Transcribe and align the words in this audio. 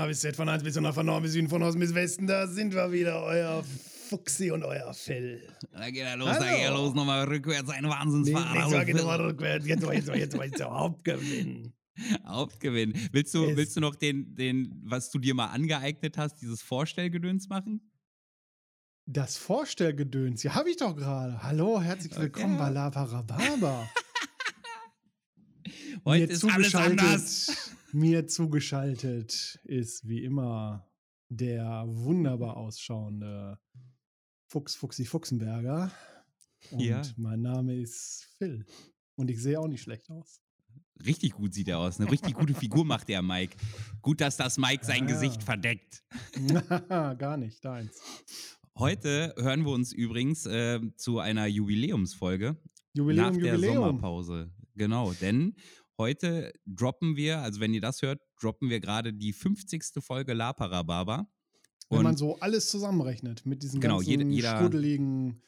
A 0.00 0.06
bis 0.06 0.20
Z, 0.20 0.36
von 0.36 0.48
1 0.48 0.62
bis 0.62 0.76
100, 0.76 0.94
von 0.94 1.06
Norden 1.06 1.22
bis 1.24 1.32
Süden, 1.32 1.48
von 1.48 1.62
Osten 1.62 1.80
bis 1.80 1.94
Westen, 1.94 2.26
da 2.26 2.46
sind 2.46 2.74
wir 2.74 2.90
wieder, 2.90 3.22
euer 3.22 3.62
Fuchsi 4.08 4.50
und 4.50 4.64
euer 4.64 4.92
Phil. 4.94 5.46
Da 5.72 5.90
geht 5.90 6.02
er 6.02 6.16
los, 6.16 6.28
Hallo. 6.28 6.40
da 6.40 6.48
geht 6.50 6.62
er 6.64 6.70
los, 6.72 6.94
nochmal 6.94 7.28
rückwärts, 7.28 7.68
ein 7.70 7.84
Wahnsinnsfahrer. 7.84 8.52
Nächstes 8.54 8.72
Mal 8.72 8.84
geht 8.86 8.96
nochmal 8.96 9.16
Phil. 9.18 9.26
rückwärts, 9.26 9.66
jetzt 9.66 9.82
mal, 9.84 9.94
jetzt 9.94 10.08
mal, 10.08 10.18
jetzt 10.18 10.36
mal, 10.36 10.46
jetzt 10.46 10.58
mal 10.60 10.70
Hauptgewinn. 10.70 11.72
Hauptgewinn. 12.26 12.94
Willst 13.12 13.34
du, 13.34 13.44
Es- 13.44 13.56
willst 13.56 13.76
du 13.76 13.80
noch 13.80 13.94
den, 13.94 14.34
den, 14.34 14.80
was 14.84 15.10
du 15.10 15.18
dir 15.18 15.34
mal 15.34 15.48
angeeignet 15.48 16.16
hast, 16.16 16.40
dieses 16.40 16.62
Vorstellgedöns 16.62 17.48
machen? 17.48 17.90
Das 19.06 19.36
Vorstellgedöns, 19.36 20.42
ja, 20.44 20.54
habe 20.54 20.70
ich 20.70 20.76
doch 20.76 20.96
gerade. 20.96 21.42
Hallo, 21.42 21.80
herzlich 21.80 22.16
willkommen 22.16 22.54
Ja. 22.54 22.60
bei 22.64 22.70
La 22.70 22.90
Parababa. 22.90 23.88
Heute 26.04 26.26
Mir 26.26 26.32
ist 26.32 26.44
alles 26.44 26.74
anders. 26.74 27.70
Mir 27.92 28.26
zugeschaltet 28.26 29.58
ist 29.64 30.06
wie 30.08 30.22
immer 30.24 30.86
der 31.28 31.84
wunderbar 31.88 32.56
ausschauende 32.56 33.58
Fuchs 34.48 34.74
Fuchsi 34.74 35.04
Fuchsenberger. 35.04 35.90
Und 36.70 36.80
Ja. 36.80 37.02
mein 37.16 37.40
Name 37.42 37.76
ist 37.80 38.28
Phil. 38.38 38.64
Und 39.16 39.30
ich 39.30 39.40
sehe 39.42 39.58
auch 39.58 39.68
nicht 39.68 39.82
schlecht 39.82 40.10
aus. 40.10 40.40
Richtig 41.04 41.32
gut 41.32 41.54
sieht 41.54 41.68
er 41.68 41.78
aus. 41.78 41.98
Eine 41.98 42.10
richtig 42.10 42.34
gute 42.34 42.54
Figur 42.54 42.84
macht 42.84 43.08
der 43.08 43.22
Mike. 43.22 43.56
Gut, 44.02 44.20
dass 44.20 44.36
das 44.36 44.58
Mike 44.58 44.84
sein 44.84 45.08
Ja. 45.08 45.14
Gesicht 45.14 45.42
verdeckt. 45.42 46.04
Gar 47.18 47.36
nicht, 47.38 47.64
deins. 47.64 47.98
Heute 48.76 49.34
hören 49.38 49.64
wir 49.64 49.72
uns 49.72 49.92
übrigens 49.92 50.46
äh, 50.46 50.80
zu 50.96 51.18
einer 51.18 51.46
Jubiläumsfolge 51.46 52.56
Jubiläum, 52.92 53.26
nach 53.32 53.36
der 53.40 53.54
Jubiläum. 53.54 53.74
Sommerpause. 53.74 54.50
Genau, 54.76 55.12
denn 55.14 55.54
heute 56.00 56.52
droppen 56.66 57.14
wir, 57.16 57.38
also 57.40 57.60
wenn 57.60 57.72
ihr 57.74 57.80
das 57.80 58.02
hört, 58.02 58.20
droppen 58.40 58.70
wir 58.70 58.80
gerade 58.80 59.12
die 59.12 59.32
50. 59.32 60.02
Folge 60.02 60.32
La 60.34 60.52
Parababa. 60.52 61.28
Wenn 61.92 62.02
man 62.02 62.16
so 62.16 62.38
alles 62.38 62.68
zusammenrechnet 62.70 63.44
mit 63.46 63.62
diesen 63.62 63.80
Genau, 63.80 63.96
ganzen 63.96 64.10
jeder- 64.10 64.24
jeder- 64.26 64.58
schruddeligen. 64.60 65.42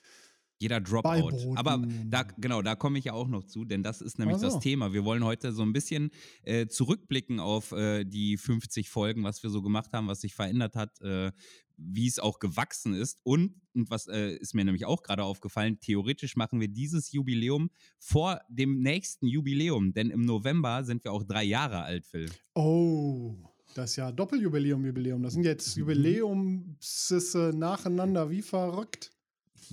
Jeder 0.63 0.81
Dropout. 0.81 1.57
Aber 1.57 1.83
da, 2.07 2.23
genau, 2.39 2.63
da 2.63 2.77
komme 2.77 2.99
ich 2.99 3.07
ja 3.07 3.13
auch 3.13 3.29
noch 3.29 3.45
zu, 3.45 3.65
denn 3.65 3.83
das 3.83 4.01
ist 4.01 4.19
nämlich 4.19 4.37
Ach 4.37 4.41
so. 4.41 4.47
das 4.47 4.61
Thema. 4.61 4.93
Wir 4.93 5.05
wollen 5.05 5.25
heute 5.25 5.53
so 5.53 5.63
ein 5.63 5.73
bisschen 5.73 6.11
äh, 6.45 6.67
zurückblicken 6.69 7.41
auf 7.41 7.73
äh, 7.73 8.05
die 8.05 8.37
50 8.37 8.89
Folgen, 8.89 9.25
was 9.25 9.43
wir 9.43 9.51
so 9.51 9.61
gemacht 9.61 9.93
haben, 9.93 10.07
was 10.07 10.21
sich 10.21 10.35
verändert 10.35 10.77
hat, 10.77 11.01
äh, 11.03 11.33
wie 11.77 12.07
es 12.07 12.21
auch 12.21 12.39
gewachsen 12.39 12.95
ist. 12.95 13.19
Und, 13.25 13.61
und 13.75 13.91
was 13.91 14.07
äh, 14.07 14.37
ist 14.37 14.55
mir 14.55 14.65
nämlich 14.65 14.87
auch 14.87 15.03
gerade 15.03 15.25
aufgefallen, 15.25 15.81
theoretisch 15.81 16.37
machen 16.37 16.61
wir 16.61 16.69
dieses 16.69 17.11
Jubiläum 17.11 17.71
vor 17.99 18.41
dem 18.49 18.81
nächsten 18.81 19.27
Jubiläum, 19.27 19.93
denn 19.93 20.11
im 20.11 20.23
November 20.23 20.85
sind 20.85 21.03
wir 21.03 21.13
auch 21.13 21.25
drei 21.25 21.43
Jahre 21.43 21.83
alt, 21.83 22.07
Phil. 22.07 22.31
Oh, 22.55 23.35
das 23.75 23.91
ist 23.91 23.97
ja 23.97 24.13
Doppeljubiläum, 24.13 24.85
Jubiläum. 24.87 25.23
Das 25.23 25.33
sind 25.33 25.45
jetzt 25.45 25.77
Mhm. 25.77 25.81
Jubiläumsisse 25.81 27.53
nacheinander 27.55 28.31
wie 28.31 28.43
verrückt. 28.43 29.11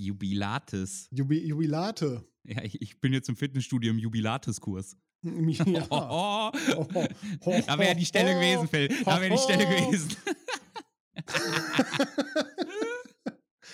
Jubilates. 0.05 1.07
Jubi 1.11 1.45
Jubilate. 1.45 2.23
Ja, 2.43 2.63
ich, 2.63 2.81
ich 2.81 2.99
bin 2.99 3.13
jetzt 3.13 3.29
im 3.29 3.35
Fitnessstudio 3.35 3.91
im 3.91 3.99
Jubilates-Kurs. 3.99 4.95
Ja. 5.21 5.85
Oh, 5.89 6.51
Oh, 6.77 6.87
oh, 7.41 7.61
da 7.67 7.77
wäre 7.77 7.95
die 7.95 8.05
Stelle 8.05 8.31
oh, 8.31 8.39
gewesen, 8.39 8.67
Phil. 8.69 8.87
Da 9.03 9.19
wäre 9.19 9.31
die 9.35 9.37
Stelle 9.41 9.65
oh. 9.67 9.69
gewesen. 9.91 10.09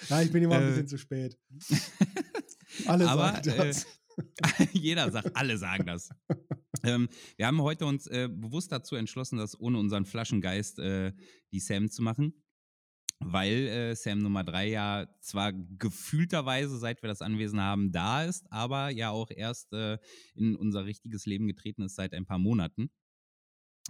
Ja, 0.09 0.21
ich 0.21 0.31
bin 0.31 0.43
immer 0.43 0.55
ein 0.57 0.63
Äh. 0.63 0.69
bisschen 0.69 0.87
zu 0.87 0.97
spät. 0.97 1.37
Alle 2.85 3.07
Aber 3.09 3.41
sagen 3.43 3.49
äh, 3.49 3.57
das. 3.67 3.87
jeder 4.73 5.11
sagt, 5.11 5.35
alle 5.35 5.57
sagen 5.57 5.85
das. 5.87 6.09
ähm, 6.83 7.09
wir 7.37 7.47
haben 7.47 7.61
heute 7.61 7.85
uns 7.85 8.05
äh, 8.07 8.29
bewusst 8.31 8.71
dazu 8.71 8.95
entschlossen, 8.95 9.37
das 9.37 9.59
ohne 9.59 9.79
unseren 9.79 10.05
Flaschengeist 10.05 10.79
äh, 10.79 11.13
die 11.51 11.59
Sam 11.59 11.89
zu 11.89 12.01
machen. 12.03 12.33
Weil 13.19 13.67
äh, 13.67 13.95
Sam 13.95 14.19
Nummer 14.19 14.43
3 14.43 14.69
ja 14.69 15.07
zwar 15.21 15.53
gefühlterweise, 15.53 16.77
seit 16.77 17.01
wir 17.01 17.07
das 17.07 17.21
Anwesen 17.21 17.61
haben, 17.61 17.91
da 17.91 18.23
ist, 18.25 18.45
aber 18.51 18.89
ja 18.89 19.09
auch 19.09 19.31
erst 19.31 19.71
äh, 19.73 19.97
in 20.35 20.55
unser 20.55 20.85
richtiges 20.85 21.25
Leben 21.25 21.47
getreten 21.47 21.83
ist 21.83 21.95
seit 21.95 22.13
ein 22.13 22.25
paar 22.25 22.39
Monaten. 22.39 22.89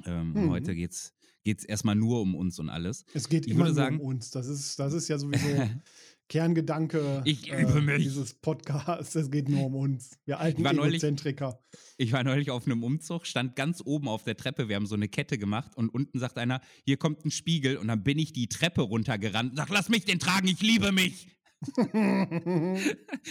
Ähm, 0.05 0.31
Mhm. 0.31 0.37
Und 0.43 0.49
heute 0.51 0.75
geht's 0.75 1.13
geht's 1.43 1.63
erstmal 1.63 1.95
nur 1.95 2.21
um 2.21 2.35
uns 2.35 2.57
und 2.59 2.69
alles. 2.69 3.05
Es 3.13 3.29
geht 3.29 3.45
ich 3.45 3.51
immer 3.53 3.65
nur 3.65 3.73
sagen- 3.73 3.99
um 3.99 4.07
uns. 4.07 4.31
Das 4.31 4.47
ist, 4.47 4.77
das 4.79 4.93
ist 4.93 5.07
ja 5.07 5.17
sowieso 5.17 5.47
Kerngedanke 6.27 7.21
äh, 7.25 7.29
Ich 7.29 7.51
übe 7.51 7.81
mich. 7.81 8.03
dieses 8.03 8.33
Podcasts. 8.33 9.13
Es 9.15 9.29
geht 9.29 9.47
nur 9.49 9.65
um 9.65 9.75
uns. 9.75 10.17
Wir 10.25 10.39
alten 10.39 10.65
Ich 10.65 10.71
neulich- 10.73 10.95
Egozentriker. 11.03 11.59
Ich 11.97 12.11
war 12.11 12.23
neulich 12.23 12.51
auf 12.51 12.65
einem 12.65 12.83
Umzug, 12.83 13.25
stand 13.27 13.55
ganz 13.55 13.81
oben 13.85 14.07
auf 14.07 14.23
der 14.23 14.35
Treppe. 14.35 14.67
Wir 14.67 14.75
haben 14.75 14.87
so 14.87 14.95
eine 14.95 15.07
Kette 15.07 15.37
gemacht 15.37 15.75
und 15.75 15.89
unten 15.89 16.19
sagt 16.19 16.37
einer, 16.37 16.61
hier 16.83 16.97
kommt 16.97 17.23
ein 17.25 17.31
Spiegel. 17.31 17.77
Und 17.77 17.87
dann 17.87 18.03
bin 18.03 18.17
ich 18.19 18.33
die 18.33 18.47
Treppe 18.49 18.81
runtergerannt 18.81 19.51
und 19.51 19.57
sag, 19.57 19.69
lass 19.69 19.89
mich 19.89 20.03
den 20.05 20.19
tragen, 20.19 20.47
ich 20.47 20.61
liebe 20.61 20.91
mich. 20.91 21.27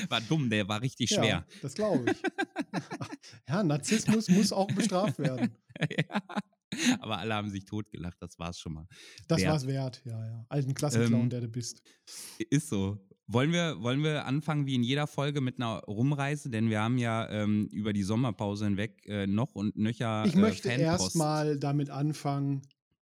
War 0.09 0.21
dumm, 0.29 0.49
der 0.51 0.67
war 0.69 0.81
richtig 0.83 1.11
schwer. 1.11 1.25
Ja, 1.25 1.47
das 1.63 1.75
glaube 1.75 2.11
ich. 2.11 2.17
ja, 3.49 3.63
Narzissmus 3.63 4.29
muss 4.29 4.53
auch 4.53 4.69
bestraft 4.73 5.19
werden. 5.19 5.51
Ja. 5.91 6.23
Aber 7.01 7.19
alle 7.19 7.35
haben 7.35 7.51
sich 7.51 7.65
totgelacht, 7.65 8.17
das 8.21 8.39
war's 8.39 8.59
schon 8.59 8.75
mal. 8.75 8.87
Das 9.29 9.41
Wert. 9.41 9.51
war's 9.53 9.67
wert, 9.67 10.03
ja, 10.05 10.27
ja. 10.27 10.47
Alten 10.49 10.75
Klassenclown, 10.75 11.23
Ähm, 11.25 11.31
der 11.31 11.41
du 11.43 11.49
bist. 11.49 11.83
Ist 12.51 12.69
so. 12.69 12.99
Wollen 13.27 13.53
wir, 13.53 13.81
wollen 13.81 14.03
wir 14.03 14.27
anfangen 14.27 14.67
wie 14.67 14.75
in 14.75 14.83
jeder 14.83 15.07
Folge 15.07 15.41
mit 15.41 15.59
einer 15.59 15.79
Rumreise? 15.85 16.51
Denn 16.51 16.69
wir 16.69 16.81
haben 16.83 16.99
ja 16.99 17.29
ähm, 17.31 17.69
über 17.73 17.93
die 17.95 18.03
Sommerpause 18.03 18.67
hinweg 18.67 19.07
äh, 19.07 19.27
noch 19.27 19.55
und 19.55 19.77
nöcher. 19.77 20.25
Ich 20.27 20.35
äh, 20.35 20.39
möchte 20.41 20.69
erstmal 20.69 21.59
damit 21.59 21.89
anfangen, 21.89 22.63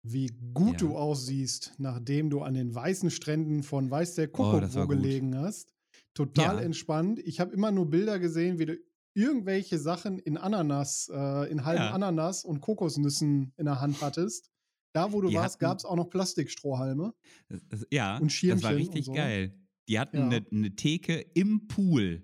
wie 0.02 0.28
gut 0.54 0.80
Ja. 0.80 0.88
du 0.88 0.96
aussiehst, 0.96 1.72
nachdem 1.78 2.30
du 2.30 2.42
an 2.42 2.54
den 2.54 2.72
weißen 2.72 3.10
Stränden 3.10 3.64
von 3.64 3.90
Weiß 3.90 4.14
der 4.14 4.28
Oh, 4.28 4.32
Kuckuck 4.32 4.74
war 4.74 4.86
gut. 4.86 4.96
gelegen 4.96 5.36
hast. 5.36 5.72
Total 6.14 6.56
Ja. 6.58 6.62
entspannt. 6.62 7.18
Ich 7.24 7.40
habe 7.40 7.52
immer 7.52 7.72
nur 7.72 7.90
Bilder 7.90 8.20
gesehen, 8.20 8.60
wie 8.60 8.66
du 8.66 8.78
irgendwelche 9.16 9.78
Sachen 9.78 10.18
in 10.18 10.36
Ananas, 10.36 11.10
äh, 11.12 11.50
in 11.50 11.64
halben 11.64 11.82
Ja. 11.82 11.90
Ananas 11.92 12.44
und 12.44 12.60
Kokosnüssen 12.60 13.52
in 13.56 13.64
der 13.64 13.80
Hand 13.80 14.00
hattest. 14.02 14.50
Da, 14.92 15.12
wo 15.12 15.20
du 15.20 15.28
Die 15.28 15.34
warst, 15.34 15.58
gab 15.58 15.78
es 15.78 15.84
auch 15.84 15.96
noch 15.96 16.08
Plastikstrohhalme. 16.10 17.14
Das- 17.48 17.66
das- 17.68 17.86
Ja, 17.90 18.16
Und 18.18 18.26
das 18.26 18.32
Schirmchen 18.34 18.62
war 18.64 18.70
und 18.72 18.76
richtig 18.76 19.06
so. 19.06 19.12
geil. 19.12 19.58
Die 19.88 19.98
hatten 19.98 20.18
Ja. 20.18 20.24
eine, 20.26 20.46
eine 20.50 20.74
Theke 20.76 21.18
im 21.34 21.66
Pool. 21.66 22.22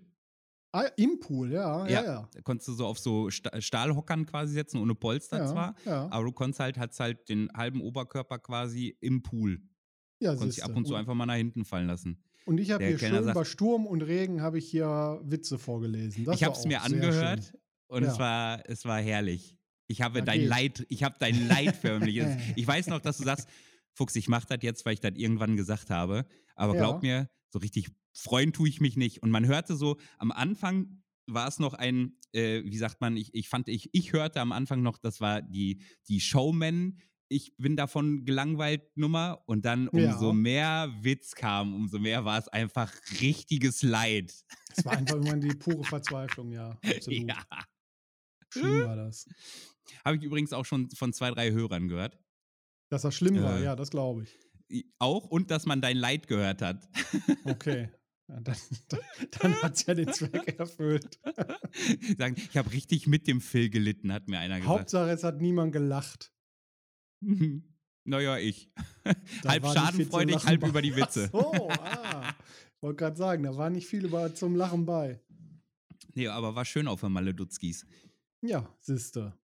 Ah, 0.75 0.87
im 0.97 1.21
Pool, 1.21 1.53
ja, 1.53 1.87
ja, 1.87 2.03
ja. 2.05 2.29
Da 2.33 2.41
konntest 2.41 2.69
du 2.69 2.73
so 2.73 2.87
auf 2.87 2.99
so 2.99 3.29
Sta- 3.31 3.61
Stahlhockern 3.61 4.25
quasi 4.25 4.55
setzen, 4.55 4.79
ohne 4.79 4.95
Polster 4.95 5.39
Ja, 5.39 5.47
zwar. 5.47 5.75
ja. 5.85 6.09
Aber 6.11 6.25
du 6.25 6.33
konntest 6.33 6.61
halt, 6.61 6.79
hattest 6.79 6.99
halt 7.01 7.29
den 7.29 7.51
halben 7.55 7.83
Oberkörper 7.83 8.39
quasi 8.39 8.97
im 9.01 9.23
Pool. 9.23 9.61
ja 10.19 10.35
Konntest 10.35 10.59
dich 10.59 10.65
ab 10.65 10.75
und 10.75 10.87
zu 10.87 10.95
einfach 10.95 11.15
mal 11.15 11.27
nach 11.27 11.35
hinten 11.35 11.65
fallen 11.67 11.89
lassen. 11.89 12.23
Und 12.45 12.59
ich 12.59 12.71
habe 12.71 12.85
hier 12.87 12.99
schön 12.99 13.25
sagt- 13.25 13.35
bei 13.35 13.45
Sturm 13.45 13.87
und 13.87 14.03
Regen 14.03 14.43
habe 14.43 14.59
ich 14.59 14.69
hier 14.69 15.21
Witze 15.25 15.59
vorgelesen. 15.59 16.25
Das 16.25 16.37
ich 16.37 16.45
habe 16.45 16.57
es 16.57 16.65
mir 16.65 16.83
angehört 16.83 17.55
und 17.89 18.03
es, 18.03 18.15
Ja. 18.15 18.19
war, 18.19 18.63
es 18.69 18.85
war 18.85 19.01
herrlich. 19.01 19.57
Ich 19.87 20.01
habe 20.03 20.21
Ja, 20.21 20.25
dein 20.25 20.41
geht. 20.41 20.49
Leid, 20.49 20.87
ich 20.89 21.03
habe 21.05 21.17
dein 21.19 21.49
Leid 21.49 21.77
förmlich. 21.77 22.17
Es- 22.17 22.37
ich 22.57 22.67
weiß 22.67 22.87
noch, 22.89 23.01
dass 23.01 23.19
du 23.19 23.25
sagst, 23.25 23.49
Fuchs, 23.95 24.17
ich 24.17 24.27
mach 24.29 24.47
das 24.47 24.59
jetzt, 24.63 24.87
weil 24.87 24.95
ich 24.95 25.01
das 25.01 25.13
irgendwann 25.17 25.55
gesagt 25.57 25.91
habe. 25.91 26.25
Aber 26.55 26.75
Ja. 26.75 26.81
glaub 26.81 27.03
mir, 27.03 27.29
so 27.51 27.59
richtig 27.59 27.89
freuen 28.15 28.53
tue 28.55 28.69
ich 28.69 28.81
mich 28.81 28.97
nicht. 28.97 29.23
Und 29.23 29.31
man 29.31 29.45
hörte 29.47 29.77
so, 29.77 29.99
am 30.19 30.33
Anfang 30.33 31.03
war 31.27 31.47
es 31.47 31.59
noch 31.59 31.75
ein, 31.75 32.17
äh, 32.33 32.63
wie 32.65 32.77
sagt 32.79 33.01
man, 33.03 33.17
ich, 33.19 33.35
ich 33.35 33.49
fand, 33.51 33.69
ich, 33.69 33.91
ich 33.93 34.13
hörte 34.15 34.41
am 34.41 34.53
Anfang 34.53 34.83
noch, 34.83 34.97
das 34.99 35.21
war 35.21 35.43
die, 35.43 35.83
die 36.09 36.21
Showman, 36.21 36.99
ich 37.33 37.55
bin 37.57 37.77
davon 37.77 38.25
gelangweilt 38.25 38.97
Nummer. 38.97 39.43
Und 39.47 39.65
dann 39.65 39.89
Ja. 39.93 40.13
umso 40.13 40.33
mehr 40.33 40.93
Witz 41.01 41.35
kam, 41.35 41.75
umso 41.75 41.99
mehr 41.99 42.25
war 42.25 42.39
es 42.39 42.49
einfach 42.49 42.93
richtiges 43.21 43.83
Leid. 43.83 44.33
Es 44.77 44.85
war 44.85 44.93
einfach 44.97 45.17
immer 45.17 45.37
die 45.37 45.49
pure 45.59 45.85
Verzweiflung, 45.85 46.53
ja. 46.53 46.79
Absolut. 46.85 47.29
Ja. 47.29 47.43
Schlimm 48.51 48.85
war 48.87 48.97
das. 48.97 49.27
Habe 50.05 50.17
ich 50.17 50.23
übrigens 50.23 50.53
auch 50.53 50.65
schon 50.65 50.91
von 50.91 51.13
zwei, 51.13 51.31
drei 51.31 51.51
Hörern 51.53 51.89
gehört. 51.89 52.19
Dass 52.91 53.03
das 53.03 53.15
schlimm 53.15 53.43
war, 53.43 53.59
Äh. 53.59 53.65
ja, 53.65 53.77
das 53.77 53.91
glaube 53.91 54.25
ich. 54.69 54.93
Auch 54.99 55.27
und 55.27 55.51
dass 55.51 55.67
man 55.67 55.81
dein 55.81 55.97
Leid 55.97 56.29
gehört 56.29 56.63
hat. 56.63 56.89
Okay. 57.45 57.91
Ja, 58.29 58.41
dann 58.41 58.57
dann, 58.89 59.01
dann 59.41 59.63
hat 59.63 59.75
es 59.75 59.85
ja 59.85 59.95
den 59.95 60.11
Zweck 60.13 60.57
erfüllt. 60.59 61.19
Sagen, 62.17 62.37
ich 62.37 62.57
habe 62.57 62.73
richtig 62.73 63.07
mit 63.09 63.27
dem 63.27 63.41
Phil 63.41 63.69
gelitten, 63.69 64.13
hat 64.13 64.29
mir 64.29 64.39
einer 64.39 64.61
gesagt. 64.61 64.79
Hauptsache, 64.79 65.11
es 65.11 65.25
hat 65.25 65.41
niemand 65.43 65.73
gelacht. 65.73 66.33
Naja, 68.05 68.39
ich. 68.39 68.71
Halb 69.47 69.67
schadenfreudig, 69.67 70.45
halb 70.45 70.61
bei. 70.61 70.69
über 70.69 70.83
die 70.83 70.97
Witze. 70.97 71.31
Ach 71.33 71.41
so, 71.41 71.69
ah. 71.71 72.35
Wollte 72.81 72.97
gerade 72.97 73.17
sagen, 73.17 73.43
da 73.45 73.57
war 73.57 73.71
nicht 73.71 73.87
viel 73.87 74.05
über, 74.05 74.35
zum 74.35 74.57
Lachen 74.57 74.85
bei. 74.87 75.21
Nee, 76.15 76.27
aber 76.29 76.55
war 76.55 76.65
schön 76.65 76.89
auf 76.89 77.01
der 77.01 77.11
Maledutskis. 77.11 77.87
Ja, 78.43 78.69
siehste. 78.81 79.35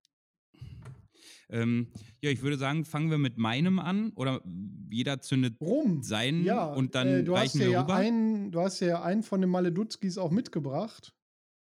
Ähm, 1.51 1.87
ja, 2.21 2.31
ich 2.31 2.43
würde 2.43 2.59
sagen, 2.59 2.85
fangen 2.85 3.11
wir 3.11 3.17
mit 3.17 3.39
meinem 3.39 3.79
an 3.79 4.13
oder 4.17 4.43
jeder 4.91 5.21
zündet 5.21 5.59
Rum. 5.61 6.03
seinen 6.03 6.45
Ja, 6.45 6.67
und 6.67 6.95
dann 6.95 7.09
äh, 7.09 7.25
du 7.25 7.35
hast 7.37 7.55
reichen 7.55 7.61
wir 7.61 7.71
ja 7.71 7.81
rüber. 7.83 7.95
einen, 7.95 8.51
du 8.51 8.61
hast 8.61 8.81
ja 8.81 9.03
einen 9.03 9.23
von 9.23 9.41
den 9.41 9.49
Maledutskis 9.51 10.19
auch 10.19 10.31
mitgebracht. 10.31 11.15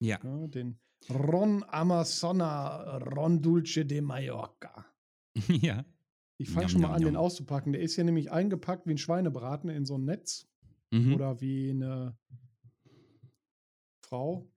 ja, 0.01 0.19
Ja, 0.25 0.47
den 0.49 0.81
Ron 1.09 1.65
Amazona 1.69 2.97
Ron 2.99 3.41
Dulce 3.43 3.85
de 3.85 4.01
Mallorca. 4.01 4.87
ja. 5.49 5.85
Ich 6.39 6.49
fange 6.51 6.69
schon 6.69 6.81
mal 6.81 6.93
an, 6.95 7.03
den 7.03 7.17
auszupacken. 7.17 7.73
Der 7.73 7.83
ist 7.83 7.97
ja 7.97 8.05
nämlich 8.05 8.31
eingepackt 8.33 8.87
wie 8.87 8.93
ein 8.93 8.99
Schweinebraten 8.99 9.69
in 9.71 9.85
so 9.85 9.97
ein 9.99 10.05
Netz 10.05 10.47
Mhm. 10.93 11.15
oder 11.15 11.41
wie 11.41 11.71
eine 11.71 12.17
Frau 14.01 14.51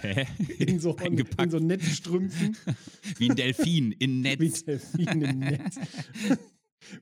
Hä? 0.00 0.26
in 0.58 0.80
so, 0.80 0.92
in 0.96 0.98
Eingepackt. 1.02 1.52
so 1.52 1.58
Netzstrümpfen. 1.58 2.56
Wie 3.18 3.30
ein 3.30 3.36
Delfin 3.36 3.92
in 3.92 4.24
Wie 4.24 4.36
Netz. 4.36 4.64
Delfin 4.64 5.22
im 5.22 5.38
Netz. 5.40 5.76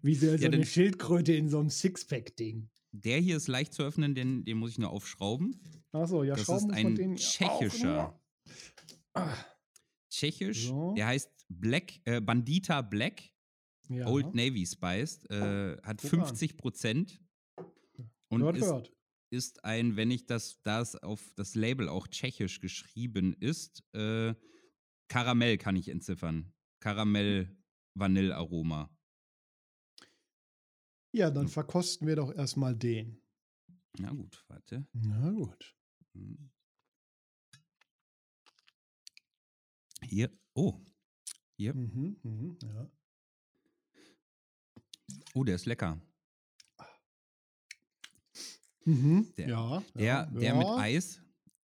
Wie 0.03 0.15
so, 0.15 0.27
so 0.27 0.33
Ja, 0.37 0.49
eine 0.49 0.59
dann- 0.59 0.67
Schildkröte 0.67 1.33
in 1.33 1.49
so 1.49 1.61
einem 1.61 1.71
Sixpack-Ding. 1.71 2.69
Der 2.91 3.19
hier 3.21 3.37
ist 3.39 3.49
leicht 3.49 3.73
zu 3.73 3.83
öffnen, 3.85 4.15
denn 4.15 4.45
den 4.45 4.59
muss 4.59 4.73
ich 4.73 4.79
nur 4.79 4.91
aufschrauben. 4.91 5.59
Achso, 5.93 6.23
ja, 6.25 6.35
Das 6.35 6.45
schrauben 6.45 6.71
ist 6.71 6.77
ein 6.77 7.17
tschechischer. 7.17 8.21
Ah, 9.15 9.35
Tschechisch. 10.11 10.67
So. 10.67 10.93
Der 10.95 11.07
heißt 11.07 11.31
Black, 11.61 12.01
äh, 12.05 12.21
Bandita 12.21 12.83
Black. 12.83 13.23
ja. 13.89 14.07
Old 14.07 14.35
Navy 14.35 14.67
Spiced. 14.67 15.31
Äh, 15.31 15.77
hat 15.83 16.01
Guck 16.03 16.13
an. 16.15 16.27
50 16.27 16.57
Prozent. 16.57 17.21
Und 18.29 18.43
hört, 18.43 18.57
ist, 18.57 18.65
hört. 18.65 18.93
ist 19.31 19.65
ein, 19.65 19.97
wenn 19.97 20.11
ich 20.11 20.27
das, 20.27 20.61
da 20.63 20.81
es 20.81 20.97
auf 20.97 21.33
das 21.37 21.55
Label 21.55 21.89
auch 21.89 22.09
tschechisch 22.09 22.61
geschrieben 22.61 23.35
ist, 23.35 23.85
äh, 23.95 24.35
Karamell 25.09 25.59
kann 25.59 25.77
ich 25.77 25.89
entziffern. 25.89 26.55
Karamell 26.81 27.55
Vanillaroma. 27.95 28.91
Ja, 31.13 31.31
dann 31.31 31.49
verkosten 31.49 32.07
wir 32.07 32.17
doch 32.17 32.33
erstmal 32.33 32.75
den. 32.75 33.21
Na 33.99 34.11
gut, 34.11 34.43
warte. 34.49 34.87
Na 34.95 35.31
gut. 35.31 35.77
Hm. 36.15 36.51
Hier. 40.03 40.31
Oh. 40.55 40.81
Hier. 41.63 41.75
Mhm, 41.75 42.17
mhm, 42.25 42.59
ja. 42.61 42.91
Oh, 45.35 45.45
der 45.45 45.55
ist 45.55 45.65
lecker. 45.67 46.01
Mhm, 48.85 49.33
Der- 49.37 49.49
ja, 49.49 49.83
Der, 49.95 50.05
ja, 50.05 50.27
der 50.27 50.57
mit 50.57 50.67
Eis, 50.67 51.21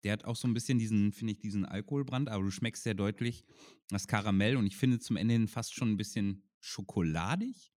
der 0.02 0.14
hat 0.14 0.24
auch 0.24 0.34
so 0.34 0.48
ein 0.48 0.52
bisschen 0.54 0.80
diesen, 0.80 1.12
finde 1.12 1.34
ich, 1.34 1.38
diesen 1.38 1.64
Alkoholbrand, 1.64 2.28
aber 2.28 2.42
du 2.42 2.50
schmeckst 2.50 2.82
sehr 2.82 2.94
deutlich 2.94 3.44
das 3.88 4.08
Karamell 4.08 4.56
und 4.56 4.66
ich 4.66 4.76
finde 4.76 4.98
zum 4.98 5.14
Ende 5.16 5.34
hin 5.34 5.46
fast 5.46 5.74
schon 5.74 5.92
ein 5.92 5.96
bisschen 5.96 6.42
schokoladig. 6.58 7.72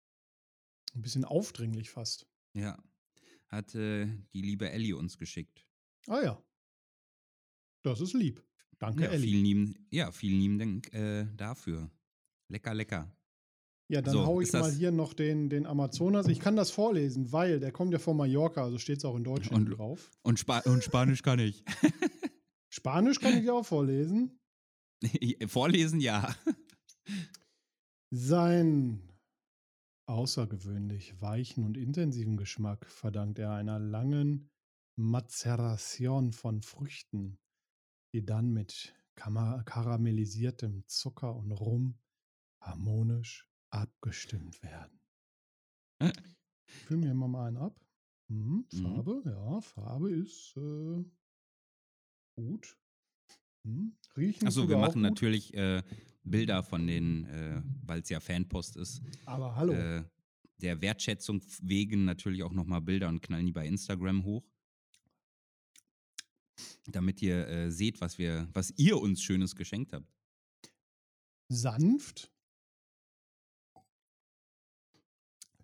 Ein 0.95 1.03
bisschen 1.03 1.27
aufdringlich 1.27 1.91
fast. 1.91 2.27
Ja. 2.55 2.83
Hat 3.49 3.75
äh, 3.75 4.07
die 4.33 4.41
liebe 4.41 4.71
Ellie 4.71 4.97
uns 4.97 5.19
geschickt. 5.19 5.67
Ah 6.07 6.23
ja. 6.23 6.43
Das 7.83 8.01
ist 8.01 8.15
lieb. 8.15 8.43
Danke, 8.79 9.05
Ja, 9.05 9.11
Elli. 9.11 9.27
vielen 9.29 9.45
lieben, 9.45 9.87
ja, 9.91 10.11
vielen 10.13 10.41
lieben 10.41 10.59
Dank 10.59 10.93
äh, 10.95 11.27
dafür. 11.37 11.91
Lecker, 12.49 12.75
lecker. 12.75 13.13
Ja, 13.89 14.03
dann 14.03 14.15
So, 14.15 14.27
hau 14.27 14.41
ich 14.41 14.53
mal 14.53 14.71
hier 14.73 14.91
noch 14.91 15.15
den, 15.15 15.49
den 15.49 15.65
Amazonas. 15.67 16.27
Ich 16.27 16.41
kann 16.41 16.57
das 16.57 16.71
vorlesen, 16.73 17.31
weil 17.33 17.61
der 17.61 17.71
kommt 17.71 17.93
ja 17.93 18.01
von 18.01 18.17
Mallorca, 18.17 18.65
also 18.65 18.79
steht 18.79 18.99
es 18.99 19.05
auch 19.05 19.17
in 19.17 19.25
Deutsch 19.25 19.51
Und- 19.51 19.67
drauf. 19.67 20.11
Und, 20.23 20.39
Spa 20.41 20.59
und 20.61 20.83
Spanisch 20.83 21.23
kann 21.23 21.39
ich. 21.39 21.65
Spanisch 22.69 23.21
kann 23.21 23.39
ich 23.39 23.49
auch 23.51 23.65
vorlesen. 23.65 24.41
Vorlesen, 25.47 26.01
ja. 26.01 26.35
Sein 28.11 29.03
außergewöhnlich 30.09 31.21
weichen 31.21 31.65
und 31.65 31.77
intensiven 31.77 32.37
Geschmack 32.37 32.87
verdankt 32.87 33.39
er 33.39 33.53
einer 33.53 33.79
langen 33.79 34.51
Mazeration 34.99 36.33
von 36.33 36.63
Früchten, 36.63 37.39
die 38.15 38.25
dann 38.25 38.53
mit 38.53 38.95
karamellisiertem 39.17 40.85
Zucker 40.87 41.35
und 41.35 41.53
Rum 41.53 41.99
harmonisch 42.67 43.47
abgestimmt 43.71 44.63
werden. 44.63 45.01
Äh. 45.99 46.13
Füllen 46.67 47.03
wir 47.05 47.15
mal 47.15 47.47
einen 47.49 47.57
ab. 47.59 47.81
Mhm, 48.29 48.67
Mhm. 48.73 48.83
Farbe, 48.83 49.23
ja, 49.25 49.61
Farbe 49.61 50.11
ist 50.11 50.57
äh, 50.57 51.05
gut. 52.35 52.77
Mhm. 53.63 53.97
Riechen 54.17 54.47
Achso, 54.49 54.69
wir 54.69 54.79
machen 54.79 55.01
natürlich 55.01 55.55
äh, 55.55 55.83
Bilder 56.25 56.63
von 56.63 56.87
den, 56.87 57.25
äh, 57.27 57.63
weil 57.83 58.01
es 58.01 58.09
ja 58.09 58.19
Fanpost 58.21 58.77
ist, 58.77 59.01
Aber 59.27 59.55
hallo. 59.55 59.73
äh, 59.75 60.05
der 60.59 60.81
Wertschätzung 60.81 61.41
wegen 61.63 62.05
natürlich 62.05 62.43
auch 62.43 62.53
nochmal 62.53 62.81
Bilder 62.81 63.09
und 63.09 63.21
knallen 63.23 63.47
die 63.47 63.53
bei 63.53 63.67
Instagram 63.67 64.25
hoch. 64.25 64.45
Damit 66.87 67.21
ihr 67.23 67.47
äh, 67.47 67.71
seht, 67.71 68.01
was 68.01 68.19
wir, 68.19 68.49
was 68.53 68.73
ihr 68.77 68.99
uns 68.99 69.23
Schönes 69.23 69.55
geschenkt 69.55 69.93
habt. 69.93 70.07
sanft. 71.49 72.33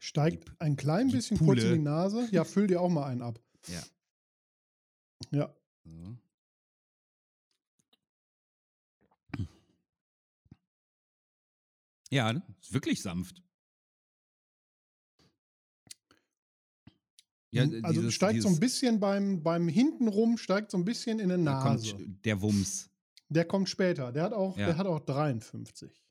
Steigt 0.05 0.51
ein 0.61 0.75
klein 0.77 1.13
bisschen 1.13 1.39
kurz 1.39 1.61
in 1.61 1.65
Pule. 1.69 1.73
die 1.75 1.79
Nase. 1.85 2.29
Ja, 2.33 2.43
füll 2.53 2.67
dir 2.67 2.81
auch 2.81 2.89
mal 2.89 3.07
einen 3.07 3.23
ab. 3.23 3.39
Ja. 3.69 3.83
Ja. 5.31 5.55
So. 5.85 6.17
Ja, 12.11 12.33
ne? 12.33 12.43
ist 12.61 12.73
wirklich 12.73 13.01
sanft. 13.01 13.43
Ja, 17.55 17.63
also 17.83 18.01
dieses- 18.01 18.15
steigt 18.15 18.41
so 18.43 18.49
ein 18.49 18.53
dieses- 18.55 18.61
bisschen 18.61 18.99
beim, 19.01 19.43
beim 19.43 19.69
Hintenrum, 19.69 20.39
steigt 20.39 20.71
so 20.71 20.79
ein 20.79 20.85
bisschen 20.85 21.19
in 21.21 21.29
kommt 21.29 21.45
Nase. 21.45 21.97
der 22.25 22.41
Wumms. 22.41 22.91
Der 23.29 23.45
kommt 23.47 23.69
später. 23.69 24.11
Der 24.13 24.25
hat 24.25 24.33
auch, 24.33 24.57
Ja. 24.57 24.67
der 24.67 24.79
hat 24.79 24.87
auch 24.87 25.01
53. 25.01 26.03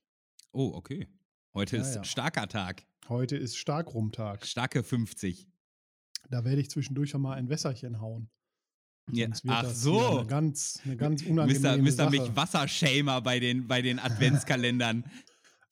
Oh, 0.52 0.72
okay. 0.76 1.08
Heute 1.54 1.78
Ja, 1.78 1.82
ist 1.84 1.96
ja. 1.96 2.04
starker 2.04 2.48
Tag. 2.48 2.86
Heute 3.10 3.36
ist 3.36 3.58
Starkrumtag. 3.58 4.46
Starke 4.46 4.84
50. 4.84 5.48
Da 6.30 6.46
werde 6.46 6.62
ich 6.62 6.70
zwischendurch 6.70 7.10
schon 7.10 7.22
mal 7.22 7.34
ein 7.36 7.50
Wässerchen 7.50 8.00
hauen. 8.00 8.30
Ja. 9.12 9.28
Ach 9.48 9.64
das 9.64 9.82
so. 9.82 10.00
Eine 10.20 10.28
ganz, 10.28 10.80
eine 10.86 10.96
ganz 10.96 11.24
Mr. 11.24 11.30
unangenehme 11.32 11.82
Mr. 11.84 11.92
Sache. 11.92 12.10
mich 12.12 12.36
Wassershamer 12.36 13.22
bei 13.22 13.40
den, 13.40 13.68
bei 13.68 13.82
den 13.82 14.00
Adventskalendern. 14.00 15.04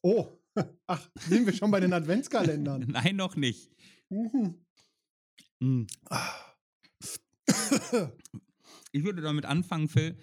Oh, 0.02 0.28
ach, 0.88 1.10
sind 1.28 1.46
wir 1.46 1.54
schon 1.54 1.72
bei 1.72 1.80
den 1.80 1.94
Adventskalendern? 1.94 2.82
Nein, 2.90 3.16
noch 3.16 3.36
nicht. 3.36 3.72
Mhm. 4.10 4.56
Hm. 5.62 5.88
Ah. 6.10 6.30
Ich 8.92 9.04
würde 9.04 9.22
damit 9.22 9.46
anfangen, 9.46 9.88
Phil. 9.88 10.18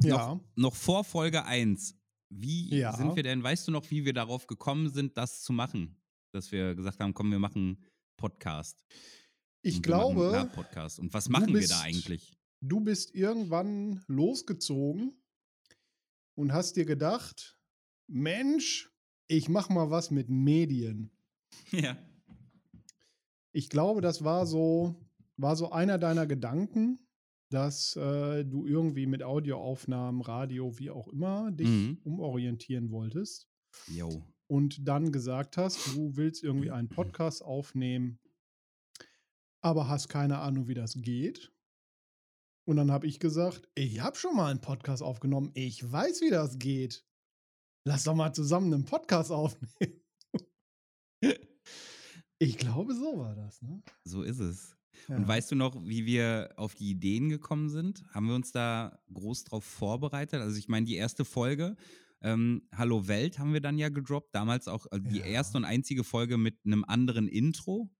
ja, 0.00 0.38
Noch 0.54 0.76
vor 0.76 1.02
Folge 1.02 1.44
1. 1.46 1.96
Wie 2.30 2.72
Ja. 2.72 2.96
sind 2.96 3.16
wir 3.16 3.24
denn, 3.24 3.42
weißt 3.42 3.66
du 3.66 3.72
noch, 3.72 3.90
wie 3.90 4.04
wir 4.04 4.12
darauf 4.12 4.46
gekommen 4.46 4.88
sind, 4.88 5.16
das 5.18 5.42
zu 5.42 5.52
machen? 5.52 5.96
Dass 6.34 6.50
wir 6.50 6.74
gesagt 6.74 6.98
haben, 7.00 7.14
komm, 7.14 7.30
wir 7.30 7.38
machen 7.38 7.78
Podcast. 8.16 8.84
ich 9.62 9.74
wir 9.84 9.96
machen- 9.96 10.14
glaube, 10.14 10.30
ja, 10.32 10.44
Podcast. 10.46 10.98
Und 10.98 11.14
was 11.14 11.28
machen 11.28 11.48
wir 11.48 11.60
bist- 11.60 11.70
da 11.72 11.80
eigentlich? 11.82 12.36
du 12.60 12.80
bist 12.80 13.14
irgendwann 13.14 14.02
losgezogen 14.08 15.12
und 16.34 16.52
hast 16.52 16.76
dir 16.76 16.84
gedacht, 16.86 17.58
Mensch, 18.08 18.90
ich 19.28 19.48
mach 19.48 19.68
mal 19.68 19.90
was 19.90 20.10
mit 20.10 20.28
Medien. 20.28 21.10
Ja. 21.72 21.96
Ich 23.52 23.68
glaube, 23.68 24.00
das 24.00 24.24
war 24.24 24.46
so, 24.46 24.96
war 25.36 25.54
so 25.54 25.70
einer 25.70 25.98
deiner 25.98 26.26
Gedanken, 26.26 26.98
dass 27.50 27.94
äh, 27.94 28.44
du 28.44 28.66
irgendwie 28.66 29.06
mit 29.06 29.22
Audioaufnahmen, 29.22 30.20
Radio, 30.22 30.76
wie 30.78 30.90
auch 30.90 31.06
immer, 31.08 31.52
dich 31.52 31.68
Mhm. 31.68 32.00
umorientieren 32.02 32.90
wolltest 32.90 33.48
Jo. 33.86 34.26
Und 34.54 34.86
dann 34.86 35.10
gesagt 35.10 35.56
hast, 35.56 35.84
du 35.88 36.16
willst 36.16 36.44
irgendwie 36.44 36.70
einen 36.70 36.88
Podcast 36.88 37.42
aufnehmen, 37.42 38.20
aber 39.60 39.88
hast 39.88 40.08
keine 40.08 40.38
Ahnung, 40.38 40.68
wie 40.68 40.74
das 40.74 40.94
geht. 41.02 41.52
Und 42.66 42.76
dann 42.76 42.92
habe 42.92 43.08
ich 43.08 43.18
gesagt, 43.18 43.68
ich 43.74 43.98
habe 44.00 44.16
schon 44.16 44.36
mal 44.36 44.50
einen 44.50 44.60
Podcast 44.60 45.02
aufgenommen, 45.02 45.50
ich 45.54 45.90
weiß, 45.90 46.20
wie 46.20 46.30
das 46.30 46.58
geht. 46.60 47.04
Lass 47.84 48.04
doch 48.04 48.14
mal 48.14 48.32
zusammen 48.32 48.72
einen 48.72 48.84
Podcast 48.84 49.32
aufnehmen. 49.32 50.00
Ich 52.40 52.58
glaube, 52.58 52.94
so 52.94 53.16
war 53.18 53.34
das, 53.36 53.62
ne? 53.62 53.80
So 54.02 54.22
ist 54.22 54.40
es. 54.40 54.76
Und 55.08 55.22
Ja. 55.22 55.28
weißt 55.28 55.52
du 55.52 55.54
noch, 55.54 55.76
wie 55.86 56.04
wir 56.04 56.52
auf 56.56 56.74
die 56.74 56.90
Ideen 56.90 57.28
gekommen 57.28 57.70
sind? 57.70 58.04
Haben 58.12 58.26
wir 58.26 58.34
uns 58.34 58.50
da 58.52 58.98
groß 59.12 59.44
drauf 59.44 59.64
vorbereitet? 59.64 60.40
Also 60.42 60.58
ich 60.58 60.68
meine, 60.68 60.84
die 60.84 60.96
erste 60.96 61.24
Folge, 61.24 61.76
ähm, 62.24 62.66
Hallo 62.74 63.06
Welt, 63.06 63.38
haben 63.38 63.52
wir 63.52 63.60
dann 63.60 63.78
ja 63.78 63.88
gedroppt. 63.90 64.34
Damals 64.34 64.66
auch 64.66 64.86
äh, 64.90 64.98
die 65.00 65.18
Ja. 65.18 65.24
erste 65.26 65.58
und 65.58 65.64
einzige 65.64 66.02
Folge 66.04 66.36
mit 66.38 66.58
einem 66.64 66.84
anderen 66.84 67.28
Intro. 67.28 67.90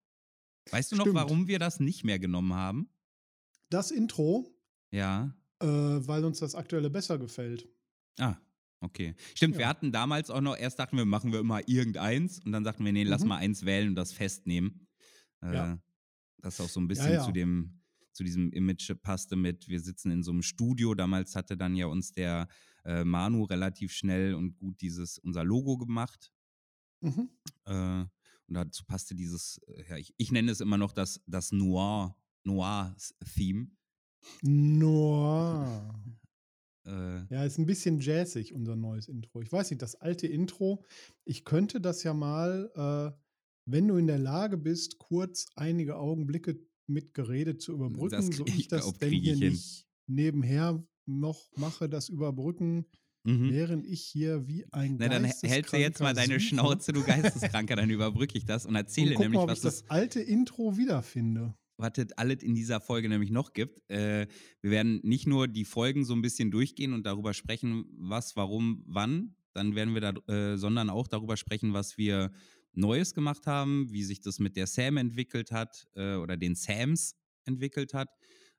Weißt 0.71 0.90
du 0.93 0.97
noch, 0.97 1.04
Stimmt. 1.04 1.16
warum 1.16 1.47
wir 1.47 1.59
das 1.59 1.78
nicht 1.78 2.04
mehr 2.04 2.19
genommen 2.19 2.54
haben? 2.54 2.88
Das 3.71 3.90
Intro, 3.90 4.50
Ja. 4.90 5.35
äh, 5.61 5.66
weil 5.66 6.25
uns 6.25 6.38
das 6.40 6.54
aktuelle 6.54 6.88
besser 6.90 7.19
gefällt. 7.19 7.69
Ah, 8.19 8.37
okay. 8.81 9.14
Stimmt, 9.35 9.54
wir 9.57 9.62
Ja. 9.62 9.69
hatten 9.69 9.93
damals 9.93 10.31
auch 10.31 10.40
noch, 10.40 10.57
erst 10.57 10.78
dachten 10.78 10.97
wir, 10.97 11.04
machen 11.04 11.33
wir 11.33 11.40
immer 11.40 11.69
irgendeins 11.69 12.38
und 12.40 12.52
dann 12.52 12.64
sagten 12.64 12.85
wir, 12.85 12.93
nee, 12.93 13.02
lass 13.04 13.23
Mhm. 13.23 13.28
mal 13.28 13.37
eins 13.38 13.64
wählen 13.66 13.88
und 13.90 13.95
das 13.97 14.12
festnehmen. 14.12 14.88
Äh, 15.43 15.54
Ja. 15.54 15.78
Das 16.38 16.61
auch 16.61 16.69
so 16.69 16.81
ein 16.81 16.88
bisschen 16.88 17.12
ja. 17.12 17.25
zu 17.25 17.33
dem, 17.33 17.81
zu 18.14 18.25
diesem 18.25 18.52
Image 18.52 18.90
passte 19.02 19.37
mit, 19.37 19.68
wir 19.68 19.80
sitzen 19.80 20.11
in 20.11 20.23
so 20.23 20.30
einem 20.30 20.42
Studio. 20.42 20.94
Damals 20.94 21.35
hatte 21.37 21.56
dann 21.56 21.75
ja 21.75 21.87
uns 21.87 22.12
der 22.12 22.49
äh, 22.85 23.04
Manu 23.04 23.44
relativ 23.44 23.92
schnell 23.92 24.35
und 24.35 24.56
gut 24.56 24.80
dieses, 24.80 25.18
unser 25.18 25.44
Logo 25.44 25.76
gemacht. 25.76 26.33
Mhm. 27.00 27.28
Äh, 27.66 28.04
und 28.47 28.54
dazu 28.54 28.85
passte 28.85 29.14
dieses, 29.14 29.59
äh, 29.66 29.85
ja, 29.88 29.97
ich, 29.97 30.14
ich 30.16 30.33
nenne 30.33 30.52
es 30.52 30.61
immer 30.61 30.78
noch 30.78 30.92
das, 30.92 31.21
das 31.26 31.52
Noir, 31.52 32.16
Noir-Theme. 32.44 33.68
Noir. 34.42 35.94
Äh, 36.87 37.25
Ja, 37.33 37.42
ist 37.44 37.56
ein 37.56 37.64
bisschen 37.64 37.99
jazzig, 38.00 38.52
unser 38.52 38.76
neues 38.76 39.09
Intro. 39.09 39.40
Ich 39.40 39.50
weiß 39.50 39.71
nicht, 39.71 39.80
das 39.80 39.94
alte 39.94 40.26
Intro, 40.26 40.85
ich 41.25 41.47
könnte 41.47 41.80
das 41.80 42.02
ja 42.02 42.12
mal, 42.12 42.71
äh, 42.75 43.18
wenn 43.64 43.88
du 43.88 43.97
in 43.97 44.06
der 44.06 44.18
Lage 44.18 44.59
bist, 44.59 44.99
kurz 44.99 45.47
einige 45.56 45.97
Augenblicke 45.97 46.59
mit 46.87 47.14
Gerede 47.14 47.57
zu 47.57 47.73
überbrücken, 47.73 48.11
Das 48.11 48.26
so 48.26 48.45
ich 48.47 48.69
das 48.69 48.83
glaub, 48.83 48.99
denn 48.99 49.12
hier 49.12 49.37
nicht 49.37 49.87
nebenher 50.07 50.83
noch 51.07 51.50
mache, 51.57 51.88
das 51.88 52.09
Überbrücken, 52.09 52.87
mhm. 53.25 53.50
während 53.50 53.87
ich 53.87 54.03
hier 54.03 54.47
wie 54.47 54.64
ein 54.73 54.97
Na, 54.99 55.09
dann 55.09 55.25
hältst 55.25 55.73
du 55.73 55.76
jetzt 55.76 56.00
mal 56.00 56.14
deine. 56.14 56.41
Schnauze, 56.41 56.93
du 56.93 57.03
Geisteskranker, 57.05 57.76
dann 57.76 57.91
überbrücke 57.91 58.38
ich 58.38 58.45
das 58.45 58.64
und 58.64 58.71
und 58.71 58.76
erzähle 58.76 59.14
guck 59.14 59.23
nämlich, 59.23 59.41
mal, 59.41 59.49
was 59.49 59.61
das 59.61 59.88
alte 59.88 60.21
Intro 60.21 60.76
wiederfinde. 60.76 61.55
was 61.76 61.93
es 61.97 62.12
alles 62.12 62.43
in 62.43 62.55
dieser 62.55 62.81
Folge 62.81 63.09
nämlich 63.09 63.31
noch 63.31 63.53
gibt. 63.53 63.88
Äh, 63.91 64.26
wir 64.61 64.71
werden 64.71 65.00
nicht 65.03 65.26
nur 65.26 65.49
die 65.49 65.64
Folgen 65.64 66.05
so 66.05 66.14
ein 66.14 66.23
bisschen 66.23 66.50
durchgehen 66.50 66.93
und 66.93 67.05
darüber 67.05 67.35
sprechen, 67.35 67.87
was, 67.99 68.37
warum, 68.37 68.85
wann, 68.87 69.35
dann 69.55 69.75
werden 69.75 69.95
wir 69.95 70.00
da, 70.00 70.12
äh, 70.33 70.57
sondern 70.57 70.91
auch 70.91 71.09
darüber 71.09 71.37
sprechen, 71.37 71.73
was 71.73 71.99
wir 71.99 72.33
Neues 72.76 73.14
gemacht 73.14 73.47
haben, 73.47 73.90
wie 73.90 74.04
sich 74.04 74.21
das 74.21 74.38
mit 74.38 74.57
der 74.57 74.66
Sam 74.66 74.97
entwickelt 74.97 75.52
hat 75.52 75.87
äh, 75.95 76.16
oder 76.16 76.37
den 76.37 76.54
Sams 76.54 77.16
entwickelt 77.45 77.95
hat, 77.95 78.11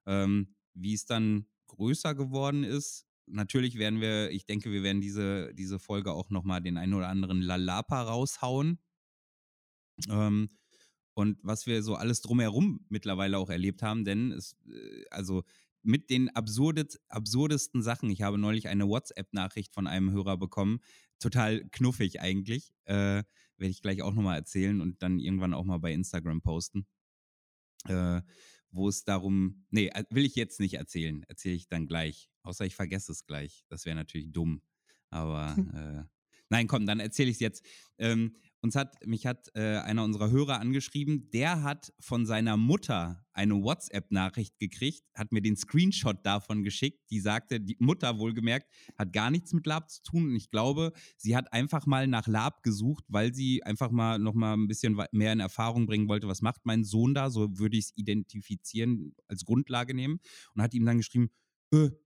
ähm, 0.06 0.56
wie 0.74 0.94
es 0.94 1.06
dann 1.06 1.48
größer 1.68 2.16
geworden 2.16 2.64
ist. 2.64 3.06
Natürlich 3.28 3.78
werden 3.78 4.02
wir, 4.02 4.30
ich 4.32 4.46
denke, 4.46 4.72
wir 4.72 4.84
werden 4.84 5.02
diese, 5.02 5.54
diese 5.54 5.80
Folge 5.80 6.12
auch 6.12 6.30
nochmal 6.30 6.62
den 6.62 6.78
einen 6.78 6.94
oder 6.94 7.10
anderen 7.10 7.42
Lalapa 7.42 8.04
raushauen. 8.04 8.80
Ähm, 10.10 10.50
und 11.14 11.40
was 11.42 11.66
wir 11.66 11.82
so 11.82 11.96
alles 11.96 12.22
drumherum 12.22 12.86
mittlerweile 12.90 13.38
auch 13.38 13.50
erlebt 13.50 13.82
haben, 13.82 14.04
denn 14.06 14.32
es, 14.32 14.56
äh, 14.68 15.06
also 15.10 15.44
mit 15.82 16.10
den 16.10 16.30
absurdet, 16.36 17.00
absurdesten 17.10 17.84
Sachen. 17.84 18.10
Ich 18.10 18.24
habe 18.24 18.38
neulich 18.38 18.68
eine 18.68 18.88
WhatsApp-Nachricht 18.88 19.74
von 19.74 19.88
einem 19.88 20.12
Hörer 20.12 20.36
bekommen, 20.36 20.80
total 21.20 21.68
knuffig 21.72 22.22
eigentlich. 22.22 22.74
Äh, 22.86 23.24
Werde 23.58 23.72
ich 23.72 23.82
gleich 23.82 24.02
auch 24.02 24.14
nochmal 24.14 24.38
erzählen 24.38 24.82
und 24.82 25.02
dann 25.02 25.20
irgendwann 25.20 25.54
auch 25.54 25.64
mal 25.64 25.80
bei 25.80 25.94
Instagram 25.94 26.42
posten. 26.42 26.86
Äh, 27.88 28.22
wo 28.72 28.90
es 28.90 29.06
darum, 29.06 29.66
nee, 29.70 29.88
äh, 29.88 30.04
will 30.10 30.26
ich 30.26 30.36
jetzt 30.36 30.60
nicht 30.60 30.74
erzählen, 30.74 31.24
erzähle 31.24 31.56
ich 31.56 31.68
dann 31.68 31.88
gleich. 31.88 32.30
Außer 32.44 32.66
ich 32.66 32.76
vergesse 32.76 33.12
es 33.12 33.26
gleich. 33.26 33.64
Das 33.70 33.86
wäre 33.86 33.96
natürlich 33.96 34.32
dumm. 34.32 34.62
Aber 35.10 35.56
äh, 36.08 36.15
nein, 36.50 36.68
komm, 36.68 36.86
dann 36.86 37.00
erzähle 37.00 37.30
ich 37.30 37.36
es 37.36 37.42
jetzt. 37.42 37.66
Ähm, 37.98 38.36
uns 38.66 38.76
hat, 38.76 39.06
mich 39.06 39.28
hat 39.28 39.50
äh, 39.54 39.78
einer 39.78 40.04
unserer 40.04 40.32
Hörer 40.32 40.60
angeschrieben, 40.60 41.30
der 41.30 41.62
hat 41.62 41.94
von 42.00 42.26
seiner 42.26 42.58
Mutter 42.58 43.24
eine 43.32 43.62
WhatsApp-Nachricht 43.62 44.58
gekriegt, 44.58 45.04
hat 45.14 45.32
mir 45.32 45.42
den 45.42 45.56
Screenshot 45.56 46.26
davon 46.26 46.64
geschickt, 46.64 47.00
die 47.12 47.20
sagte, 47.20 47.60
die 47.60 47.78
Mutter 47.80 48.18
wohlgemerkt, 48.18 48.68
hat 48.98 49.14
gar 49.14 49.30
nichts 49.30 49.54
mit 49.54 49.68
Lab 49.68 49.92
zu 49.92 50.02
tun. 50.02 50.30
Und 50.30 50.36
ich 50.36 50.50
glaube, 50.50 50.94
sie 51.16 51.36
hat 51.36 51.54
einfach 51.54 51.86
mal 51.86 52.08
nach 52.08 52.28
Lab 52.28 52.64
gesucht, 52.64 53.04
weil 53.08 53.36
sie 53.36 53.62
einfach 53.62 53.92
mal 53.92 54.18
noch 54.18 54.34
mal 54.34 54.54
ein 54.54 54.68
bisschen 54.68 55.00
mehr 55.12 55.34
in 55.34 55.42
Erfahrung 55.42 55.86
bringen 55.86 56.08
wollte, 56.08 56.28
was 56.28 56.42
macht 56.42 56.62
mein 56.66 56.84
Sohn 56.84 57.14
da, 57.14 57.30
so 57.30 57.60
würde 57.60 57.78
ich 57.78 57.86
es 57.86 57.92
identifizieren, 57.96 59.14
als 59.28 59.46
Grundlage 59.46 59.94
nehmen. 59.94 60.20
Und 60.56 60.64
hat 60.64 60.74
ihm 60.74 60.86
dann 60.86 60.98
geschrieben, 60.98 61.30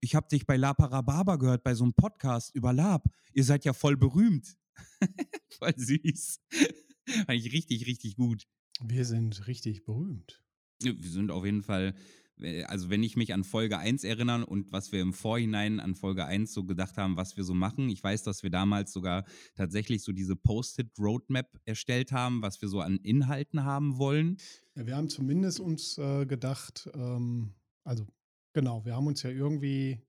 ich 0.02 0.16
habe 0.16 0.28
dich 0.28 0.46
bei 0.46 0.58
La 0.58 0.74
Parababa 0.74 1.36
gehört, 1.36 1.64
bei 1.64 1.74
so 1.74 1.84
einem 1.84 1.94
Podcast 1.94 2.54
über 2.56 2.74
Lab. 2.74 3.10
Ihr 3.34 3.44
seid 3.44 3.66
ja 3.66 3.74
voll 3.74 3.98
berühmt. 3.98 4.58
voll 5.60 5.74
süß. 5.76 6.40
Fand 7.26 7.40
ich 7.40 7.52
richtig, 7.52 7.88
richtig 7.88 8.16
gut. 8.16 8.48
Wir 8.82 9.06
sind 9.06 9.48
richtig 9.48 9.84
berühmt. 9.84 10.44
Wir 10.82 11.10
sind 11.10 11.32
auf 11.32 11.44
jeden 11.44 11.64
Fall, 11.64 11.94
äh, 12.40 12.64
also 12.64 12.90
wenn 12.90 13.04
ich 13.04 13.18
mich 13.18 13.34
an 13.34 13.44
Folge 13.44 13.78
1 13.78 14.04
erinnere 14.04 14.46
und 14.46 14.72
was 14.72 14.92
wir 14.92 15.02
im 15.02 15.14
Vorhinein 15.14 15.80
an 15.80 15.96
Folge 15.96 16.26
1 16.26 16.54
so 16.54 16.64
gedacht 16.64 16.98
haben, 16.98 17.18
was 17.18 17.36
wir 17.36 17.44
so 17.44 17.54
machen. 17.54 17.90
Ich 17.90 18.04
weiß, 18.04 18.24
dass 18.24 18.44
wir 18.44 18.50
damals 18.50 18.94
sogar 18.94 19.26
tatsächlich 19.56 20.04
so 20.04 20.14
diese 20.14 20.36
Post-it-Roadmap 20.36 21.60
erstellt 21.66 22.12
haben, 22.12 22.42
was 22.42 22.62
wir 22.62 22.70
so 22.70 22.80
an 22.80 22.98
Inhalten 22.98 23.66
haben 23.66 23.98
wollen. 23.98 24.38
Ja, 24.76 24.86
wir 24.86 24.96
haben 24.96 25.10
zumindest 25.10 25.60
uns 25.60 25.98
äh, 25.98 26.26
gedacht, 26.26 26.90
ähm, 26.94 27.54
also 27.84 28.06
genau, 28.54 28.86
wir 28.86 28.96
haben 28.96 29.08
uns 29.08 29.24
ja 29.24 29.30
irgendwie 29.30 30.02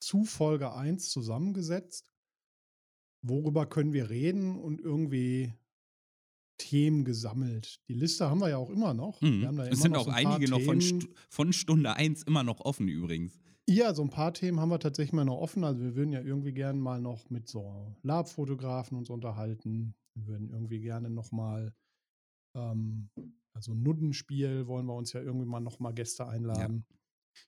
zu 0.00 0.24
Folge 0.24 0.72
1 0.72 1.10
zusammengesetzt. 1.10 2.06
Worüber 3.22 3.66
können 3.66 3.92
wir 3.92 4.10
reden 4.10 4.58
und 4.58 4.80
irgendwie 4.80 5.54
Themen 6.58 7.04
gesammelt. 7.04 7.80
Die 7.88 7.94
Liste 7.94 8.28
haben 8.28 8.40
wir 8.40 8.50
ja 8.50 8.58
auch 8.58 8.70
immer 8.70 8.94
noch. 8.94 9.20
Mhm. 9.22 9.42
ja 9.42 9.64
Es 9.64 9.80
sind 9.80 9.92
noch 9.92 10.06
auch 10.06 10.12
ein 10.12 10.26
einige 10.26 10.50
noch 10.50 10.60
von, 11.30 11.52
Stunde 11.52 11.94
1 11.94 12.24
immer 12.24 12.42
noch 12.42 12.60
offen 12.60 12.86
übrigens. 12.88 13.40
Ja, 13.66 13.94
so 13.94 14.02
ein 14.02 14.10
paar 14.10 14.34
Themen 14.34 14.60
haben 14.60 14.68
wir 14.68 14.78
tatsächlich 14.78 15.14
mal 15.14 15.24
noch 15.24 15.38
offen. 15.38 15.64
Also 15.64 15.82
wir 15.82 15.96
würden 15.96 16.12
ja 16.12 16.20
irgendwie 16.20 16.52
gerne 16.52 16.78
mal 16.78 17.00
noch 17.00 17.30
mit 17.30 17.48
so 17.48 17.96
Lab-Fotografen 18.02 18.98
uns 18.98 19.08
unterhalten. 19.08 19.94
Wir 20.14 20.26
würden 20.26 20.50
irgendwie 20.50 20.80
gerne 20.80 21.08
noch 21.08 21.32
mal 21.32 21.74
ähm, 22.54 23.08
also 23.54 23.72
Nuddenspiel 23.72 24.66
wollen 24.66 24.86
wir 24.86 24.94
uns 24.94 25.12
ja 25.12 25.20
irgendwie 25.20 25.46
mal 25.46 25.60
noch 25.60 25.78
mal 25.78 25.92
Gäste 25.92 26.26
einladen. 26.26 26.84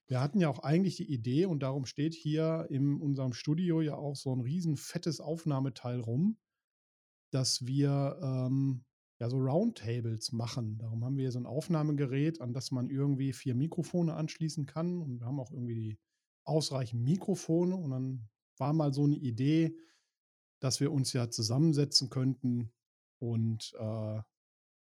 Wir 0.07 0.21
hatten 0.21 0.39
ja 0.39 0.49
auch 0.49 0.59
eigentlich 0.59 0.97
die 0.97 1.11
Idee 1.11 1.45
und 1.45 1.61
darum 1.61 1.85
steht 1.85 2.13
hier 2.13 2.67
in 2.69 2.99
unserem 2.99 3.33
Studio 3.33 3.81
ja 3.81 3.95
auch 3.95 4.15
so 4.15 4.33
ein 4.33 4.41
riesen 4.41 4.77
fettes 4.77 5.19
Aufnahmeteil 5.19 5.99
rum, 5.99 6.37
dass 7.31 7.65
wir 7.65 8.19
ähm, 8.21 8.85
ja 9.19 9.29
so 9.29 9.37
Roundtables 9.37 10.31
machen. 10.31 10.77
Darum 10.77 11.03
haben 11.03 11.17
wir 11.17 11.23
hier 11.23 11.31
so 11.31 11.39
ein 11.39 11.45
Aufnahmegerät, 11.45 12.41
an 12.41 12.53
das 12.53 12.71
man 12.71 12.89
irgendwie 12.89 13.33
vier 13.33 13.55
Mikrofone 13.55 14.13
anschließen 14.13 14.65
kann. 14.65 15.01
Und 15.01 15.19
wir 15.19 15.27
haben 15.27 15.39
auch 15.39 15.51
irgendwie 15.51 15.75
die 15.75 15.99
ausreichend 16.43 17.03
Mikrofone. 17.03 17.75
Und 17.75 17.91
dann 17.91 18.29
war 18.57 18.73
mal 18.73 18.93
so 18.93 19.03
eine 19.03 19.17
Idee, 19.17 19.77
dass 20.59 20.79
wir 20.79 20.91
uns 20.91 21.13
ja 21.13 21.29
zusammensetzen 21.29 22.09
könnten 22.09 22.71
und 23.19 23.73
äh, 23.79 24.21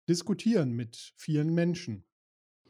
diskutieren 0.08 0.72
mit 0.72 1.13
vielen 1.15 1.53
Menschen. 1.53 2.05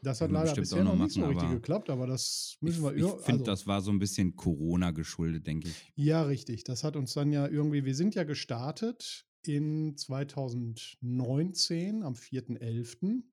Das 0.03 0.19
hat 0.21 0.29
wir 0.31 0.39
leider 0.39 0.55
bisher 0.55 0.79
auch 0.79 0.83
noch 0.83 0.95
noch 0.95 1.03
nicht 1.05 1.13
so 1.13 1.19
machen, 1.21 1.33
richtig 1.33 1.49
geklappt, 1.51 1.89
aber 1.91 2.07
das 2.07 2.53
Ich, 2.55 2.61
müssen 2.61 2.83
wir 2.83 2.95
ich 2.95 3.03
ir- 3.03 3.17
finde, 3.19 3.41
also- 3.41 3.51
das 3.51 3.67
war 3.67 3.81
so 3.81 3.91
ein 3.91 3.99
bisschen 3.99 4.35
Corona 4.35 4.89
geschuldet, 4.91 5.45
denke 5.45 5.67
ich. 5.69 5.93
ja, 5.95 6.23
richtig. 6.23 6.63
Das 6.63 6.83
hat 6.83 6.95
uns 6.95 7.13
dann 7.13 7.31
ja 7.31 7.47
irgendwie, 7.47 7.85
wir 7.85 7.93
sind 7.95 8.15
ja 8.15 8.23
gestartet 8.23 9.27
in 9.45 9.95
2019 9.97 12.01
am 12.03 12.15
4.11. 12.15 13.23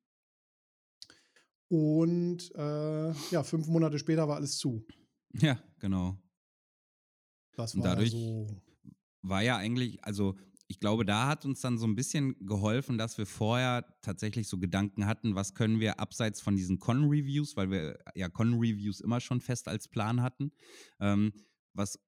Und 1.71 2.51
äh, 2.55 3.13
ja, 3.31 3.43
fünf 3.43 3.67
Monate 3.69 3.99
später 3.99 4.27
war 4.29 4.37
alles 4.37 4.57
zu. 4.59 4.87
Ja, 5.35 5.63
genau. 5.79 6.19
Das 7.57 7.75
Und 7.75 7.83
war 7.83 7.91
dadurch- 7.97 8.11
so. 8.13 8.47
war 9.23 9.43
ja 9.43 9.57
eigentlich, 9.59 10.03
also 10.05 10.37
ich 10.71 10.81
glaube, 10.81 11.07
da 11.07 11.27
hat 11.27 11.47
uns 11.47 11.63
dann 11.63 11.79
so 11.79 11.87
ein 11.87 11.97
bisschen 11.97 12.37
geholfen, 12.47 12.99
dass 12.99 13.17
wir 13.17 13.25
vorher 13.25 13.87
tatsächlich 14.03 14.49
so 14.49 14.59
Gedanken 14.59 15.07
hatten, 15.07 15.35
was 15.35 15.55
können 15.55 15.81
wir 15.81 15.99
abseits 15.99 16.43
von 16.43 16.57
diesen 16.57 16.79
Con-Reviews, 16.79 17.57
weil 17.57 17.71
wir 17.71 17.99
ja 18.15 18.29
Con-Reviews 18.29 19.01
immer 19.01 19.21
schon 19.21 19.41
fest 19.41 19.67
als 19.67 19.89
Plan 19.89 20.21
hatten, 20.23 20.53
ähm, 21.01 21.33
was 21.73 21.99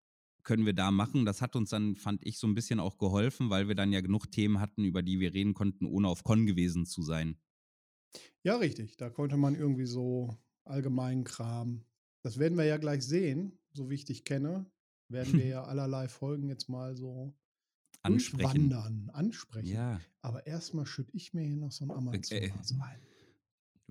können 0.42 0.66
wir 0.66 0.74
da 0.74 0.90
machen? 0.90 1.24
Das 1.24 1.40
hat 1.40 1.56
uns 1.56 1.70
dann, 1.70 1.96
fand 1.96 2.24
ich, 2.26 2.38
so 2.38 2.46
ein 2.46 2.54
bisschen 2.54 2.80
auch 2.80 2.98
geholfen, 2.98 3.48
weil 3.50 3.68
wir 3.68 3.74
dann 3.74 3.92
ja 3.92 4.02
genug 4.02 4.30
Themen 4.30 4.60
hatten, 4.60 4.84
über 4.84 5.02
die 5.02 5.20
wir 5.20 5.32
reden 5.32 5.54
konnten, 5.54 5.86
ohne 5.86 6.08
auf 6.08 6.22
Con 6.22 6.46
gewesen 6.46 6.84
zu 6.84 7.02
sein. 7.02 7.38
Ja, 8.42 8.56
richtig. 8.56 8.96
Da 8.96 9.08
konnte 9.08 9.36
man 9.36 9.54
irgendwie 9.54 9.86
so 9.86 10.36
allgemeinen 10.64 11.24
Kram. 11.24 11.84
Das 12.22 12.38
werden 12.38 12.58
wir 12.58 12.64
ja 12.64 12.76
gleich 12.76 13.02
sehen, 13.02 13.58
so 13.72 13.88
wie 13.88 13.94
ich 13.94 14.04
dich 14.04 14.24
kenne. 14.24 14.70
Werden 15.08 15.34
wir 15.34 15.46
ja 15.46 15.64
allerlei 15.64 16.08
Folgen 16.08 16.48
jetzt 16.48 16.68
mal 16.68 16.96
so 16.96 17.34
Ansprechen. 18.02 18.68
durchwandern, 18.70 19.10
ansprechen. 19.12 19.68
Ja. 19.68 20.00
Aber 20.22 20.46
erstmal 20.46 20.86
schütte 20.86 21.14
ich 21.14 21.34
mir 21.34 21.42
hier 21.42 21.56
noch 21.56 21.72
so 21.72 21.84
ein 21.84 21.90
Amazonas 21.90 22.30
äh. 22.32 22.74
ein. 22.80 23.00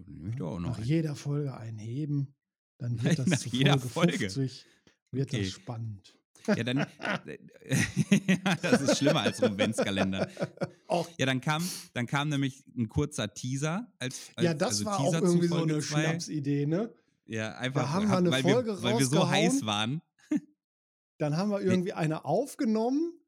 Nehme 0.08 0.30
ich 0.30 0.36
doch 0.36 0.56
auch 0.56 0.60
noch. 0.60 0.78
Nach 0.78 0.86
jeder 0.86 1.16
Folge 1.16 1.56
einheben. 1.56 2.36
Dann 2.78 3.02
wird 3.04 3.20
das 3.20 3.28
Nach 3.28 3.38
zu 3.38 3.50
jeder 3.50 3.78
Folge 3.78 4.14
Folge. 4.14 4.30
50. 4.30 4.66
Wird 5.12 5.34
Okay. 5.34 5.44
das 5.44 5.52
spannend. 5.52 6.16
Ja, 6.48 6.64
dann. 6.64 6.86
das 8.62 8.82
ist 8.82 8.98
schlimmer 8.98 9.22
als 9.22 9.42
Rumwenzkalender. 9.42 10.30
Oh, 10.88 11.06
Ja, 11.18 11.26
dann 11.26 11.42
kam, 11.42 11.64
dann 11.94 12.08
kam 12.08 12.30
nämlich 12.30 12.64
ein 12.76 12.90
kurzer 12.90 13.34
Teaser. 13.34 13.92
Als, 14.00 14.32
als 14.36 14.46
ja, 14.46 14.54
das 14.54 14.70
also 14.70 14.86
war 14.86 14.98
Teaser 14.98 15.18
auch 15.20 15.22
irgendwie 15.22 15.48
so 15.48 15.64
eine 15.64 15.80
zwei. 15.80 16.04
Schnapsidee, 16.04 16.66
ne? 16.66 16.94
Ja, 17.26 17.56
einfach, 17.58 17.90
haben 17.90 18.08
wir 18.08 18.18
eine 18.18 18.32
weil, 18.32 18.42
Folge 18.42 18.72
wir, 18.72 18.82
weil 18.82 18.98
wir 18.98 19.06
so 19.06 19.30
heiß 19.30 19.66
waren. 19.66 20.02
Dann 21.20 21.38
haben 21.38 21.52
wir 21.52 21.62
irgendwie 21.62 21.94
eine 21.94 22.26
aufgenommen 22.26 23.19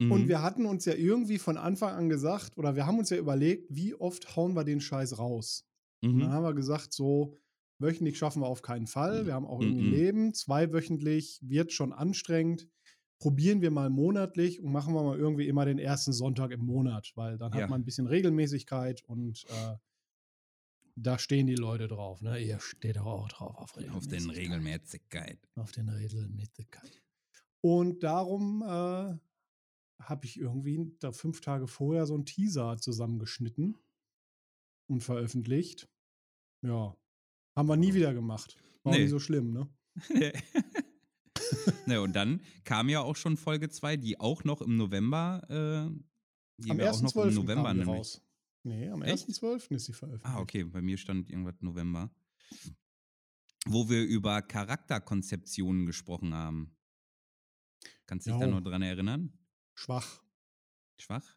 und 0.00 0.22
Mhm. 0.22 0.28
wir 0.28 0.42
hatten 0.42 0.64
uns 0.66 0.84
ja 0.84 0.94
irgendwie 0.94 1.38
von 1.38 1.56
Anfang 1.56 1.94
an 1.94 2.08
gesagt, 2.08 2.56
oder 2.56 2.76
wir 2.76 2.86
haben 2.86 2.98
uns 2.98 3.10
ja 3.10 3.16
überlegt, 3.16 3.66
wie 3.68 3.94
oft 3.94 4.36
hauen 4.36 4.54
wir 4.54 4.64
den 4.64 4.80
Scheiß 4.80 5.18
raus. 5.18 5.64
Und 6.02 6.20
dann 6.20 6.28
Mhm. 6.28 6.32
haben 6.32 6.44
wir 6.44 6.54
gesagt, 6.54 6.92
so 6.92 7.36
wöchentlich 7.80 8.16
schaffen 8.18 8.42
wir 8.42 8.46
auf 8.46 8.62
keinen 8.62 8.86
Fall. 8.86 9.26
Wir 9.26 9.34
haben 9.34 9.46
auch 9.46 9.60
irgendwie 9.60 9.82
Mhm. 9.86 9.90
Leben. 9.92 10.34
Zweiwöchentlich 10.34 11.40
wird 11.42 11.72
schon 11.72 11.92
anstrengend. 11.92 12.68
Probieren 13.20 13.60
wir 13.60 13.72
mal 13.72 13.90
monatlich 13.90 14.60
und 14.60 14.70
machen 14.70 14.94
wir 14.94 15.02
mal 15.02 15.18
irgendwie 15.18 15.48
immer 15.48 15.64
den 15.64 15.80
ersten 15.80 16.12
Sonntag 16.12 16.52
im 16.52 16.64
Monat, 16.64 17.10
weil 17.16 17.36
dann 17.36 17.52
Ja. 17.52 17.62
hat 17.62 17.70
man 17.70 17.80
ein 17.80 17.84
bisschen 17.84 18.06
Regelmäßigkeit 18.06 19.02
und 19.04 19.44
äh, 19.48 19.74
da 20.94 21.18
stehen 21.18 21.46
die 21.46 21.54
Leute 21.56 21.88
drauf. 21.88 22.22
Ne? 22.22 22.38
Ihr 22.40 22.58
steht 22.60 22.98
auch 22.98 23.28
drauf 23.28 23.56
auf 23.56 23.76
Auf 23.76 24.06
den 24.06 24.30
Regelmäßigkeit. 24.30 24.36
Regelmäßigkeit. 24.36 25.38
Auf 25.56 25.72
den 25.72 25.88
Regelmäßigkeit. 25.88 27.02
Und 27.60 28.02
darum 28.04 28.62
äh, 28.62 29.14
habe 30.08 30.24
ich 30.26 30.38
irgendwie 30.38 30.92
da 31.00 31.12
fünf 31.12 31.40
Tage 31.40 31.66
vorher 31.66 32.06
so 32.06 32.14
einen 32.14 32.24
Teaser 32.24 32.76
zusammengeschnitten 32.78 33.76
und 34.88 35.02
veröffentlicht. 35.02 35.88
Ja, 36.62 36.96
haben 37.56 37.68
wir 37.68 37.76
nie 37.76 37.94
wieder 37.94 38.14
gemacht. 38.14 38.56
War 38.82 38.92
Nee. 38.94 39.02
nie 39.02 39.08
so 39.08 39.18
schlimm, 39.18 39.52
ne? 39.52 39.68
ne, 41.86 42.00
und 42.00 42.14
dann 42.14 42.40
kam 42.64 42.88
ja 42.88 43.00
auch 43.00 43.16
schon 43.16 43.36
Folge 43.36 43.68
2, 43.68 43.96
die 43.96 44.20
auch 44.20 44.44
noch 44.44 44.60
im 44.62 44.76
November, 44.76 45.42
äh, 45.48 45.90
die 46.58 46.70
Am 46.70 46.78
wir 46.78 46.90
auch 46.92 47.00
noch 47.02 47.14
im 47.14 47.22
1.12. 47.22 47.34
November 47.34 47.74
nämlich. 47.74 47.88
raus. 47.88 48.22
Nee, 48.64 48.88
am 48.88 49.02
Echt? 49.02 49.28
1.12. 49.28 49.74
ist 49.74 49.84
sie 49.86 49.92
veröffentlicht. 49.92 50.34
Ah, 50.36 50.40
okay, 50.40 50.64
bei 50.64 50.82
mir 50.82 50.96
stand 50.96 51.30
irgendwas 51.30 51.60
November. 51.60 52.10
Wo 53.66 53.88
wir 53.88 54.04
über 54.04 54.42
Charakterkonzeptionen 54.42 55.86
gesprochen 55.86 56.34
haben. 56.34 56.76
Kannst 58.06 58.26
du 58.26 58.30
dich 58.30 58.40
da 58.40 58.46
noch 58.46 58.62
dran 58.62 58.82
erinnern? 58.82 59.37
Schwach. 59.78 60.20
Schwach? 60.98 61.36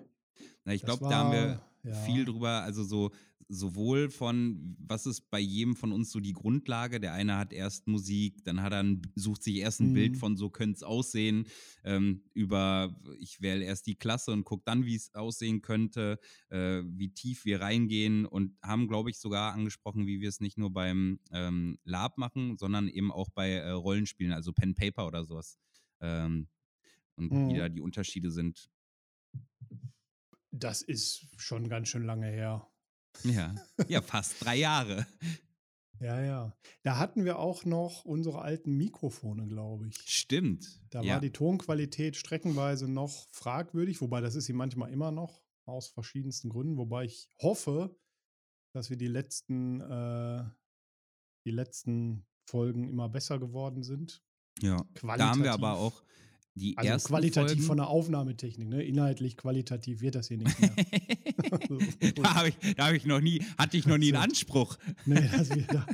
Na, 0.66 0.74
ich 0.74 0.82
glaube, 0.82 1.08
da 1.08 1.18
haben 1.18 1.32
wir 1.32 1.62
ja. 1.84 1.94
viel 1.94 2.26
drüber, 2.26 2.64
also 2.64 2.84
so 2.84 3.12
sowohl 3.54 4.10
von, 4.10 4.78
was 4.80 5.06
ist 5.06 5.30
bei 5.30 5.40
jedem 5.40 5.76
von 5.76 5.92
uns 5.92 6.10
so 6.10 6.22
die 6.22 6.32
Grundlage? 6.32 7.02
Der 7.02 7.14
eine 7.14 7.38
hat 7.38 7.52
erst 7.52 7.86
Musik, 7.86 8.46
dann 8.46 8.62
hat 8.62 8.72
er 8.72 8.82
ein, 8.82 9.02
sucht 9.16 9.44
sich 9.44 9.58
erst 9.58 9.82
ein 9.82 9.94
Bild 9.94 10.14
Mhm. 10.14 10.16
von 10.16 10.38
so 10.38 10.50
könnte 10.50 10.78
es 10.78 10.84
aussehen, 10.84 11.46
ähm, 11.84 12.24
über 12.34 12.96
ich 13.20 13.42
wähle 13.42 13.66
erst 13.66 13.88
die 13.88 13.96
Klasse 13.96 14.32
und 14.32 14.46
gucke 14.46 14.64
dann, 14.66 14.86
wie 14.86 14.96
es 14.96 15.14
aussehen 15.14 15.62
könnte, 15.62 16.18
äh, 16.50 16.82
wie 16.86 17.14
tief 17.14 17.44
wir 17.44 17.60
reingehen 17.60 18.26
und 18.26 18.58
haben, 18.64 18.88
glaube 18.88 19.10
ich, 19.10 19.20
sogar 19.20 19.54
angesprochen, 19.54 20.08
wie 20.08 20.22
wir 20.22 20.30
es 20.30 20.40
nicht 20.40 20.58
nur 20.58 20.72
beim 20.72 21.20
ähm, 21.32 21.78
Lab 21.84 22.18
machen, 22.18 22.58
sondern 22.58 22.88
eben 22.88 23.12
auch 23.12 23.30
bei 23.30 23.52
äh, 23.52 23.70
Rollenspielen, 23.70 24.34
also 24.34 24.54
Pen 24.54 24.76
Paper 24.76 25.06
oder 25.06 25.26
sowas. 25.26 25.60
Ähm, 26.00 26.48
und 27.18 27.32
Mhm. 27.32 27.50
wie 27.50 27.58
da 27.58 27.70
die 27.70 27.82
Unterschiede 27.82 28.32
sind. 28.32 28.70
Das 30.52 30.82
ist 30.82 31.28
schon 31.38 31.70
ganz 31.70 31.88
schön 31.88 32.04
lange 32.04 32.28
her. 32.28 32.68
Ja, 33.24 33.56
ja 33.88 34.02
fast 34.02 34.44
drei 34.44 34.58
Jahre. 34.58 35.08
Ja, 36.00 36.20
ja. 36.22 36.58
Da 36.84 36.98
hatten 36.98 37.26
wir 37.26 37.38
auch 37.38 37.64
noch 37.64 38.06
unsere 38.06 38.42
alten 38.42 38.76
Mikrofone, 38.76 39.48
glaube 39.48 39.88
ich. 39.88 39.98
Stimmt. 39.98 40.82
Da 40.90 41.02
ja. 41.02 41.14
war 41.14 41.22
die 41.22 41.32
Tonqualität 41.32 42.16
streckenweise 42.16 42.88
noch 42.88 43.28
fragwürdig, 43.32 44.02
wobei 44.02 44.20
das 44.20 44.36
ist 44.36 44.46
sie 44.46 44.54
manchmal 44.54 44.92
immer 44.92 45.12
noch, 45.12 45.44
aus 45.66 45.88
verschiedensten 45.90 46.50
Gründen. 46.50 46.78
Wobei 46.78 47.06
ich 47.06 47.30
hoffe, 47.40 47.96
dass 48.74 48.90
wir 48.90 48.98
die 48.98 49.08
letzten, 49.08 49.80
äh, 49.80 50.44
die 51.46 51.52
letzten 51.52 52.26
Folgen 52.50 52.90
immer 52.90 53.08
besser 53.08 53.38
geworden 53.40 53.84
sind. 53.84 54.24
ja. 54.60 54.72
Da 54.72 54.78
haben 54.80 54.94
qualitativ. 54.96 55.44
wir 55.44 55.54
aber 55.54 55.74
auch 55.74 56.04
die 56.56 56.78
Also 56.78 56.90
ersten 56.92 57.08
qualitativ 57.10 57.50
Folgen. 57.52 57.62
von 57.64 57.78
der 57.78 57.88
Aufnahmetechnik, 57.88 58.68
ne? 58.68 58.84
Inhaltlich, 58.84 59.38
qualitativ 59.38 60.02
wird 60.02 60.16
das 60.16 60.28
hier 60.28 60.38
nicht 60.38 60.60
mehr. 60.60 60.74
da 62.16 62.36
habe 62.36 62.50
ich, 62.50 62.76
da 62.76 62.88
hab 62.88 62.94
ich 62.94 63.06
noch 63.06 63.22
nie, 63.22 63.42
hatte 63.58 63.78
ich 63.78 63.86
noch 63.86 63.98
nie 63.98 64.08
einen 64.14 64.22
So. 64.22 64.30
Anspruch. 64.30 64.78
nee, 65.06 65.30
das 65.32 65.50
wird 65.56 65.74
da. 65.74 65.86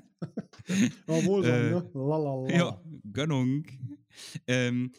Aber 1.08 1.24
wohl 1.26 1.44
so, 1.44 1.50
Äh, 1.50 2.50
ne? 2.52 2.58
Ja, 2.58 2.82
Gönnung. 3.14 3.66
Ähm, 4.48 4.92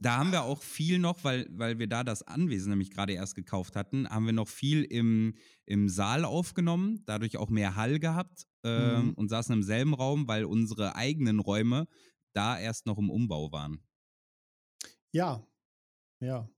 da 0.00 0.18
haben 0.18 0.30
wir 0.30 0.44
auch 0.44 0.62
viel 0.62 0.98
noch, 1.00 1.24
weil, 1.24 1.48
weil 1.50 1.78
wir 1.80 1.88
da 1.88 2.04
das 2.04 2.22
Anwesen 2.22 2.70
nämlich 2.70 2.90
gerade 2.90 3.14
erst 3.14 3.34
gekauft 3.34 3.74
hatten, 3.74 4.08
haben 4.08 4.26
wir 4.26 4.32
noch 4.32 4.46
viel 4.48 4.84
im, 4.84 5.34
im 5.66 5.88
Saal 5.88 6.24
aufgenommen, 6.24 7.02
dadurch 7.06 7.36
auch 7.36 7.48
mehr 7.50 7.74
Hall 7.74 7.98
gehabt 7.98 8.46
ähm, 8.64 9.06
Mhm. 9.08 9.14
und 9.14 9.28
saßen 9.28 9.52
im 9.54 9.62
selben 9.62 9.94
Raum, 9.94 10.28
weil 10.28 10.44
unsere 10.44 10.94
eigenen 10.94 11.40
Räume 11.40 11.88
da 12.32 12.58
erst 12.58 12.86
noch 12.86 12.98
im 12.98 13.10
Umbau 13.10 13.50
waren. 13.50 13.80
Ja, 15.12 15.46
ja. 16.20 16.48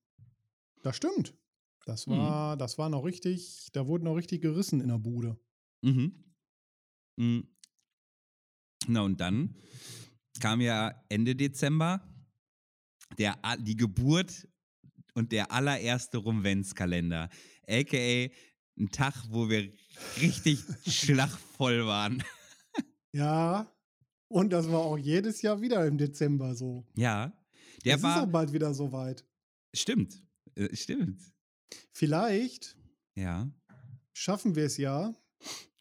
Das 0.83 0.97
stimmt. 0.97 1.35
Das 1.87 2.07
Mhm. 2.07 2.13
war, 2.13 2.57
das 2.57 2.79
war 2.79 2.89
noch 2.89 3.05
richtig, 3.05 3.69
da 3.73 3.87
wurde 3.87 4.05
noch 4.05 4.15
richtig 4.15 4.43
gerissen 4.43 4.81
in 4.81 4.89
der 4.89 4.99
Bude. 4.99 5.39
Mhm. 5.83 6.25
Mhm. 7.17 7.49
Na 8.87 9.03
und 9.03 9.21
dann 9.21 9.57
kam 10.41 10.61
ja 10.61 10.95
Ende 11.09 11.35
Dezember 11.37 12.01
der, 13.19 13.37
die 13.59 13.77
Geburt 13.77 14.49
und 15.15 15.33
der 15.33 15.53
allererste 15.53 16.19
Rumwenzkalender. 16.19 17.29
AKA 17.69 18.31
ein 18.79 18.91
Tag, 18.91 19.15
wo 19.29 19.49
wir 19.51 19.71
richtig 20.21 20.61
schlachvoll 20.87 21.87
waren. 21.87 22.23
Ja. 23.13 23.67
Und 24.29 24.51
das 24.53 24.71
war 24.71 24.79
auch 24.79 24.97
jedes 24.97 25.43
Jahr 25.43 25.61
wieder 25.61 25.85
im 25.85 25.99
Dezember 25.99 26.55
so. 26.55 26.87
Ja, 26.95 27.33
der 27.85 27.95
es 27.97 28.01
ist 28.01 28.05
auch 28.07 28.17
war. 28.17 28.27
bald 28.27 28.53
wieder 28.53 28.73
soweit. 28.75 29.25
Stimmt. 29.75 30.23
Äh, 30.57 30.75
Stimmt. 30.77 31.21
Vielleicht 31.93 32.77
Ja. 33.17 33.51
schaffen 34.13 34.55
wir 34.57 34.65
es 34.65 34.77
ja, 34.77 35.15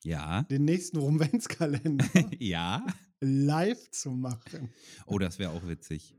Ja. 0.03 0.43
den 0.43 0.65
nächsten 0.65 0.97
Rumwenzkalender 0.97 2.05
ja. 2.39 2.85
live 3.21 3.89
zu 3.91 4.11
machen. 4.11 4.69
Oh, 5.05 5.17
das 5.19 5.39
wäre 5.39 5.51
auch 5.51 5.67
witzig. 5.67 6.15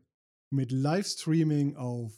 Mit 0.53 0.73
Livestreaming 0.73 1.77
auf 1.77 2.13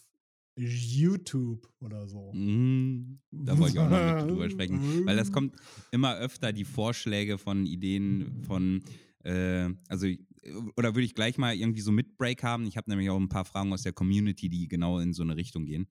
YouTube 0.56 1.66
oder 1.80 2.06
so. 2.06 2.32
Mm, 2.34 3.18
Da 3.30 3.58
wollte 3.58 3.74
ich 3.74 3.78
auch 3.80 3.88
noch 3.90 4.20
mit 4.22 4.30
drüber 4.30 4.50
sprechen. 4.50 5.06
Weil 5.06 5.16
das 5.16 5.32
kommt 5.32 5.56
immer 5.92 6.16
öfter 6.16 6.52
die 6.52 6.64
Vorschläge 6.64 7.38
von 7.38 7.64
Ideen 7.66 8.42
von, 8.44 8.82
äh, 9.24 9.70
also, 9.88 10.06
oder 10.76 10.94
würde 10.94 11.04
ich 11.04 11.14
gleich 11.14 11.38
mal 11.38 11.54
irgendwie 11.54 11.80
so 11.80 11.92
mit 11.92 12.16
Break 12.16 12.42
haben? 12.42 12.66
Ich 12.66 12.76
habe 12.76 12.90
nämlich 12.90 13.10
auch 13.10 13.18
ein 13.18 13.28
paar 13.28 13.44
Fragen 13.44 13.72
aus 13.72 13.82
der 13.82 13.92
Community, 13.92 14.48
die 14.48 14.68
genau 14.68 14.98
in 14.98 15.12
so 15.12 15.22
eine 15.22 15.36
Richtung 15.36 15.64
gehen. 15.64 15.88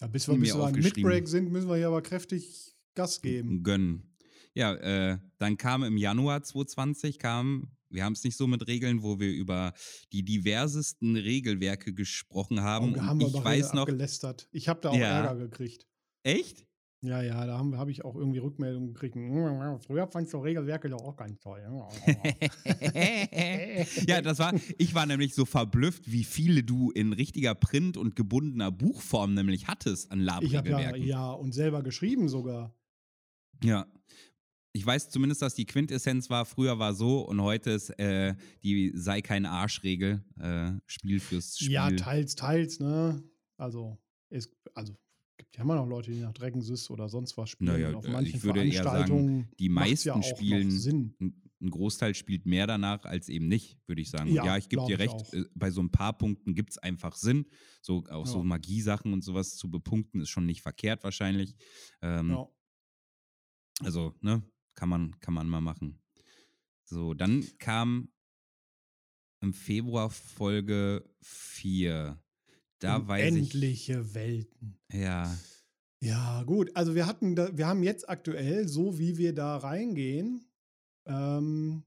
Ja, 0.00 0.06
bis 0.06 0.28
wir, 0.28 0.36
bis 0.36 0.54
wir 0.54 0.64
an. 0.64 0.74
Midbreak 0.74 1.28
sind, 1.28 1.50
müssen 1.50 1.68
wir 1.68 1.76
hier 1.76 1.88
aber 1.88 2.02
kräftig 2.02 2.74
Gas 2.94 3.20
geben. 3.20 3.62
Gönnen. 3.62 4.16
Ja, 4.54 4.74
äh, 4.74 5.18
dann 5.38 5.56
kam 5.56 5.84
im 5.84 5.96
Januar 5.96 6.42
2020, 6.42 7.18
kam, 7.18 7.76
wir 7.88 8.04
haben 8.04 8.14
es 8.14 8.24
nicht 8.24 8.36
so 8.36 8.46
mit 8.46 8.66
Regeln, 8.66 9.02
wo 9.02 9.20
wir 9.20 9.30
über 9.30 9.72
die 10.12 10.24
diversesten 10.24 11.16
Regelwerke 11.16 11.92
gesprochen 11.94 12.60
haben. 12.62 12.94
Und 12.94 13.06
haben 13.06 13.20
wir 13.20 13.28
ich 13.28 13.34
aber 13.34 13.44
weiß 13.44 13.74
noch, 13.74 13.82
abgelästert. 13.82 14.48
Ich 14.52 14.68
habe 14.68 14.80
da 14.80 14.90
auch 14.90 14.96
Ja. 14.96 15.24
Ärger 15.24 15.36
gekriegt. 15.48 15.86
echt? 16.24 16.66
Ja, 17.02 17.22
ja, 17.22 17.46
da 17.46 17.56
habe 17.56 17.78
hab 17.78 17.88
ich 17.88 18.04
auch 18.04 18.14
irgendwie 18.14 18.40
Rückmeldungen 18.40 18.92
gekriegt. 18.92 19.14
Früher 19.86 20.06
fandst 20.06 20.34
du 20.34 20.38
Regelwerke 20.38 20.90
doch 20.90 21.02
auch 21.02 21.16
ganz 21.16 21.40
toll. 21.40 21.62
ja, 24.06 24.20
das 24.22 24.38
war, 24.38 24.52
ich 24.76 24.94
war 24.94 25.06
nämlich 25.06 25.34
so 25.34 25.46
verblüfft, 25.46 26.12
wie 26.12 26.24
viele 26.24 26.62
du 26.62 26.90
in 26.90 27.14
richtiger 27.14 27.54
Print- 27.54 27.96
und 27.96 28.16
gebundener 28.16 28.70
Buchform 28.70 29.32
nämlich 29.32 29.66
hattest 29.66 30.12
an 30.12 30.20
ich 30.20 30.30
habe 30.30 30.44
ja, 30.44 30.52
Lab-Regelwerken. 30.52 31.02
ja 31.02 31.30
und 31.32 31.52
selber 31.52 31.82
geschrieben 31.82 32.28
sogar. 32.28 32.76
Ja. 33.64 33.86
Ich 34.72 34.86
weiß 34.86 35.10
zumindest, 35.10 35.42
dass 35.42 35.54
die 35.54 35.64
Quintessenz 35.64 36.30
war, 36.30 36.44
früher 36.44 36.78
war 36.78 36.94
so 36.94 37.22
und 37.22 37.40
heute 37.40 37.70
ist 37.70 37.90
äh, 37.98 38.34
die 38.62 38.92
sei 38.94 39.20
kein 39.20 39.46
Arsch-Regel, 39.46 40.22
äh, 40.38 40.72
Spiel 40.86 41.18
fürs 41.18 41.56
Spiel. 41.56 41.72
Ja, 41.72 41.90
teils, 41.90 42.36
teils, 42.36 42.78
ne? 42.78 43.20
Also, 43.56 43.98
es 44.28 44.48
also 44.74 44.96
gibt 45.40 45.56
ja 45.56 45.62
immer 45.62 45.74
noch 45.76 45.86
Leute, 45.86 46.10
die 46.10 46.20
nach 46.20 46.32
Dreckensys 46.34 46.90
oder 46.90 47.08
sonst 47.08 47.36
was 47.38 47.48
spielen. 47.50 47.72
Naja, 47.72 47.94
auf 47.94 48.04
äh, 48.06 48.10
manchen 48.10 48.36
ich 48.36 48.42
würde 48.44 48.62
eher 48.64 48.82
sagen, 48.84 49.48
die 49.58 49.68
meisten 49.70 50.08
ja 50.08 50.22
spielen- 50.22 50.70
Sinn. 50.70 51.14
ein 51.62 51.70
Großteil 51.70 52.14
spielt 52.14 52.46
mehr 52.46 52.66
danach 52.66 53.04
als 53.04 53.28
eben 53.28 53.48
nicht, 53.48 53.78
würde 53.86 54.00
ich 54.02 54.10
sagen. 54.10 54.32
Ja, 54.32 54.44
ja, 54.44 54.56
ich 54.58 54.68
gebe 54.68 54.84
dir 54.86 54.98
recht, 54.98 55.14
auch. 55.14 55.32
äh, 55.32 55.44
bei 55.54 55.70
so 55.70 55.82
ein 55.82 55.90
paar 55.90 56.16
Punkten 56.16 56.54
gibt 56.54 56.70
es 56.70 56.78
einfach 56.78 57.16
Sinn. 57.16 57.46
So 57.82 58.04
auch 58.10 58.26
so 58.26 58.38
Ja. 58.38 58.44
Magiesachen 58.44 59.12
und 59.12 59.22
sowas 59.24 59.56
zu 59.56 59.70
bepunkten, 59.70 60.20
ist 60.20 60.28
schon 60.30 60.46
nicht 60.46 60.62
verkehrt 60.62 61.04
wahrscheinlich. 61.04 61.56
Ähm, 62.02 62.30
Ja. 62.30 62.46
Also, 63.82 64.14
ne? 64.20 64.42
kann 64.74 64.88
man, 64.90 65.18
kann 65.20 65.32
man 65.34 65.48
mal 65.48 65.60
machen. 65.62 65.98
So, 66.84 67.14
dann 67.14 67.44
kam 67.58 68.10
im 69.40 69.52
Februar 69.54 70.10
Folge 70.10 71.04
4. 71.22 72.22
Da 72.80 73.06
weiß 73.06 73.22
ich. 73.24 73.30
Unendliche 73.32 74.14
Welten. 74.14 74.76
Ja. 74.92 75.34
Ja, 76.02 76.42
gut. 76.44 76.74
Also 76.74 76.94
wir 76.94 77.06
hatten, 77.06 77.36
da, 77.36 77.56
wir 77.56 77.66
haben 77.66 77.82
jetzt 77.82 78.08
aktuell, 78.08 78.66
so 78.66 78.98
wie 78.98 79.18
wir 79.18 79.34
da 79.34 79.56
reingehen, 79.58 80.44
ähm, 81.06 81.82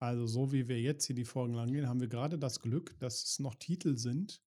also 0.00 0.26
so 0.26 0.52
wie 0.52 0.68
wir 0.68 0.80
jetzt 0.80 1.06
hier 1.06 1.16
die 1.16 1.24
Folgen 1.24 1.54
langgehen, 1.54 1.88
haben 1.88 2.00
wir 2.00 2.08
gerade 2.08 2.38
das 2.38 2.60
Glück, 2.60 2.98
dass 3.00 3.24
es 3.24 3.38
noch 3.40 3.54
Titel 3.56 3.96
sind, 3.96 4.42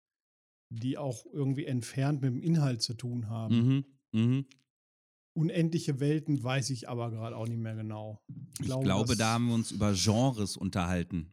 die 0.70 0.98
auch 0.98 1.26
irgendwie 1.34 1.66
entfernt 1.66 2.22
mit 2.22 2.32
dem 2.32 2.42
Inhalt 2.42 2.82
zu 2.82 2.94
tun 2.94 3.28
haben. 3.28 3.84
Mhm. 4.12 4.20
Mhm. 4.22 4.46
Unendliche 5.34 6.00
Welten 6.00 6.42
weiß 6.44 6.70
ich 6.72 6.90
aber 6.90 7.10
gerade 7.10 7.36
auch 7.36 7.48
nicht 7.48 7.60
mehr 7.60 7.76
genau. 7.76 8.22
Ich 8.60 8.68
glaube, 8.68 9.10
das- 9.10 9.18
da 9.18 9.34
haben 9.34 9.48
wir 9.48 9.56
uns 9.56 9.72
über 9.72 9.94
Genres 9.94 10.58
unterhalten. 10.58 11.32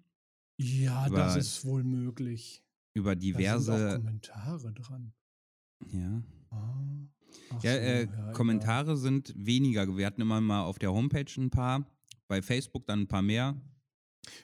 Ja, 0.57 1.07
über- 1.07 1.19
das 1.19 1.37
ist 1.37 1.65
wohl 1.65 1.85
möglich. 1.85 2.65
Über 2.99 3.15
Da 3.17 3.21
sind 3.21 3.31
auch 3.31 3.77
diverse. 3.77 3.97
Kommentare 3.97 4.73
dran. 4.73 5.13
Ja. 5.93 6.23
Ah. 6.51 7.09
Ach 7.51 7.63
Ja, 7.63 7.73
äh, 7.73 8.03
egal. 8.03 8.33
Kommentare 8.33 8.97
sind 8.97 9.33
weniger. 9.37 9.97
Wir 9.97 10.07
hatten 10.07 10.21
immer 10.21 10.41
mal 10.41 10.63
auf 10.65 10.79
der 10.79 10.93
Homepage 10.93 11.31
ein 11.37 11.51
paar, 11.51 11.87
bei 12.27 12.43
Facebook 12.43 12.87
dann 12.87 13.01
ein 13.03 13.09
paar 13.09 13.23
mehr. 13.23 13.57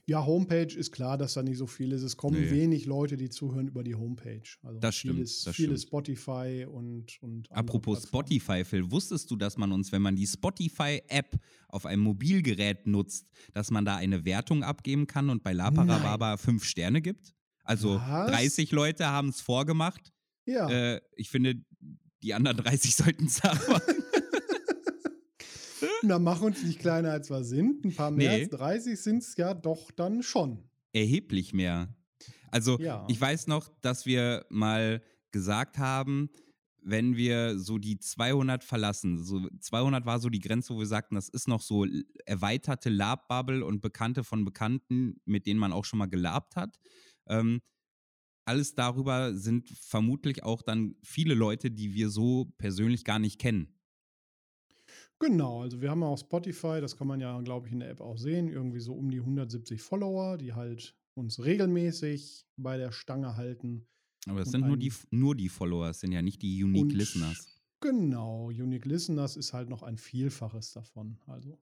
Ja, 0.06 0.24
Homepage 0.24 0.74
ist 0.74 0.92
klar, 0.92 1.18
dass 1.18 1.34
da 1.34 1.42
nicht 1.42 1.58
so 1.58 1.66
viel 1.66 1.92
ist. 1.92 2.02
Es 2.02 2.16
kommen 2.16 2.40
Nee. 2.40 2.50
wenig 2.50 2.86
Leute, 2.86 3.18
die 3.18 3.28
zuhören 3.28 3.68
über 3.68 3.82
die 3.84 3.94
Homepage. 3.94 4.42
Also 4.62 4.78
Das 4.80 4.94
stimmt, 4.96 5.16
Vieles, 5.16 5.42
das 5.44 5.56
vieles 5.56 5.82
stimmt. 5.82 5.88
Spotify 6.06 6.66
und. 6.70 7.18
und 7.22 7.52
Apropos 7.52 8.00
Plattformen. 8.00 8.26
Spotify, 8.28 8.64
Phil, 8.64 8.90
wusstest 8.90 9.30
du, 9.30 9.36
dass 9.36 9.58
man 9.58 9.72
uns, 9.72 9.92
wenn 9.92 10.00
man 10.00 10.16
die 10.16 10.26
Spotify-App 10.26 11.38
auf 11.68 11.84
einem 11.84 12.02
Mobilgerät 12.02 12.86
nutzt, 12.86 13.26
dass 13.52 13.70
man 13.70 13.84
da 13.84 13.96
eine 13.96 14.24
Wertung 14.24 14.62
abgeben 14.62 15.06
kann 15.06 15.28
und 15.28 15.42
bei 15.42 15.52
Laparababa 15.52 16.38
fünf 16.38 16.64
Sterne 16.64 17.02
gibt? 17.02 17.33
Also 17.64 17.96
Was? 17.96 18.30
30 18.30 18.70
Leute 18.72 19.06
haben 19.06 19.28
es 19.30 19.40
vorgemacht. 19.40 20.12
Ja. 20.46 20.68
Äh, 20.68 21.00
ich 21.16 21.30
finde, 21.30 21.56
die 22.22 22.34
anderen 22.34 22.58
30 22.58 22.94
sollten 22.96 23.26
es 23.26 23.42
aber. 23.42 23.80
Na, 26.02 26.18
mach 26.18 26.40
uns 26.40 26.62
nicht 26.62 26.78
kleiner, 26.80 27.10
als 27.12 27.30
wir 27.30 27.44
sind. 27.44 27.84
Ein 27.84 27.94
paar 27.94 28.10
mehr 28.10 28.30
Nee. 28.32 28.42
als 28.42 28.50
30 28.50 28.98
sind 29.00 29.18
es 29.22 29.36
ja 29.36 29.54
doch 29.54 29.90
dann 29.90 30.22
schon. 30.22 30.62
erheblich 30.92 31.52
mehr. 31.52 31.94
Also 32.50 32.78
Ja. 32.78 33.04
ich 33.08 33.20
weiß 33.20 33.48
noch, 33.48 33.68
dass 33.80 34.06
wir 34.06 34.46
mal 34.48 35.02
gesagt 35.32 35.78
haben, 35.78 36.30
wenn 36.86 37.16
wir 37.16 37.58
so 37.58 37.78
die 37.78 37.98
200 37.98 38.62
verlassen, 38.62 39.24
so 39.24 39.48
200 39.58 40.06
war 40.06 40.20
so 40.20 40.28
die 40.28 40.38
Grenze, 40.40 40.74
wo 40.74 40.78
wir 40.78 40.86
sagten, 40.86 41.14
das 41.16 41.28
ist 41.30 41.48
noch 41.48 41.62
so 41.62 41.84
erweiterte 42.26 42.90
Lab-Bubble 42.90 43.64
und 43.64 43.80
Bekannte 43.80 44.22
von 44.22 44.44
Bekannten, 44.44 45.16
mit 45.24 45.46
denen 45.46 45.58
man 45.58 45.72
auch 45.72 45.84
schon 45.84 45.98
mal 45.98 46.06
gelabt 46.06 46.54
hat. 46.56 46.78
Ähm, 47.28 47.60
alles 48.46 48.74
darüber 48.74 49.34
sind 49.34 49.68
vermutlich 49.70 50.42
auch 50.42 50.62
dann 50.62 50.96
viele 51.02 51.34
Leute, 51.34 51.70
die 51.70 51.94
wir 51.94 52.10
so 52.10 52.52
persönlich 52.58 53.04
gar 53.04 53.18
nicht 53.18 53.38
kennen. 53.38 53.74
Genau, 55.18 55.62
also 55.62 55.80
wir 55.80 55.90
haben 55.90 56.02
auch 56.02 56.18
Spotify, 56.18 56.80
das 56.80 56.96
kann 56.96 57.06
man 57.06 57.20
ja, 57.20 57.40
glaube 57.40 57.66
ich, 57.66 57.72
in 57.72 57.80
der 57.80 57.90
App 57.90 58.00
auch 58.00 58.18
sehen, 58.18 58.48
irgendwie 58.48 58.80
so 58.80 58.94
um 58.94 59.10
die 59.10 59.20
170 59.20 59.80
Follower, 59.80 60.36
die 60.36 60.52
halt 60.52 60.94
uns 61.14 61.42
regelmäßig 61.42 62.46
bei 62.56 62.76
der 62.76 62.92
Stange 62.92 63.36
halten. 63.36 63.86
Aber 64.26 64.40
es 64.40 64.48
Und 64.48 64.52
sind 64.52 64.66
nur 64.66 64.76
die, 64.76 64.92
nur 65.10 65.34
die 65.34 65.48
Follower, 65.48 65.88
es 65.88 66.00
sind 66.00 66.12
ja 66.12 66.20
nicht 66.20 66.42
die 66.42 66.62
Unique 66.62 66.92
Listeners. 66.92 67.62
Genau, 67.80 68.46
Unique 68.46 68.86
Listeners 68.86 69.36
ist 69.36 69.52
halt 69.52 69.68
noch 69.68 69.82
ein 69.82 69.98
Vielfaches 69.98 70.72
davon. 70.72 71.18
Also 71.26 71.58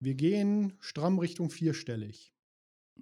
wir 0.00 0.14
gehen 0.14 0.74
stramm 0.80 1.18
Richtung 1.18 1.50
vierstellig. 1.50 2.34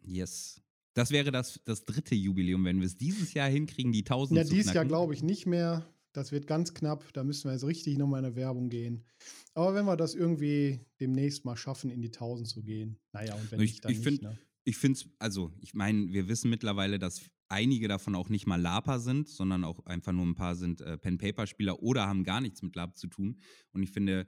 Yes. 0.03 0.63
Das 0.97 1.11
wäre 1.11 1.31
das, 1.31 1.61
das 1.65 1.85
dritte 1.85 2.15
Jubiläum, 2.15 2.65
wenn 2.65 2.79
wir 2.81 2.87
es 2.87 2.97
dieses 2.97 3.35
Jahr 3.35 3.49
hinkriegen, 3.51 3.93
die 3.93 3.99
1000 4.01 4.39
Ja, 4.39 4.45
zu 4.47 4.55
dies 4.55 4.73
Jahr 4.73 4.87
glaube 4.87 5.13
ich 5.13 5.23
nicht 5.23 5.45
mehr. 5.47 5.87
Das 6.15 6.33
wird 6.33 6.47
ganz 6.47 6.73
knapp. 6.73 7.13
Da 7.13 7.23
müssen 7.23 7.45
wir 7.45 7.53
jetzt 7.53 7.67
richtig 7.67 7.99
nochmal 7.99 8.21
in 8.21 8.25
eine 8.27 8.35
Werbung 8.37 8.71
gehen. 8.71 9.05
Aber 9.53 9.75
wenn 9.75 9.85
wir 9.85 9.97
das 9.99 10.15
irgendwie 10.15 10.81
demnächst 10.99 11.45
mal 11.45 11.57
schaffen, 11.57 11.91
in 11.91 12.01
die 12.01 12.09
1000 12.11 12.49
zu 12.49 12.63
gehen, 12.63 12.99
naja, 13.13 13.35
und 13.35 13.53
wenn 13.53 13.61
Ich- 13.61 13.73
nicht, 13.73 13.85
dann 13.85 13.93
ich 13.93 13.99
nicht. 13.99 14.05
find- 14.09 14.23
ne? 14.23 14.39
Ich 14.65 14.79
finde 14.79 14.99
es, 14.99 15.09
also, 15.19 15.53
ich 15.61 15.75
meine, 15.75 16.13
wir 16.15 16.29
wissen 16.29 16.49
mittlerweile, 16.49 16.99
dass 16.99 17.21
einige 17.49 17.87
davon 17.89 18.15
auch 18.15 18.31
nicht 18.31 18.47
mal 18.47 18.61
Lapa 18.61 18.99
sind, 18.99 19.29
sondern 19.29 19.63
auch 19.65 19.85
einfach 19.85 20.13
nur 20.13 20.25
ein 20.27 20.35
paar 20.35 20.57
sind 20.57 20.81
äh, 20.81 20.97
Pen-Paper-Spieler 20.97 21.83
oder 21.83 22.07
haben 22.09 22.25
gar 22.25 22.41
nichts 22.41 22.63
mit 22.63 22.75
Lab 22.75 22.97
zu 22.97 23.07
tun. 23.07 23.39
Und 23.73 23.83
ich 23.83 23.91
finde, 23.91 24.27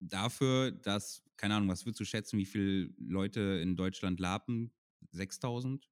dafür, 0.00 0.70
dass, 0.70 1.22
keine 1.36 1.56
Ahnung, 1.56 1.68
was 1.68 1.84
würdest 1.84 2.00
du 2.00 2.04
schätzen, 2.04 2.38
wie 2.38 2.46
viele 2.46 2.90
Leute 2.98 3.40
in 3.62 3.76
Deutschland 3.76 4.20
lapen? 4.20 4.70
6000? 5.12 5.88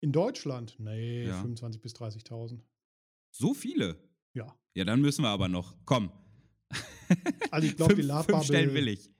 In 0.00 0.12
Deutschland? 0.12 0.76
Nee, 0.78 1.26
Ja. 1.26 1.42
25.000 1.42 1.80
bis 1.80 1.94
30.000. 1.94 2.60
So 3.30 3.54
viele? 3.54 3.96
Ja. 4.34 4.54
Ja, 4.74 4.84
dann 4.84 5.00
müssen 5.00 5.22
wir 5.22 5.28
aber 5.30 5.48
noch. 5.48 5.74
Komm. 5.84 6.10
Also 7.50 7.66
ich 7.68 7.76
glaube, 7.76 7.94
die 7.94 8.02
Stellen 8.02 8.74
will 8.74 8.84
Lab-Bubble 8.84 8.90
ich. 8.90 9.10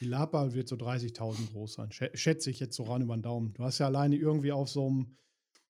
die 0.00 0.04
Lab 0.06 0.32
wird 0.54 0.68
so 0.68 0.76
30.000 0.76 1.52
groß 1.52 1.74
sein. 1.74 1.90
Schä- 1.90 2.14
Schätze 2.16 2.50
ich 2.50 2.58
jetzt 2.58 2.74
so 2.74 2.84
ran 2.84 3.02
über 3.02 3.16
den 3.16 3.22
Daumen. 3.22 3.52
Du 3.52 3.62
hast 3.62 3.78
ja 3.78 3.86
alleine 3.86 4.16
irgendwie 4.16 4.50
auf 4.50 4.68
so 4.68 4.86
einem, 4.88 5.16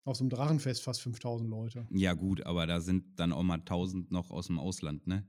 auf 0.06 0.16
so 0.16 0.24
einem 0.24 0.30
Drachenfest 0.30 0.84
fast 0.84 1.02
5.000 1.02 1.48
Leute. 1.48 1.88
Ja, 1.90 2.14
gut, 2.14 2.46
aber 2.46 2.68
da 2.68 2.80
sind 2.80 3.20
dann 3.20 3.34
auch 3.34 3.44
mal 3.44 3.56
1000 3.60 4.12
noch 4.12 4.30
aus 4.32 4.48
dem 4.48 4.60
Ausland, 4.60 5.08
ne? 5.08 5.28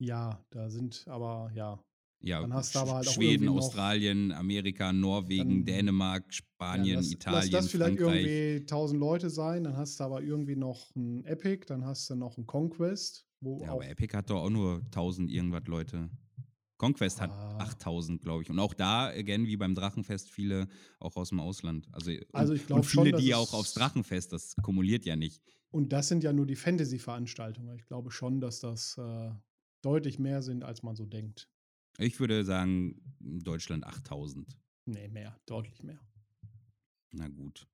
Ja, 0.00 0.44
da 0.50 0.70
sind 0.70 1.06
aber, 1.06 1.50
ja. 1.54 1.84
Ja, 2.20 2.40
Dann 2.40 2.52
hast 2.52 2.74
du 2.74 2.80
aber 2.80 2.94
halt 2.94 3.08
auch 3.08 3.12
Schweden, 3.12 3.44
irgendwie 3.44 3.46
noch- 3.46 3.56
Australien, 3.58 4.32
Amerika, 4.32 4.92
Norwegen, 4.92 5.64
Dann- 5.64 5.64
Dänemark, 5.64 6.24
ja, 6.26 6.32
Spanien, 6.32 6.96
lass, 6.96 7.12
Italien, 7.12 7.40
lass 7.40 7.50
das 7.50 7.70
vielleicht 7.70 7.98
Frankreich. 8.00 8.24
irgendwie 8.26 8.66
1000 8.66 8.98
Leute 9.00 9.30
sein, 9.30 9.64
dann 9.64 9.76
hast 9.76 10.00
du 10.00 10.04
aber 10.04 10.20
irgendwie 10.22 10.56
noch 10.56 10.94
ein 10.96 11.24
Epic, 11.24 11.66
dann 11.68 11.84
hast 11.84 12.10
du 12.10 12.16
noch 12.16 12.36
ein 12.36 12.44
Conquest, 12.46 13.24
wo 13.40 13.60
Ja, 13.62 13.70
auch 13.70 13.74
aber 13.76 13.88
Epic 13.88 14.16
hat 14.16 14.30
doch 14.30 14.42
auch 14.42 14.50
nur 14.50 14.82
1000 14.90 15.30
irgendwas 15.30 15.62
Leute. 15.66 16.10
Conquest 16.76 17.20
hat 17.20 17.30
Ah. 17.30 17.58
8000, 17.58 18.20
glaube 18.22 18.42
ich. 18.42 18.50
Und 18.50 18.58
auch 18.60 18.72
da, 18.74 19.08
again, 19.08 19.46
wie 19.46 19.56
beim 19.56 19.74
Drachenfest, 19.74 20.28
viele 20.30 20.68
auch 21.00 21.16
aus 21.16 21.30
dem 21.30 21.40
Ausland. 21.40 21.88
Also, 21.92 22.12
Also 22.32 22.52
ich 22.54 22.66
glaub 22.66 22.78
und 22.80 22.84
viele, 22.84 23.02
schon, 23.04 23.12
dass 23.12 23.20
die 23.22 23.34
auch 23.34 23.52
aufs 23.52 23.74
Drachenfest, 23.74 24.32
das 24.32 24.54
kumuliert 24.62 25.04
ja 25.04 25.16
nicht. 25.16 25.42
Und 25.70 25.92
das 25.92 26.08
sind 26.08 26.22
ja 26.24 26.32
nur 26.32 26.46
die 26.46 26.54
Fantasy-Veranstaltungen. 26.56 27.76
Ich 27.76 27.86
glaube 27.86 28.10
schon, 28.10 28.40
dass 28.40 28.60
das 28.60 28.96
äh, 28.98 29.30
deutlich 29.82 30.18
mehr 30.18 30.40
sind, 30.42 30.64
als 30.64 30.82
man 30.82 30.94
so 30.96 31.04
denkt. 31.04 31.48
Ich 31.98 32.20
würde 32.20 32.44
sagen, 32.44 33.00
in 33.20 33.40
Deutschland 33.40 33.84
8000. 33.84 34.56
Nee, 34.86 35.08
mehr, 35.08 35.38
deutlich 35.46 35.82
mehr. 35.82 36.00
Na 37.12 37.28
gut. 37.28 37.66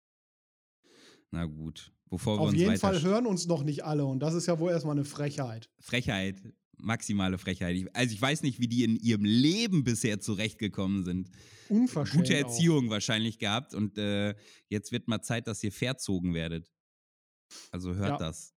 Na 1.31 1.45
gut. 1.45 1.93
Bevor 2.11 2.37
wir 2.37 2.43
Auf 2.43 2.49
uns 2.51 2.59
jeden 2.59 2.79
Fall 2.79 3.01
hören 3.03 3.27
uns 3.27 3.47
noch 3.47 3.65
nicht 3.65 3.85
alle 3.85 4.05
und 4.05 4.21
das 4.21 4.35
ist 4.35 4.47
ja 4.47 4.59
wohl 4.59 4.71
erstmal 4.71 4.95
eine 4.95 5.05
Frechheit. 5.05 5.71
Frechheit, 5.81 6.41
maximale 6.77 7.39
Frechheit. 7.39 7.77
Ich, 7.77 7.95
also 7.97 8.13
ich 8.15 8.21
weiß 8.23 8.43
nicht, 8.43 8.61
wie 8.61 8.69
die 8.69 8.85
in 8.85 8.97
ihrem 8.97 9.25
Leben 9.25 9.85
bisher 9.85 10.21
zurechtgekommen 10.21 11.05
sind. 11.05 11.31
Unverschämt. 11.69 12.23
Gute 12.25 12.35
auch. 12.35 12.49
Erziehung 12.51 12.91
wahrscheinlich 12.91 13.39
gehabt 13.39 13.75
und 13.75 13.99
äh, 13.99 14.35
jetzt 14.69 14.93
wird 14.93 15.09
mal 15.09 15.23
Zeit, 15.23 15.47
dass 15.49 15.63
ihr 15.65 15.73
verzogen 15.73 16.35
werdet. 16.35 16.73
Also 17.71 17.95
hört 17.95 18.11
Ja. 18.11 18.17
das. 18.19 18.55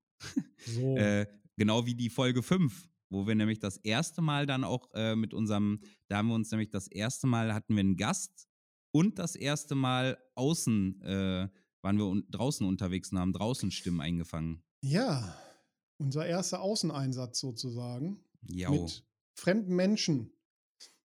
So. 0.66 0.98
Äh, 0.98 1.26
genau 1.56 1.86
wie 1.86 1.96
die 1.96 2.10
Folge 2.10 2.44
5, 2.44 2.88
wo 3.10 3.28
wir 3.28 3.36
nämlich 3.36 3.60
das 3.60 3.78
erste 3.78 4.22
Mal 4.22 4.46
dann 4.46 4.64
auch 4.64 4.90
äh, 4.94 5.16
mit 5.16 5.34
unserem, 5.34 5.80
da 6.08 6.18
haben 6.18 6.28
wir 6.28 6.36
uns 6.36 6.52
nämlich 6.52 6.70
das 6.70 6.88
erste 6.88 7.28
Mal 7.28 7.54
hatten 7.54 7.76
wir 7.76 7.82
einen 7.82 7.98
Gast 7.98 8.48
und 8.92 9.20
das 9.20 9.36
erste 9.36 9.76
Mal 9.76 10.18
außen 10.36 11.02
äh, 11.02 11.50
waren 11.82 11.98
wir 11.98 12.06
un 12.06 12.26
draußen 12.30 12.66
unterwegs 12.68 13.12
und 13.12 13.20
haben 13.20 13.34
draußen 13.34 13.72
Stimmen 13.72 14.02
eingefangen. 14.02 14.64
ja, 14.82 15.36
unser 16.00 16.28
erster 16.28 16.62
Außeneinsatz 16.62 17.40
sozusagen. 17.40 18.24
Ja. 18.48 18.70
Mit 18.70 19.04
fremden 19.34 19.76
Menschen. 19.76 20.32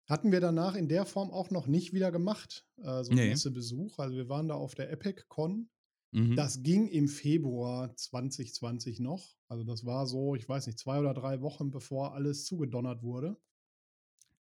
Hatten 0.07 0.33
wir 0.33 0.41
danach 0.41 0.75
in 0.75 0.89
der 0.89 1.07
Form 1.07 1.31
auch 1.31 1.51
noch 1.51 1.67
nicht 1.67 1.95
wieder 1.95 2.13
gemacht, 2.13 2.67
äh, 2.79 3.03
so 3.03 3.11
einen 3.11 3.21
Nee. 3.21 3.29
Messebesuch. 3.31 3.99
Also 3.99 4.17
wir 4.17 4.29
waren 4.29 4.49
da 4.49 4.55
auf 4.55 4.75
der 4.75 4.91
Epic 4.91 5.23
Con. 5.29 5.71
Mhm. 6.13 6.37
Das 6.37 6.63
ging 6.63 6.89
im 6.89 7.09
Februar 7.09 7.95
2020 7.97 9.01
noch. 9.01 9.35
Also 9.49 9.65
das 9.65 9.85
war 9.85 10.07
so, 10.07 10.35
ich 10.35 10.49
weiß 10.49 10.67
nicht, 10.67 10.79
zwei 10.79 10.99
oder 11.01 11.15
drei 11.15 11.41
Wochen 11.41 11.71
bevor 11.71 12.15
alles 12.15 12.45
zugedonnert 12.45 13.03
wurde. 13.03 13.37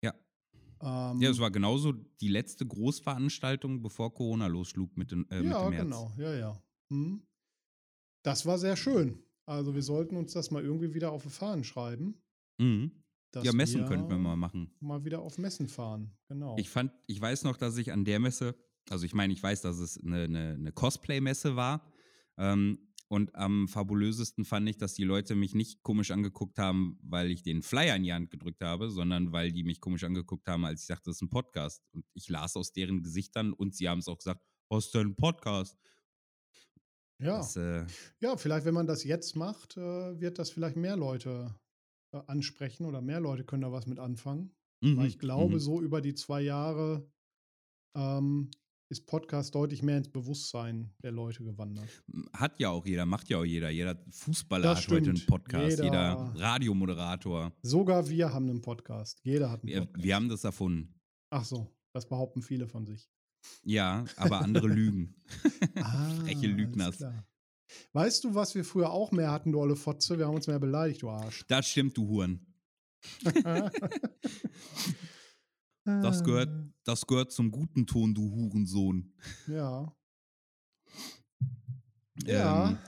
Ja. 0.02 0.14
Ähm, 0.80 1.20
Ja, 1.20 1.30
es 1.30 1.38
war 1.38 1.50
genauso 1.50 1.92
die 1.92 2.28
letzte 2.28 2.66
Großveranstaltung, 2.66 3.82
bevor 3.82 4.14
Corona 4.14 4.46
losschlug 4.46 4.96
mit, 4.96 5.10
den, 5.10 5.28
äh, 5.30 5.36
ja, 5.36 5.42
Mitte 5.42 5.70
März. 5.70 5.82
genau, 5.82 6.12
ja, 6.16 6.34
ja. 6.34 6.62
Hm. 6.90 7.22
Das 8.22 8.46
war 8.46 8.58
sehr 8.58 8.76
schön. 8.76 9.22
Also 9.46 9.74
wir 9.74 9.82
sollten 9.82 10.16
uns 10.16 10.32
das 10.32 10.50
mal 10.50 10.62
irgendwie 10.62 10.94
wieder 10.94 11.12
auf 11.12 11.22
die 11.22 11.30
Fahnen 11.30 11.64
schreiben. 11.64 12.22
Mhm. 12.58 12.92
Ja, 13.34 13.52
Messen 13.52 13.84
könnten 13.84 14.08
wir 14.08 14.16
mal 14.16 14.36
machen. 14.36 14.74
Mal 14.80 15.04
wieder 15.04 15.20
auf 15.20 15.36
Messen 15.36 15.68
fahren, 15.68 16.16
genau. 16.28 16.56
Ich 16.58 16.70
fand, 16.70 16.92
ich 17.06 17.20
weiß 17.20 17.44
noch, 17.44 17.58
dass 17.58 17.76
ich 17.76 17.92
an 17.92 18.04
der 18.06 18.20
Messe, 18.20 18.56
also 18.90 19.04
ich 19.04 19.14
meine, 19.14 19.32
ich 19.32 19.42
weiß, 19.42 19.62
dass 19.62 19.78
es 19.78 19.98
eine, 20.02 20.24
eine, 20.24 20.54
eine 20.54 20.72
Cosplay-Messe 20.72 21.56
war, 21.56 21.84
ähm, 22.36 22.78
Und 23.10 23.34
am 23.34 23.68
fabulösesten 23.68 24.44
fand 24.44 24.68
ich, 24.68 24.76
dass 24.76 24.92
die 24.92 25.04
Leute 25.04 25.34
mich 25.34 25.54
nicht 25.54 25.82
komisch 25.82 26.10
angeguckt 26.10 26.58
haben, 26.58 26.98
weil 27.02 27.30
ich 27.30 27.42
den 27.42 27.62
Flyer 27.62 27.96
in 27.96 28.02
die 28.02 28.12
Hand 28.12 28.30
gedrückt 28.30 28.62
habe, 28.62 28.90
sondern 28.90 29.32
weil 29.32 29.50
die 29.50 29.64
mich 29.64 29.80
komisch 29.80 30.04
angeguckt 30.04 30.46
haben, 30.46 30.66
als 30.66 30.82
ich 30.82 30.86
sagte, 30.86 31.04
das 31.06 31.16
ist 31.16 31.22
ein 31.22 31.30
Podcast. 31.30 31.82
Und 31.92 32.04
ich 32.12 32.28
las 32.28 32.54
aus 32.54 32.72
deren 32.72 33.02
Gesichtern 33.02 33.54
und 33.54 33.74
sie 33.74 33.88
haben 33.88 34.00
es 34.00 34.08
auch 34.08 34.18
gesagt, 34.18 34.42
was 34.68 34.86
ist 34.86 34.94
denn 34.94 35.08
ein 35.08 35.16
Podcast? 35.16 35.78
Ja. 37.20 37.38
Das, 37.38 37.56
äh, 37.56 37.86
ja, 38.20 38.36
vielleicht, 38.36 38.66
wenn 38.66 38.74
man 38.74 38.86
das 38.86 39.04
jetzt 39.04 39.36
macht, 39.36 39.78
äh, 39.78 40.20
wird 40.20 40.38
das 40.38 40.50
vielleicht 40.50 40.76
mehr 40.76 40.96
Leute 40.96 41.54
äh, 42.12 42.20
ansprechen 42.26 42.84
oder 42.84 43.00
mehr 43.00 43.20
Leute 43.20 43.44
können 43.44 43.62
da 43.62 43.72
was 43.72 43.86
mit 43.86 43.98
anfangen. 43.98 44.54
mhm, 44.82 44.98
Weil 44.98 45.06
ich 45.08 45.18
glaube, 45.18 45.54
mhm. 45.54 45.60
so 45.60 45.80
über 45.80 46.02
die 46.02 46.14
zwei 46.14 46.42
Jahre 46.42 47.10
ähm, 47.96 48.50
ist 48.90 49.06
Podcast 49.06 49.54
deutlich 49.54 49.82
mehr 49.82 49.98
ins 49.98 50.08
Bewusstsein 50.08 50.90
der 51.02 51.12
Leute 51.12 51.44
gewandert. 51.44 51.88
Hat 52.32 52.58
ja 52.58 52.70
auch 52.70 52.86
jeder, 52.86 53.04
macht 53.06 53.28
ja 53.28 53.38
auch 53.38 53.44
jeder. 53.44 53.68
Jeder 53.70 54.02
Fußballer 54.10 54.64
Das 54.70 54.78
hat 54.84 54.88
heute 54.90 55.10
einen 55.10 55.16
stimmt. 55.16 55.28
Podcast, 55.30 55.78
Jeder- 55.78 55.84
jeder, 55.84 56.32
Radiomoderator. 56.36 57.52
Sogar 57.62 58.08
wir 58.08 58.32
haben 58.32 58.48
einen 58.48 58.62
Podcast. 58.62 59.20
Jeder 59.22 59.50
hat 59.50 59.62
einen 59.62 59.68
Wir, 59.72 59.80
Podcast. 59.80 60.04
wir 60.04 60.14
haben 60.14 60.28
das 60.28 60.44
erfunden. 60.44 60.94
Ach 61.30 61.44
so, 61.44 61.70
das 61.92 62.08
behaupten 62.08 62.40
viele 62.42 62.66
von 62.66 62.86
sich. 62.86 63.10
Ja, 63.62 64.04
aber 64.16 64.40
andere 64.40 64.66
lügen. 64.74 65.14
Ah, 65.76 66.10
Freche 66.22 66.46
Lügners. 66.46 67.04
Weißt 67.92 68.24
du, 68.24 68.34
was 68.34 68.54
wir 68.54 68.64
früher 68.64 68.90
auch 68.90 69.12
mehr 69.12 69.30
hatten, 69.30 69.52
du 69.52 69.60
olle 69.60 69.76
Fotze? 69.76 70.18
Wir 70.18 70.26
haben 70.26 70.34
uns 70.34 70.46
mehr 70.46 70.58
beleidigt, 70.58 71.02
du 71.02 71.10
Arsch. 71.10 71.44
Das 71.48 71.68
stimmt, 71.68 71.94
du 71.96 72.08
Huren. 72.08 72.46
Das 76.02 76.22
gehört- 76.24 76.50
Das 76.84 77.06
gehört 77.06 77.32
zum 77.32 77.50
guten 77.50 77.86
Ton, 77.86 78.14
du 78.14 78.30
Hurensohn. 78.30 79.12
Ja. 79.46 79.94
Ja. 82.26 82.70
Ähm, 82.70 82.78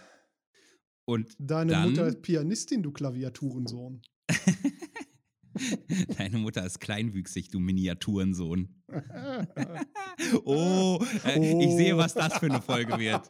und 1.04 1.36
Deine 1.38 1.72
dann- 1.72 1.88
Mutter 1.90 2.06
ist 2.08 2.20
Pianistin, 2.22 2.82
du 2.82 2.90
Klaviaturensohn. 2.90 4.02
deine 6.18 6.38
Mutter 6.38 6.66
ist 6.66 6.80
kleinwüchsig, 6.80 7.48
du 7.50 7.60
Miniaturensohn. 7.60 8.82
Oh, 10.44 10.98
äh, 11.24 11.64
ich 11.64 11.70
sehe, 11.76 11.96
was 11.96 12.12
das 12.14 12.36
für 12.38 12.46
eine 12.46 12.60
Folge 12.60 12.98
wird. 12.98 13.26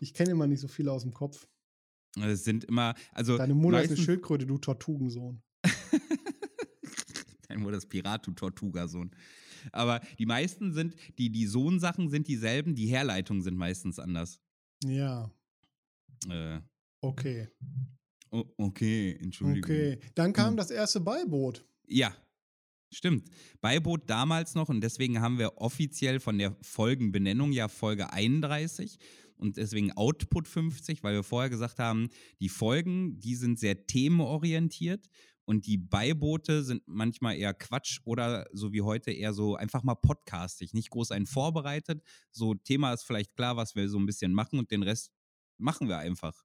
Ich 0.00 0.14
kenne 0.14 0.30
immer 0.32 0.46
nicht 0.46 0.60
so 0.60 0.68
viele 0.68 0.92
aus 0.92 1.02
dem 1.02 1.12
Kopf. 1.12 1.46
Es 2.16 2.44
sind 2.44 2.64
immer, 2.64 2.94
also 3.12 3.36
Deine 3.36 3.54
Mutter 3.54 3.82
ist 3.82 3.90
eine 3.90 4.00
Schildkröte, 4.00 4.46
du 4.46 4.58
Tortugensohn. 4.58 5.42
Dein 7.48 7.60
Mutter 7.60 7.76
ist 7.78 7.88
Pirat, 7.88 8.26
du 8.26 8.32
Tortuga-Sohn. 8.32 9.10
Aber 9.72 10.00
die 10.18 10.26
meisten 10.26 10.72
sind, 10.72 10.94
die, 11.18 11.30
die 11.30 11.46
Sohn-Sachen 11.46 12.08
sind 12.10 12.28
dieselben, 12.28 12.74
die 12.74 12.86
Herleitungen 12.86 13.42
sind 13.42 13.56
meistens 13.56 13.98
anders. 13.98 14.40
Ja, 14.84 15.30
Äh, 16.28 16.60
okay. 17.00 17.48
o- 18.30 18.44
okay, 18.56 19.16
Entschuldigung. 19.22 19.70
Okay. 19.70 19.98
Dann 20.14 20.32
kam 20.32 20.50
Hm. 20.50 20.56
das 20.56 20.70
erste 20.70 21.00
Beiboot. 21.00 21.64
Ja, 21.86 22.14
stimmt. 22.92 23.28
Beiboot 23.60 24.08
damals 24.10 24.54
noch 24.54 24.68
und 24.68 24.80
deswegen 24.80 25.20
haben 25.20 25.38
wir 25.38 25.58
offiziell 25.58 26.20
von 26.20 26.38
der 26.38 26.56
Folgenbenennung 26.62 27.52
ja 27.52 27.68
Folge 27.68 28.12
31 28.12 28.98
und 29.38 29.56
deswegen 29.56 29.92
Output 29.92 30.48
50, 30.48 31.02
weil 31.02 31.14
wir 31.14 31.22
vorher 31.22 31.50
gesagt 31.50 31.78
haben, 31.78 32.08
die 32.40 32.48
Folgen, 32.48 33.18
die 33.20 33.34
sind 33.34 33.58
sehr 33.58 33.86
themenorientiert 33.86 35.08
und 35.44 35.66
die 35.66 35.78
Beiboote 35.78 36.62
sind 36.62 36.82
manchmal 36.86 37.36
eher 37.36 37.54
Quatsch 37.54 38.00
oder 38.04 38.46
so 38.52 38.72
wie 38.72 38.82
heute 38.82 39.10
eher 39.10 39.32
so 39.32 39.56
einfach 39.56 39.82
mal 39.82 39.94
podcastig, 39.94 40.74
nicht 40.74 40.90
groß 40.90 41.10
einen 41.12 41.26
vorbereitet. 41.26 42.02
So 42.30 42.54
Thema 42.54 42.92
ist 42.92 43.04
vielleicht 43.04 43.34
klar, 43.34 43.56
was 43.56 43.74
wir 43.74 43.88
so 43.88 43.98
ein 43.98 44.06
bisschen 44.06 44.34
machen 44.34 44.58
und 44.58 44.70
den 44.70 44.82
Rest 44.82 45.10
machen 45.56 45.88
wir 45.88 45.98
einfach. 45.98 46.44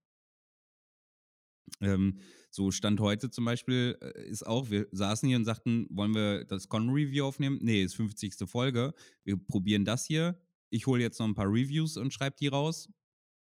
Ähm, 1.82 2.20
so 2.50 2.72
Stand 2.72 3.00
heute 3.00 3.30
zum 3.30 3.46
Beispiel 3.46 3.98
äh, 4.02 4.30
ist 4.30 4.46
auch, 4.46 4.70
wir 4.70 4.88
saßen 4.92 5.28
hier 5.28 5.38
und 5.38 5.46
sagten, 5.46 5.88
wollen 5.90 6.14
wir 6.14 6.46
das 6.46 6.70
Con-Review 6.70 7.26
aufnehmen? 7.26 7.60
Nee, 7.62 7.84
ist 7.84 7.96
50. 7.96 8.36
Folge. 8.46 8.94
Wir 9.24 9.38
probieren 9.38 9.86
das 9.86 10.06
hier. 10.06 10.40
Ich 10.74 10.88
hole 10.88 11.04
jetzt 11.04 11.20
noch 11.20 11.28
ein 11.28 11.36
paar 11.36 11.46
Reviews 11.48 11.98
und 11.98 12.12
schreibe 12.12 12.36
die 12.40 12.48
raus. 12.48 12.90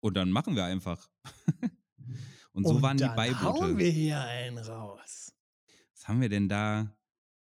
Und 0.01 0.15
dann 0.15 0.29
machen 0.29 0.55
wir 0.55 0.65
einfach. 0.65 1.09
und 2.51 2.67
so 2.67 2.79
waren 2.83 2.97
die 2.97 3.03
dann 3.05 3.15
Beibote. 3.15 3.43
hauen 3.43 3.77
wir 3.79 3.89
hier 3.89 4.21
einen 4.21 4.59
raus. 4.59 5.33
Was 5.95 6.07
haben 6.07 6.21
wir 6.21 6.29
denn 6.29 6.47
da? 6.47 6.95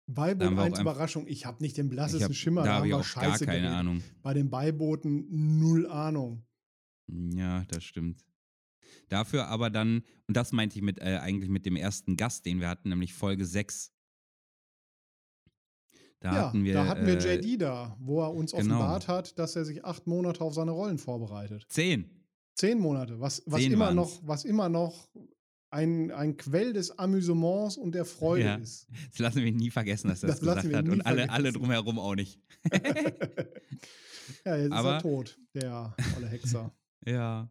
Da 0.09 0.15
Beiboot 0.15 0.47
haben 0.47 0.57
wir 0.57 0.63
auch 0.63 0.67
1 0.67 0.79
einfach- 0.81 0.93
Überraschung. 0.95 1.27
Ich 1.29 1.47
habe 1.47 1.63
nicht 1.63 1.77
den 1.77 1.89
blassesten 1.91 2.29
hab, 2.31 2.35
Schimmer. 2.35 2.63
da 2.65 2.71
haben 2.71 2.77
habe 2.79 2.89
ich 2.89 2.95
auch 2.95 2.99
gar 3.15 3.25
Scheiße 3.31 3.47
keine 3.47 3.61
geredet. 3.61 3.79
Ahnung. 3.79 4.03
Bei 4.23 4.35
den 4.35 4.51
Beibooten 4.51 5.59
null 5.61 5.87
Ahnung. 5.87 6.45
Ja, 7.07 7.65
das 7.69 7.85
stimmt. 7.85 8.25
Dafür 9.09 9.47
aber 9.47 9.71
dann, 9.71 10.03
und 10.27 10.37
das 10.37 10.51
meinte 10.51 10.77
ich 10.77 10.83
mit, 10.83 10.99
äh, 10.99 11.19
eigentlich 11.19 11.51
mit 11.51 11.67
dem 11.67 11.77
ersten 11.77 12.17
Gast, 12.17 12.47
den 12.47 12.59
wir 12.61 12.69
hatten, 12.69 12.89
nämlich 12.89 13.15
Folge 13.15 13.47
6. 13.47 13.93
Da 16.21 16.33
ja, 16.35 16.47
hatten 16.47 16.65
wir. 16.65 16.75
da 16.75 16.87
hatten 16.87 17.07
wir 17.07 17.17
äh, 17.25 17.37
JD 17.37 17.63
da, 17.63 17.97
wo 18.01 18.21
er 18.23 18.33
uns 18.35 18.51
genau. 18.53 18.77
offenbart 18.77 19.07
hat, 19.09 19.39
dass 19.39 19.55
er 19.55 19.65
sich 19.65 19.85
acht 19.85 20.07
Monate 20.09 20.41
auf 20.43 20.53
seine 20.55 20.73
Rollen 20.73 20.99
vorbereitet. 20.99 21.65
Zehn. 21.69 22.11
Zehn 22.55 22.81
Monate, 22.81 23.21
was, 23.21 23.43
was 23.47 23.61
Zehn 23.61 23.73
immer 23.73 23.85
waren's. 23.85 23.97
noch, 23.97 24.21
was 24.27 24.45
immer 24.45 24.69
noch 24.69 25.09
ein, 25.71 26.11
ein 26.11 26.37
Quell 26.37 26.73
des 26.73 26.99
Amüsements 26.99 27.77
und 27.77 27.95
der 27.95 28.05
Freude 28.05 28.45
Ja. 28.45 28.55
ist. 28.57 28.89
Das 29.11 29.19
lassen 29.21 29.45
wir 29.45 29.53
nie 29.53 29.71
vergessen, 29.71 30.09
dass 30.09 30.23
er 30.25 30.29
das, 30.31 30.41
Das 30.41 30.63
gesagt 30.63 30.75
hat. 30.75 30.89
Und 30.89 31.03
alle, 31.07 31.31
alle 31.31 31.53
drumherum 31.53 31.99
auch 32.01 32.15
nicht. 32.17 32.41
ja, 34.45 34.57
jetzt 34.57 34.73
Aber- 34.73 34.97
ist 34.97 35.05
er 35.05 35.11
tot, 35.11 35.39
der 35.55 35.95
olle 36.17 36.27
Hexer. 36.29 36.73
Ja. 37.07 37.51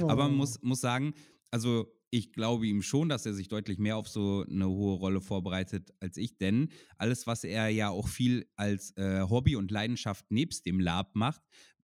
Aber 0.00 0.16
man 0.24 0.32
Oh. 0.32 0.36
muss, 0.38 0.60
muss 0.62 0.80
sagen, 0.80 1.14
also 1.50 1.86
ich 2.10 2.32
glaube 2.32 2.66
ihm 2.66 2.82
schon, 2.82 3.08
dass 3.08 3.26
er 3.26 3.34
sich 3.34 3.48
deutlich 3.48 3.78
mehr 3.78 3.96
auf 3.96 4.08
so 4.08 4.44
eine 4.48 4.68
hohe 4.68 4.96
Rolle 4.96 5.20
vorbereitet 5.20 5.92
als 6.00 6.16
ich, 6.16 6.38
denn 6.38 6.68
alles, 6.96 7.26
was 7.26 7.44
er 7.44 7.68
ja 7.68 7.90
auch 7.90 8.08
viel 8.08 8.46
als 8.56 8.96
äh, 8.96 9.22
Hobby 9.28 9.56
und 9.56 9.70
Leidenschaft 9.70 10.30
nebst 10.30 10.64
dem 10.66 10.80
Lab 10.80 11.14
macht, 11.14 11.42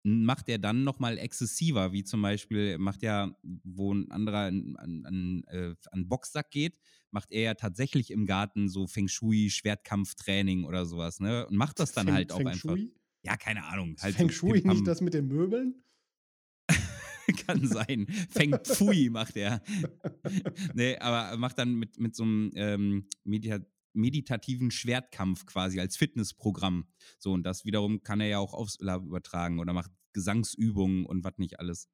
macht 0.02 0.48
er 0.48 0.58
dann 0.58 0.82
nochmal 0.82 1.18
exzessiver, 1.18 1.92
wie 1.92 2.04
zum 2.04 2.22
Beispiel 2.22 2.58
er 2.58 2.78
macht 2.78 3.02
ja, 3.02 3.36
wo 3.42 3.92
ein 3.92 4.10
anderer 4.10 4.46
an, 4.46 4.76
an, 5.04 5.44
äh, 5.48 5.74
an 5.90 6.08
Boxsack 6.08 6.50
geht, 6.50 6.78
macht 7.10 7.30
er 7.32 7.42
ja 7.42 7.54
tatsächlich 7.54 8.10
im 8.10 8.24
Garten 8.24 8.68
so 8.68 8.86
Feng 8.86 9.08
Shui, 9.08 9.50
Schwertkampftraining 9.50 10.64
oder 10.64 10.86
sowas, 10.86 11.20
ne? 11.20 11.46
Und 11.46 11.56
macht 11.56 11.78
das 11.80 11.92
dann 11.92 12.06
Feng- 12.06 12.14
halt 12.14 12.32
auch 12.32 12.38
Feng 12.38 12.48
einfach. 12.48 12.76
Shui? 12.76 12.94
Ja, 13.22 13.36
keine 13.36 13.64
Ahnung. 13.66 13.96
Halt 14.00 14.16
Feng 14.16 14.28
so 14.28 14.34
Shui, 14.34 14.62
nicht 14.64 14.86
das 14.86 15.02
mit 15.02 15.12
den 15.12 15.28
Möbeln? 15.28 15.84
Kann 17.46 17.66
sein. 17.66 18.06
Feng 18.30 18.56
Pfui 18.64 19.10
macht 19.10 19.36
er. 19.36 19.62
nee, 20.74 20.96
aber 20.98 21.30
er 21.30 21.36
macht 21.36 21.58
dann 21.58 21.74
mit, 21.74 21.98
mit 21.98 22.14
so 22.16 22.22
einem 22.24 22.50
ähm, 22.54 23.08
Medita 23.24 23.60
meditativen 23.92 24.70
Schwertkampf 24.70 25.46
quasi 25.46 25.80
als 25.80 25.96
Fitnessprogramm. 25.96 26.86
So, 27.18 27.32
und 27.32 27.42
das 27.42 27.64
wiederum 27.64 28.04
kann 28.04 28.20
er 28.20 28.28
ja 28.28 28.38
auch 28.38 28.54
aufs 28.54 28.78
Lab 28.78 29.04
übertragen 29.04 29.58
oder 29.58 29.72
macht 29.72 29.90
Gesangsübungen 30.12 31.06
und 31.06 31.24
was 31.24 31.38
nicht 31.38 31.58
alles. 31.58 31.88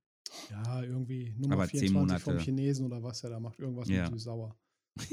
Ja, 0.50 0.82
irgendwie 0.82 1.34
Nummer 1.38 1.54
Aber 1.54 1.68
zehn 1.68 1.80
24 1.88 2.22
vom 2.22 2.32
Monate. 2.34 2.44
Chinesen 2.44 2.84
oder 2.84 3.02
was 3.02 3.24
er 3.24 3.30
da 3.30 3.40
macht. 3.40 3.58
Irgendwas 3.60 3.88
Ja. 3.88 4.02
mit 4.02 4.12
süß-sauer. 4.12 4.58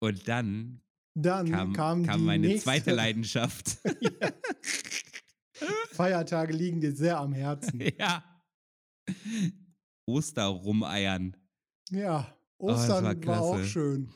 Und 0.00 0.26
dann 0.28 0.80
Dann 1.14 1.50
kam, 1.50 1.72
kam, 1.74 2.06
kam 2.06 2.24
meine 2.24 2.46
nächste 2.48 2.64
zweite 2.64 2.92
Leidenschaft. 2.92 3.78
Feiertage 6.00 6.54
liegen 6.54 6.80
dir 6.80 6.92
sehr 6.92 7.18
am 7.18 7.34
Herzen. 7.34 7.78
ja. 7.98 8.24
Osterrumeiern. 10.06 11.36
Ja, 11.90 12.34
Oh, 12.58 12.72
Ostern 12.72 13.04
war 13.04 13.26
war, 13.26 13.40
auch 13.40 13.64
schön. 13.64 14.10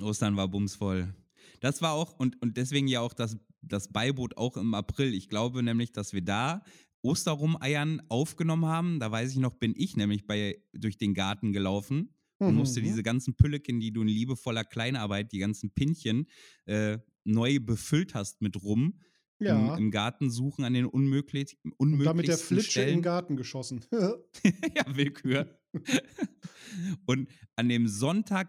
Ostern 0.00 0.36
war 0.36 0.46
bumsvoll. 0.48 1.14
Das 1.60 1.82
war 1.82 1.92
auch, 1.92 2.18
und, 2.18 2.40
und 2.42 2.56
deswegen 2.56 2.86
ja 2.88 3.00
auch 3.00 3.12
das, 3.12 3.36
das 3.60 3.92
Beiboot 3.92 4.36
auch 4.36 4.56
im 4.56 4.72
April. 4.74 5.12
Ich 5.14 5.28
glaube 5.28 5.62
nämlich, 5.64 5.92
dass 5.92 6.12
wir 6.12 6.22
da 6.22 6.62
Osterrumeiern 7.02 8.02
aufgenommen 8.08 8.66
haben. 8.66 9.00
Da 9.00 9.10
weiß 9.10 9.30
ich 9.32 9.38
noch, 9.38 9.54
bin 9.54 9.74
ich 9.76 9.96
nämlich 9.96 10.26
bei, 10.26 10.62
durch 10.72 10.96
den 10.96 11.12
Garten 11.14 11.52
gelaufen 11.52 12.14
und 12.38 12.54
musste 12.54 12.80
Mhm. 12.80 12.84
diese 12.84 13.02
ganzen 13.02 13.34
Pülleken, 13.34 13.80
die 13.80 13.92
du 13.92 14.02
in 14.02 14.08
liebevoller 14.08 14.64
Kleinarbeit, 14.64 15.32
die 15.32 15.38
ganzen 15.38 15.70
Pinchen, 15.70 16.26
äh, 16.66 16.98
neu 17.24 17.58
befüllt 17.60 18.14
hast 18.14 18.42
mit 18.42 18.62
rum, 18.62 19.00
ja, 19.44 19.74
im, 19.74 19.84
im 19.84 19.90
Garten 19.90 20.30
suchen 20.30 20.64
an 20.64 20.74
den 20.74 20.86
unmöglich, 20.86 21.56
und 21.62 21.72
unmöglichsten 21.74 22.04
damit 22.04 22.28
der 22.28 22.38
Flitsche 22.38 22.70
Stellen. 22.70 22.88
in 22.88 22.94
den 22.96 23.02
Garten 23.02 23.36
geschossen. 23.36 23.84
ja, 23.92 24.84
Willkür. 24.88 25.58
und 27.06 27.28
an 27.56 27.68
dem 27.68 27.88
Sonntag 27.88 28.48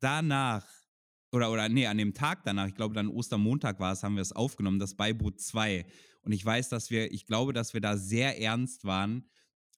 danach, 0.00 0.66
oder, 1.32 1.50
oder 1.50 1.68
nee, 1.68 1.86
an 1.86 1.98
dem 1.98 2.14
Tag 2.14 2.44
danach, 2.44 2.68
ich 2.68 2.74
glaube 2.74 2.94
dann 2.94 3.08
Ostermontag 3.08 3.80
war 3.80 3.92
es, 3.92 4.02
haben 4.02 4.14
wir 4.14 4.22
es 4.22 4.32
aufgenommen, 4.32 4.78
das 4.78 4.94
Beiboot 4.94 5.40
2. 5.40 5.86
Und 6.22 6.32
ich 6.32 6.44
weiß, 6.44 6.68
dass 6.68 6.90
wir, 6.90 7.12
ich 7.12 7.26
glaube, 7.26 7.52
dass 7.52 7.74
wir 7.74 7.80
da 7.80 7.96
sehr 7.96 8.40
ernst 8.40 8.84
waren 8.84 9.28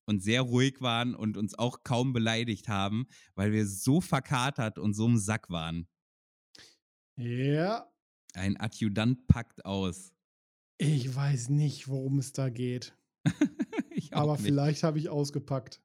und 0.06 0.22
sehr 0.22 0.42
ruhig 0.42 0.80
waren 0.80 1.14
und 1.14 1.36
uns 1.36 1.58
auch 1.58 1.82
kaum 1.82 2.12
beleidigt 2.12 2.68
haben, 2.68 3.06
weil 3.34 3.52
wir 3.52 3.66
so 3.66 4.00
verkatert 4.00 4.78
und 4.78 4.94
so 4.94 5.06
im 5.06 5.18
Sack 5.18 5.50
waren. 5.50 5.88
ja, 7.16 7.90
Ein 8.34 8.58
Adjutant 8.60 9.26
packt 9.26 9.64
aus. 9.64 10.12
Ich 10.78 11.14
weiß 11.14 11.48
nicht, 11.48 11.88
worum 11.88 12.18
es 12.18 12.32
da 12.32 12.48
geht. 12.50 12.96
Aber 14.12 14.34
nicht. 14.34 14.44
vielleicht 14.44 14.82
habe 14.82 14.98
ich 14.98 15.08
ausgepackt. 15.08 15.82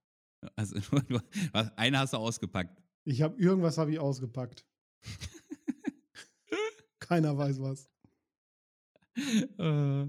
Also, 0.56 0.76
was, 1.54 1.72
eine 1.78 2.00
hast 2.00 2.14
du 2.14 2.18
ausgepackt. 2.18 2.82
Ich 3.04 3.22
habe 3.22 3.40
irgendwas 3.42 3.78
habe 3.78 3.92
ich 3.92 4.00
ausgepackt. 4.00 4.66
Keiner 7.00 7.38
weiß 7.38 7.60
was. 7.62 7.90
Äh, 9.58 10.06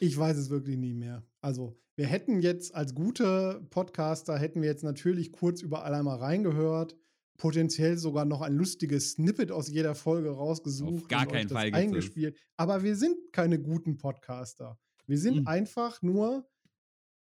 Ich 0.00 0.16
weiß 0.16 0.36
es 0.36 0.50
wirklich 0.50 0.76
nie 0.76 0.94
mehr. 0.94 1.22
Also, 1.40 1.78
wir 1.96 2.06
hätten 2.06 2.40
jetzt 2.40 2.74
als 2.74 2.94
gute 2.94 3.66
Podcaster, 3.70 4.38
hätten 4.38 4.62
wir 4.62 4.68
jetzt 4.68 4.84
natürlich 4.84 5.32
kurz 5.32 5.60
überall 5.62 5.94
einmal 5.94 6.18
reingehört, 6.18 6.96
potenziell 7.42 7.98
sogar 7.98 8.24
noch 8.24 8.40
ein 8.40 8.54
lustiges 8.54 9.10
Snippet 9.14 9.50
aus 9.50 9.68
jeder 9.68 9.96
Folge 9.96 10.30
rausgesucht. 10.30 11.02
Auf 11.02 11.08
gar 11.08 11.22
und 11.22 11.32
keinen 11.32 11.48
das 11.48 11.58
Fall 11.58 11.74
eingespielt. 11.74 12.38
Aber 12.56 12.84
wir 12.84 12.94
sind 12.94 13.16
keine 13.32 13.58
guten 13.60 13.96
Podcaster. 13.96 14.78
Wir 15.08 15.18
sind 15.18 15.40
Mhm. 15.40 15.46
einfach 15.48 16.00
nur 16.02 16.48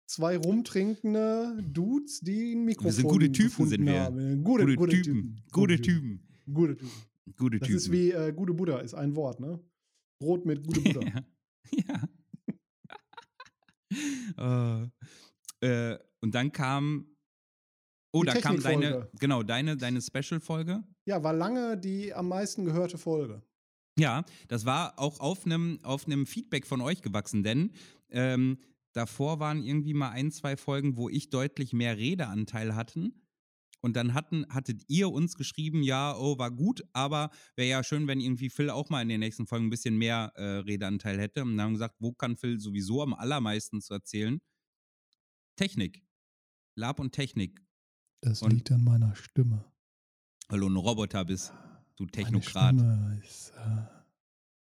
zwei 0.07 0.39
rumtrinkende 0.39 1.63
Dudes, 1.71 2.21
die 2.21 2.55
ein 2.55 2.65
Mikrofon 2.65 2.93
sind 2.93 3.09
gute 3.09 3.31
Typen, 3.31 3.67
sind 3.69 3.85
wir. 3.85 4.01
haben. 4.05 4.43
Gute, 4.43 4.65
gute, 4.65 4.77
gute 4.77 5.03
Typen. 5.03 5.43
Gute 5.53 5.81
Typen. 5.83 6.27
Gute 6.51 6.77
Typen. 6.79 6.93
Gute 7.37 7.59
Das 7.59 7.67
Typen. 7.67 7.77
ist 7.77 7.93
wie 7.93 8.11
äh, 8.13 8.33
gute 8.33 8.55
Buddha, 8.55 8.79
ist 8.79 8.95
ein 8.95 9.15
Wort, 9.17 9.39
ne? 9.39 9.61
Brot 10.19 10.47
mit 10.47 10.67
gute 10.67 10.81
Buddha. 10.81 11.01
ja. 11.73 12.09
ja. 14.39 14.91
äh, 15.61 15.93
äh, 15.93 15.99
und 16.21 16.35
dann 16.35 16.53
kam. 16.53 17.16
Oh, 18.17 18.23
Die 18.23 18.29
da 18.29 18.41
kam 18.41 18.61
deine, 18.61 19.11
genau, 19.21 19.43
deine, 19.43 19.77
deine 19.77 20.01
Special-Folge. 20.01 20.83
Ja, 21.05 21.23
war 21.23 21.35
lange 21.35 21.77
die 21.77 22.15
am 22.15 22.29
meisten 22.29 22.65
gehörte 22.65 22.97
Folge. 22.97 23.43
Ja, 23.99 24.25
das 24.49 24.65
war 24.65 24.99
auch 24.99 25.21
auf 25.21 25.45
einem 25.45 25.81
auf 25.83 26.07
Feedback 26.25 26.67
von 26.67 26.81
euch 26.81 27.03
gewachsen, 27.03 27.43
denn 27.43 27.73
ähm, 28.11 28.59
davor 28.93 29.39
waren 29.39 29.63
irgendwie 29.63 29.93
mal 29.93 30.11
ein, 30.11 30.31
zwei 30.31 30.57
Folgen, 30.57 30.97
wo 30.97 31.11
ich 31.11 31.29
deutlich 31.29 31.75
mehr 31.75 31.99
Redeanteil 31.99 32.75
hatten. 32.75 33.23
Und 33.83 33.95
dann 33.97 34.15
hatten, 34.15 34.47
hattet 34.49 34.83
ihr 34.89 35.11
uns 35.11 35.37
geschrieben, 35.37 35.83
ja, 35.83 36.17
oh, 36.17 36.39
war 36.39 36.51
gut, 36.51 36.83
aber 36.95 37.31
wäre 37.55 37.69
ja 37.69 37.85
schön, 37.85 38.09
wenn 38.09 38.21
irgendwie 38.21 38.49
Phil 38.49 38.71
auch 38.71 38.89
mal 38.89 39.03
in 39.03 39.09
den 39.09 39.21
nächsten 39.21 39.47
Folgen 39.47 39.67
ein 39.67 39.71
bisschen 39.71 39.99
mehr 39.99 40.33
äh, 40.37 40.43
Redeanteil 40.61 41.21
hätte. 41.21 41.43
Und 41.43 41.57
dann 41.57 41.67
haben 41.67 41.73
wir 41.73 41.79
gesagt, 41.79 41.97
wo 41.99 42.13
kann 42.13 42.37
Phil 42.37 42.59
sowieso 42.59 43.03
am 43.03 43.13
allermeisten 43.13 43.83
zu 43.83 43.93
erzählen? 43.93 44.41
Technik. 45.57 46.03
Lab 46.75 46.99
und 47.01 47.13
Technik. 47.13 47.66
Das 48.21 48.43
Und- 48.43 48.53
liegt 48.53 48.71
an 48.73 48.83
meiner 48.85 49.15
Stimme. 49.15 49.65
Weil 50.49 50.61
du 50.61 50.69
ein 50.69 50.77
Roboter 50.77 51.25
bist, 51.25 51.53
du 51.97 52.05
Meine 52.05 52.13
Technokrat. 52.13 52.75
Stimme 52.75 53.21
ist 53.27 53.53
äh, 53.57 53.83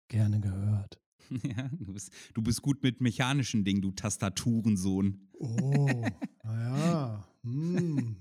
gerne 0.09 0.41
gehört. 0.41 0.99
Ja, 1.45 1.69
du 1.73 1.93
bist, 1.93 2.11
du 2.35 2.43
bist 2.43 2.61
gut 2.61 2.83
mit 2.83 3.01
mechanischen 3.01 3.63
Dingen, 3.65 3.81
du 3.83 3.93
Tastaturensohn. 3.93 5.29
Oh, 5.39 6.05
naja. 6.45 7.25
Hm, 7.45 8.17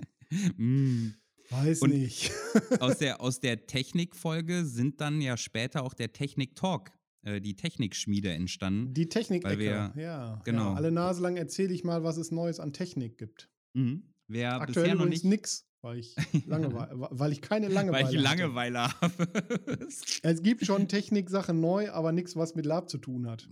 Mm. 0.57 1.15
weiß 1.49 1.81
Und- 1.81 1.89
nicht. 1.89 2.31
Aus 2.79 2.99
der, 2.99 3.19
aus 3.19 3.39
der 3.39 3.65
Technikfolge 3.65 4.63
sind 4.65 5.01
dann 5.01 5.21
ja 5.21 5.37
später 5.37 5.81
auch 5.83 5.95
der 5.95 6.13
Technik-Talk, 6.13 6.91
äh, 7.23 7.41
die 7.41 7.55
Technikschmiede 7.55 8.31
entstanden. 8.31 8.93
Die 8.93 9.09
technik 9.09 9.43
wir- 9.43 9.91
ja. 9.95 10.39
genau. 10.45 10.69
Ja, 10.69 10.73
alle 10.75 10.91
Nase 10.91 11.23
lang 11.23 11.35
erzähle 11.35 11.73
ich 11.73 11.83
mal, 11.83 12.03
was 12.03 12.17
es 12.17 12.29
Neues 12.29 12.59
an 12.59 12.73
Technik 12.73 13.17
gibt. 13.17 13.49
Mhm. 13.73 14.03
Wer 14.29 14.61
Aktuell 14.61 14.83
bisher 14.91 14.95
noch 14.95 15.05
nicht, 15.09 15.25
nix, 15.25 15.65
weil 15.81 15.97
ich, 15.99 16.15
Langeweile, 16.45 16.91
weil 17.11 17.31
ich 17.31 17.41
keine 17.41 17.67
Langeweile 17.67 18.05
weil 18.05 18.13
ich 18.13 18.25
hatte. 18.25 18.41
Langeweile 18.41 18.79
habe. 18.79 19.87
Es 20.21 20.43
gibt 20.43 20.65
schon 20.65 20.87
Techniksachen 20.87 21.59
neu, 21.59 21.89
aber 21.91 22.11
nichts, 22.11 22.35
was 22.35 22.53
mit 22.55 22.65
Lab 22.67 22.89
zu 22.89 22.99
tun 22.99 23.27
hat. 23.27 23.49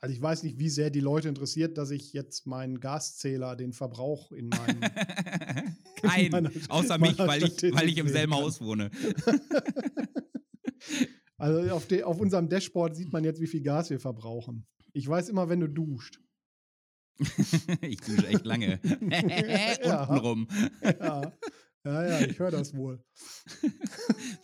Also 0.00 0.14
ich 0.14 0.22
weiß 0.22 0.42
nicht, 0.44 0.58
wie 0.60 0.68
sehr 0.68 0.90
die 0.90 1.00
Leute 1.00 1.28
interessiert, 1.28 1.76
dass 1.76 1.90
ich 1.90 2.12
jetzt 2.12 2.46
meinen 2.46 2.78
Gaszähler, 2.80 3.56
den 3.56 3.72
Verbrauch 3.72 4.30
in 4.32 4.48
meinem 4.48 4.80
Kein, 5.96 6.30
meiner- 6.30 6.50
außer 6.68 6.98
mich, 6.98 7.18
weil 7.18 7.42
ich, 7.44 7.62
weil 7.74 7.88
ich 7.88 7.98
im 7.98 8.08
selben 8.08 8.32
kann. 8.32 8.42
Haus 8.42 8.60
wohne. 8.60 8.90
Also 11.38 11.70
auf, 11.74 11.86
de, 11.86 12.02
auf 12.02 12.18
unserem 12.20 12.48
Dashboard 12.48 12.96
sieht 12.96 13.12
man 13.12 13.24
jetzt, 13.24 13.40
wie 13.40 13.46
viel 13.46 13.62
Gas 13.62 13.90
wir 13.90 14.00
verbrauchen. 14.00 14.66
Ich 14.92 15.06
weiß 15.06 15.28
immer, 15.28 15.48
wenn 15.48 15.60
du 15.60 15.68
duscht. 15.68 16.20
ich 17.80 18.00
dusche 18.00 18.26
echt 18.28 18.44
lange. 18.44 18.80
Ja. 19.84 20.04
Untenrum. 20.04 20.48
Ja, 20.82 21.32
ja, 21.84 22.08
ja 22.08 22.26
ich 22.26 22.38
höre 22.38 22.50
das 22.50 22.74
wohl. 22.74 23.02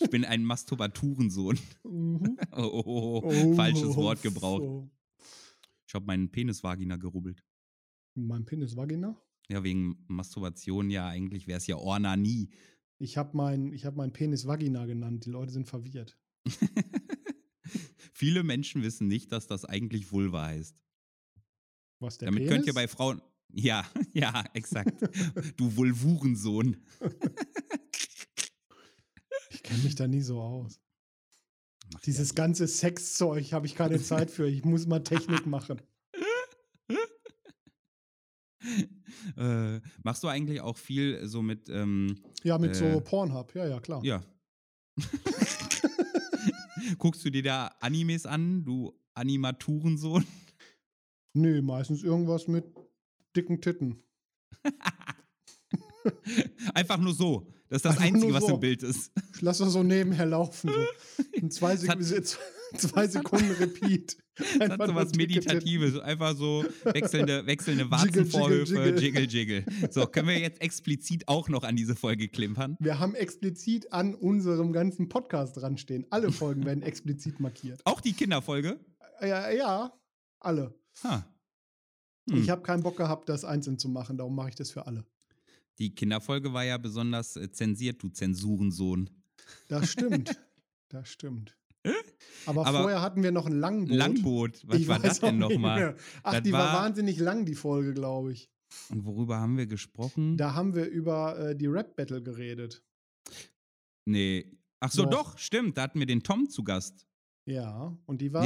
Ich 0.01 0.11
bin 0.11 0.25
ein 0.25 0.45
Masturbaturensohn. 0.45 1.59
Mhm. 1.85 2.39
Oh, 2.53 2.63
oh, 2.63 2.83
oh, 2.85 3.23
oh. 3.25 3.55
Falsches 3.55 3.91
Oh, 3.91 3.97
Wort 3.97 4.23
gebraucht. 4.23 4.89
Ich 5.87 5.95
habe 5.95 6.07
meinen 6.07 6.31
Penisvagina 6.31 6.97
gerubbelt. 6.97 7.45
Mein 8.15 8.45
Penis 8.45 8.77
Vagina? 8.77 9.21
Ja, 9.49 9.65
wegen 9.65 10.05
Masturbation 10.07 10.91
ja, 10.91 11.09
eigentlich 11.09 11.47
wäre 11.47 11.59
es 11.59 11.67
ja 11.67 11.77
Ornanie. 11.77 12.51
Ich 12.99 13.17
habe 13.17 13.37
mein, 13.37 13.73
ich 13.73 13.85
hab 13.85 13.97
mein 13.97 14.13
Penis 14.13 14.47
Vagina 14.47 14.87
genannt. 14.87 15.27
Die 15.27 15.31
Leute 15.31 15.53
sind 15.53 15.67
verwirrt. 15.67 16.19
Viele 18.13 18.43
Menschen 18.43 18.83
wissen 18.83 19.09
nicht, 19.09 19.33
dass 19.33 19.47
das 19.47 19.65
eigentlich 19.65 20.13
Vulva 20.13 20.47
heißt. 20.47 20.77
Was 22.03 22.19
der 22.19 22.27
Damit 22.27 22.43
Penis? 22.43 22.53
könnt 22.53 22.67
ihr 22.67 22.75
bei 22.75 22.89
Frauen. 22.89 23.21
Ja, 23.55 23.85
ja, 24.15 24.45
exakt. 24.55 24.95
du 25.59 25.77
Vulvurensohn. 25.77 26.75
Ich 29.51 29.63
kenne 29.63 29.83
mich 29.83 29.95
da 29.95 30.09
nie 30.09 30.23
so 30.23 30.41
aus. 30.41 30.81
Macht 31.93 32.07
Dieses 32.07 32.31
ja 32.31 32.35
ganze 32.35 32.67
Sexzeug 32.67 33.53
habe 33.53 33.67
ich 33.67 33.75
keine 33.75 34.01
Zeit 34.03 34.31
für. 34.31 34.49
Ich 34.49 34.65
muss 34.65 34.87
mal 34.87 35.01
Technik 35.05 35.45
machen. 35.45 35.83
äh, 39.37 39.81
machst 40.03 40.23
du 40.23 40.29
eigentlich 40.29 40.63
auch 40.63 40.79
viel 40.79 41.27
so 41.29 41.43
mit, 41.43 41.69
ähm, 41.69 42.17
Ja, 42.43 42.57
mit 42.57 42.75
so 42.75 42.87
Äh, 42.87 43.01
Pornhub. 43.03 43.55
Ja, 43.55 43.67
ja, 43.67 43.81
klar. 43.81 44.03
ja. 44.03 44.23
Guckst 46.97 47.23
du 47.25 47.29
dir 47.31 47.43
da 47.43 47.67
Animes 47.81 48.25
an, 48.25 48.65
du 48.65 48.99
Animaturensohn? 49.13 50.25
Nö, 51.35 51.63
meistens 51.63 52.03
irgendwas 52.03 52.49
mit 52.49 52.65
dicken 53.35 53.61
Titten. 53.61 54.03
Einfach 56.75 56.99
nur 56.99 57.15
so. 57.15 57.49
Das 57.69 57.79
ist 57.79 57.85
das 57.87 57.97
Einfach 57.97 58.07
Einzige, 58.07 58.35
was 58.35 58.47
so. 58.47 58.55
im 58.55 58.61
Bild 58.61 58.83
ist. 58.83 59.11
Ich 59.35 59.41
lasse 59.41 59.65
das 59.65 59.73
so 59.73 59.83
nebenher 59.83 60.27
laufen. 60.27 60.71
So. 60.71 61.25
In 61.33 61.51
zwei, 61.51 61.77
Sek 61.77 61.97
zwei 62.77 63.07
Sekunden 63.07 63.51
Repeat. 63.53 64.17
Das 64.59 64.71
hat 64.71 64.87
so 64.87 64.95
was 64.95 65.15
Meditatives, 65.15 65.99
einfach 65.99 66.37
so 66.37 66.65
wechselnde, 66.85 67.47
wechselnde 67.47 67.91
Warzenvorhöfe, 67.91 68.95
jiggle, 68.97 69.25
jiggle, 69.25 69.63
jiggle. 69.63 69.91
So, 69.91 70.07
können 70.07 70.29
wir 70.29 70.39
jetzt 70.39 70.61
explizit 70.61 71.29
auch 71.29 71.49
noch 71.49 71.65
an 71.65 71.77
diese 71.77 71.95
Folge 71.95 72.29
klimpern? 72.29 72.77
Wir 72.79 72.99
haben 72.99 73.15
explizit 73.15 73.93
an 73.93 74.15
unserem 74.15 74.73
ganzen 74.73 75.09
Podcast 75.09 75.57
dran 75.57 75.79
stehen. 75.79 76.07
Alle 76.11 76.33
Folgen 76.33 76.65
werden 76.65 76.83
explizit 76.83 77.41
markiert. 77.41 77.81
Auch 77.85 78.01
die 78.01 78.13
Kinderfolge? 78.13 78.81
Ja, 79.21 79.51
ja 79.51 79.93
alle. 80.41 80.75
Ha. 81.05 81.27
Hm. 82.31 82.43
Ich 82.43 82.51
habe 82.51 82.63
keinen 82.63 82.83
Bock 82.83 82.97
gehabt, 82.97 83.29
das 83.29 83.45
einzeln 83.45 83.79
zu 83.79 83.89
machen, 83.89 84.17
darum 84.19 84.35
mache 84.37 84.51
ich 84.51 84.55
das 84.55 84.71
für 84.71 84.87
alle. 84.87 85.05
Die 85.79 85.95
Kinderfolge 85.95 86.53
war 86.53 86.65
ja 86.65 86.79
besonders 86.79 87.37
äh, 87.37 87.51
zensiert, 87.51 88.03
du 88.03 88.09
Zensurensohn. 88.11 89.11
Das 89.69 89.91
stimmt. 89.91 90.39
das 90.89 91.09
stimmt. 91.09 91.57
Aber, 92.47 92.67
Aber- 92.67 92.83
vorher 92.83 93.01
hatten 93.01 93.23
wir 93.25 93.33
noch 93.33 93.47
ein 93.47 93.59
Langboot. 93.59 93.97
Langboot, 93.97 94.63
was 94.69 94.79
Ich 94.79 94.87
war 94.87 95.01
das 95.01 95.19
denn 95.19 95.39
nochmal? 95.39 95.97
Ach, 96.23 96.33
Das 96.35 96.43
die 96.43 96.53
war, 96.53 96.73
war- 96.73 96.83
wahnsinnig 96.85 97.19
lang, 97.19 97.45
die 97.45 97.55
Folge, 97.57 97.93
glaube 97.95 98.33
ich. 98.33 98.51
Und 98.89 99.05
worüber 99.05 99.39
haben 99.41 99.57
wir 99.59 99.67
gesprochen? 99.67 100.37
Da 100.37 100.55
haben 100.55 100.75
wir 100.75 100.87
über 100.87 101.39
äh, 101.39 101.57
die 101.57 101.67
Rap-Battle 101.67 102.23
geredet. 102.23 102.83
nee. 104.05 104.47
Ach 104.85 104.91
so, 104.91 105.05
Doch. 105.05 105.11
doch, 105.35 105.39
stimmt. 105.39 105.77
Da 105.79 105.83
hatten 105.83 106.01
wir 106.01 106.07
den 106.07 106.23
Tom 106.25 106.49
zu 106.51 106.65
Gast. 106.65 107.07
Ja, 107.47 107.97
und 108.07 108.21
die 108.21 108.33
war 108.33 108.45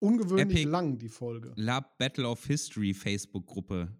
ungewöhnlich 0.00 0.58
Epic. 0.58 0.70
lang, 0.70 0.98
die 0.98 1.08
Folge. 1.08 1.52
Lab 1.56 1.98
Battle 1.98 2.28
of 2.28 2.44
History 2.44 2.94
Facebook-Gruppe. 2.94 3.96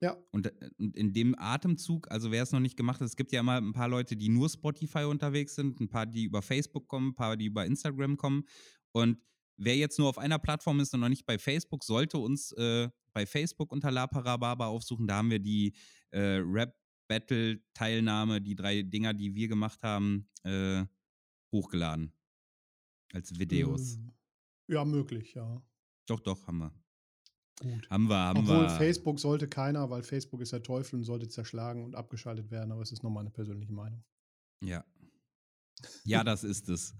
Ja. 0.00 0.16
Und, 0.32 0.46
äh, 0.46 0.70
und 0.78 0.96
in 0.96 1.12
dem 1.12 1.38
Atemzug, 1.38 2.10
also 2.10 2.30
wer 2.30 2.42
es 2.42 2.50
noch 2.52 2.60
nicht 2.60 2.76
gemacht 2.76 3.00
hat, 3.00 3.06
es 3.06 3.16
gibt 3.16 3.32
ja 3.32 3.40
immer 3.40 3.56
ein 3.56 3.72
paar 3.72 3.88
Leute, 3.88 4.16
die 4.16 4.28
nur 4.28 4.48
Spotify 4.48 5.04
unterwegs 5.04 5.54
sind, 5.54 5.80
ein 5.80 5.88
paar, 5.88 6.06
die 6.06 6.24
über 6.24 6.42
Facebook 6.42 6.88
kommen, 6.88 7.10
ein 7.10 7.14
paar, 7.14 7.36
die 7.36 7.46
über 7.46 7.64
Instagram 7.64 8.16
kommen. 8.16 8.44
Und 8.90 9.18
wer 9.56 9.76
jetzt 9.76 9.98
nur 9.98 10.08
auf 10.08 10.18
einer 10.18 10.40
Plattform 10.40 10.80
ist 10.80 10.92
und 10.92 11.00
noch 11.00 11.08
nicht 11.08 11.24
bei 11.24 11.38
Facebook, 11.38 11.84
sollte 11.84 12.18
uns 12.18 12.50
äh, 12.52 12.88
bei 13.12 13.26
Facebook 13.26 13.70
unter 13.70 13.92
La 13.92 14.08
Parababa 14.08 14.66
aufsuchen. 14.66 15.06
Da 15.06 15.16
haben 15.16 15.30
wir 15.30 15.38
die 15.38 15.72
äh, 16.10 16.40
Rap-Battle-Teilnahme, 16.42 18.40
die 18.40 18.56
drei 18.56 18.82
Dinger, 18.82 19.14
die 19.14 19.34
wir 19.36 19.46
gemacht 19.46 19.84
haben, 19.84 20.28
äh, 20.42 20.84
hochgeladen. 21.52 22.12
Als 23.12 23.38
Videos. 23.38 23.96
Äh, 23.96 24.11
Ja, 24.72 24.84
möglich, 24.84 25.34
ja. 25.34 25.62
Doch, 26.06 26.20
doch, 26.20 26.46
haben 26.46 26.58
wir. 26.58 26.72
Gut. 27.60 27.88
Haben 27.90 28.08
wir, 28.08 28.16
haben 28.16 28.40
Obwohl 28.40 28.62
wir. 28.62 28.70
Facebook 28.70 29.20
sollte 29.20 29.46
keiner, 29.46 29.88
weil 29.90 30.02
Facebook 30.02 30.40
ist 30.40 30.52
der 30.52 30.62
Teufel 30.62 30.96
und 30.96 31.04
sollte 31.04 31.28
zerschlagen 31.28 31.84
und 31.84 31.94
abgeschaltet 31.94 32.50
werden, 32.50 32.72
aber 32.72 32.82
es 32.82 32.90
ist 32.90 33.02
nur 33.02 33.12
meine 33.12 33.30
persönliche 33.30 33.72
Meinung. 33.72 34.02
Ja. 34.64 34.84
Ja, 36.04 36.24
das 36.24 36.42
ist 36.44 36.68
es. 36.68 36.94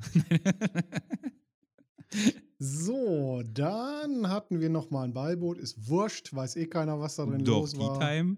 So, 2.59 3.43
dann 3.45 4.29
hatten 4.29 4.61
wir 4.61 4.68
noch 4.68 4.91
mal 4.91 5.03
ein 5.05 5.14
Beiboot. 5.14 5.59
Ist 5.59 5.89
wurscht, 5.89 6.33
weiß 6.35 6.57
eh 6.57 6.66
keiner, 6.66 7.01
was 7.01 7.16
da 7.16 7.27
drin 7.27 7.45
Doch, 7.45 7.61
los 7.62 7.77
war. 7.77 7.99
Tea 7.99 8.07
Time? 8.07 8.37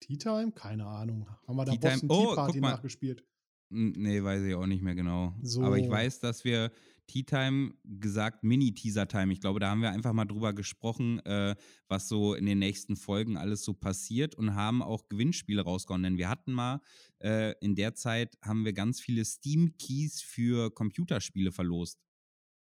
Tea 0.00 0.16
Time? 0.18 0.52
Keine 0.52 0.86
Ahnung. 0.86 1.26
Haben 1.48 1.56
wir 1.56 1.64
da 1.64 1.72
Tea 1.72 1.78
Time- 1.78 2.00
Boston 2.02 2.10
Oh, 2.10 2.28
Tea 2.30 2.34
Party 2.36 2.52
guck 2.52 2.60
mal. 2.62 2.70
nachgespielt? 2.72 3.24
Nee, 3.70 4.22
weiß 4.22 4.42
ich 4.42 4.54
auch 4.54 4.66
nicht 4.66 4.82
mehr 4.82 4.94
genau. 4.94 5.34
Aber 5.62 5.78
ich 5.78 5.86
So. 5.86 5.90
weiß, 5.90 6.20
dass 6.20 6.44
wir 6.44 6.70
Tea 7.06 7.24
Time 7.24 7.74
gesagt, 7.84 8.44
Mini-Teaser 8.44 9.06
Time. 9.06 9.32
Ich 9.32 9.40
glaube, 9.40 9.60
da 9.60 9.70
haben 9.70 9.82
wir 9.82 9.90
einfach 9.90 10.12
mal 10.12 10.24
drüber 10.24 10.52
gesprochen, 10.52 11.20
äh, 11.20 11.54
was 11.88 12.08
so 12.08 12.34
in 12.34 12.46
den 12.46 12.58
nächsten 12.58 12.96
Folgen 12.96 13.36
alles 13.36 13.64
so 13.64 13.74
passiert 13.74 14.34
und 14.34 14.54
haben 14.54 14.82
auch 14.82 15.08
Gewinnspiele 15.08 15.62
rausgehauen. 15.62 16.02
Denn 16.02 16.16
wir 16.16 16.28
hatten 16.28 16.52
mal, 16.52 16.80
äh, 17.20 17.54
in 17.60 17.74
der 17.74 17.94
Zeit 17.94 18.36
haben 18.42 18.64
wir 18.64 18.72
ganz 18.72 19.00
viele 19.00 19.24
Steam-Keys 19.24 20.22
für 20.22 20.72
Computerspiele 20.72 21.52
verlost. 21.52 22.00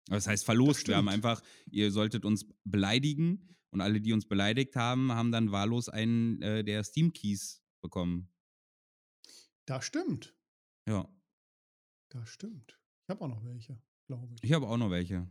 Das 0.06 0.26
heißt 0.26 0.44
verlost. 0.44 0.88
Wir 0.88 0.96
haben 0.96 1.08
einfach, 1.08 1.40
ihr 1.70 1.92
solltet 1.92 2.24
uns 2.24 2.46
beleidigen 2.64 3.56
und 3.70 3.80
alle, 3.80 4.00
die 4.00 4.12
uns 4.12 4.26
beleidigt 4.26 4.76
haben, 4.76 5.12
haben 5.12 5.32
dann 5.32 5.52
wahllos 5.52 5.88
einen 5.88 6.42
äh, 6.42 6.64
der 6.64 6.84
Steam-Keys 6.84 7.62
bekommen. 7.80 8.28
Das 9.64 9.84
stimmt. 9.84 10.34
Ja. 10.86 11.08
Das 12.08 12.28
stimmt. 12.28 12.78
Ich 13.04 13.10
habe 13.10 13.24
auch 13.24 13.28
noch 13.28 13.44
welche, 13.44 13.80
glaube 14.06 14.34
ich. 14.34 14.44
Ich 14.44 14.52
habe 14.52 14.66
auch 14.66 14.76
noch 14.76 14.90
welche. 14.90 15.28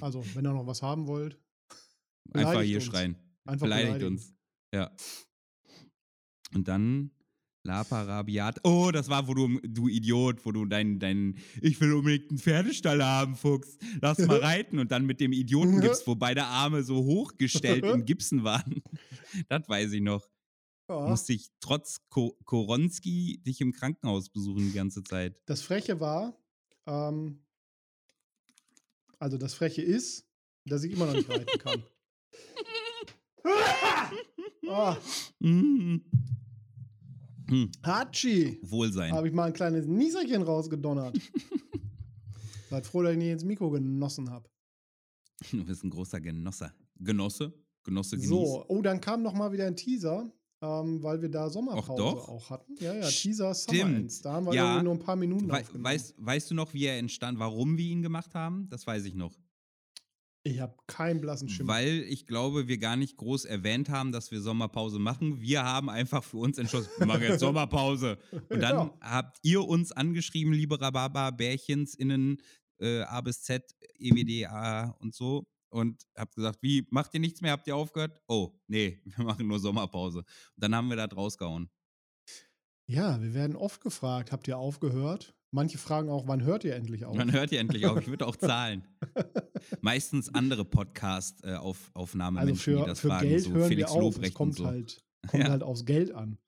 Also, 0.00 0.24
wenn 0.34 0.46
ihr 0.46 0.52
noch 0.52 0.66
was 0.66 0.82
haben 0.82 1.06
wollt, 1.06 1.38
Einfach 2.32 2.62
hier 2.62 2.76
uns. 2.76 2.84
schreien. 2.84 3.16
einfach 3.44 3.66
Beleidigt 3.66 4.02
uns. 4.04 4.34
Ja. 4.72 4.90
Und 6.54 6.68
dann 6.68 7.10
Lapa 7.64 8.02
Rabiat. 8.02 8.60
Oh, 8.64 8.90
das 8.92 9.08
war, 9.08 9.28
wo 9.28 9.34
du, 9.34 9.60
du 9.60 9.88
Idiot, 9.88 10.44
wo 10.46 10.52
du 10.52 10.64
dein, 10.64 10.98
dein, 10.98 11.36
ich 11.60 11.80
will 11.80 11.92
unbedingt 11.92 12.30
einen 12.30 12.38
Pferdestall 12.38 13.04
haben, 13.04 13.36
Fuchs. 13.36 13.76
Lass 14.00 14.18
mal 14.18 14.38
reiten. 14.42 14.78
Und 14.78 14.90
dann 14.90 15.04
mit 15.04 15.20
dem 15.20 15.32
Idiotengips, 15.32 16.06
wo 16.06 16.14
beide 16.14 16.44
Arme 16.44 16.82
so 16.82 17.04
hochgestellt 17.04 17.84
im 17.84 18.04
Gipsen 18.06 18.44
waren. 18.44 18.82
Das 19.48 19.68
weiß 19.68 19.92
ich 19.92 20.00
noch. 20.00 20.26
Ja. 20.88 21.08
Musste 21.08 21.34
ich 21.34 21.50
trotz 21.60 21.98
Ko 22.08 22.34
Koronski 22.44 23.42
dich 23.46 23.60
im 23.60 23.72
Krankenhaus 23.72 24.30
besuchen 24.30 24.68
die 24.68 24.72
ganze 24.72 25.02
Zeit. 25.02 25.36
Das 25.44 25.60
Freche 25.60 26.00
war, 26.00 26.34
ähm, 26.86 27.44
also 29.18 29.38
das 29.38 29.54
Freche 29.54 29.82
ist, 29.82 30.26
dass 30.64 30.84
ich 30.84 30.92
immer 30.92 31.06
noch 31.06 31.14
nicht 31.14 31.28
reiten 31.30 31.58
kann. 31.58 31.82
Mhm. 35.40 36.04
Hm. 37.48 37.72
Hatschi! 37.82 38.58
Wohlsein. 38.62 39.10
Habe 39.12 39.26
ich 39.28 39.32
mal 39.32 39.44
ein 39.44 39.54
kleines 39.54 39.86
Nieserchen 39.86 40.42
rausgedonnert. 40.42 41.18
Seid 42.70 42.86
froh, 42.86 43.02
dass 43.02 43.12
ich 43.12 43.18
nicht 43.18 43.30
ins 43.30 43.44
Mikro 43.44 43.70
genossen 43.70 44.28
habe. 44.30 44.50
Du 45.50 45.64
bist 45.64 45.82
ein 45.82 45.88
großer 45.88 46.20
Genosser. 46.20 46.74
Genosse? 46.96 47.54
Genosse 47.84 48.16
genießt. 48.16 48.28
So, 48.28 48.66
oh, 48.68 48.82
dann 48.82 49.00
kam 49.00 49.22
noch 49.22 49.32
mal 49.32 49.50
wieder 49.50 49.66
ein 49.66 49.76
Teaser, 49.76 50.30
ähm, 50.60 51.02
weil 51.02 51.22
wir 51.22 51.28
da 51.30 51.48
Sommerpause 51.50 51.96
doch? 52.02 52.28
auch 52.28 52.50
hatten. 52.50 52.74
Ja, 52.80 52.94
ja, 52.94 53.08
Teaser 53.08 53.54
Summer. 53.54 53.80
Ends. 53.96 54.20
Da 54.22 54.32
haben 54.32 54.46
wir 54.46 54.54
Ja. 54.54 54.82
nur 54.82 54.94
ein 54.94 54.98
paar 54.98 55.16
Minuten 55.16 55.50
aufgenommen. 55.50 55.84
weißt, 55.84 56.14
weißt 56.18 56.50
du 56.50 56.54
noch, 56.54 56.74
wie 56.74 56.84
er 56.86 56.98
entstand, 56.98 57.38
warum 57.38 57.76
wir 57.76 57.86
ihn 57.86 58.02
gemacht 58.02 58.34
haben? 58.34 58.68
Das 58.70 58.86
weiß 58.86 59.04
ich 59.04 59.14
noch. 59.14 59.34
Ich 60.44 60.60
habe 60.60 60.74
keinen 60.86 61.20
blassen 61.20 61.48
Schimmer. 61.48 61.74
Weil 61.74 62.04
ich 62.08 62.26
glaube, 62.26 62.68
wir 62.68 62.78
gar 62.78 62.96
nicht 62.96 63.16
groß 63.18 63.44
erwähnt 63.44 63.90
haben, 63.90 64.12
dass 64.12 64.30
wir 64.30 64.40
Sommerpause 64.40 64.98
machen. 64.98 65.40
Wir 65.40 65.62
haben 65.64 65.90
einfach 65.90 66.24
für 66.24 66.38
uns 66.38 66.56
entschlossen, 66.58 66.88
wir 66.96 67.06
machen 67.06 67.22
jetzt 67.22 67.40
Sommerpause. 67.40 68.18
Und 68.48 68.60
dann 68.62 68.76
Ja. 68.76 68.94
habt 69.00 69.38
ihr 69.42 69.62
uns 69.66 69.92
angeschrieben, 69.92 70.52
liebe 70.54 70.80
Rhabarber-Bärchens 70.80 71.94
innen 71.94 72.40
äh, 72.80 73.02
A 73.02 73.20
bis 73.20 73.42
Z, 73.42 73.74
EWDA 73.98 74.96
und 75.00 75.12
so. 75.14 75.44
Und 75.70 76.06
habt 76.16 76.34
gesagt, 76.34 76.62
wie, 76.62 76.86
macht 76.90 77.12
ihr 77.14 77.20
nichts 77.20 77.40
mehr? 77.40 77.52
Habt 77.52 77.66
ihr 77.66 77.76
aufgehört? 77.76 78.22
Oh, 78.28 78.52
nee, 78.68 79.00
wir 79.04 79.24
machen 79.24 79.46
nur 79.46 79.58
Sommerpause. 79.58 80.18
Und 80.20 80.26
dann 80.56 80.74
haben 80.74 80.88
wir 80.88 80.96
da 80.96 81.04
rausgehauen. 81.06 81.70
Ja, 82.90 83.20
wir 83.20 83.34
werden 83.34 83.54
oft 83.54 83.82
gefragt, 83.82 84.32
habt 84.32 84.48
ihr 84.48 84.56
aufgehört? 84.58 85.34
Manche 85.50 85.78
fragen 85.78 86.08
auch, 86.10 86.26
wann 86.26 86.42
hört 86.42 86.64
ihr 86.64 86.74
endlich 86.74 87.04
auf? 87.04 87.16
Dann 87.16 87.32
hört 87.32 87.52
ihr 87.52 87.60
endlich 87.60 87.86
auf. 87.86 87.98
Ich 88.00 88.06
würde 88.08 88.26
auch 88.26 88.36
zahlen. 88.36 88.86
Meistens 89.80 90.32
andere 90.34 90.64
Podcast-Aufnahme, 90.64 92.40
also 92.40 92.52
Menschen, 92.52 92.74
die 92.74 92.80
für, 92.80 92.86
das 92.86 93.00
für 93.00 93.08
fragen, 93.08 93.28
Geld 93.28 93.42
so 93.44 93.52
hören 93.52 93.68
Felix 93.68 93.90
wir 93.90 93.96
auf. 93.96 93.98
Es 93.98 94.16
Lobrecht 94.16 94.32
und 94.32 94.36
kommt, 94.36 94.56
so. 94.56 94.66
halt, 94.66 95.04
kommt 95.28 95.42
Ja. 95.44 95.50
halt 95.50 95.62
aufs 95.62 95.84
Geld 95.84 96.12
an. 96.12 96.38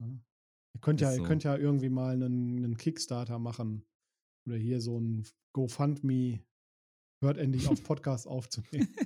Ja. 0.00 0.06
Ihr, 0.08 0.80
könnt 0.80 1.00
ja, 1.00 1.08
Ist 1.10 1.14
ihr 1.16 1.22
so. 1.22 1.24
könnt 1.24 1.44
ja 1.44 1.56
irgendwie 1.56 1.88
mal 1.88 2.12
einen, 2.14 2.64
einen 2.64 2.76
Kickstarter 2.76 3.38
machen. 3.38 3.84
Oder 4.46 4.56
hier 4.58 4.80
so 4.80 4.98
ein 4.98 5.26
GoFundMe. 5.54 6.40
Hört 7.20 7.38
endlich 7.38 7.66
auf, 7.68 7.82
Podcast 7.84 8.26
aufzunehmen. 8.26 8.88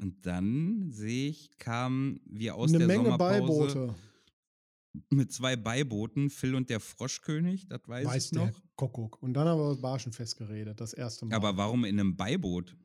Und 0.00 0.24
dann 0.26 0.90
sehe 0.92 1.30
ich, 1.30 1.58
kamen 1.58 2.20
wir 2.24 2.54
aus 2.54 2.68
Eine 2.70 2.78
der 2.78 2.86
Menge 2.86 3.04
Sommerpause 3.10 3.74
Beiboote. 3.74 3.94
mit 5.10 5.32
zwei 5.32 5.56
Beibooten, 5.56 6.30
Phil 6.30 6.54
und 6.54 6.70
der 6.70 6.78
Froschkönig, 6.78 7.66
das 7.66 7.80
weiß, 7.84 8.06
Weiß 8.06 8.26
ich 8.26 8.32
noch. 8.32 8.50
Kuckuck. 8.76 9.20
Und 9.20 9.34
dann 9.34 9.48
haben 9.48 9.58
wir 9.58 9.64
über 9.64 9.72
das 9.72 9.82
Barschenfest 9.82 10.36
geredet, 10.36 10.80
das 10.80 10.92
erste 10.92 11.26
Mal. 11.26 11.34
Aber 11.34 11.56
warum 11.56 11.84
in 11.84 11.98
einem 11.98 12.16
Beiboot? 12.16 12.76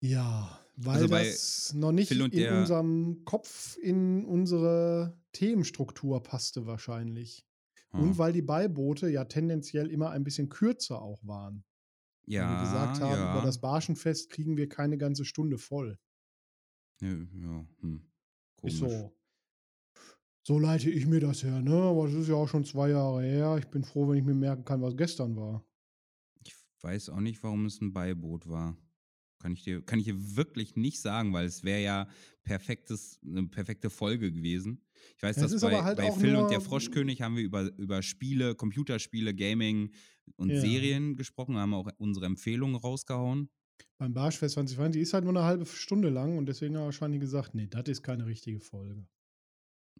Ja, 0.00 0.60
weil 0.76 0.96
Also 0.96 1.06
das 1.06 1.72
noch 1.72 1.92
nicht 1.92 2.10
in 2.10 2.20
unserem 2.52 3.24
Kopf 3.24 3.76
in 3.76 4.24
unsere 4.24 5.16
Themenstruktur 5.32 6.20
passte 6.22 6.66
wahrscheinlich. 6.66 7.46
Hm. 7.94 8.02
Und 8.02 8.18
weil 8.18 8.32
die 8.32 8.42
Beiboote 8.42 9.08
ja 9.08 9.24
tendenziell 9.24 9.90
immer 9.90 10.10
ein 10.10 10.24
bisschen 10.24 10.48
kürzer 10.48 11.00
auch 11.00 11.24
waren. 11.24 11.64
ja, 12.26 12.42
weil 12.42 12.56
wir 12.56 12.62
gesagt 12.62 13.00
haben, 13.00 13.20
ja. 13.20 13.32
über 13.32 13.46
das 13.46 13.60
Barschenfest 13.60 14.30
kriegen 14.30 14.56
wir 14.56 14.68
keine 14.68 14.98
ganze 14.98 15.24
Stunde 15.24 15.58
voll. 15.58 15.98
ja, 17.00 17.08
ja 17.08 17.66
hm. 17.80 18.02
Komisch. 18.60 18.78
so, 18.78 19.16
so 20.42 20.58
leite 20.58 20.90
ich 20.90 21.06
mir 21.06 21.20
das 21.20 21.42
her, 21.42 21.60
ne? 21.60 21.74
Aber 21.74 22.06
es 22.06 22.14
ist 22.14 22.28
ja 22.28 22.34
auch 22.34 22.48
schon 22.48 22.64
zwei 22.64 22.90
Jahre 22.90 23.22
her. 23.22 23.56
Ich 23.58 23.66
bin 23.68 23.84
froh, 23.84 24.08
wenn 24.08 24.18
ich 24.18 24.24
mir 24.24 24.34
merken 24.34 24.64
kann, 24.64 24.82
was 24.82 24.96
gestern 24.96 25.36
war. 25.36 25.64
Ich 26.44 26.54
weiß 26.80 27.10
auch 27.10 27.20
nicht, 27.20 27.42
warum 27.42 27.66
es 27.66 27.80
ein 27.80 27.92
Beiboot 27.92 28.48
war. 28.48 28.76
Kann 29.44 29.52
ich 29.52 29.62
dir, 29.62 29.82
kann 29.84 29.98
ich 29.98 30.06
dir 30.06 30.36
wirklich 30.36 30.74
nicht 30.74 31.02
sagen, 31.02 31.34
weil 31.34 31.44
es 31.44 31.64
wäre 31.64 31.82
ja 31.82 32.08
perfektes, 32.44 33.20
eine 33.22 33.46
perfekte 33.48 33.90
Folge 33.90 34.32
gewesen. 34.32 34.86
Ich 35.18 35.22
weiß, 35.22 35.36
Ja, 35.36 35.42
es 35.44 35.52
dass 35.52 35.58
bei, 35.58 35.84
halt 35.84 35.98
bei 35.98 36.10
Phil 36.10 36.34
und 36.36 36.50
der 36.50 36.62
Froschkönig 36.62 37.20
haben 37.20 37.36
wir 37.36 37.44
über, 37.44 37.70
über 37.76 38.02
Spiele, 38.02 38.54
Computerspiele, 38.54 39.34
Gaming 39.34 39.92
und 40.36 40.56
Ja. 40.56 40.56
Serien 40.56 41.16
gesprochen, 41.16 41.58
haben 41.58 41.74
auch 41.74 41.90
unsere 41.98 42.24
Empfehlungen 42.24 42.76
rausgehauen. 42.76 43.50
Beim 43.98 44.14
Barschfest 44.14 44.54
2020 44.54 45.02
ist 45.02 45.14
halt 45.14 45.24
nur 45.24 45.32
eine 45.32 45.42
halbe 45.42 45.66
Stunde 45.66 46.08
lang 46.08 46.38
und 46.38 46.46
deswegen 46.46 46.76
haben 46.76 46.82
wir 46.82 46.86
wahrscheinlich 46.86 47.20
gesagt, 47.20 47.54
nee, 47.56 47.66
das 47.66 47.88
ist 47.88 48.02
keine 48.04 48.24
richtige 48.26 48.60
Folge. 48.60 49.08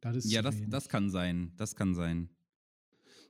Das 0.00 0.16
Ja, 0.22 0.42
das, 0.42 0.62
das 0.66 0.88
kann 0.88 1.10
sein. 1.10 1.52
Das 1.56 1.76
kann 1.76 1.94
sein. 1.94 2.30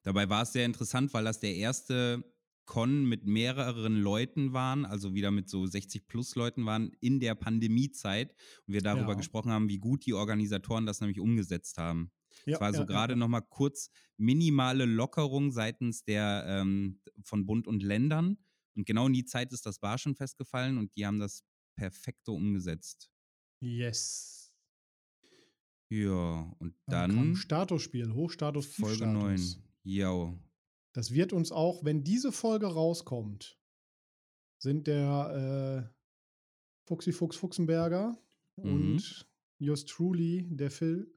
Dabei 0.03 0.29
war 0.29 0.43
es 0.43 0.53
sehr 0.53 0.67
interessant, 0.67 1.13
weil 1.15 1.25
das 1.25 1.41
der 1.41 1.55
erste 1.57 2.34
Con 2.67 3.05
mit 3.05 3.27
mehreren 3.27 3.97
Leuten 3.97 4.53
waren, 4.53 4.85
also 4.85 5.15
wieder 5.15 5.31
mit 5.31 5.49
so 5.49 5.67
60 5.67 6.07
plus 6.07 6.35
Leuten 6.35 6.65
waren 6.67 6.93
in 7.01 7.21
der 7.21 7.35
Pandemiezeit 7.35 8.35
und 8.67 8.75
wir 8.75 8.81
darüber 8.81 9.13
Ja. 9.13 9.15
gesprochen 9.15 9.51
haben, 9.51 9.69
wie 9.69 9.79
gut 9.79 10.07
die 10.07 10.15
Organisatoren 10.15 10.87
das 10.87 11.01
nämlich 11.01 11.21
umgesetzt 11.21 11.79
haben. 11.79 12.11
Ja, 12.47 12.55
es 12.55 12.61
war 12.61 12.73
so 12.73 12.81
ja, 12.81 12.85
gerade 12.87 13.13
ja, 13.13 13.17
noch 13.17 13.29
mal 13.29 13.43
kurz 13.43 13.91
minimale 14.17 14.87
Lockerung 14.87 15.53
seitens 15.53 16.05
der 16.05 16.45
ähm, 16.49 17.01
von 17.23 17.47
Bund 17.47 17.67
und 17.69 17.83
Ländern 17.83 18.39
und 18.75 18.87
genau 18.87 19.07
in 19.07 19.13
die 19.13 19.25
Zeit 19.25 19.53
ist 19.53 19.67
das 19.67 19.79
Barschenfest 19.79 20.37
gefallen 20.39 20.79
und 20.79 20.97
die 20.97 21.07
haben 21.07 21.19
das 21.19 21.45
perfekte 21.77 22.33
umgesetzt. 22.33 23.11
Yes. 23.61 24.53
Ja, 25.91 26.53
und 26.59 26.75
Dann 26.87 27.11
dann 27.11 27.37
Statusspiel, 27.37 28.13
Hochstatus, 28.13 28.67
Folge 28.67 29.07
9. 29.07 29.37
Tiefstatus. 29.37 29.63
Ja. 29.85 30.35
Das 30.95 31.13
wird 31.13 31.33
uns 31.33 31.53
auch, 31.53 31.85
wenn 31.85 32.05
diese 32.05 32.33
Folge 32.33 32.67
rauskommt, 32.67 33.59
sind 34.63 34.87
der 34.87 35.91
äh, 35.91 35.95
Fuchsi 36.89 37.13
Fuchs 37.13 37.37
Fuchsenberger 37.37 38.17
Mhm. 38.57 38.73
und 38.73 39.29
Just 39.59 39.89
Truly, 39.89 40.47
der 40.51 40.71
Phil, 40.71 41.13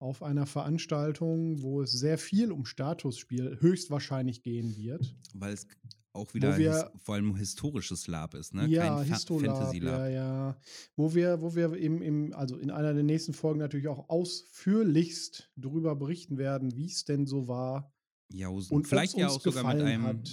auf 0.00 0.22
einer 0.22 0.46
Veranstaltung, 0.46 1.62
wo 1.62 1.82
es 1.82 1.92
sehr 1.92 2.16
viel 2.18 2.50
um 2.50 2.64
Statusspiel 2.64 3.58
höchstwahrscheinlich 3.60 4.42
gehen 4.42 4.74
wird. 4.76 5.14
Weil 5.34 5.52
es 5.52 5.66
auch 6.14 6.32
wieder 6.34 6.56
wir- 6.58 6.72
his, 6.92 7.02
vor 7.02 7.14
allem 7.16 7.36
historisches 7.36 8.06
Lab 8.06 8.34
ist, 8.34 8.54
ne? 8.54 8.66
Ja, 8.68 8.96
Kein 8.98 9.04
Histolab, 9.06 9.56
Fantasy 9.56 9.78
Lab. 9.80 9.98
ja, 10.00 10.08
ja. 10.08 10.60
Wo 10.96 11.14
wir, 11.14 11.40
wo 11.42 11.54
wir 11.54 11.74
im, 11.76 12.00
im, 12.02 12.32
also 12.34 12.56
in 12.58 12.70
einer 12.70 12.94
der 12.94 13.02
nächsten 13.04 13.32
Folgen 13.34 13.60
natürlich 13.60 13.88
auch 13.88 14.08
ausführlichst 14.08 15.50
darüber 15.56 15.94
berichten 15.94 16.38
werden, 16.38 16.74
wie 16.76 16.86
es 16.86 17.04
denn 17.04 17.26
so 17.26 17.46
war. 17.48 17.91
Jausen. 18.32 18.74
Und 18.74 18.86
Vielleicht 18.86 19.16
ja 19.16 19.28
auch 19.28 19.40
sogar 19.40 19.64
mit 19.74 19.82
einem 19.82 20.02
hat. 20.04 20.30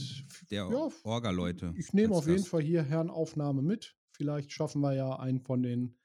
der 0.51 0.69
Ja, 0.71 0.89
Orga-Leute. 1.03 1.73
Ich 1.77 1.93
nehme 1.93 2.13
auf 2.15 2.27
jeden. 2.27 2.43
Fall 2.43 2.61
hier 2.63 2.83
Herrn 2.83 3.09
Aufnahme 3.09 3.61
mit. 3.61 3.95
Vielleicht 4.11 4.51
schaffen 4.51 4.81
wir 4.81 4.93
ja 4.93 5.17
einen 5.19 5.39
von 5.41 5.61
den 5.63 5.95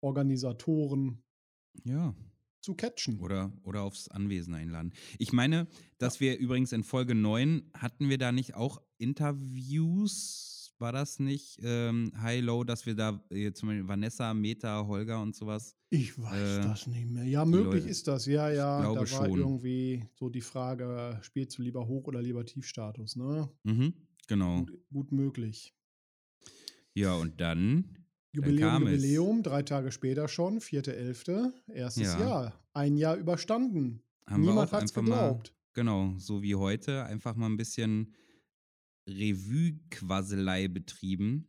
Organisatoren 0.00 1.22
Ja. 1.84 2.14
zu 2.60 2.74
catchen. 2.74 3.20
Oder, 3.20 3.52
oder 3.62 3.82
aufs 3.82 4.08
Anwesen 4.08 4.54
einladen. 4.54 4.92
Ich 5.18 5.32
meine, 5.32 5.66
dass 5.98 6.20
wir 6.20 6.38
übrigens 6.38 6.72
in 6.72 6.84
Folge 6.84 7.14
9 7.14 7.70
hatten 7.74 8.08
wir 8.08 8.18
da 8.18 8.32
nicht 8.32 8.54
auch 8.54 8.80
Interviews, 8.98 10.53
war 10.78 10.92
das 10.92 11.18
nicht 11.18 11.58
ähm, 11.62 12.12
High-Low, 12.20 12.64
dass 12.64 12.84
wir 12.86 12.94
da 12.94 13.22
äh, 13.30 13.52
zum 13.52 13.68
Beispiel 13.68 13.86
Vanessa, 13.88 14.34
Meta, 14.34 14.84
Holger 14.86 15.22
und 15.22 15.34
sowas. 15.34 15.76
Ich 15.90 16.18
weiß 16.20 16.58
Äh, 16.58 16.60
das 16.62 16.86
nicht 16.86 17.08
mehr. 17.10 17.24
Ja, 17.24 17.44
möglich 17.44 17.82
Leute- 17.82 17.88
ist 17.88 18.08
das. 18.08 18.26
Ja, 18.26 18.50
ja. 18.50 18.80
glaube 18.80 18.94
da 18.94 19.00
war 19.18 19.26
schon. 19.28 19.38
irgendwie 19.38 20.04
so 20.14 20.28
die 20.28 20.40
Frage, 20.40 21.18
spielst 21.22 21.56
du 21.58 21.62
lieber 21.62 21.86
Hoch- 21.86 22.06
oder 22.08 22.20
lieber 22.20 22.44
Tiefstatus, 22.44 23.16
ne? 23.16 23.48
Mhm, 23.62 23.94
genau. 24.26 24.58
Gut, 24.60 24.72
gut 24.92 25.12
möglich. 25.12 25.74
Ja, 26.94 27.14
und 27.14 27.40
dann 27.40 27.96
Jubiläum, 28.32 28.70
kam 28.70 28.86
es. 28.86 28.92
Jubiläum, 29.02 29.42
drei 29.42 29.62
Tage 29.62 29.90
später 29.92 30.28
schon, 30.28 30.60
4.11., 30.60 31.52
erstes 31.72 32.14
Ja. 32.14 32.20
Jahr. 32.20 32.64
Ein 32.72 32.96
Jahr 32.96 33.16
überstanden. 33.16 34.02
haben 34.26 34.40
Niemand 34.42 34.58
wir 34.58 34.62
auch 34.78 34.82
hat's 34.82 34.96
einfach 34.96 35.02
mal, 35.08 35.16
geglaubt. 35.28 35.54
genau, 35.74 36.14
so 36.18 36.42
wie 36.42 36.54
heute, 36.54 37.04
einfach 37.04 37.36
mal 37.36 37.46
ein 37.46 37.56
bisschen 37.56 38.12
Revue-Quasselei 39.08 40.68
betrieben. 40.68 41.48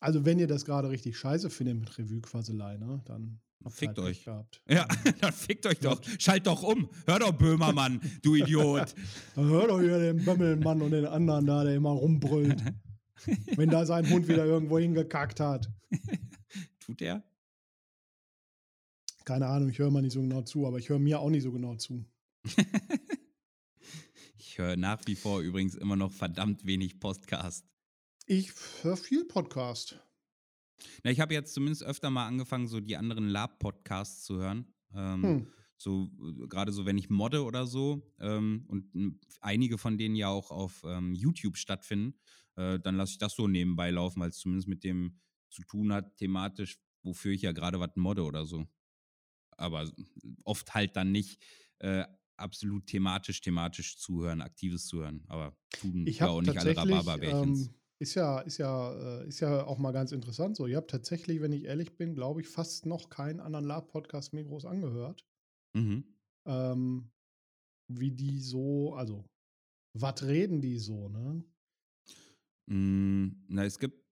Also, 0.00 0.24
wenn 0.24 0.38
ihr 0.38 0.46
das 0.46 0.64
gerade 0.64 0.90
richtig 0.90 1.16
scheiße 1.16 1.50
findet 1.50 1.78
mit 1.78 1.98
Revue-Quasselei, 1.98 2.76
ne, 2.76 3.02
dann 3.06 3.40
Fickt 3.68 3.98
halt 3.98 4.08
euch. 4.08 4.24
Gehabt. 4.24 4.62
Ja, 4.68 4.86
dann 5.20 5.32
fickt 5.32 5.66
euch 5.66 5.78
doch. 5.80 6.00
Schalt 6.18 6.46
doch 6.46 6.62
um. 6.62 6.90
Hör 7.06 7.18
doch, 7.18 7.32
Böhmermann, 7.32 8.00
du 8.22 8.34
Idiot. 8.34 8.94
Dann 9.34 9.48
hört 9.48 9.70
doch 9.70 9.80
hier 9.80 9.98
den 9.98 10.24
Bömmelmann 10.24 10.82
und 10.82 10.90
den 10.90 11.06
anderen 11.06 11.46
da, 11.46 11.64
der 11.64 11.74
immer 11.74 11.90
rumbrüllt. 11.90 12.62
wenn 13.56 13.70
da 13.70 13.86
sein 13.86 14.08
Hund 14.10 14.28
wieder 14.28 14.44
irgendwo 14.44 14.78
hingekackt 14.78 15.40
hat. 15.40 15.70
Tut 16.80 17.00
er? 17.00 17.22
Keine 19.24 19.46
Ahnung, 19.46 19.70
ich 19.70 19.78
höre 19.78 19.90
mal 19.90 20.02
nicht 20.02 20.12
so 20.12 20.20
genau 20.20 20.42
zu, 20.42 20.66
aber 20.66 20.78
ich 20.78 20.90
höre 20.90 20.98
mir 20.98 21.20
auch 21.20 21.30
nicht 21.30 21.42
so 21.42 21.52
genau 21.52 21.76
zu. 21.76 22.04
Ich 24.54 24.58
höre 24.58 24.76
nach 24.76 25.00
wie 25.06 25.16
vor 25.16 25.40
übrigens 25.40 25.74
immer 25.74 25.96
noch 25.96 26.12
verdammt 26.12 26.64
wenig 26.64 27.00
Podcast. 27.00 27.66
Ich 28.24 28.52
höre 28.82 28.96
viel 28.96 29.24
Podcast. 29.24 29.98
Na, 31.02 31.10
ich 31.10 31.18
habe 31.18 31.34
jetzt 31.34 31.54
zumindest 31.54 31.82
öfter 31.82 32.08
mal 32.08 32.28
angefangen, 32.28 32.68
so 32.68 32.78
die 32.78 32.96
anderen 32.96 33.26
Lab-Podcasts 33.26 34.22
zu 34.22 34.36
hören. 34.36 34.72
Ähm, 34.94 35.22
Hm. 35.22 35.46
So, 35.76 36.08
äh, 36.20 36.46
gerade 36.46 36.70
so, 36.70 36.86
wenn 36.86 36.96
ich 36.96 37.10
modde 37.10 37.42
oder 37.42 37.66
so, 37.66 38.08
ähm, 38.20 38.64
und 38.68 39.18
einige 39.40 39.76
von 39.76 39.98
denen 39.98 40.14
ja 40.14 40.28
auch 40.28 40.52
auf 40.52 40.84
ähm, 40.86 41.16
YouTube 41.16 41.56
stattfinden, 41.56 42.14
äh, 42.54 42.78
dann 42.78 42.94
lasse 42.94 43.10
ich 43.10 43.18
das 43.18 43.34
so 43.34 43.48
nebenbei 43.48 43.90
laufen, 43.90 44.20
weil 44.20 44.30
es 44.30 44.38
zumindest 44.38 44.68
mit 44.68 44.84
dem 44.84 45.18
zu 45.50 45.64
tun 45.64 45.92
hat, 45.92 46.16
thematisch, 46.16 46.78
wofür 47.02 47.32
ich 47.32 47.42
ja 47.42 47.50
gerade 47.50 47.80
was 47.80 47.96
modde 47.96 48.22
oder 48.22 48.46
so. 48.46 48.68
Aber 49.56 49.90
oft 50.44 50.74
halt 50.74 50.94
dann 50.94 51.10
nicht 51.10 51.42
äh, 51.80 52.04
absolut 52.36 52.86
thematisch, 52.86 53.40
thematisch 53.40 53.98
zuhören, 53.98 54.42
aktives 54.42 54.86
Zuhören. 54.86 55.24
Aber 55.28 55.56
tun 55.70 56.06
Ich 56.06 56.18
ja 56.18 56.26
habe 56.26 56.32
auch 56.32 56.42
nicht 56.42 56.58
alle 56.58 56.76
Rhabarberbärchens. 56.76 57.66
ähm, 57.68 57.74
ist 58.00 58.14
ja, 58.14 58.40
ist 58.40 58.58
ja, 58.58 59.20
äh, 59.22 59.28
ist 59.28 59.40
ja 59.40 59.64
auch 59.64 59.78
mal 59.78 59.92
ganz 59.92 60.12
interessant 60.12 60.56
so. 60.56 60.66
Ihr 60.66 60.76
habt 60.76 60.90
tatsächlich, 60.90 61.40
wenn 61.40 61.52
ich 61.52 61.64
ehrlich 61.64 61.96
bin, 61.96 62.14
glaube 62.14 62.40
ich, 62.40 62.48
fast 62.48 62.86
noch 62.86 63.08
keinen 63.08 63.40
anderen 63.40 63.64
Lab-Podcast 63.64 64.32
mir 64.32 64.44
groß 64.44 64.64
angehört. 64.66 65.26
mhm. 65.74 66.04
Ähm, 66.46 67.10
wie 67.88 68.10
die 68.10 68.38
so, 68.38 68.94
also, 68.94 69.24
was 69.96 70.22
reden 70.22 70.60
die 70.60 70.78
so, 70.78 71.08
ne? 71.08 71.44
Mm, 72.66 73.44
Na, 73.48 73.64
es 73.64 73.78
gibt 73.78 74.03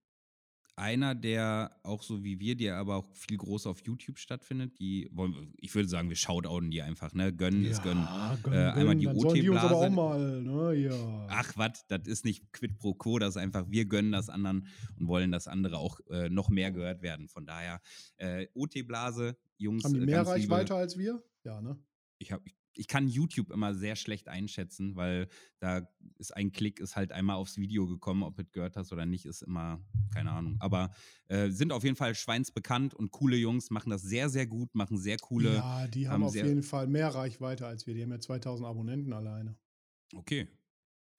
einer, 0.76 1.14
der 1.14 1.76
auch 1.82 2.02
so 2.02 2.24
wie 2.24 2.40
wir, 2.40 2.56
der 2.56 2.76
aber 2.76 2.96
auch 2.96 3.14
viel 3.14 3.36
groß 3.36 3.66
auf 3.66 3.80
YouTube 3.84 4.18
stattfindet. 4.18 4.78
Die 4.78 5.08
wollen, 5.12 5.52
ich 5.60 5.74
würde 5.74 5.88
sagen, 5.88 6.08
wir 6.08 6.16
shoutouten 6.16 6.70
die 6.70 6.82
einfach, 6.82 7.12
ne? 7.14 7.32
Gönnen 7.32 7.64
ist 7.64 7.82
gönnen. 7.82 8.06
gönn, 8.42 8.52
Äh, 8.52 8.56
einmal 8.72 8.96
die 8.96 9.06
OT-Blase. 9.06 9.90
mal, 9.90 10.40
ne? 10.42 10.74
Ja. 10.74 11.26
Ach, 11.28 11.52
was, 11.56 11.86
das 11.88 12.06
ist 12.06 12.24
nicht 12.24 12.52
quid 12.52 12.78
pro 12.78 12.94
quo, 12.94 13.18
das 13.18 13.30
ist 13.36 13.42
einfach, 13.42 13.66
wir 13.68 13.84
gönnen 13.84 14.12
das 14.12 14.28
anderen 14.30 14.66
und 14.98 15.08
wollen, 15.08 15.30
dass 15.30 15.46
andere 15.48 15.76
auch 15.78 16.00
äh, 16.10 16.28
noch 16.30 16.48
mehr 16.48 16.72
gehört 16.72 17.02
werden. 17.02 17.28
Von 17.28 17.44
daher, 17.46 17.80
äh, 18.16 18.46
OT-Blase, 18.54 19.36
Jungs, 19.58 19.84
Haben 19.84 19.94
die 19.94 20.00
äh, 20.00 20.06
mehr 20.06 20.24
ganz 20.24 20.36
liebe- 20.36 20.52
Reichweite 20.54 20.74
als 20.74 20.96
wir? 20.98 21.22
Ja, 21.44 21.60
ne? 21.60 21.78
ich, 22.18 22.32
hab, 22.32 22.42
ich, 22.74 22.88
kann 22.88 23.08
YouTube 23.08 23.50
immer 23.50 23.74
sehr 23.74 23.96
schlecht 23.96 24.28
einschätzen, 24.28 24.96
weil 24.96 25.28
da 25.58 25.88
ist 26.18 26.34
ein 26.36 26.52
Klick, 26.52 26.80
ist 26.80 26.96
halt 26.96 27.12
einmal 27.12 27.36
aufs 27.36 27.56
Video 27.56 27.86
gekommen, 27.86 28.22
ob 28.22 28.36
du 28.36 28.42
es 28.42 28.52
gehört 28.52 28.76
hast 28.76 28.92
oder 28.92 29.06
nicht, 29.06 29.24
ist 29.26 29.42
immer, 29.42 29.80
keine 30.14 30.30
Ahnung. 30.32 30.56
Aber 30.60 30.90
äh, 31.28 31.50
sind 31.50 31.72
auf 31.72 31.84
jeden 31.84 31.96
Fall 31.96 32.14
schweinsbekannt 32.14 32.94
und 32.94 33.10
coole 33.10 33.36
Jungs, 33.36 33.70
machen 33.70 33.90
das 33.90 34.02
sehr, 34.02 34.28
sehr 34.28 34.46
gut, 34.46 34.74
machen 34.74 34.98
sehr 34.98 35.18
coole. 35.18 35.54
ja, 35.54 35.86
die 35.86 36.06
haben, 36.08 36.14
haben 36.14 36.24
auf 36.24 36.32
sehr- 36.32 36.46
jeden 36.46 36.62
Fall 36.62 36.86
mehr 36.86 37.08
Reichweite 37.08 37.66
als 37.66 37.86
wir. 37.86 37.94
Die 37.94 38.02
haben 38.02 38.10
ja 38.12 38.20
2000 38.20 38.66
Abonnenten 38.68 39.12
alleine. 39.12 39.56
Okay. 40.14 40.48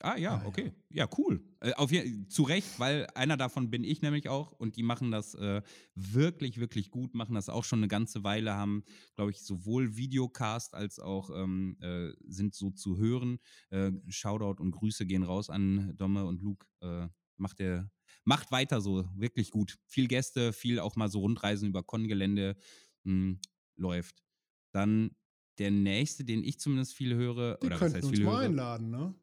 Ah 0.06 0.18
ja, 0.18 0.34
Ah, 0.34 0.42
ja. 0.44 0.48
okay. 0.48 0.74
Ja, 0.90 1.08
cool. 1.18 1.42
Äh, 1.62 1.74
auf 1.76 1.90
zu 2.28 2.44
Recht, 2.44 2.78
weil 2.78 3.08
einer 3.16 3.38
davon 3.38 3.70
bin 3.70 3.86
ich 3.86 4.02
nämlich 4.02 4.28
auch 4.28 4.52
und 4.52 4.76
die 4.76 4.84
machen 4.84 5.12
das 5.12 5.34
äh, 5.34 5.62
wirklich, 5.96 6.60
wirklich 6.60 6.92
gut, 6.92 7.14
machen 7.16 7.36
das 7.36 7.48
auch 7.48 7.64
schon 7.64 7.80
eine 7.80 7.88
ganze 7.88 8.24
Weile, 8.26 8.54
haben, 8.54 8.84
glaube 9.16 9.32
ich, 9.32 9.42
sowohl 9.42 9.96
Videocast 9.96 10.74
als 10.74 11.00
auch 11.00 11.30
ähm, 11.34 11.78
äh, 11.80 12.12
sind 12.28 12.54
so 12.54 12.72
zu 12.72 12.98
hören. 12.98 13.40
Äh, 13.70 13.92
Shoutout 14.10 14.62
und 14.62 14.72
Grüße 14.72 15.06
gehen 15.06 15.24
raus 15.24 15.50
an 15.50 15.96
Domme 15.96 16.26
und 16.26 16.42
Luke. 16.42 16.68
Äh, 16.82 17.08
macht 17.38 17.60
der, 17.60 17.90
macht 18.26 18.52
weiter 18.52 18.82
so, 18.82 19.10
wirklich 19.16 19.52
gut. 19.52 19.78
Viel 19.86 20.10
Gäste, 20.10 20.52
viel 20.52 20.80
auch 20.82 20.98
mal 20.98 21.10
so 21.10 21.20
Rundreisen 21.22 21.70
über 21.70 21.82
Kongelände 21.82 22.58
mh, 23.04 23.38
läuft. 23.78 24.22
Dann 24.74 25.12
der 25.60 25.72
nächste, 25.72 26.26
den 26.26 26.44
ich 26.44 26.60
zumindest 26.60 26.94
viel 26.94 27.16
höre, 27.16 27.60
Die 27.64 27.68
oder 27.68 27.82
was 27.82 27.94
heißt 27.94 28.04
uns 28.04 28.20
viel 28.20 28.22
mal 28.22 28.38
höre, 28.42 28.42
einladen, 28.46 28.92
ne? 28.92 29.16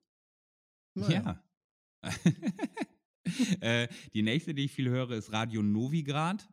Ja. 0.94 1.42
äh, 3.60 3.88
die 4.14 4.22
nächste, 4.22 4.54
die 4.54 4.64
ich 4.64 4.72
viel 4.72 4.88
höre, 4.88 5.10
ist 5.12 5.32
Radio 5.32 5.62
Novigrad. 5.62 6.48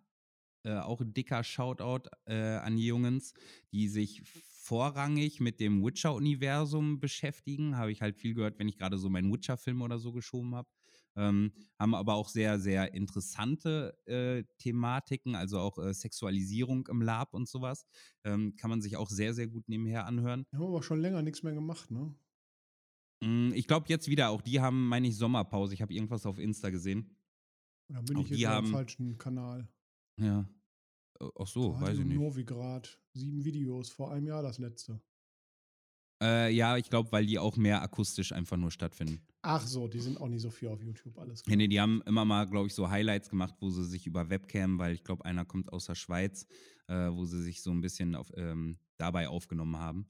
Äh, 0.63 0.79
auch 0.79 1.01
ein 1.01 1.13
dicker 1.13 1.43
Shoutout 1.43 2.09
äh, 2.25 2.35
an 2.35 2.75
die 2.75 2.87
Jungs, 2.87 3.33
die 3.71 3.87
sich 3.87 4.23
vorrangig 4.67 5.39
mit 5.39 5.61
dem 5.61 5.83
Witcher-Universum 5.83 6.99
beschäftigen. 6.99 7.77
Habe 7.77 7.91
ich 7.91 8.01
halt 8.01 8.17
viel 8.17 8.33
gehört, 8.33 8.59
wenn 8.59 8.67
ich 8.67 8.77
gerade 8.77 8.97
so 8.97 9.09
meinen 9.09 9.31
Witcher-Film 9.31 9.81
oder 9.81 9.97
so 9.97 10.11
geschoben 10.11 10.55
habe. 10.55 10.67
Ähm, 11.15 11.51
haben 11.79 11.95
aber 11.95 12.13
auch 12.13 12.29
sehr, 12.29 12.59
sehr 12.59 12.93
interessante 12.93 13.97
äh, 14.05 14.43
Thematiken, 14.59 15.35
also 15.35 15.59
auch 15.59 15.79
äh, 15.79 15.93
Sexualisierung 15.93 16.85
im 16.87 17.01
Lab 17.01 17.33
und 17.33 17.47
sowas. 17.47 17.87
Ähm, 18.23 18.55
kann 18.55 18.69
man 18.69 18.81
sich 18.81 18.97
auch 18.97 19.09
sehr, 19.09 19.33
sehr 19.33 19.47
gut 19.47 19.67
nebenher 19.67 20.05
anhören. 20.05 20.45
Wir 20.51 20.59
haben 20.59 20.67
aber 20.67 20.83
schon 20.83 20.99
länger 20.99 21.23
nichts 21.23 21.41
mehr 21.43 21.53
gemacht, 21.53 21.89
ne? 21.89 22.13
Mm, 23.23 23.51
Ich 23.53 23.67
glaube 23.67 23.85
jetzt 23.89 24.07
wieder, 24.07 24.29
auch 24.29 24.41
die 24.41 24.59
haben, 24.59 24.87
meine 24.87 25.07
ich, 25.07 25.17
Sommerpause. 25.17 25.73
Ich 25.73 25.81
habe 25.81 25.93
irgendwas 25.93 26.25
auf 26.25 26.37
Insta 26.39 26.69
gesehen. 26.69 27.15
Oder 27.89 28.01
bin 28.03 28.17
Auch 28.17 28.21
ich 28.23 28.29
jetzt 28.29 28.39
die 28.39 28.47
auf 28.47 28.53
dem 28.53 28.65
haben- 28.65 28.71
falschen 28.71 29.17
Kanal? 29.17 29.67
Ja. 30.19 30.41
Äh, 31.19 31.25
Ach 31.39 31.47
so, 31.47 31.73
weiß 31.75 31.81
Radio 31.81 32.01
ich 32.01 32.05
nicht. 32.07 32.17
Novigrad. 32.19 32.99
Sieben 33.13 33.43
Videos, 33.45 33.89
vor 33.89 34.11
einem 34.11 34.27
Jahr 34.27 34.43
das 34.43 34.59
letzte. 34.59 35.01
Äh, 36.21 36.51
ja, 36.53 36.77
ich 36.77 36.89
glaube, 36.89 37.11
weil 37.11 37.25
die 37.27 37.37
auch 37.37 37.57
mehr 37.57 37.81
akustisch 37.81 38.31
einfach 38.31 38.57
nur 38.57 38.71
stattfinden. 38.71 39.21
Ach 39.43 39.65
so, 39.65 39.87
die 39.87 39.99
sind 39.99 40.19
auch 40.19 40.27
nicht 40.27 40.41
so 40.41 40.49
viel 40.49 40.67
auf 40.69 40.81
YouTube, 40.83 41.17
alles 41.19 41.43
klar. 41.43 41.55
Nee, 41.55 41.63
nee, 41.63 41.67
die 41.67 41.79
haben 41.79 42.01
immer 42.07 42.25
mal, 42.25 42.45
glaube 42.47 42.67
ich, 42.67 42.73
so 42.73 42.89
Highlights 42.89 43.29
gemacht, 43.29 43.53
wo 43.59 43.69
sie 43.69 43.85
sich 43.85 44.07
über 44.07 44.29
Webcam, 44.29 44.79
weil 44.79 44.93
ich 44.95 45.03
glaube, 45.03 45.25
einer 45.25 45.45
kommt 45.45 45.71
aus 45.71 45.85
der 45.85 45.93
Schweiz, 45.95 46.47
äh, 46.87 47.11
wo 47.11 47.25
sie 47.25 47.41
sich 47.43 47.61
so 47.61 47.69
ein 47.71 47.81
bisschen 47.81 48.15
auf, 48.15 48.31
ähm, 48.35 48.79
dabei 48.97 49.27
aufgenommen 49.29 49.77
haben. 49.77 50.07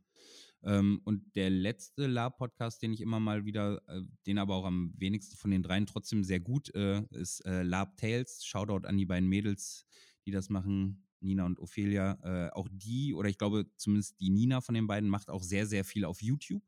Ähm, 0.68 0.99
und 1.05 1.34
der 1.36 1.49
letzte 1.49 2.07
Lab-Podcast, 2.07 2.82
den 2.82 2.91
ich 2.91 2.99
immer 2.99 3.22
mal 3.22 3.45
wieder, 3.45 3.82
äh, 3.88 4.01
den 4.26 4.38
aber 4.38 4.55
auch 4.55 4.65
am 4.65 4.93
wenigsten 4.97 5.38
von 5.38 5.49
den 5.49 5.63
dreien 5.63 5.86
trotzdem 5.86 6.26
sehr 6.26 6.41
gut, 6.41 6.76
äh, 6.76 7.03
ist 7.11 7.39
äh, 7.45 7.63
Lab 7.63 7.95
Tales. 7.95 8.45
Shoutout 8.45 8.86
an 8.86 8.97
die 8.97 9.05
beiden 9.05 9.30
Mädels, 9.30 9.86
die 10.26 10.32
das 10.32 10.49
machen, 10.49 11.07
Nina 11.22 11.45
und 11.45 11.59
Ophelia. 11.59 12.20
Äh, 12.22 12.51
auch 12.51 12.68
die, 12.70 13.13
oder 13.13 13.30
ich 13.30 13.38
glaube 13.38 13.65
zumindest 13.78 14.20
die 14.20 14.30
Nina 14.30 14.59
von 14.59 14.76
den 14.76 14.88
beiden, 14.88 15.09
macht 15.09 15.30
auch 15.30 15.41
sehr, 15.41 15.65
sehr 15.65 15.86
viel 15.86 16.03
auf 16.03 16.22
YouTube. 16.22 16.63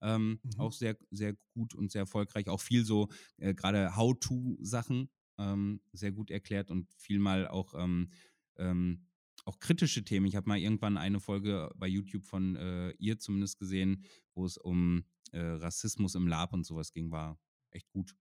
Ähm, 0.00 0.40
Mhm. 0.42 0.60
Auch 0.60 0.72
sehr, 0.72 0.96
sehr 1.10 1.36
gut 1.54 1.74
und 1.74 1.92
sehr 1.92 2.02
erfolgreich. 2.02 2.48
Auch 2.48 2.60
viel 2.60 2.84
so 2.84 3.08
äh, 3.36 3.54
gerade 3.54 3.96
How-To-Sachen 3.96 5.08
ähm, 5.38 5.80
sehr 5.92 6.12
gut 6.12 6.30
erklärt 6.30 6.70
und 6.70 6.92
viel 6.96 7.18
mal 7.18 7.46
auch, 7.48 7.74
ähm, 7.74 8.10
ähm, 8.56 9.06
auch 9.46 9.58
kritische 9.60 10.04
Themen. 10.04 10.26
Ich 10.26 10.36
habe 10.36 10.48
mal 10.48 10.58
irgendwann 10.58 10.96
eine 10.98 11.20
Folge 11.20 11.70
bei 11.76 11.86
YouTube 11.86 12.24
von 12.24 12.56
äh, 12.56 12.90
ihr 12.98 13.18
zumindest 13.18 13.58
gesehen, 13.58 14.04
wo 14.34 14.44
es 14.44 14.58
um 14.58 15.04
äh, 15.32 15.40
Rassismus 15.40 16.14
im 16.14 16.26
Lab 16.26 16.52
und 16.52 16.64
sowas 16.64 16.92
ging, 16.92 17.10
war 17.10 17.38
echt 17.70 17.90
gut. 17.92 18.14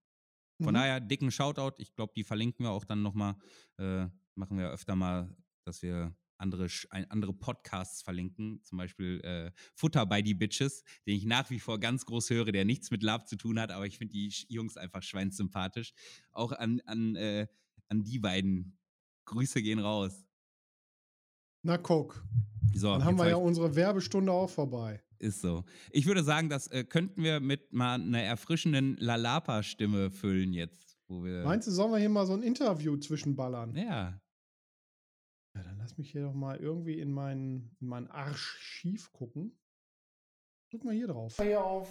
Von 0.61 0.73
Mhm. 0.73 0.75
daher 0.75 0.99
dicken 1.01 1.31
Shoutout. 1.31 1.75
Ich 1.79 1.93
glaube, 1.95 2.13
die 2.15 2.23
verlinken 2.23 2.65
wir 2.65 2.71
auch 2.71 2.85
dann 2.85 3.01
nochmal. 3.01 3.35
Äh, 3.77 4.07
machen 4.35 4.57
wir 4.57 4.69
öfter 4.69 4.95
mal, 4.95 5.35
dass 5.65 5.81
wir 5.81 6.15
andere, 6.37 6.67
andere 6.89 7.33
Podcasts 7.33 8.01
verlinken. 8.01 8.61
Zum 8.63 8.77
Beispiel 8.77 9.19
äh, 9.21 9.51
Futter 9.73 10.05
bei 10.05 10.21
die 10.21 10.33
Bitches, 10.33 10.83
den 11.07 11.15
ich 11.17 11.25
nach 11.25 11.49
wie 11.49 11.59
vor 11.59 11.79
ganz 11.79 12.05
groß 12.05 12.29
höre, 12.29 12.51
der 12.51 12.65
nichts 12.65 12.91
mit 12.91 13.03
Lab 13.03 13.27
zu 13.27 13.35
tun 13.35 13.59
hat, 13.59 13.71
aber 13.71 13.85
ich 13.87 13.97
finde 13.97 14.13
die 14.13 14.31
Jungs 14.49 14.77
einfach 14.77 15.01
schweinssympathisch. 15.01 15.93
Auch 16.31 16.51
an, 16.51 16.81
an, 16.85 17.15
äh, 17.15 17.47
an 17.87 18.03
die 18.03 18.19
beiden. 18.19 18.77
Grüße 19.25 19.61
gehen 19.63 19.79
raus. 19.79 20.23
Na 21.65 21.77
guck, 21.77 22.23
So, 22.75 22.91
dann 22.91 23.03
haben 23.03 23.17
wir 23.17 23.27
ja 23.27 23.37
unsere 23.37 23.75
Werbestunde 23.75 24.31
auch 24.31 24.51
vorbei. 24.51 25.01
ist 25.17 25.41
so. 25.41 25.63
Ich 25.91 26.05
würde 26.05 26.23
sagen, 26.23 26.47
das 26.47 26.67
äh, 26.67 26.83
könnten 26.83 27.23
wir 27.23 27.39
mit 27.39 27.73
mal 27.73 27.95
einer 27.95 28.21
erfrischenden 28.21 28.97
Lalapa-Stimme 28.97 30.11
füllen 30.11 30.53
jetzt. 30.53 30.95
Wo 31.07 31.23
wir, 31.23 31.43
Meinst 31.43 31.67
du, 31.67 31.71
sollen 31.71 31.91
wir 31.91 31.97
hier 31.97 32.09
mal 32.09 32.27
so 32.27 32.33
ein 32.33 32.43
Interview 32.43 32.97
zwischenballern? 32.97 33.75
Ja. 33.75 34.21
Ja, 35.55 35.63
dann 35.63 35.79
lass 35.79 35.97
mich 35.97 36.11
hier 36.11 36.21
doch 36.21 36.35
mal 36.35 36.57
irgendwie 36.57 36.99
in 36.99 37.11
meinen, 37.11 37.75
in 37.79 37.87
meinen 37.87 38.07
Archiv 38.11 39.11
gucken. 39.11 39.57
Drück 40.69 40.83
mal 40.83 40.93
hier 40.93 41.07
drauf. 41.07 41.35
Hier 41.41 41.63
auf 41.63 41.89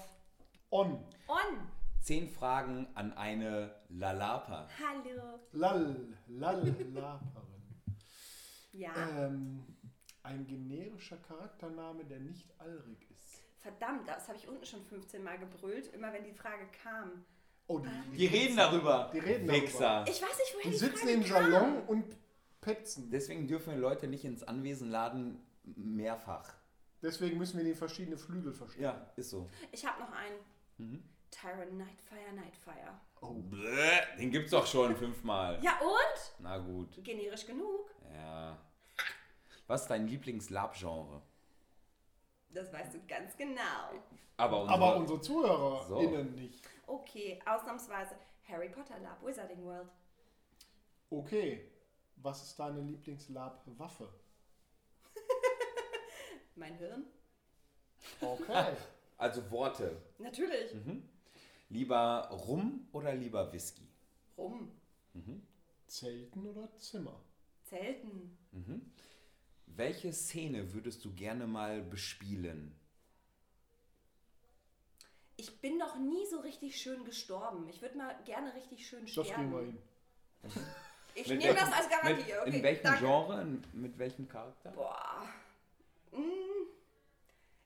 On. 0.71 0.93
On. 1.27 1.59
Zehn 2.01 2.29
Fragen 2.29 2.87
an 2.95 3.13
eine 3.15 3.75
Lalapa. 3.89 4.69
Hallo. 4.79 5.41
Lall, 5.51 6.17
Lallaperin. 6.29 7.54
Ja. 8.75 8.93
ähm, 9.19 9.63
ein 10.23 10.47
generischer 10.47 11.17
Charaktername, 11.19 12.05
der 12.05 12.21
nicht 12.21 12.49
allrig 12.59 12.99
ist. 13.11 13.43
Verdammt, 13.61 14.07
das 14.09 14.29
habe 14.29 14.37
ich 14.37 14.49
unten 14.49 14.67
schon 14.67 14.85
15 14.85 15.23
Mal 15.23 15.39
gebrüllt, 15.39 15.93
immer 15.95 16.13
wenn 16.13 16.25
die 16.25 16.33
Frage 16.33 16.67
kam. 16.83 17.25
Oh, 17.67 17.79
die, 17.79 18.17
Die 18.19 18.27
reden 18.27 18.57
darüber. 18.57 19.11
Die 19.15 19.19
reden 19.21 19.49
Wichser. 19.49 20.05
Ich 20.07 20.21
weiß 20.21 20.39
nicht, 20.39 20.55
woher 20.55 20.65
Die 20.65 20.71
die, 20.71 20.77
sitzen 20.77 20.99
Frage 20.99 21.13
im 21.13 21.25
kam. 21.25 21.51
Salon 21.53 21.83
und 21.87 22.17
petzen. 22.61 23.11
Deswegen 23.11 23.47
dürfen 23.47 23.73
wir 23.73 23.79
Leute 23.79 24.07
nicht 24.07 24.25
ins 24.25 24.43
Anwesen 24.43 24.91
laden, 24.91 25.41
mehrfach. 25.65 26.53
Deswegen 27.03 27.39
müssen 27.39 27.57
wir 27.59 27.65
die 27.65 27.71
in 27.71 27.77
verschiedene 27.77 28.19
Flügel 28.19 28.53
verstehen. 28.53 28.83
Ja, 28.85 29.13
ist 29.17 29.31
so. 29.31 29.49
Ich 29.73 29.87
habe 29.87 30.01
noch 30.01 30.13
einen. 30.13 30.37
Mhm. 30.79 31.03
Tyron 31.35 31.77
Nightfire, 31.79 32.33
Nightfire. 32.33 33.01
Oh. 33.21 33.33
Bläh, 33.35 34.17
den 34.19 34.31
gibt's 34.31 34.51
doch 34.53 34.67
schon 34.67 34.95
fünfmal. 34.97 35.59
Ja 35.63 35.79
und? 35.81 36.33
Na 36.39 36.59
gut. 36.59 37.03
Generisch 37.03 37.47
genug. 37.47 37.91
Ja. 38.13 38.57
Was 39.67 39.83
ist 39.83 39.89
dein 39.89 40.07
Lieblings-Lab-Genre? 40.07 41.23
Das 42.51 42.73
weißt 42.73 42.95
du 42.95 43.01
ganz 43.09 43.37
genau. 43.37 43.91
Aber 44.37 44.61
unsere, 44.63 44.75
Aber 44.79 44.97
unsere 44.97 45.21
ZuhörerInnen 45.21 46.35
So. 46.35 46.41
nicht. 46.41 46.63
Okay, 46.87 47.41
ausnahmsweise 47.47 48.15
Harry 48.49 48.69
Potter 48.69 48.99
Lab, 49.01 49.25
Wizarding 49.25 49.65
World. 49.65 49.89
Okay. 51.11 51.69
Was 52.17 52.43
ist 52.43 52.59
deine 52.59 52.81
Lieblingslab-Waffe? 52.81 54.09
Mein 56.55 56.75
Hirn? 56.77 57.05
Okay. 58.21 58.77
Also 59.17 59.49
Worte. 59.53 59.97
Natürlich. 60.19 60.75
Mhm. 60.75 61.09
Lieber 61.75 62.29
Rum 62.31 62.87
oder 62.93 63.13
lieber 63.17 63.53
Whisky? 63.53 63.89
Rum. 64.39 64.71
Zelten 65.89 66.47
oder 66.47 66.73
Zimmer? 66.79 67.21
Zelten. 67.65 68.39
Mhm. 68.53 68.93
Welche 69.67 70.13
Szene 70.13 70.73
würdest 70.73 71.05
du 71.05 71.13
gerne 71.13 71.49
mal 71.49 71.83
bespielen? 71.83 72.79
Ich 75.37 75.61
bin 75.61 75.77
noch 75.77 75.99
nie 75.99 76.25
so 76.31 76.39
richtig 76.39 76.81
schön 76.81 77.05
gestorben. 77.05 77.69
Ich 77.69 77.83
würde 77.83 77.99
mal 77.99 78.23
gerne 78.25 78.55
richtig 78.55 78.87
schön 78.87 79.05
Das 79.05 79.27
kriegen 79.27 79.51
wir 79.51 79.59
sterben. 79.59 79.79
hin. 80.43 80.63
Ich 81.17 81.29
nehme 81.29 81.55
das 81.55 81.73
als 81.73 81.89
Garantie. 81.89 82.23
Mit, 82.23 82.41
okay, 82.41 82.57
in 82.57 82.63
welchem 82.63 82.83
danke. 82.85 83.01
Genre? 83.01 83.47
Mit 83.73 83.99
welchem 83.99 84.29
Charakter? 84.29 84.71
Boah. 84.71 85.29
Mm. 86.13 86.69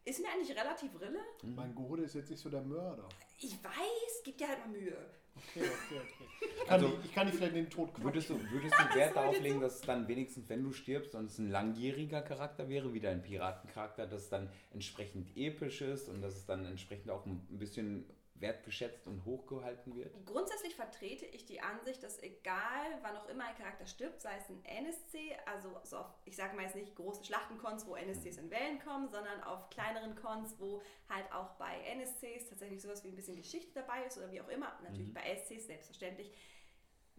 Ist 0.06 0.20
mir 0.20 0.30
eigentlich 0.30 0.56
relativ 0.56 0.98
Rille? 0.98 1.20
Mein 1.42 1.74
Gode 1.74 2.04
ist 2.04 2.14
jetzt 2.14 2.30
nicht 2.30 2.40
so 2.40 2.48
der 2.48 2.62
Mörder. 2.62 3.06
Ich 3.40 3.52
weiß, 3.62 4.22
gib 4.24 4.36
dir 4.38 4.48
halt 4.48 4.58
mal 4.60 4.68
Mühe. 4.72 4.96
Okay, 5.36 5.60
okay, 5.66 6.00
okay. 6.00 6.24
Ich 6.40 6.66
kann, 6.66 6.74
Also, 6.74 6.88
die, 6.88 7.06
ich 7.06 7.14
kann 7.14 7.26
die 7.28 7.32
vielleicht 7.32 7.54
in 7.54 7.64
den 7.64 7.70
Tod 7.70 7.90
Würdest 8.02 8.28
quatschen. 8.28 8.44
du, 8.46 8.52
würdest 8.52 8.74
du 8.74 8.94
Wert 8.98 9.14
darauf 9.16 9.40
legen, 9.40 9.60
dass 9.60 9.76
es 9.76 9.80
dann 9.82 10.08
wenigstens, 10.08 10.48
wenn 10.48 10.64
du 10.64 10.72
stirbst 10.72 11.14
und 11.14 11.26
es 11.26 11.38
ein 11.38 11.50
langjähriger 11.50 12.22
Charakter 12.22 12.68
wäre, 12.68 12.92
wie 12.92 13.00
dein 13.00 13.22
Piratencharakter, 13.22 14.06
dass 14.08 14.22
es 14.22 14.28
dann 14.30 14.50
entsprechend 14.72 15.36
episch 15.36 15.80
ist 15.80 16.08
und 16.08 16.22
dass 16.22 16.34
es 16.34 16.46
dann 16.46 16.64
entsprechend 16.66 17.10
auch 17.12 17.24
ein 17.26 17.40
bisschen 17.50 18.04
wertgeschätzt 18.40 19.06
und 19.06 19.24
hochgehalten 19.24 19.96
wird? 19.96 20.14
Grundsätzlich 20.26 20.74
vertrete 20.74 21.26
ich 21.26 21.46
die 21.46 21.60
Ansicht, 21.60 22.02
dass 22.02 22.22
egal, 22.22 22.98
wann 23.02 23.16
auch 23.16 23.28
immer 23.28 23.46
ein 23.46 23.56
Charakter 23.56 23.86
stirbt, 23.86 24.20
sei 24.20 24.36
es 24.36 24.48
ein 24.48 24.64
NSC, 24.64 25.36
also 25.46 25.80
so 25.84 25.98
auf, 25.98 26.06
ich 26.24 26.36
sage 26.36 26.56
mal 26.56 26.62
jetzt 26.62 26.76
nicht 26.76 26.94
große 26.94 27.24
Schlachtencons, 27.24 27.86
wo 27.86 27.96
NSCs 27.96 28.38
in 28.38 28.50
Wellen 28.50 28.78
kommen, 28.80 29.08
sondern 29.08 29.42
auf 29.42 29.70
kleineren 29.70 30.14
Cons, 30.16 30.54
wo 30.58 30.82
halt 31.08 31.30
auch 31.32 31.50
bei 31.56 31.80
NSCs 31.94 32.48
tatsächlich 32.48 32.82
sowas 32.82 33.04
wie 33.04 33.08
ein 33.08 33.16
bisschen 33.16 33.36
Geschichte 33.36 33.72
dabei 33.74 34.04
ist 34.04 34.18
oder 34.18 34.30
wie 34.30 34.40
auch 34.40 34.48
immer, 34.48 34.78
natürlich 34.82 35.12
bei 35.12 35.22
SCs 35.36 35.66
selbstverständlich. 35.66 36.32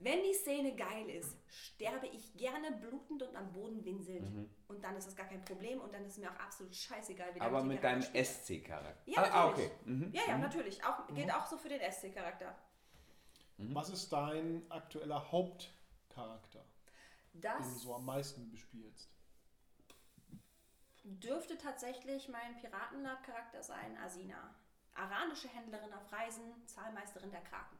Wenn 0.02 0.24
die 0.24 0.34
Szene 0.34 0.76
geil 0.76 1.10
ist, 1.10 1.36
sterbe 1.50 2.08
ich 2.08 2.34
gerne 2.38 2.72
blutend 2.72 3.22
und 3.22 3.36
am 3.36 3.52
Boden 3.52 3.84
winselnd. 3.84 4.50
Und 4.68 4.84
dann 4.84 4.96
ist 4.96 5.08
das 5.08 5.16
gar 5.16 5.28
kein 5.28 5.44
Problem 5.44 5.82
und 5.82 5.94
dann 5.94 6.06
ist 6.06 6.18
mir 6.18 6.32
auch 6.32 6.40
absolut 6.40 6.74
scheißegal, 6.74 7.36
wie 7.36 7.42
Aber 7.42 7.58
ich 7.58 7.64
den 7.64 7.68
mit 7.68 7.84
deinem. 7.84 8.02
SC-Charakter. 8.02 9.02
Ja, 9.06 9.22
ah, 9.24 9.30
ah, 9.32 9.48
natürlich. 9.48 9.72
okay. 9.72 9.90
Mhm. 9.90 10.12
Ja, 10.14 10.22
ja, 10.28 10.38
natürlich. 10.38 10.84
Auch, 10.86 11.08
Gilt 11.08 11.34
auch 11.34 11.46
so 11.48 11.58
für 11.58 11.70
den 11.70 11.82
SC-Charakter. 11.82 12.56
Was 13.58 13.90
ist 13.90 14.12
dein 14.14 14.66
aktueller 14.72 15.32
Hauptcharakter, 15.32 16.64
den 17.34 17.42
Das 17.42 17.74
du 17.74 17.80
so 17.80 17.96
am 17.96 18.06
meisten 18.06 18.50
bespielst? 18.50 19.10
dürfte 21.04 21.58
tatsächlich 21.58 22.30
mein 22.30 22.56
Piratenlab-Charakter 22.58 23.64
sein, 23.64 23.98
Asina. 23.98 24.56
Aranische 24.94 25.48
Händlerin 25.48 25.94
auf 25.94 26.12
Reisen, 26.12 26.54
Zahlmeisterin 26.68 27.32
der 27.32 27.42
Kraken. 27.42 27.78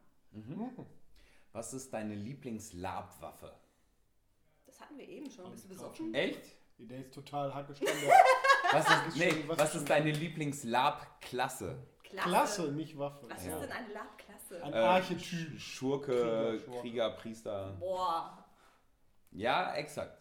Was 1.52 1.74
ist 1.74 1.92
deine 1.94 2.14
Lieblings-Lab-Waffe? 2.16 3.54
Das 4.66 4.80
hatten 4.80 4.98
wir 4.98 5.08
eben 5.08 5.30
schon. 5.30 5.52
Bist 5.52 5.66
du 5.66 5.70
besoffen? 5.70 6.14
Echt? 6.14 6.42
Der 6.78 7.00
ist 7.00 7.14
total 7.14 7.54
Hackestange. 7.54 7.92
Was 8.72 8.86
ist, 8.88 9.18
nee, 9.18 9.44
was 9.48 9.58
was 9.58 9.76
ist 9.76 9.90
deine 9.90 10.12
Lieblings-Lab-Klasse? 10.12 11.84
Klasse. 12.04 12.30
Klasse, 12.30 12.72
nicht 12.72 12.96
Waffe. 13.00 13.28
Was 13.28 13.44
Ja. 13.46 13.56
ist 13.56 13.64
denn 13.64 13.72
eine 13.72 13.94
Lab-Klasse? 13.94 14.64
Ein 14.64 14.74
Äh, 14.74 14.78
Archetyp. 14.78 15.20
Sch- 15.24 15.60
Schurke, 15.60 16.12
Krieger, 16.12 16.60
Schurke. 16.60 16.80
Krieger, 16.82 17.10
Priester. 17.12 17.76
Boah, 17.80 18.46
Ja, 19.32 19.74
exakt. 19.74 20.19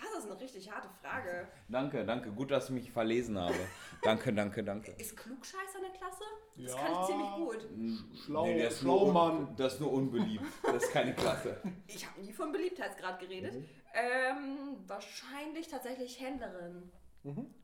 Das 0.00 0.24
ist 0.24 0.30
eine 0.30 0.40
richtig 0.40 0.70
harte 0.70 0.88
Frage. 1.02 1.48
Danke, 1.68 2.04
danke. 2.04 2.30
Gut, 2.32 2.50
dass 2.50 2.66
ich 2.66 2.70
mich 2.70 2.90
verlesen 2.92 3.38
habe. 3.38 3.54
danke, 4.02 4.32
danke, 4.32 4.62
danke. 4.64 4.92
Ist 4.92 5.16
Klugscheißer 5.16 5.78
eine 5.78 5.90
Klasse? 5.96 6.24
Das 6.56 6.72
Ja. 6.74 6.78
kann 6.80 6.92
ich 7.00 7.06
ziemlich 7.06 7.30
gut. 7.32 8.18
Schlau, 8.24 8.46
Nee, 8.46 8.58
der 8.58 8.68
ist 8.68 8.80
schlau 8.80 9.12
Mann. 9.12 9.54
das 9.56 9.74
ist 9.74 9.80
nur 9.80 9.92
unbeliebt. 9.92 10.44
Das 10.62 10.82
ist 10.84 10.92
keine 10.92 11.14
Klasse. 11.14 11.60
Ich 11.86 12.06
habe 12.06 12.20
nie 12.20 12.32
von 12.32 12.52
Beliebtheitsgrad 12.52 13.18
geredet. 13.20 13.54
Mhm. 13.54 13.68
Ähm, 13.94 14.76
wahrscheinlich 14.86 15.68
tatsächlich 15.68 16.20
Händlerin. 16.20 16.90
Mhm. 17.22 17.54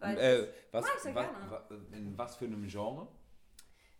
Weil 0.00 0.14
Und, 0.16 0.22
äh, 0.22 0.48
was, 0.72 0.84
Mag 0.84 0.92
ich 0.96 1.02
sehr 1.02 1.14
was, 1.14 1.26
gerne. 1.30 1.50
wa- 1.50 1.68
in 1.92 2.16
was 2.16 2.36
für 2.36 2.44
einem 2.44 2.66
Genre? 2.68 3.08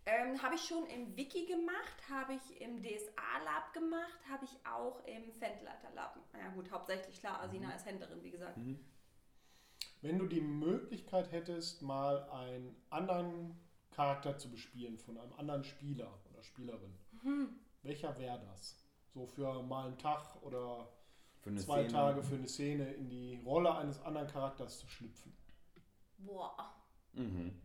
Ähm, 0.09 0.41
habe 0.41 0.55
ich 0.55 0.61
schon 0.61 0.85
im 0.87 1.15
Wiki 1.15 1.45
gemacht, 1.45 2.09
habe 2.09 2.33
ich 2.33 2.61
im 2.61 2.81
DSA-Lab 2.81 3.73
gemacht, 3.73 4.19
habe 4.29 4.45
ich 4.45 4.51
auch 4.65 5.03
im 5.05 5.31
Fendleiter-Lab. 5.33 6.17
Ja 6.33 6.49
gut, 6.49 6.71
hauptsächlich 6.71 7.19
klar, 7.19 7.41
Asina 7.41 7.67
Mhm. 7.67 7.73
als 7.73 7.85
Händlerin, 7.85 8.23
wie 8.23 8.31
gesagt. 8.31 8.57
Wenn 10.01 10.17
du 10.17 10.25
die 10.25 10.41
Möglichkeit 10.41 11.31
hättest, 11.31 11.81
mal 11.83 12.27
einen 12.31 12.75
anderen 12.89 13.55
Charakter 13.91 14.37
zu 14.37 14.49
bespielen 14.49 14.97
von 14.97 15.17
einem 15.17 15.33
anderen 15.33 15.63
Spieler 15.63 16.19
oder 16.31 16.41
Spielerin, 16.41 16.97
Mhm. 17.21 17.59
welcher 17.83 18.17
wäre 18.17 18.39
das? 18.39 18.83
So 19.13 19.27
für 19.27 19.61
mal 19.61 19.87
einen 19.87 19.97
Tag 19.97 20.41
oder 20.41 20.87
Für 21.41 21.49
eine 21.51 21.59
zwei 21.59 21.81
Szene? 21.83 21.93
Tage 21.93 22.23
für 22.23 22.35
eine 22.35 22.47
Szene 22.47 22.93
in 22.93 23.09
die 23.09 23.41
Rolle 23.45 23.75
eines 23.75 24.01
anderen 24.01 24.27
Charakters 24.27 24.79
zu 24.79 24.87
schlüpfen. 24.87 25.35
Boah, 26.17 26.73
Mhm. 27.13 27.61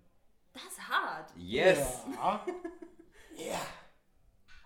Das 0.54 0.62
ist 0.64 0.88
hart. 0.88 1.30
Yes! 1.36 2.04
Ja. 2.14 2.46
ja. 3.36 3.60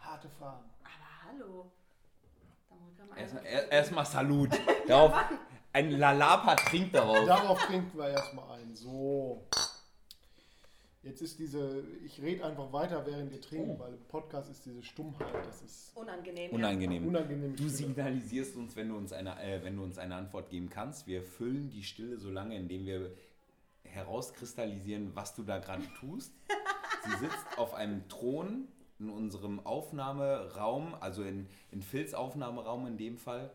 Harte 0.01 0.28
Fragen. 0.28 0.64
Aber 0.82 1.28
hallo. 1.28 1.72
Da 2.68 2.74
muss 2.76 2.93
ich 2.93 2.99
mal 3.09 3.16
Erstmal 3.18 3.43
einen- 3.45 3.53
er- 3.55 3.72
Erstmal 3.72 4.07
Salut. 4.07 4.51
Darauf, 4.89 5.14
ein 5.72 5.91
Lalapa 5.91 6.55
trinkt 6.57 6.95
darauf. 6.95 7.26
Darauf 7.26 7.66
trinken 7.66 7.97
wir 7.99 8.09
erstmal 8.09 8.59
ein. 8.61 8.74
So. 8.74 9.47
Jetzt 11.03 11.22
ist 11.22 11.39
diese, 11.39 11.84
ich 12.05 12.20
rede 12.20 12.45
einfach 12.45 12.72
weiter, 12.72 13.07
während 13.07 13.30
wir 13.30 13.41
trinken, 13.41 13.76
Oh. 13.76 13.78
weil 13.78 13.95
im 13.95 14.05
Podcast 14.09 14.51
ist 14.51 14.66
diese 14.66 14.82
Stummheit, 14.82 15.32
das 15.47 15.62
ist 15.62 15.97
Unangenehm. 15.97 16.51
Unangenehm. 16.51 17.07
unangenehm. 17.07 17.57
Du 17.57 17.68
signalisierst 17.68 18.57
uns, 18.57 18.74
wenn 18.76 18.89
du 18.89 18.97
uns 18.97 19.12
eine, 19.12 19.41
äh, 19.41 19.62
wenn 19.62 19.76
du 19.76 19.84
uns 19.84 19.97
eine 19.97 20.16
Antwort 20.16 20.51
geben 20.51 20.68
kannst. 20.68 21.07
Wir 21.07 21.22
füllen 21.22 21.70
die 21.70 21.84
Stille 21.84 22.18
so 22.18 22.30
lange, 22.30 22.57
indem 22.57 22.84
wir 22.84 23.12
herauskristallisieren, 23.99 25.14
was 25.14 25.34
du 25.34 25.42
da 25.42 25.59
gerade 25.59 25.82
tust. 26.01 26.32
Sie 27.05 27.16
sitzt 27.18 27.59
auf 27.59 27.74
einem 27.74 28.09
Thron 28.09 28.68
in 28.99 29.11
unserem 29.11 29.61
Aufnahmeraum, 29.64 30.94
also 30.94 31.22
in, 31.22 31.46
in 31.70 31.82
Phils 31.82 32.14
Aufnahmeraum 32.14 32.86
in 32.86 32.96
dem 32.99 33.16
Fall. 33.16 33.51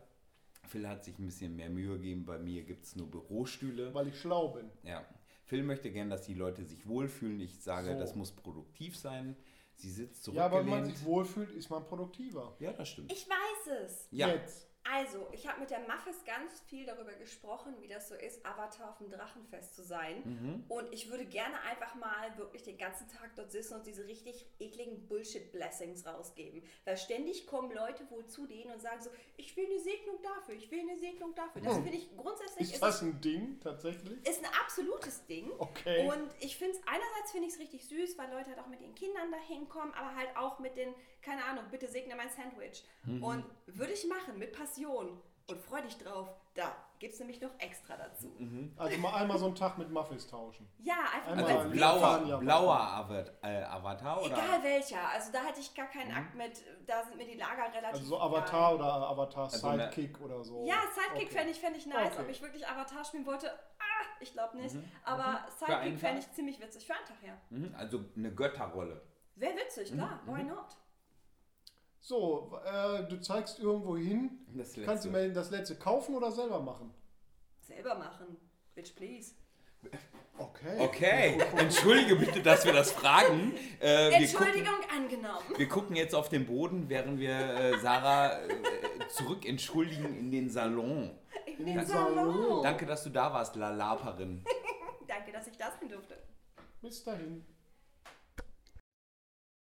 Phil 0.66 0.88
hat 0.88 1.04
sich 1.04 1.18
ein 1.18 1.26
bisschen 1.26 1.56
mehr 1.56 1.68
Mühe 1.68 1.96
gegeben. 1.96 2.24
Bei 2.24 2.38
mir 2.38 2.62
gibt 2.62 2.84
es 2.84 2.96
nur 2.96 3.10
Bürostühle. 3.10 3.92
Weil 3.92 4.08
ich 4.08 4.18
schlau 4.18 4.48
bin. 4.48 4.70
Ja. 4.82 5.04
Phil 5.44 5.62
möchte 5.62 5.90
gern, 5.90 6.08
dass 6.08 6.22
die 6.22 6.32
Leute 6.34 6.64
sich 6.64 6.88
wohlfühlen. 6.88 7.38
Ich 7.40 7.60
sage, 7.60 7.92
So. 7.92 7.98
das 7.98 8.14
muss 8.14 8.32
produktiv 8.32 8.96
sein. 8.96 9.36
Sie 9.76 9.90
sitzt 9.90 10.26
Ja, 10.28 10.46
aber 10.46 10.60
wenn 10.60 10.66
man 10.66 10.84
zurückgelehnt. 10.84 10.96
sich 10.98 11.06
wohlfühlt, 11.06 11.50
ist 11.50 11.68
man 11.68 11.84
produktiver. 11.84 12.56
Ja, 12.60 12.72
das 12.72 12.88
stimmt. 12.88 13.12
Ich 13.12 13.28
weiß 13.28 13.82
es. 13.84 14.08
Ja, 14.10 14.28
Jetzt. 14.28 14.66
Also, 14.90 15.26
ich 15.32 15.46
habe 15.48 15.60
mit 15.60 15.70
der 15.70 15.80
Muffis 15.80 16.22
ganz 16.26 16.60
viel 16.68 16.84
darüber 16.84 17.12
gesprochen, 17.14 17.74
wie 17.80 17.88
das 17.88 18.08
so 18.08 18.14
ist, 18.14 18.44
Avatar 18.44 18.90
auf 18.90 18.98
dem 18.98 19.08
Drachenfest 19.10 19.74
zu 19.74 19.82
sein. 19.82 20.22
Mhm. 20.24 20.64
Und 20.68 20.92
ich 20.92 21.10
würde 21.10 21.24
gerne 21.24 21.58
einfach 21.62 21.94
mal 21.94 22.36
wirklich 22.36 22.62
den 22.64 22.76
ganzen 22.76 23.08
Tag 23.08 23.30
dort 23.34 23.50
sitzen 23.50 23.74
und 23.74 23.86
diese 23.86 24.06
richtig 24.06 24.46
ekligen 24.58 25.08
Bullshit-Blessings 25.08 26.06
rausgeben. 26.06 26.62
Weil 26.84 26.98
ständig 26.98 27.46
kommen 27.46 27.72
Leute 27.72 28.08
wohl 28.10 28.26
zu 28.26 28.46
denen 28.46 28.72
und 28.72 28.80
sagen 28.82 29.00
so, 29.02 29.10
ich 29.38 29.56
will 29.56 29.64
eine 29.66 29.80
Segnung 29.80 30.20
dafür, 30.22 30.54
ich 30.54 30.70
will 30.70 30.80
eine 30.80 30.98
Segnung 30.98 31.34
dafür. 31.34 31.62
Das 31.62 31.76
Hm. 31.76 31.82
finde 31.84 31.98
ich 31.98 32.16
grundsätzlich 32.16 32.68
Ist 32.68 32.74
ist, 32.74 32.82
das 32.82 33.02
ein 33.02 33.20
Ding 33.22 33.58
tatsächlich? 33.60 34.26
ist 34.28 34.44
ein 34.44 34.50
absolutes 34.62 35.24
Ding. 35.26 35.50
Okay. 35.58 36.06
Und 36.08 36.30
ich 36.40 36.56
finde 36.58 36.76
es, 36.76 36.82
einerseits 36.86 37.32
finde 37.32 37.48
ich 37.48 37.54
es 37.54 37.58
richtig 37.60 37.86
süß, 37.88 38.18
weil 38.18 38.30
Leute 38.30 38.50
halt 38.50 38.58
auch 38.58 38.66
mit 38.66 38.80
ihren 38.82 38.94
Kindern 38.94 39.30
da 39.30 39.38
hinkommen, 39.38 39.94
aber 39.94 40.14
halt 40.14 40.36
auch 40.36 40.58
mit 40.58 40.76
den, 40.76 40.94
keine 41.24 41.44
Ahnung, 41.44 41.64
bitte 41.70 41.88
segne 41.88 42.14
mein 42.14 42.30
Sandwich. 42.30 42.84
Und 43.20 43.44
würde 43.66 43.92
ich 43.92 44.06
machen, 44.06 44.38
mit 44.38 44.52
Passion. 44.52 45.20
Und 45.46 45.60
freu 45.60 45.82
dich 45.82 45.98
drauf. 45.98 46.28
Da 46.54 46.74
gibt 46.98 47.12
es 47.12 47.20
nämlich 47.20 47.38
noch 47.38 47.50
extra 47.58 47.96
dazu. 47.98 48.34
Also 48.78 48.98
mal 48.98 49.14
einmal 49.14 49.36
so 49.36 49.44
einen 49.44 49.54
Tag 49.54 49.76
mit 49.76 49.90
Muffins 49.90 50.26
tauschen. 50.26 50.66
Ja, 50.78 50.94
einfach 51.14 51.32
Einmal 51.32 51.44
Also 51.44 51.68
Lieb 51.68 51.76
blauer, 51.76 52.38
blauer 52.38 53.08
äh, 53.42 53.62
Avatar 53.64 54.22
oder? 54.22 54.32
Egal 54.32 54.62
welcher. 54.62 55.06
Also 55.10 55.30
da 55.32 55.40
hatte 55.40 55.60
ich 55.60 55.74
gar 55.74 55.88
keinen 55.88 56.12
Akt 56.12 56.34
mit, 56.34 56.64
da 56.86 57.02
sind 57.04 57.18
mir 57.18 57.26
die 57.26 57.34
Lager 57.34 57.64
relativ 57.74 57.92
Also 57.92 58.04
so 58.06 58.16
egal. 58.16 58.28
Avatar 58.28 58.74
oder 58.74 58.84
Avatar 58.84 59.44
Also 59.44 59.70
Sidekick 59.70 60.18
oder 60.22 60.42
so. 60.42 60.64
Ja, 60.64 60.76
Sidekick 60.94 61.28
Okay. 61.28 61.36
fände 61.36 61.50
ich, 61.52 61.60
fänd 61.60 61.76
ich 61.76 61.86
nice. 61.86 62.12
Okay. 62.12 62.22
Ob 62.22 62.28
ich 62.30 62.40
wirklich 62.40 62.66
Avatar 62.66 63.04
spielen 63.04 63.26
wollte, 63.26 63.52
ah, 63.52 64.04
ich 64.20 64.32
glaube 64.32 64.56
nicht. 64.56 64.74
Mhm. 64.74 64.84
Aber 65.04 65.24
einen 65.26 65.50
Sidekick 65.58 65.98
fände 65.98 66.20
ich 66.20 66.32
ziemlich 66.32 66.58
witzig. 66.58 66.86
Für 66.86 66.94
einen 66.94 67.04
Tag, 67.04 67.16
ja. 67.22 67.36
Mhm, 67.50 67.74
also 67.76 68.02
eine 68.16 68.34
Götterrolle. 68.34 69.02
Wäre 69.34 69.56
witzig, 69.56 69.92
klar. 69.92 70.20
Mhm, 70.24 70.34
Why 70.36 70.42
not? 70.44 70.76
So, 72.06 72.52
äh, 72.66 73.02
du 73.08 73.18
zeigst 73.18 73.58
irgendwo 73.60 73.96
hin. 73.96 74.30
Das 74.54 74.74
Kannst 74.84 75.06
du 75.06 75.10
mir 75.10 75.32
das 75.32 75.50
letzte 75.50 75.74
kaufen 75.74 76.14
oder 76.14 76.30
selber 76.30 76.60
machen? 76.60 76.92
Selber 77.60 77.94
machen. 77.94 78.36
Bitch, 78.74 78.94
please. 78.94 79.32
Okay. 80.36 80.80
Okay, 80.80 81.38
entschuldige 81.56 82.16
bitte, 82.16 82.42
dass 82.42 82.66
wir 82.66 82.74
das 82.74 82.92
fragen. 82.92 83.54
Äh, 83.80 84.10
wir 84.10 84.16
Entschuldigung, 84.18 84.74
angenommen. 84.94 85.38
Gucken, 85.38 85.58
wir 85.58 85.68
gucken 85.68 85.96
jetzt 85.96 86.14
auf 86.14 86.28
den 86.28 86.44
Boden, 86.44 86.90
während 86.90 87.18
wir 87.20 87.30
äh, 87.38 87.78
Sarah 87.78 88.38
äh, 88.42 88.48
zurück 89.08 89.46
entschuldigen 89.46 90.14
in 90.14 90.30
den 90.30 90.50
Salon. 90.50 91.10
In 91.56 91.64
den 91.64 91.76
Danke. 91.76 91.90
Salon. 91.90 92.62
Danke, 92.62 92.84
dass 92.84 93.02
du 93.04 93.08
da 93.10 93.32
warst, 93.32 93.56
La 93.56 93.70
Laperin. 93.70 94.44
Danke, 95.08 95.32
dass 95.32 95.46
ich 95.46 95.56
das 95.56 95.72
sein 95.80 95.88
durfte. 95.88 96.22
Bis 96.82 97.02
dahin. 97.02 97.46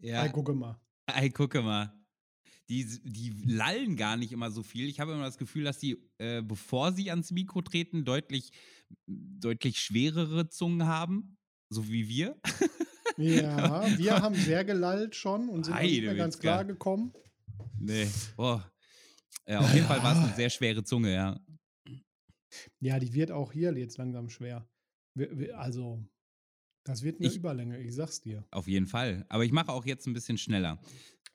Ja, 0.00 0.22
Hey, 0.22 0.32
gucke 0.32 0.52
mal. 0.52 0.80
ey, 1.06 1.30
gucke 1.30 1.62
mal. 1.62 1.92
Die, 2.70 2.86
die 3.04 3.30
lallen 3.46 3.96
gar 3.96 4.16
nicht 4.16 4.32
immer 4.32 4.50
so 4.50 4.62
viel. 4.62 4.88
Ich 4.88 4.98
habe 5.00 5.12
immer 5.12 5.24
das 5.24 5.36
Gefühl, 5.36 5.64
dass 5.64 5.80
sie, 5.80 5.98
äh, 6.18 6.40
bevor 6.42 6.92
sie 6.92 7.10
ans 7.10 7.30
Mikro 7.30 7.60
treten, 7.60 8.04
deutlich, 8.06 8.52
deutlich 9.06 9.78
schwerere 9.80 10.48
Zungen 10.48 10.86
haben. 10.86 11.36
So 11.68 11.88
wie 11.88 12.08
wir. 12.08 12.40
Ja, 13.18 13.86
wir 13.98 14.22
haben 14.22 14.34
sehr 14.34 14.64
gelallt 14.64 15.14
schon 15.14 15.48
und 15.48 15.64
sind 15.64 15.74
noch 15.74 15.82
nicht 15.82 16.00
mehr 16.00 16.10
Heide 16.10 16.18
ganz 16.18 16.38
klar 16.38 16.64
gekommen. 16.64 17.12
Nee. 17.78 18.08
Boah. 18.36 18.70
Ja, 19.46 19.60
auf 19.60 19.74
jeden 19.74 19.86
Fall 19.86 20.02
war 20.02 20.12
es 20.12 20.24
eine 20.24 20.34
sehr 20.34 20.48
schwere 20.50 20.84
Zunge, 20.84 21.12
ja. 21.12 21.40
Ja, 22.80 22.98
die 22.98 23.12
wird 23.12 23.30
auch 23.30 23.52
hier 23.52 23.76
jetzt 23.76 23.98
langsam 23.98 24.30
schwer. 24.30 24.66
Also, 25.54 26.02
das 26.84 27.02
wird 27.02 27.20
eine 27.20 27.28
Ich- 27.28 27.36
Überlänge, 27.36 27.78
ich 27.80 27.94
sag's 27.94 28.20
dir. 28.22 28.46
Auf 28.50 28.68
jeden 28.68 28.86
Fall. 28.86 29.26
Aber 29.28 29.44
ich 29.44 29.52
mache 29.52 29.70
auch 29.70 29.84
jetzt 29.84 30.06
ein 30.06 30.14
bisschen 30.14 30.38
schneller. 30.38 30.80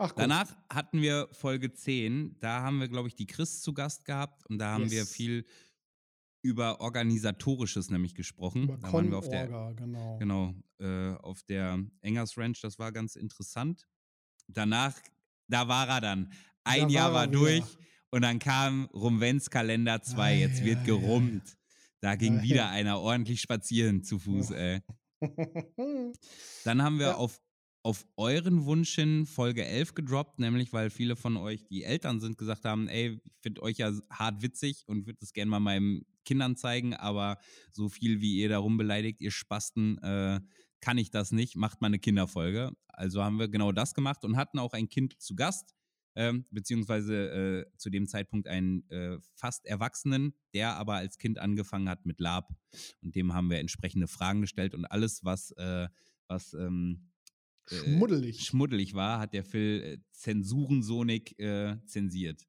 Ach. 0.01 0.11
Danach 0.13 0.55
hatten 0.71 1.01
wir 1.01 1.27
Folge 1.33 1.73
10. 1.73 2.37
Da 2.39 2.61
haben 2.61 2.79
wir, 2.79 2.87
glaube 2.87 3.09
ich, 3.09 3.15
die 3.15 3.27
Chris 3.27 3.61
zu 3.61 3.73
Gast 3.73 4.05
gehabt 4.05 4.45
und 4.47 4.57
da 4.57 4.71
haben 4.71 4.89
wir 4.89 4.99
Yes. 4.99 5.11
viel 5.11 5.45
über 6.41 6.79
Organisatorisches 6.79 7.89
nämlich 7.89 8.15
gesprochen. 8.15 8.63
über 8.63 8.77
da 8.77 8.93
waren 8.93 9.11
wir 9.11 9.17
auf 9.17 9.27
der, 9.29 9.47
genau. 9.75 10.17
genau, 10.17 10.55
äh, 10.79 11.13
auf 11.17 11.43
der 11.43 11.79
Engers 12.01 12.37
Ranch. 12.37 12.61
Das 12.61 12.79
war 12.79 12.93
ganz 12.93 13.17
interessant. 13.17 13.87
Danach, 14.47 14.97
da 15.49 15.67
war 15.67 15.87
er 15.89 16.01
dann. 16.01 16.31
Ein 16.63 16.83
Da 16.83 16.93
Jahr 16.93 17.07
war 17.13 17.19
war 17.21 17.27
durch 17.27 17.57
wieder. 17.57 17.85
und 18.11 18.21
dann 18.21 18.39
kam 18.39 18.85
Rumwens 18.93 19.49
Kalender 19.49 20.01
2. 20.01 20.37
Jetzt 20.39 20.61
Ei, 20.61 20.65
wird 20.65 20.85
gerummt. 20.85 21.57
Da 21.99 22.15
ging 22.15 22.41
wieder 22.41 22.69
einer 22.69 22.99
ordentlich 23.01 23.41
spazieren 23.41 24.03
zu 24.03 24.17
Fuß, 24.17 24.51
ey. 24.51 24.79
Dann 26.63 26.81
haben 26.81 26.99
wir 26.99 27.07
Ja. 27.07 27.15
auf, 27.15 27.41
auf 27.81 28.05
euren 28.17 28.65
Wunsch 28.65 28.95
hin 28.95 29.25
Folge 29.25 29.65
11 29.65 29.95
gedroppt, 29.95 30.39
nämlich 30.39 30.73
weil 30.73 30.89
viele 30.89 31.15
von 31.15 31.37
euch, 31.37 31.65
die 31.65 31.83
Eltern 31.83 32.19
sind, 32.19 32.37
gesagt 32.37 32.65
haben, 32.65 32.87
ey, 32.87 33.21
ich 33.23 33.31
finde 33.41 33.61
euch 33.63 33.77
ja 33.77 33.91
hart 34.09 34.41
witzig 34.41 34.83
und 34.87 35.05
würde 35.05 35.19
das 35.19 35.33
gerne 35.33 35.49
mal 35.49 35.59
meinen 35.59 36.05
Kindern 36.25 36.55
zeigen, 36.55 36.93
aber 36.93 37.37
so 37.71 37.89
viel 37.89 38.21
wie 38.21 38.37
ihr 38.37 38.49
darum 38.49 38.77
beleidigt, 38.77 39.21
ihr 39.21 39.31
Spasten, 39.31 39.97
äh, 39.99 40.41
kann 40.81 40.97
ich 40.97 41.11
das 41.11 41.31
nicht, 41.31 41.55
macht 41.55 41.81
mal 41.81 41.87
eine 41.87 41.99
Kinderfolge. 41.99 42.71
Also 42.87 43.23
haben 43.23 43.39
wir 43.39 43.47
genau 43.47 43.71
das 43.71 43.93
gemacht 43.93 44.23
und 44.23 44.37
hatten 44.37 44.59
auch 44.59 44.73
ein 44.73 44.89
Kind 44.89 45.19
zu 45.21 45.35
Gast, 45.35 45.73
ähm, 46.15 46.45
beziehungsweise 46.51 47.65
äh, 47.71 47.77
zu 47.77 47.89
dem 47.89 48.07
Zeitpunkt 48.07 48.47
einen 48.47 48.89
äh, 48.89 49.17
fast 49.35 49.65
Erwachsenen, 49.65 50.33
der 50.53 50.75
aber 50.75 50.95
als 50.95 51.17
Kind 51.17 51.39
angefangen 51.39 51.89
hat 51.89 52.05
mit 52.05 52.19
Lab. 52.19 52.53
Und 53.01 53.15
dem 53.15 53.33
haben 53.33 53.49
wir 53.49 53.59
entsprechende 53.59 54.07
Fragen 54.07 54.41
gestellt 54.41 54.73
und 54.73 54.85
alles, 54.85 55.23
was, 55.23 55.51
äh, 55.51 55.87
was 56.27 56.53
ähm, 56.53 57.08
äh, 57.71 57.75
Schmuddelig. 57.75 58.41
schmuddelig 58.41 58.93
war, 58.93 59.19
hat 59.19 59.33
der 59.33 59.43
Phil 59.43 59.81
äh, 59.81 59.97
Zensurensonik 60.11 61.39
äh, 61.39 61.77
zensiert. 61.85 62.47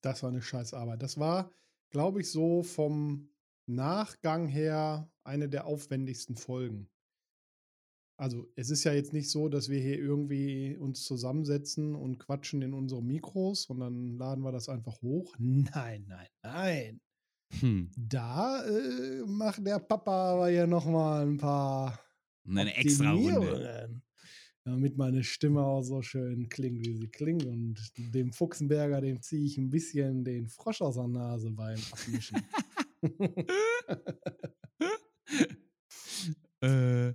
Das 0.00 0.22
war 0.22 0.30
eine 0.30 0.42
Scheißarbeit. 0.42 1.02
Das 1.02 1.18
war, 1.18 1.50
glaube 1.90 2.20
ich, 2.20 2.30
so 2.30 2.62
vom 2.62 3.30
Nachgang 3.66 4.48
her 4.48 5.10
eine 5.24 5.48
der 5.48 5.66
aufwendigsten 5.66 6.36
Folgen. 6.36 6.88
Also 8.16 8.50
es 8.56 8.70
ist 8.70 8.82
ja 8.82 8.92
jetzt 8.92 9.12
nicht 9.12 9.30
so, 9.30 9.48
dass 9.48 9.68
wir 9.68 9.80
hier 9.80 9.96
irgendwie 9.96 10.76
uns 10.76 11.04
zusammensetzen 11.04 11.94
und 11.94 12.18
quatschen 12.18 12.62
in 12.62 12.74
unsere 12.74 13.02
Mikros 13.02 13.66
und 13.66 13.78
dann 13.78 14.18
laden 14.18 14.42
wir 14.42 14.50
das 14.50 14.68
einfach 14.68 15.00
hoch. 15.02 15.36
Nein, 15.38 16.04
nein, 16.08 16.26
nein. 16.42 17.00
Hm. 17.60 17.90
Da 17.96 18.64
äh, 18.66 19.24
macht 19.24 19.64
der 19.64 19.78
Papa 19.78 20.32
aber 20.32 20.50
ja 20.50 20.66
noch 20.66 20.84
mal 20.84 21.26
ein 21.26 21.38
paar 21.38 21.98
eine 22.56 22.74
extra 22.76 23.12
Runde. 23.12 24.02
Damit 24.68 24.98
meine 24.98 25.24
Stimme 25.24 25.62
auch 25.62 25.82
so 25.82 26.02
schön 26.02 26.48
klingt, 26.48 26.84
wie 26.84 26.94
sie 26.94 27.08
klingt. 27.08 27.44
Und 27.46 27.76
dem 27.96 28.32
Fuchsenberger, 28.32 29.00
dem 29.00 29.22
ziehe 29.22 29.44
ich 29.44 29.56
ein 29.56 29.70
bisschen 29.70 30.24
den 30.24 30.48
Frosch 30.48 30.82
aus 30.82 30.96
der 30.96 31.08
Nase 31.08 31.50
beim 31.50 31.78
Abmischen. 31.90 32.42
äh, 36.60 37.14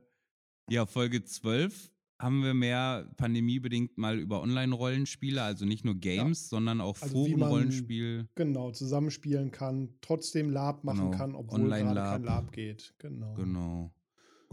ja, 0.69 0.85
Folge 0.87 1.23
12 1.23 1.91
haben 2.19 2.41
wir 2.41 2.53
mehr 2.53 3.11
pandemiebedingt 3.17 3.97
mal 3.97 4.17
über 4.17 4.41
Online-Rollenspiele, 4.41 5.41
also 5.41 5.65
nicht 5.65 5.83
nur 5.83 5.95
Games, 5.95 6.47
sondern 6.49 6.79
auch 6.79 6.99
Also 7.01 7.25
Foren-Rollenspiel. 7.25 8.29
genau, 8.35 8.71
zusammenspielen 8.71 9.51
kann, 9.51 9.89
trotzdem 10.01 10.49
Lab 10.49 10.83
machen 10.85 11.11
Genau, 11.11 11.17
kann, 11.17 11.35
obwohl 11.35 11.59
gerade 11.59 11.73
Online-Lab. 11.81 12.13
kein 12.13 12.23
Lab 12.23 12.51
geht. 12.51 12.95
Genau. 12.97 13.33
Genau. 13.35 13.93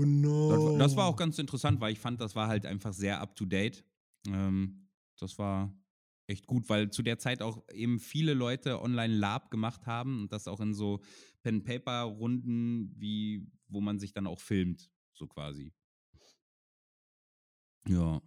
Genau. 0.01 0.79
Das, 0.79 0.97
war 0.97 1.07
auch 1.07 1.17
ganz 1.17 1.39
interessant, 1.39 1.81
weil 1.81 1.93
ich 1.93 1.99
fand, 1.99 2.21
das 2.21 2.35
war 2.35 2.49
halt 2.49 2.65
einfach 2.65 2.95
sehr 2.95 3.21
up-to-date. 3.21 3.85
Ähm, 4.27 4.89
das 5.19 5.39
war 5.39 5.75
echt 6.27 6.47
gut, 6.47 6.69
weil 6.69 6.91
zu 6.91 7.03
der 7.03 7.19
Zeit 7.19 7.43
auch 7.43 7.63
eben 7.73 7.99
viele 7.99 8.33
Leute 8.35 8.81
Online-Lab 8.81 9.51
gemacht 9.51 9.87
haben 9.87 10.23
und 10.23 10.33
das 10.33 10.49
auch 10.49 10.61
in 10.61 10.73
so 10.73 11.01
Pen-Paper-Runden, 11.43 12.95
wie, 12.97 13.47
wo 13.69 13.81
man 13.81 13.99
sich 13.99 14.13
dann 14.13 14.27
auch 14.27 14.39
filmt, 14.39 14.91
so 15.13 15.27
quasi. 15.27 15.73
Ja, 17.87 18.23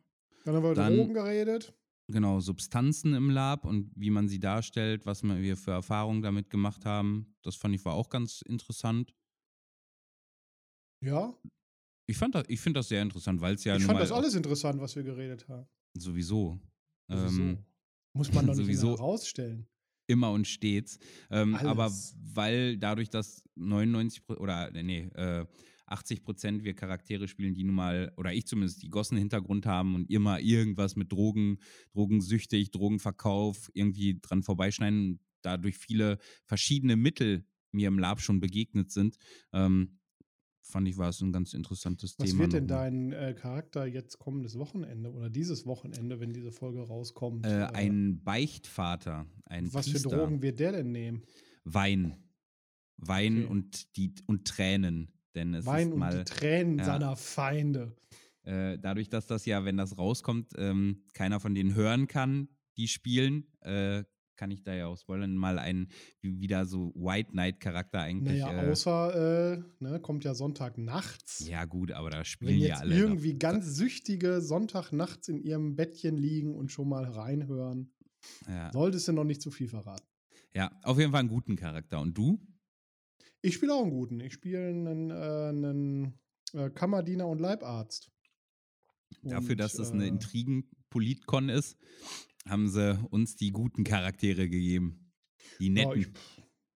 Dann 0.45 0.55
haben 0.55 0.63
wir 0.63 0.74
Dann- 0.76 0.97
Drogen 0.97 1.13
geredet. 1.13 1.74
genau, 2.07 2.39
Substanzen 2.39 3.13
im 3.13 3.30
Lab 3.30 3.65
und 3.65 3.91
wie 3.95 4.09
man 4.09 4.28
sie 4.28 4.39
darstellt, 4.39 5.05
was 5.05 5.24
wir 5.24 5.41
wir 5.41 5.57
für 5.57 5.71
Erfahrungen 5.71 6.21
damit 6.21 6.49
gemacht 6.49 6.86
haben. 6.86 7.36
Das 7.41 7.55
fand 7.55 7.74
ich 7.74 7.86
war 7.86 7.93
auch 7.93 8.09
ganz 8.09 8.41
interessant. 8.41 9.15
Ja, 11.01 11.34
Ich, 12.06 12.18
fand 12.18 12.36
das- 12.36 12.45
ich 12.49 12.60
finde 12.60 12.80
das 12.80 12.89
sehr 12.89 13.01
interessant, 13.01 13.39
weil 13.41 13.56
es 13.56 13.64
ja 13.64 13.76
ich 13.78 13.84
fand 13.84 13.99
das 13.99 14.12
alles 14.12 14.36
interessant, 14.36 14.80
was 14.82 14.95
wir 14.95 15.04
geredet 15.04 15.47
haben. 15.47 15.68
sowieso. 15.97 16.60
Sowieso. 17.08 17.41
Ähm, 17.41 17.58
Muss 18.14 18.32
man 18.34 18.45
doch 18.45 18.54
nicht 18.56 18.66
sowieso. 18.66 18.88
immer 18.89 18.97
herausstellen. 18.97 19.68
immer 20.08 20.32
und 20.32 20.47
stets. 20.47 20.99
Ähm, 21.32 21.56
aber 21.56 21.91
weil 22.34 22.78
dadurch, 22.78 23.10
dass 23.10 23.43
99 23.56 24.26
Pro- 24.26 24.36
oder 24.36 24.74
äh, 24.76 24.84
nee, 24.84 25.10
äh, 25.16 25.45
80 25.86 26.24
Prozent 26.24 26.64
wir 26.64 26.74
Charaktere 26.74 27.28
spielen, 27.28 27.54
die 27.54 27.64
nun 27.64 27.76
mal, 27.76 28.12
oder 28.18 28.34
ich 28.34 28.47
zumindest, 28.47 28.82
die 28.84 28.89
gossen 28.89 29.18
Hintergrund 29.18 29.66
haben 29.66 29.95
und 29.95 30.10
immer 30.10 30.39
irgendwas 30.39 30.95
mit 30.95 31.12
Drogen, 31.12 31.60
drogensüchtig, 31.93 32.72
Drogenverkauf 32.72 33.70
irgendwie 33.74 34.20
dran 34.22 34.43
vorbeischneiden, 34.43 35.20
dadurch 35.41 35.78
viele 35.78 36.18
verschiedene 36.45 36.95
Mittel 36.95 37.45
mir 37.72 37.88
im 37.89 37.99
Lab 37.99 38.22
schon 38.22 38.39
begegnet 38.39 38.91
sind, 38.91 39.18
ähm, 39.51 39.99
fand 40.64 40.88
ich, 40.88 40.97
war 40.97 41.09
es 41.09 41.22
ein 41.22 41.32
ganz 41.32 41.53
interessantes 41.53 42.16
Was 42.18 42.30
Thema. 42.30 42.39
wird 42.43 42.53
denn 42.53 42.68
dein 42.68 43.11
äh, 43.11 43.34
Charakter 43.34 43.86
jetzt 43.86 44.18
kommendes 44.18 44.57
Wochenende 44.57 45.11
oder 45.11 45.30
dieses 45.30 45.66
Wochenende, 45.66 46.20
wenn 46.20 46.32
diese 46.34 46.51
Folge 46.51 46.82
rauskommt? 46.82 47.45
Äh, 47.45 47.68
ein 47.74 48.24
Beichtvater, 48.24 49.28
ein 49.45 49.72
was 49.74 49.89
Priester. 49.91 50.09
für 50.09 50.16
Drogen 50.16 50.41
wird 50.41 50.59
der 50.59 50.72
denn 50.72 50.91
nehmen? 50.91 51.24
Wein. 51.66 52.16
Wein 52.97 53.39
Okay. 53.43 53.47
und, 53.51 53.97
die, 53.97 54.14
und 54.28 54.47
Tränen. 54.47 55.11
Denn 55.36 55.53
es 55.53 55.66
Wein 55.66 55.88
ist 55.88 55.93
und 55.93 55.99
mal, 55.99 56.18
die 56.20 56.24
Tränen 56.26 56.78
ja. 56.80 56.86
seiner 56.86 57.16
Feinde. 57.16 57.95
äh, 58.43 58.78
dadurch, 58.80 59.09
dass 59.09 59.26
das 59.28 59.45
ja, 59.45 59.66
wenn 59.66 59.78
das 59.78 59.97
rauskommt, 59.97 60.53
ähm, 60.57 61.03
keiner 61.14 61.39
von 61.39 61.55
denen 61.55 61.76
hören 61.76 62.07
kann, 62.07 62.47
die 62.78 62.88
spielen, 62.88 63.47
äh, 63.61 64.03
kann 64.36 64.52
ich 64.52 64.64
da 64.64 64.74
ja 64.74 64.88
auch 64.88 64.98
spoilern, 64.98 65.36
mal 65.36 65.60
einen 65.60 65.90
wie- 66.22 66.40
wieder 66.40 66.66
so 66.66 66.94
White 66.96 67.32
Knight 67.32 67.60
Charakter 67.60 68.02
eigentlich. 68.02 68.42
Naja, 68.42 68.64
äh, 68.64 68.72
außer, 68.72 69.54
äh, 69.54 69.64
ne, 69.80 70.00
kommt 70.00 70.24
ja 70.24 70.34
Sonntag 70.34 70.78
nachts. 70.78 71.48
ja 71.48 71.66
gut, 71.66 71.92
aber 71.92 72.10
da 72.10 72.24
spielen 72.26 72.58
ja 72.60 72.68
jetzt 72.70 72.82
alle. 72.82 72.96
irgendwie 72.98 73.34
noch. 73.34 73.40
ganz 73.40 73.66
Süchtige 73.76 74.42
Sonntag 74.42 74.92
nachts 74.92 75.28
in 75.28 75.40
ihrem 75.40 75.76
Bettchen 75.76 76.18
liegen 76.18 76.56
und 76.56 76.72
schon 76.72 76.90
mal 76.90 77.04
reinhören, 77.06 77.94
Ja. 78.48 78.72
solltest 78.72 79.08
du 79.08 79.14
noch 79.14 79.24
nicht 79.26 79.42
zu 79.42 79.52
viel 79.52 79.68
verraten. 79.68 80.08
ja, 80.56 80.72
auf 80.84 80.98
jeden 81.00 81.12
Fall 81.12 81.22
einen 81.22 81.30
guten 81.30 81.56
Charakter. 81.56 82.00
Und 82.00 82.18
du? 82.18 82.40
Ich 83.42 83.56
spiele 83.56 83.74
auch 83.74 83.82
einen 83.82 83.92
guten. 83.92 84.20
Ich 84.22 84.34
spiele 84.34 84.70
einen, 84.70 85.10
äh, 85.10 85.14
einen 85.14 86.20
äh, 86.54 86.70
Kammerdiener 86.70 87.28
und 87.28 87.42
Leibarzt. 87.42 88.10
Dafür, 89.22 89.52
Und, 89.52 89.58
dass 89.60 89.74
das 89.74 89.92
eine 89.92 90.06
äh, 90.06 90.10
Intrigen-Politkon 90.10 91.50
ist, 91.50 91.78
haben 92.48 92.68
sie 92.70 92.98
uns 93.10 93.36
die 93.36 93.52
guten 93.52 93.84
Charaktere 93.84 94.50
gegeben. 94.50 95.12
Die 95.60 95.68
Ja, 95.68 95.74
netten. 95.74 96.00
ich, 96.02 96.08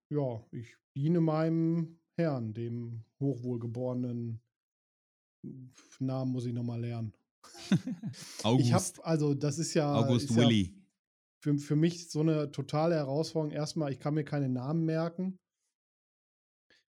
ja, 0.09 0.45
ich 0.51 0.75
diene 0.95 1.19
meinem 1.21 1.99
Herrn, 2.19 2.53
dem 2.53 3.03
hochwohlgeborenen 3.19 4.41
Namen 5.99 6.31
muss 6.31 6.45
ich 6.45 6.53
nochmal 6.53 6.81
lernen. 6.81 7.13
August. 8.43 8.65
Ich 8.67 8.73
habe, 8.73 9.05
also 9.05 9.33
das 9.33 9.59
ist 9.59 9.73
ja, 9.73 9.93
August 9.93 10.29
ist 10.29 10.35
ja 10.35 10.41
Willi. 10.43 10.75
für, 11.43 11.57
für 11.57 11.75
mich 11.75 12.09
so 12.09 12.21
eine 12.21 12.51
totale 12.51 12.95
Herausforderung. 12.95 13.55
Erstmal, 13.55 13.91
ich 13.91 13.99
kann 13.99 14.13
mir 14.15 14.23
keine 14.23 14.49
Namen 14.49 14.85
merken. 14.85 15.37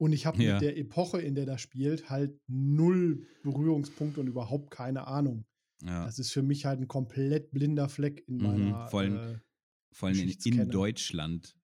Und 0.02 0.14
ich 0.14 0.26
habe 0.26 0.42
Ja. 0.42 0.54
mit 0.54 0.62
der 0.62 0.78
Epoche, 0.78 1.20
in 1.22 1.36
der 1.36 1.46
das 1.46 1.62
spielt, 1.62 2.10
halt 2.10 2.40
null 2.48 3.28
Berührungspunkte 3.44 4.22
und 4.22 4.28
überhaupt 4.28 4.72
keine 4.72 5.08
Ahnung. 5.08 5.44
Ja. 5.84 6.06
Das 6.06 6.20
ist 6.20 6.32
für 6.32 6.42
mich 6.44 6.66
halt 6.66 6.80
ein 6.82 6.88
komplett 6.88 7.52
blinder 7.52 7.88
Fleck 7.90 8.24
in 8.28 8.38
Mhm, 8.38 8.44
meiner. 8.44 8.88
vor 8.90 9.00
allem 9.02 9.16
äh, 9.18 9.40
Vor 9.94 10.10
allem 10.10 10.20
in, 10.20 10.30
in. 10.60 10.70
Deutschland. 10.70 11.58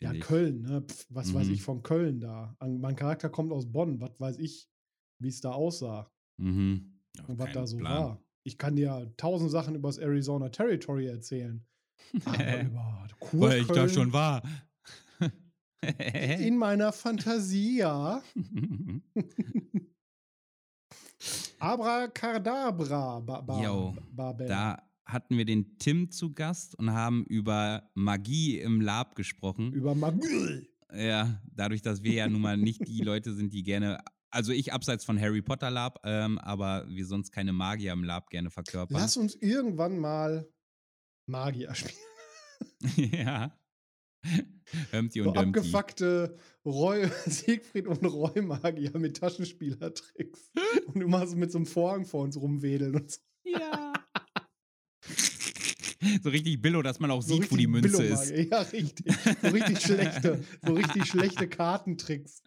ja, 0.00 0.12
ich. 0.12 0.20
Köln, 0.20 0.62
ne? 0.62 0.82
Pff, 0.82 1.06
was 1.08 1.32
weiß 1.34 1.48
Mhm. 1.48 1.52
ich 1.54 1.62
von 1.62 1.82
Köln 1.82 2.20
da? 2.20 2.56
Mein 2.60 2.94
Charakter 2.96 3.28
kommt 3.30 3.52
aus 3.52 3.70
Bonn, 3.72 4.00
was 4.00 4.18
weiß 4.20 4.38
ich, 4.38 4.68
wie 5.20 5.28
es 5.28 5.40
da 5.40 5.52
aussah 5.52 6.12
Mhm. 6.36 7.00
Und 7.26 7.38
was 7.38 7.52
da 7.52 7.66
so 7.66 7.78
Plan. 7.78 7.92
war. 7.92 8.24
Ich 8.44 8.58
kann 8.58 8.76
dir 8.76 9.12
tausend 9.16 9.50
Sachen 9.50 9.74
über 9.74 9.88
das 9.88 9.98
Arizona 9.98 10.50
Territory 10.50 11.06
erzählen. 11.06 11.66
Aber 12.24 12.60
über 12.62 13.08
Weil 13.32 13.60
ich 13.60 13.66
da 13.66 13.74
Kurköln 13.74 13.88
schon 13.88 14.12
war. 14.12 14.42
in 16.38 16.56
meiner 16.56 16.92
Fantasie, 16.92 17.78
ja. 17.78 18.22
Abracadabra, 21.58 23.20
ba, 23.20 23.40
ba, 23.40 23.94
Babel. 24.12 24.46
da 24.46 24.82
hatten 25.04 25.36
wir 25.38 25.44
den 25.44 25.78
Tim 25.78 26.10
zu 26.10 26.32
Gast 26.32 26.78
und 26.78 26.92
haben 26.92 27.24
über 27.24 27.90
Magie 27.94 28.60
im 28.60 28.80
Lab 28.80 29.14
gesprochen. 29.14 29.72
Über 29.72 29.94
Magie. 29.94 30.68
Ja, 30.94 31.40
dadurch, 31.54 31.82
dass 31.82 32.02
wir 32.02 32.12
ja 32.12 32.28
nun 32.28 32.40
mal 32.40 32.56
nicht 32.56 32.86
die 32.86 33.00
Leute 33.00 33.32
sind, 33.34 33.52
die 33.52 33.62
gerne, 33.62 33.98
also 34.30 34.52
ich 34.52 34.72
abseits 34.72 35.04
von 35.04 35.20
Harry 35.20 35.42
Potter 35.42 35.70
Lab, 35.70 36.00
ähm, 36.04 36.38
aber 36.38 36.86
wir 36.88 37.06
sonst 37.06 37.30
keine 37.30 37.52
Magier 37.52 37.92
im 37.92 38.04
Lab 38.04 38.30
gerne 38.30 38.50
verkörpern. 38.50 38.98
Lass 39.00 39.16
uns 39.16 39.34
irgendwann 39.34 39.98
mal 39.98 40.48
Magier 41.26 41.74
spielen. 41.74 41.96
ja. 43.12 43.57
Humpty 44.92 45.22
So 45.22 45.28
und 45.28 45.36
Dumpty. 45.36 45.60
abgefuckte 45.60 46.36
Roy, 46.64 47.08
Siegfried 47.26 47.86
und 47.86 48.04
Roy-Magier 48.04 48.96
mit 48.98 49.16
Taschenspielertricks. 49.18 50.50
und 50.86 51.00
immer 51.00 51.26
so 51.26 51.36
mit 51.36 51.50
so 51.52 51.58
einem 51.58 51.66
Vorhang 51.66 52.04
vor 52.04 52.22
uns 52.22 52.36
rumwedeln 52.40 52.94
und 52.94 53.10
so. 53.10 53.18
Ja. 53.44 53.92
so 56.22 56.28
richtig 56.28 56.60
Billo, 56.60 56.82
dass 56.82 57.00
man 57.00 57.10
auch 57.10 57.22
so 57.22 57.36
sieht, 57.36 57.50
wo 57.50 57.56
die 57.56 57.66
Münze 57.66 58.04
ist. 58.04 58.30
Ja, 58.30 58.60
richtig. 58.60 59.06
So 59.42 59.48
richtig 59.48 59.80
schlechte, 59.80 60.44
so 60.64 60.74
richtig 60.74 61.06
schlechte 61.06 61.48
Kartentricks. 61.48 62.42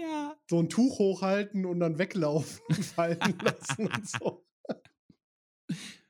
Ja. 0.00 0.36
So 0.48 0.60
ein 0.60 0.68
Tuch 0.68 0.98
hochhalten 0.98 1.66
und 1.66 1.80
dann 1.80 1.98
weglaufen 1.98 2.60
und 2.68 2.84
fallen 2.84 3.18
lassen 3.42 3.88
und 3.88 4.08
so. 4.08 4.46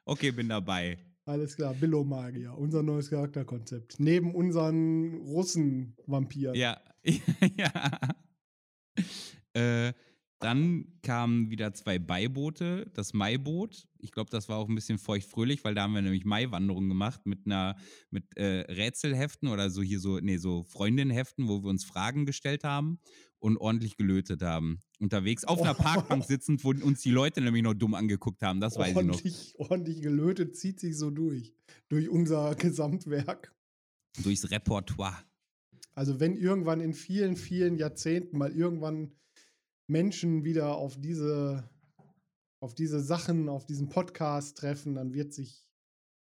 Okay, 0.05 0.31
bin 0.31 0.49
dabei. 0.49 0.99
Alles 1.27 1.57
klar, 1.57 1.75
Billo-Magier, 1.75 2.57
unser 2.57 2.85
neues 2.85 3.11
Charakterkonzept. 3.11 3.99
Neben 3.99 4.33
unseren 4.33 5.15
Russen-Vampiren. 5.23 6.55
Ja. 6.55 6.81
ja. 7.59 7.99
Äh, 9.53 9.93
dann 10.39 10.87
kamen 11.03 11.51
wieder 11.51 11.75
zwei 11.75 11.99
Beiboote. 11.99 12.89
Das 12.95 13.13
Maiboot. 13.13 13.89
Ich 13.99 14.13
glaube, 14.13 14.31
das 14.31 14.49
war 14.49 14.59
auch 14.59 14.69
ein 14.69 14.77
bisschen 14.77 14.99
feuchtfröhlich, 14.99 15.65
weil 15.65 15.75
da 15.75 15.83
haben 15.83 15.95
wir 15.95 16.03
nämlich 16.03 16.25
Maiwanderung 16.25 16.89
gemacht 16.89 17.23
mit 17.25 17.45
einer, 17.45 17.77
mit 18.11 18.37
äh, 18.37 18.61
Rätselheften 18.73 19.49
oder 19.49 19.69
so 19.69 19.83
hier 19.83 19.99
so, 19.99 20.21
nee, 20.21 20.37
so 20.37 20.63
Freundinnenheften, 20.63 21.49
wo 21.49 21.65
wir 21.65 21.71
uns 21.71 21.85
Fragen 21.85 22.25
gestellt 22.25 22.63
haben 22.63 23.01
und 23.39 23.57
ordentlich 23.59 23.97
gelötet 23.97 24.43
haben. 24.43 24.81
Unterwegs 24.99 25.45
auf 25.45 25.61
einer 25.61 25.73
Oh. 25.79 25.83
Parkbank 25.83 26.25
sitzend, 26.25 26.65
wo 26.65 26.71
uns 26.71 27.03
die 27.03 27.11
Leute 27.11 27.41
nämlich 27.41 27.63
noch 27.63 27.75
dumm 27.75 27.95
angeguckt 27.95 28.43
haben. 28.43 28.61
Das 28.61 28.77
weiß 28.77 28.89
ich 28.91 28.95
noch. 28.95 29.15
ordentlich, 29.15 29.55
ordentlich 29.59 30.01
gelötet, 30.03 30.57
zieht 30.57 30.81
sich 30.81 30.97
so 30.97 31.11
durch. 31.11 31.55
Durch 31.89 32.09
unser 32.09 32.55
Gesamtwerk. 32.55 33.55
Durchs 34.23 34.51
Repertoire. 34.51 35.17
Also 35.95 36.21
wenn 36.21 36.37
irgendwann 36.37 36.81
in 36.81 36.95
vielen, 36.95 37.37
vielen 37.37 37.77
Jahrzehnten 37.77 38.39
mal 38.39 38.53
irgendwann 38.53 39.13
Menschen 39.87 40.45
wieder 40.45 40.75
auf 40.77 41.01
diese, 41.01 41.69
auf 42.61 42.75
diese 42.75 43.01
Sachen, 43.01 43.49
auf 43.49 43.67
diesen 43.67 43.89
Podcast 43.89 44.59
treffen, 44.59 44.95
dann 44.95 45.13
wird 45.13 45.33
sich 45.33 45.66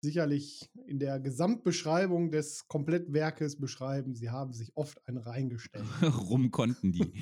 sicherlich 0.01 0.71
in 0.87 0.99
der 0.99 1.19
Gesamtbeschreibung 1.21 2.31
des 2.31 2.69
Komplettwerkes 2.69 3.59
beschreiben, 3.59 4.15
sie 4.15 4.31
haben 4.31 4.53
sich 4.53 4.73
oft 4.77 5.07
einen 5.07 5.19
reingestellt. 5.19 5.85
Rum 6.31 6.51
konnten 6.51 6.93
die. 6.93 7.13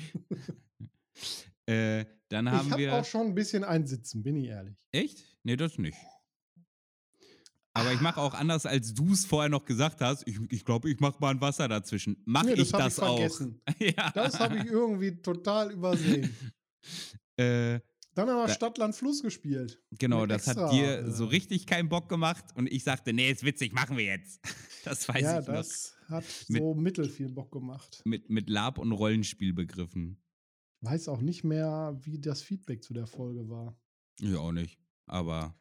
äh, 1.65 2.05
dann 2.29 2.51
haben 2.51 2.67
ich 2.67 2.71
habe 2.71 2.81
wir. 2.81 2.93
auch 2.95 3.05
schon 3.05 3.27
ein 3.27 3.35
bisschen 3.35 3.63
einsitzen, 3.63 4.23
bin 4.23 4.35
ich 4.35 4.47
ehrlich. 4.47 4.75
Echt? 4.91 5.37
Nee, 5.43 5.55
das 5.55 5.77
nicht. 5.77 5.97
Aber 7.73 7.93
ich 7.93 8.01
mache 8.01 8.19
auch 8.19 8.33
anders, 8.33 8.65
als 8.65 8.93
du 8.95 9.13
es 9.13 9.25
vorher 9.25 9.49
noch 9.49 9.63
gesagt 9.63 10.01
hast. 10.01 10.27
Ich 10.27 10.33
glaube, 10.35 10.49
ich, 10.55 10.65
glaub, 10.65 10.85
ich 10.85 10.99
mache 10.99 11.17
mal 11.19 11.29
ein 11.29 11.41
Wasser 11.41 11.67
dazwischen. 11.67 12.21
Mache 12.25 12.47
Nee, 12.47 12.53
ich 12.53 12.73
hab 12.73 12.79
das 12.79 12.99
auch? 12.99 13.17
vergessen. 13.17 13.61
ja. 13.79 14.11
Das 14.15 14.39
habe 14.39 14.57
ich 14.57 14.65
irgendwie 14.65 15.21
total 15.21 15.71
übersehen. 15.71 16.35
äh, 17.39 17.79
Dann 18.17 18.29
haben 18.29 18.47
wir 18.47 18.49
Stadtland 18.53 18.95
Fluss 18.95 19.21
gespielt. 19.21 19.79
genau, 19.91 20.21
Mit 20.21 20.31
das 20.31 20.47
hat 20.47 20.57
extra, 20.57 20.71
dir 20.71 20.99
äh, 21.05 21.11
so 21.11 21.25
richtig 21.25 21.67
keinen 21.67 21.87
Bock 21.87 22.09
gemacht. 22.09 22.43
Und 22.55 22.65
ich 22.65 22.83
sagte, 22.83 23.13
nee, 23.13 23.29
ist 23.29 23.43
witzig, 23.43 23.73
machen 23.73 23.95
wir 23.97 24.05
jetzt. 24.05 24.41
Das 24.85 25.05
weiß 25.09 25.21
ja, 25.21 25.39
ich 25.41 25.47
noch. 25.47 25.55
das 25.55 25.95
hat 26.07 26.23
Mit- 26.47 26.61
so 26.61 26.73
mittel 26.73 27.09
viel 27.09 27.27
Bock 27.29 27.51
gemacht. 27.51 28.01
Mit, 28.05 28.29
mit 28.29 28.49
Lab- 28.49 28.77
und 28.77 28.93
Rollenspielbegriffen. 28.93 30.17
Weiß 30.79 31.09
auch 31.09 31.19
nicht 31.19 31.43
mehr, 31.43 31.99
wie 32.03 32.19
das 32.19 32.41
Feedback 32.41 32.81
zu 32.81 32.93
der 32.93 33.05
Folge 33.05 33.49
war. 33.49 33.77
Ich 34.21 34.33
auch 34.35 34.53
nicht. 34.53 34.79
Aber 35.05 35.59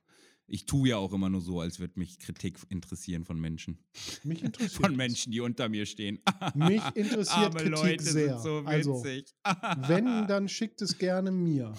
ich 0.48 0.66
tue 0.66 0.90
ja 0.90 0.96
auch 0.96 1.12
immer 1.12 1.28
nur 1.28 1.40
so, 1.40 1.60
als 1.60 1.80
würde 1.80 1.98
mich 1.98 2.18
Kritik 2.18 2.58
interessieren 2.68 3.24
von 3.24 3.40
Menschen. 3.40 3.78
Mich 4.24 4.42
interessiert. 4.44 4.82
Von. 4.86 4.96
Menschen, 4.96 5.32
die 5.32 5.40
unter 5.40 5.68
mir 5.68 5.86
stehen. 5.86 6.20
Mich 6.54 6.82
interessiert 6.94 7.30
Arme 7.30 7.56
Kritik 7.56 7.70
Leute 7.72 8.04
sehr. 8.04 8.38
sind 8.38 8.42
so 8.42 8.58
Also, 8.64 9.04
witzig. 9.04 9.34
Wenn, 9.88 10.26
dann 10.28 10.48
schickt 10.48 10.80
es 10.82 10.98
gerne 10.98 11.30
mir. 11.32 11.74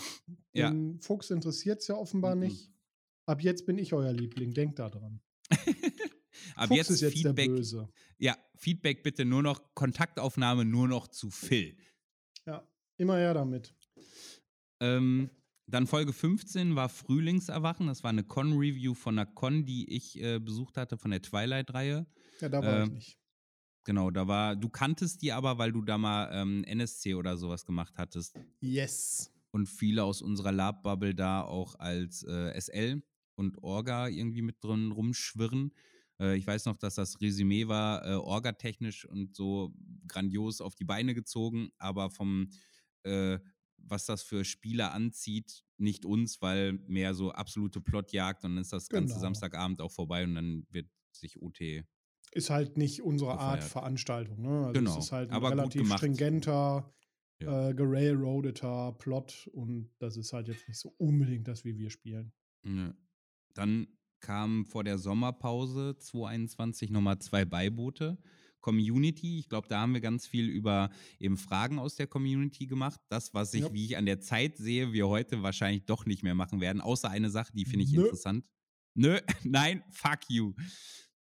Ja. 0.54 0.70
Den 0.70 1.00
Fuchs 1.02 1.30
interessiert 1.30 1.82
es 1.82 1.88
ja 1.88 1.96
offenbar 1.96 2.36
Mhm. 2.36 2.42
nicht. 2.42 2.72
Ab 3.26 3.42
jetzt 3.42 3.66
bin 3.66 3.78
ich 3.78 3.94
euer 3.94 4.14
Liebling, 4.14 4.54
denkt 4.54 4.80
da 4.80 4.90
dran. 4.90 5.20
Ab 6.56 6.68
Fuchs 6.68 6.78
jetzt, 6.78 6.90
ist 6.90 7.02
jetzt 7.02 7.14
Feedback. 7.14 7.48
der 7.48 7.56
Böse. 7.56 7.90
Ja, 8.18 8.38
Feedback 8.56 9.04
bitte 9.04 9.26
nur 9.26 9.44
noch, 9.44 9.74
Kontaktaufnahme 9.76 10.66
nur 10.66 10.88
noch 10.88 11.08
zu 11.08 11.30
Phil. 11.30 11.78
Ja, 12.46 12.68
immer 12.98 13.18
her 13.18 13.34
damit. 13.34 13.74
Ähm, 14.80 15.30
dann 15.68 15.86
Folge 15.86 16.14
15 16.14 16.76
war 16.76 16.90
Frühlingserwachen. 16.90 17.88
Das 17.88 18.04
war 18.04 18.10
eine 18.10 18.24
Con-Review 18.24 18.94
von 18.94 19.20
einer 19.20 19.26
Con, 19.26 19.66
die 19.66 19.94
ich 19.94 20.22
äh, 20.22 20.40
besucht 20.40 20.78
hatte, 20.78 20.98
von 20.98 21.12
der 21.12 21.22
Twilight-Reihe. 21.22 22.08
Ja, 22.40 22.50
da 22.50 22.64
war 22.64 22.84
ich 22.84 22.88
Ähm, 22.88 22.94
nicht. 22.94 23.18
Genau, 23.84 24.12
da 24.12 24.28
war, 24.28 24.56
du 24.56 24.70
kanntest 24.70 25.22
die 25.22 25.32
aber, 25.32 25.58
weil 25.58 25.72
du 25.72 25.82
da 25.82 25.98
mal 25.98 26.30
ähm, 26.34 26.64
NSC 26.66 27.16
oder 27.16 27.38
sowas 27.38 27.66
gemacht 27.66 27.94
hattest. 27.98 28.38
Yes. 28.60 29.32
Und 29.52 29.68
viele 29.68 30.04
aus 30.04 30.22
unserer 30.22 30.52
Lab-Bubble 30.52 31.16
da 31.16 31.42
auch 31.42 31.76
als 31.80 32.24
äh, 32.24 32.60
SL 32.60 33.02
und 33.36 33.64
Orga 33.64 34.08
irgendwie 34.10 34.42
mit 34.42 34.62
drin 34.62 34.92
rumschwirren. 34.92 35.74
Äh, 36.20 36.38
ich 36.38 36.46
weiß 36.46 36.66
noch, 36.66 36.78
dass 36.78 36.96
das 36.96 37.22
Resümee 37.22 37.68
war, 37.68 38.06
äh, 38.06 38.16
orgatechnisch 38.16 39.06
und 39.06 39.36
so 39.36 39.74
grandios 40.08 40.60
auf 40.60 40.76
die 40.76 40.86
Beine 40.86 41.14
gezogen, 41.14 41.70
aber 41.78 42.10
vom 42.10 42.50
äh, 43.04 43.40
was 43.78 44.06
das 44.06 44.24
für 44.24 44.44
Spieler 44.46 44.94
anzieht, 44.94 45.64
nicht 45.78 46.06
uns, 46.06 46.42
weil 46.42 46.74
mehr 46.88 47.14
so 47.14 47.32
absolute 47.32 47.82
Plotjagd 47.82 48.44
und 48.44 48.56
dann 48.56 48.62
ist 48.62 48.74
das 48.74 48.90
ganze 48.90 49.14
Genau. 49.14 49.22
Samstagabend 49.22 49.82
auch 49.82 49.92
vorbei 49.92 50.24
und 50.24 50.36
dann 50.36 50.66
wird 50.72 50.88
sich 51.12 51.42
OT. 51.42 51.84
Ist 52.32 52.50
halt 52.50 52.78
nicht 52.78 53.02
unsere 53.02 53.32
Art 53.40 53.58
Gefeiert. 53.62 53.72
Veranstaltung. 53.72 54.42
Ne? 54.42 54.66
Also 54.68 54.74
Genau, 54.74 54.98
Es 54.98 55.06
ist 55.06 55.12
halt 55.12 55.30
ein 55.30 55.36
aber 55.36 55.52
relativ 55.52 55.92
stringenter, 55.94 56.94
Ja. 57.42 57.70
äh, 57.70 57.74
gerailroadeter 57.74 58.94
Plot 58.94 59.48
und 59.54 59.92
das 60.00 60.18
ist 60.18 60.34
halt 60.34 60.48
jetzt 60.48 60.68
nicht 60.68 60.80
so 60.80 60.94
unbedingt 60.98 61.48
das, 61.48 61.64
wie 61.64 61.78
wir 61.78 61.90
spielen. 61.90 62.34
Ja. 62.66 62.94
Dann 63.54 63.88
kamen 64.20 64.66
vor 64.66 64.84
der 64.84 64.98
Sommerpause 64.98 65.96
2021 65.98 66.90
nochmal 66.90 67.20
zwei 67.20 67.46
Beiboote. 67.46 68.18
Community, 68.62 69.40
ich 69.40 69.50
glaube, 69.50 69.68
da 69.68 69.80
haben 69.82 69.94
wir 69.94 70.02
ganz 70.02 70.28
viel 70.28 70.48
über 70.50 70.90
eben 71.20 71.38
Fragen 71.38 71.80
aus 71.80 71.96
der 71.96 72.08
Community 72.08 72.66
gemacht. 72.68 73.00
Das, 73.10 73.34
was 73.34 73.54
ich, 73.54 73.62
Ja. 73.62 73.74
wie 73.74 73.86
ich 73.86 73.98
an 73.98 74.06
der 74.06 74.20
Zeit 74.20 74.58
sehe, 74.58 74.94
wir 74.94 75.08
heute 75.08 75.42
wahrscheinlich 75.44 75.86
doch 75.86 76.06
nicht 76.06 76.24
mehr 76.24 76.36
machen 76.36 76.60
werden, 76.62 76.82
außer 76.82 77.10
eine 77.10 77.30
Sache, 77.30 77.52
die 77.54 77.66
finde 77.66 77.86
ich 77.86 77.92
Nö. 77.94 78.04
interessant. 78.04 78.46
Nö, 78.96 79.20
nein, 79.44 79.84
fuck 79.92 80.20
you. 80.30 80.54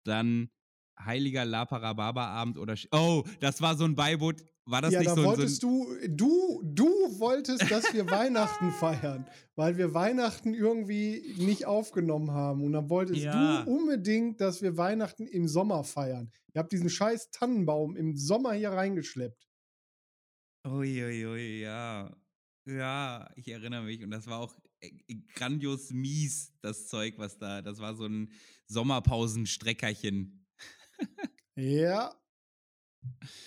Dann 0.05 0.51
Heiliger 0.99 1.45
Laparababa-Abend 1.45 2.59
oder. 2.59 2.75
Sch- 2.75 2.89
Oh, 2.93 3.25
das 3.41 3.61
war 3.63 3.77
so 3.77 3.85
ein 3.85 3.95
Beiboot. 3.95 4.43
War 4.71 4.83
das 4.83 4.93
ja, 4.93 5.01
nicht 5.01 5.11
da 5.11 5.15
so, 5.17 5.23
so 5.23 5.29
wolltest 5.29 5.63
ein. 5.65 5.69
du, 5.69 5.97
du, 6.09 6.63
du 6.65 6.87
wolltest, 7.19 7.71
dass 7.71 7.93
wir 7.93 8.07
Weihnachten 8.09 8.71
feiern, 8.73 9.27
weil 9.57 9.77
wir 9.79 9.95
Weihnachten 9.95 10.55
irgendwie 10.55 11.35
nicht 11.39 11.67
aufgenommen 11.67 12.31
haben. 12.31 12.63
Und 12.65 12.73
dann 12.73 12.89
wolltest 12.89 13.21
Ja. 13.23 13.63
du 13.65 13.71
unbedingt, 13.71 14.41
dass 14.41 14.63
wir 14.63 14.77
Weihnachten 14.77 15.27
im 15.27 15.49
Sommer 15.49 15.83
feiern. 15.85 16.31
Ihr 16.55 16.61
habt 16.61 16.73
diesen 16.73 16.89
scheiß 16.89 17.31
Tannenbaum 17.31 17.97
im 17.97 18.17
Sommer 18.17 18.53
hier 18.53 18.71
reingeschleppt. 18.71 19.49
Uiuiui, 20.67 21.61
ja. 21.63 22.15
Ja, 22.67 23.29
ich 23.35 23.49
erinnere 23.49 23.83
mich. 23.83 24.03
Und 24.05 24.11
das 24.11 24.27
war 24.27 24.39
auch 24.41 24.55
äh, 24.81 24.91
grandios 25.35 25.91
mies, 25.91 26.53
das 26.61 26.87
Zeug, 26.89 27.15
was 27.19 27.39
da. 27.39 27.63
Das 27.63 27.79
war 27.79 27.95
so 27.95 28.07
ein 28.07 28.31
Sommerpausenstreckerchen. 28.69 30.47
Ja. 31.57 32.15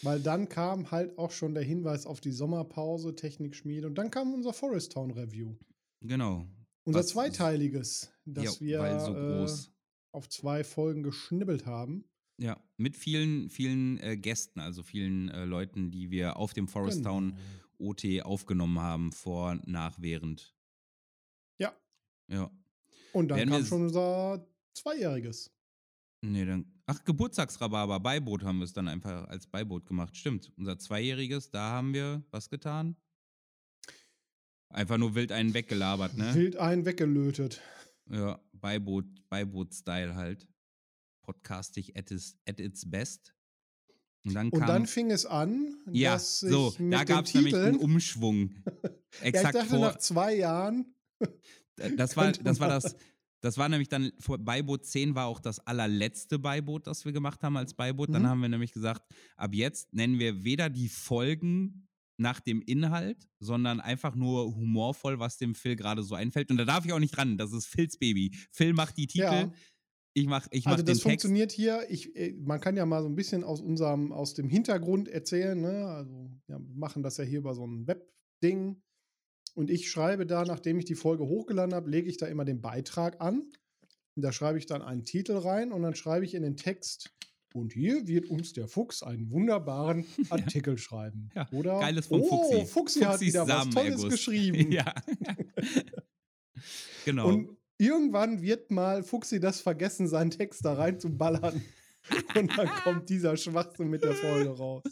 Weil 0.02 0.20
dann 0.22 0.50
kam 0.50 0.92
halt 0.92 1.18
auch 1.18 1.32
schon 1.32 1.54
der 1.54 1.64
Hinweis 1.64 2.06
auf 2.06 2.22
die 2.22 2.32
Sommerpause, 2.32 3.16
Technikschmiede 3.16 3.88
und 3.88 3.96
dann 3.96 4.10
kam 4.12 4.34
unser 4.34 4.54
Forest 4.54 4.94
Town 4.94 5.12
Review. 5.12 5.56
Genau. 6.02 6.48
Unser 6.86 7.00
Was- 7.00 7.08
zweiteiliges, 7.08 8.12
das 8.26 8.60
ja, 8.60 8.82
wir 8.84 9.00
so 9.00 9.16
äh, 9.16 9.48
auf 10.12 10.28
zwei 10.30 10.64
Folgen 10.64 11.04
geschnibbelt 11.04 11.66
haben. 11.66 12.06
Ja, 12.40 12.62
mit 12.78 12.98
vielen, 12.98 13.50
vielen 13.50 14.00
äh, 14.00 14.18
Gästen, 14.18 14.60
also 14.60 14.82
vielen 14.84 15.30
äh, 15.30 15.46
Leuten, 15.46 15.92
die 15.92 16.10
wir 16.10 16.38
auf 16.38 16.54
dem 16.54 16.68
Forest 16.68 17.04
Town 17.04 17.36
Genau. 17.78 17.92
OT 17.92 18.22
aufgenommen 18.24 18.80
haben, 18.80 19.12
vor, 19.12 19.60
nach, 19.66 20.02
während. 20.02 20.56
Ja. 21.60 21.74
Ja. 22.28 22.50
Und 23.12 23.28
dann 23.28 23.38
Werden 23.38 23.50
kam 23.52 23.66
schon 23.66 23.82
unser 23.84 24.48
Zweijähriges. 24.74 25.52
Nee, 26.22 26.46
dann. 26.46 26.73
Ach, 26.86 27.04
Geburtstagsrhabarber, 27.06 28.00
Beiboot 28.00 28.44
haben 28.44 28.60
wir 28.60 28.66
es 28.66 28.74
dann 28.74 28.88
einfach 28.88 29.28
als 29.30 29.48
Beiboot 29.48 29.86
gemacht. 29.86 30.18
Stimmt. 30.18 30.52
Unser 30.58 30.78
Zweijähriges, 30.78 31.50
da 31.50 31.72
haben 31.72 31.94
wir 31.94 32.24
was 32.32 32.50
getan? 32.50 32.98
Einfach 34.70 34.98
nur 34.98 35.16
wild 35.16 35.32
einen 35.32 35.54
weggelabert, 35.54 36.18
ne? 36.18 36.34
Wild 36.34 36.58
einen 36.58 36.86
weggelötet. 36.86 37.62
Ja, 38.10 38.40
Beiboot, 38.52 39.06
Beiboot-Style 39.30 40.16
halt. 40.16 40.48
Podcastig 41.22 41.96
at 41.96 42.12
its, 42.12 42.36
at 42.48 42.60
its 42.60 42.90
best. 42.90 43.34
Und 44.26 44.34
dann 44.34 44.50
Und 44.50 44.60
kam. 44.60 44.68
dann 44.68 44.88
fing 44.88 45.12
es 45.12 45.26
an, 45.26 45.76
ja, 45.92 46.14
dass 46.14 46.40
so, 46.40 46.74
mit 46.80 46.94
da 46.94 47.04
gab 47.04 47.26
es 47.26 47.34
nämlich 47.34 47.56
einen 47.56 47.78
Umschwung. 47.78 48.56
ja, 48.66 48.90
ich 49.20 49.22
Exakt 49.24 49.56
dachte 49.56 49.70
vor. 49.70 49.80
nach 49.80 49.98
zwei 50.00 50.36
Jahren, 50.36 50.94
Das 51.98 52.16
war, 52.18 52.32
das 52.32 52.60
war 52.60 52.68
das. 52.70 52.96
Das 53.44 53.58
war 53.58 53.68
nämlich 53.68 53.90
dann, 53.90 54.14
vor 54.20 54.38
Beiboot 54.38 54.86
10 54.86 55.16
war 55.16 55.28
auch 55.28 55.42
das 55.42 55.60
allerletzte 55.60 56.40
Beiboot, 56.40 56.88
das 56.88 57.04
wir 57.04 57.12
gemacht 57.12 57.44
haben 57.44 57.58
als 57.58 57.74
Beiboot. 57.74 58.14
Dann 58.14 58.22
Mhm. 58.22 58.28
haben 58.28 58.42
wir 58.42 58.48
nämlich 58.48 58.72
gesagt, 58.72 59.04
ab 59.36 59.54
jetzt 59.54 59.94
nennen 59.94 60.18
wir 60.18 60.46
weder 60.46 60.70
die 60.70 60.88
Folgen 60.88 61.90
nach 62.18 62.40
dem 62.40 62.62
Inhalt, 62.62 63.28
sondern 63.40 63.82
einfach 63.82 64.16
nur 64.16 64.56
humorvoll, 64.56 65.20
was 65.20 65.38
dem 65.38 65.56
Phil 65.56 65.76
gerade 65.76 66.04
so 66.04 66.16
einfällt. 66.16 66.52
Und 66.52 66.58
da 66.58 66.64
darf 66.64 66.86
ich 66.86 66.94
auch 66.94 67.00
nicht 67.00 67.18
dran. 67.18 67.38
Das 67.38 67.52
ist 67.52 67.66
Phils 67.66 67.98
Baby. 67.98 68.34
Phil 68.50 68.72
macht 68.72 68.98
die 68.98 69.08
Titel. 69.08 69.24
Ja. 69.26 69.52
Ich 70.14 70.28
mach, 70.28 70.48
ich 70.52 70.64
mach 70.64 70.74
also 70.74 70.84
das 70.86 71.02
funktioniert 71.02 71.52
hier. 71.52 71.86
Ich, 71.90 72.16
äh, 72.16 72.34
man 72.40 72.62
kann 72.62 72.78
ja 72.78 72.86
mal 72.86 73.02
so 73.02 73.10
ein 73.10 73.16
bisschen 73.16 73.44
aus 73.44 73.60
unserem, 73.62 74.14
aus 74.14 74.36
dem 74.36 74.48
Hintergrund 74.48 75.10
erzählen. 75.10 75.60
Ne? 75.60 75.86
Also 75.88 76.32
ja, 76.48 76.60
wir 76.60 76.76
machen 76.76 77.04
das 77.04 77.18
ja 77.18 77.26
hier 77.26 77.40
über 77.40 77.56
so 77.56 77.66
ein 77.66 77.88
Web-Ding. 77.88 78.82
Und 79.54 79.70
ich 79.70 79.90
schreibe 79.90 80.26
da, 80.26 80.46
nachdem 80.46 80.80
ich 80.80 80.86
die 80.86 80.96
Folge 80.96 81.26
hochgeladen 81.26 81.76
habe, 81.76 81.90
lege 81.90 82.10
ich 82.10 82.18
da 82.18 82.26
immer 82.26 82.46
den 82.46 82.62
Beitrag 82.62 83.22
an. 83.22 83.44
Und 84.16 84.22
da 84.24 84.32
schreibe 84.32 84.58
ich 84.58 84.66
dann 84.66 84.82
einen 84.82 85.06
Titel 85.06 85.38
rein 85.38 85.72
und 85.72 85.82
dann 85.82 85.96
schreibe 85.96 86.26
ich 86.26 86.34
in 86.34 86.44
den 86.44 86.58
Text. 86.58 87.14
Und 87.54 87.74
hier 87.74 88.08
wird 88.08 88.26
uns 88.26 88.54
der 88.54 88.68
Fuchs 88.68 89.04
einen 89.04 89.30
wunderbaren 89.30 90.06
Artikel 90.30 90.78
schreiben. 90.78 91.30
Ja, 91.36 91.48
Oder 91.52 91.80
Geiles 91.80 92.08
von 92.08 92.22
oh, 92.22 92.28
Fuchsi. 92.28 92.66
Fuchsi 92.66 93.00
hat 93.02 93.12
Fuchsis 93.14 93.28
wieder 93.28 93.48
was 93.48 93.70
Tolles 93.70 93.74
Samenerguss. 93.74 94.10
geschrieben. 94.10 94.72
ja. 94.72 94.94
genau. 97.06 97.28
Und 97.28 97.58
irgendwann 97.78 98.42
wird 98.42 98.72
mal 98.72 99.04
Fuchsi 99.04 99.40
das 99.40 99.62
vergessen, 99.62 100.08
seinen 100.08 100.32
Text 100.32 100.66
da 100.66 100.74
reinzuballern. 100.74 101.62
Und 102.36 102.58
dann 102.58 102.68
kommt 102.68 103.10
dieser 103.10 103.38
Schwachsinn 103.38 103.90
mit 103.90 104.04
der 104.04 104.14
Folge 104.14 104.50
raus. 104.50 104.84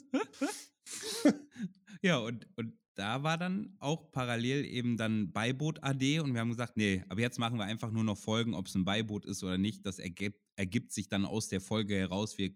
Ja, 2.01 2.17
und, 2.17 2.47
und 2.55 2.73
da 2.95 3.23
war 3.23 3.37
dann 3.37 3.75
auch 3.79 4.11
parallel 4.11 4.65
eben 4.65 4.97
dann 4.97 5.31
Beiboot 5.31 5.81
AD 5.83 6.19
und 6.19 6.33
wir 6.33 6.41
haben 6.41 6.49
gesagt, 6.49 6.77
nee, 6.77 7.03
aber 7.09 7.21
jetzt 7.21 7.39
machen 7.39 7.57
wir 7.57 7.65
einfach 7.65 7.91
nur 7.91 8.03
noch 8.03 8.17
Folgen, 8.17 8.53
ob 8.53 8.67
es 8.67 8.75
ein 8.75 8.85
Beiboot 8.85 9.25
ist 9.25 9.43
oder 9.43 9.57
nicht. 9.57 9.85
Das 9.85 9.97
ergibt, 9.99 10.41
ergibt 10.57 10.91
sich 10.91 11.07
dann 11.07 11.25
aus 11.25 11.47
der 11.47 11.61
Folge 11.61 11.95
heraus. 11.95 12.37
Wir, 12.37 12.53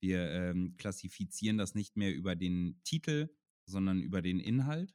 wir 0.00 0.30
ähm, 0.30 0.76
klassifizieren 0.76 1.56
das 1.58 1.74
nicht 1.74 1.96
mehr 1.96 2.14
über 2.14 2.36
den 2.36 2.80
Titel, 2.84 3.30
sondern 3.66 4.00
über 4.02 4.20
den 4.22 4.38
Inhalt. 4.38 4.94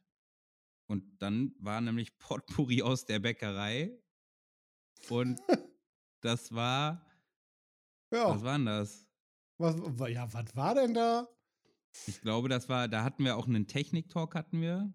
Und 0.88 1.20
dann 1.20 1.54
war 1.58 1.80
nämlich 1.80 2.16
Potpourri 2.18 2.82
aus 2.82 3.04
der 3.06 3.18
Bäckerei. 3.18 3.98
Und 5.10 5.40
das 6.22 6.52
war, 6.52 7.04
Ja, 8.12 8.30
was 8.30 8.42
war 8.42 8.56
denn 8.56 8.66
das? 8.66 9.06
was, 9.58 9.76
wa- 9.78 10.08
ja, 10.08 10.32
was 10.32 10.54
war 10.54 10.74
denn 10.74 10.94
da? 10.94 11.28
Ich 12.06 12.20
glaube, 12.20 12.48
das 12.48 12.68
war, 12.68 12.88
da 12.88 13.02
hatten 13.02 13.24
wir 13.24 13.36
auch 13.36 13.46
einen 13.46 13.66
Technik-Talk, 13.66 14.34
hatten 14.34 14.60
wir. 14.60 14.92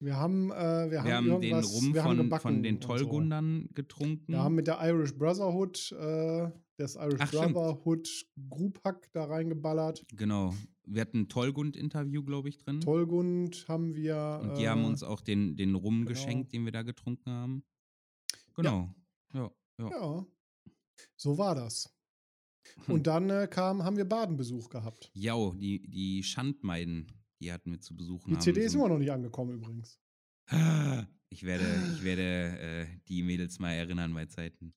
Wir 0.00 0.16
haben, 0.16 0.50
äh, 0.50 0.54
wir 0.54 0.90
Wir 0.90 1.16
haben, 1.16 1.30
haben 1.30 1.40
den 1.40 1.54
Rum 1.54 1.94
von, 1.94 2.40
von 2.40 2.62
den 2.62 2.74
und 2.76 2.82
so. 2.82 2.88
Tollgundern 2.88 3.68
getrunken. 3.74 4.32
Wir 4.32 4.42
haben 4.42 4.54
mit 4.54 4.66
der 4.66 4.78
Irish 4.82 5.16
Brotherhood, 5.16 5.92
äh, 5.92 6.50
das 6.76 6.96
Irish 6.96 7.20
Ach. 7.20 7.30
Brotherhood 7.30 8.08
Group 8.50 8.80
Hack 8.84 9.10
da 9.12 9.24
reingeballert. 9.24 10.04
Genau. 10.16 10.54
Wir 10.86 11.00
hatten 11.00 11.20
ein 11.20 11.28
Tollgund-Interview, 11.28 12.22
glaube 12.22 12.50
ich, 12.50 12.58
drin. 12.58 12.80
Tollgund 12.80 13.64
haben 13.68 13.94
wir. 13.94 14.40
Und 14.42 14.58
die 14.58 14.64
äh, 14.64 14.68
haben 14.68 14.84
uns 14.84 15.02
auch 15.02 15.22
den, 15.22 15.56
den 15.56 15.74
Rum 15.74 16.00
genau. 16.00 16.08
geschenkt, 16.08 16.52
den 16.52 16.64
wir 16.64 16.72
da 16.72 16.82
getrunken 16.82 17.30
haben. 17.30 17.64
Genau. 18.54 18.94
Ja. 19.32 19.50
ja. 19.78 19.90
Ja, 19.90 20.26
so 21.16 21.38
war 21.38 21.54
das. 21.54 21.93
Hm. 22.86 22.94
Und 22.94 23.06
dann 23.06 23.30
äh, 23.30 23.48
kam, 23.50 23.84
haben 23.84 23.96
wir 23.96 24.04
Badenbesuch 24.04 24.68
gehabt. 24.68 25.10
Ja, 25.14 25.34
die, 25.52 25.88
die 25.88 26.22
Schandmeiden, 26.22 27.06
die 27.40 27.52
hatten 27.52 27.70
wir 27.70 27.80
zu 27.80 27.94
besuchen. 27.96 28.30
Die 28.32 28.38
CD 28.38 28.62
ist 28.64 28.74
immer 28.74 28.88
noch 28.88 28.98
nicht 28.98 29.12
angekommen 29.12 29.54
übrigens. 29.54 29.98
Ich 31.30 31.42
werde, 31.42 31.64
ich 31.92 32.04
werde 32.04 32.22
äh, 32.60 32.86
die 33.08 33.24
Mädels 33.24 33.58
mal 33.58 33.72
erinnern 33.72 34.14
bei 34.14 34.26
Zeiten. 34.26 34.72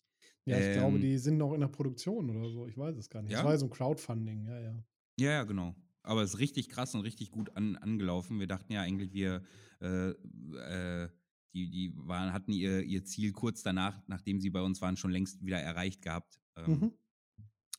Ja, 0.45 0.57
ich 0.57 0.73
glaube, 0.73 0.95
Ähm, 0.95 1.01
die 1.01 1.19
sind 1.19 1.37
noch 1.37 1.53
in 1.53 1.59
der 1.59 1.67
Produktion 1.67 2.31
oder 2.31 2.49
so. 2.49 2.65
Ich 2.65 2.75
weiß 2.75 2.97
es 2.97 3.09
gar 3.11 3.21
nicht. 3.21 3.31
Ja? 3.31 3.37
Das 3.39 3.45
war 3.45 3.51
ja 3.51 3.59
so 3.59 3.67
ein 3.67 3.69
Crowdfunding, 3.69 4.45
ja, 4.47 4.59
ja. 4.59 4.83
Ja, 5.19 5.31
ja, 5.33 5.43
genau. 5.43 5.75
Aber 6.01 6.23
es 6.23 6.33
ist 6.33 6.39
richtig 6.39 6.69
krass 6.69 6.95
und 6.95 7.01
richtig 7.01 7.29
gut 7.29 7.55
an, 7.55 7.75
angelaufen. 7.75 8.39
Wir 8.39 8.47
dachten 8.47 8.73
ja 8.73 8.81
eigentlich, 8.81 9.13
wir, 9.13 9.43
äh, 9.81 10.09
äh, 10.11 11.09
die, 11.53 11.69
die 11.69 11.93
waren, 11.95 12.33
hatten 12.33 12.53
ihr, 12.53 12.81
ihr 12.81 13.03
Ziel 13.03 13.33
kurz 13.33 13.61
danach, 13.61 14.01
nachdem 14.07 14.39
sie 14.39 14.49
bei 14.49 14.61
uns 14.61 14.81
waren, 14.81 14.97
schon 14.97 15.11
längst 15.11 15.45
wieder 15.45 15.59
erreicht 15.59 16.01
gehabt. 16.01 16.39
Ähm, 16.55 16.71
Mhm. 16.71 16.91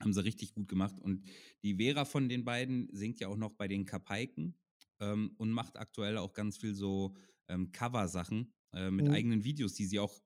Haben 0.00 0.12
sie 0.12 0.24
richtig 0.24 0.52
gut 0.52 0.68
gemacht. 0.68 0.98
Und 1.00 1.24
die 1.62 1.74
Vera 1.76 2.04
von 2.04 2.28
den 2.28 2.44
beiden 2.44 2.88
singt 2.92 3.20
ja 3.20 3.28
auch 3.28 3.36
noch 3.36 3.54
bei 3.54 3.68
den 3.68 3.84
Kapaiken 3.84 4.56
ähm, 5.00 5.32
und 5.38 5.50
macht 5.50 5.76
aktuell 5.76 6.18
auch 6.18 6.32
ganz 6.34 6.56
viel 6.56 6.74
so 6.74 7.14
ähm, 7.48 7.72
Cover-Sachen 7.72 8.52
äh, 8.72 8.90
mit 8.90 9.08
Mhm. 9.08 9.10
eigenen 9.10 9.44
Videos, 9.44 9.74
die 9.74 9.86
sie 9.86 9.98
auch, 9.98 10.20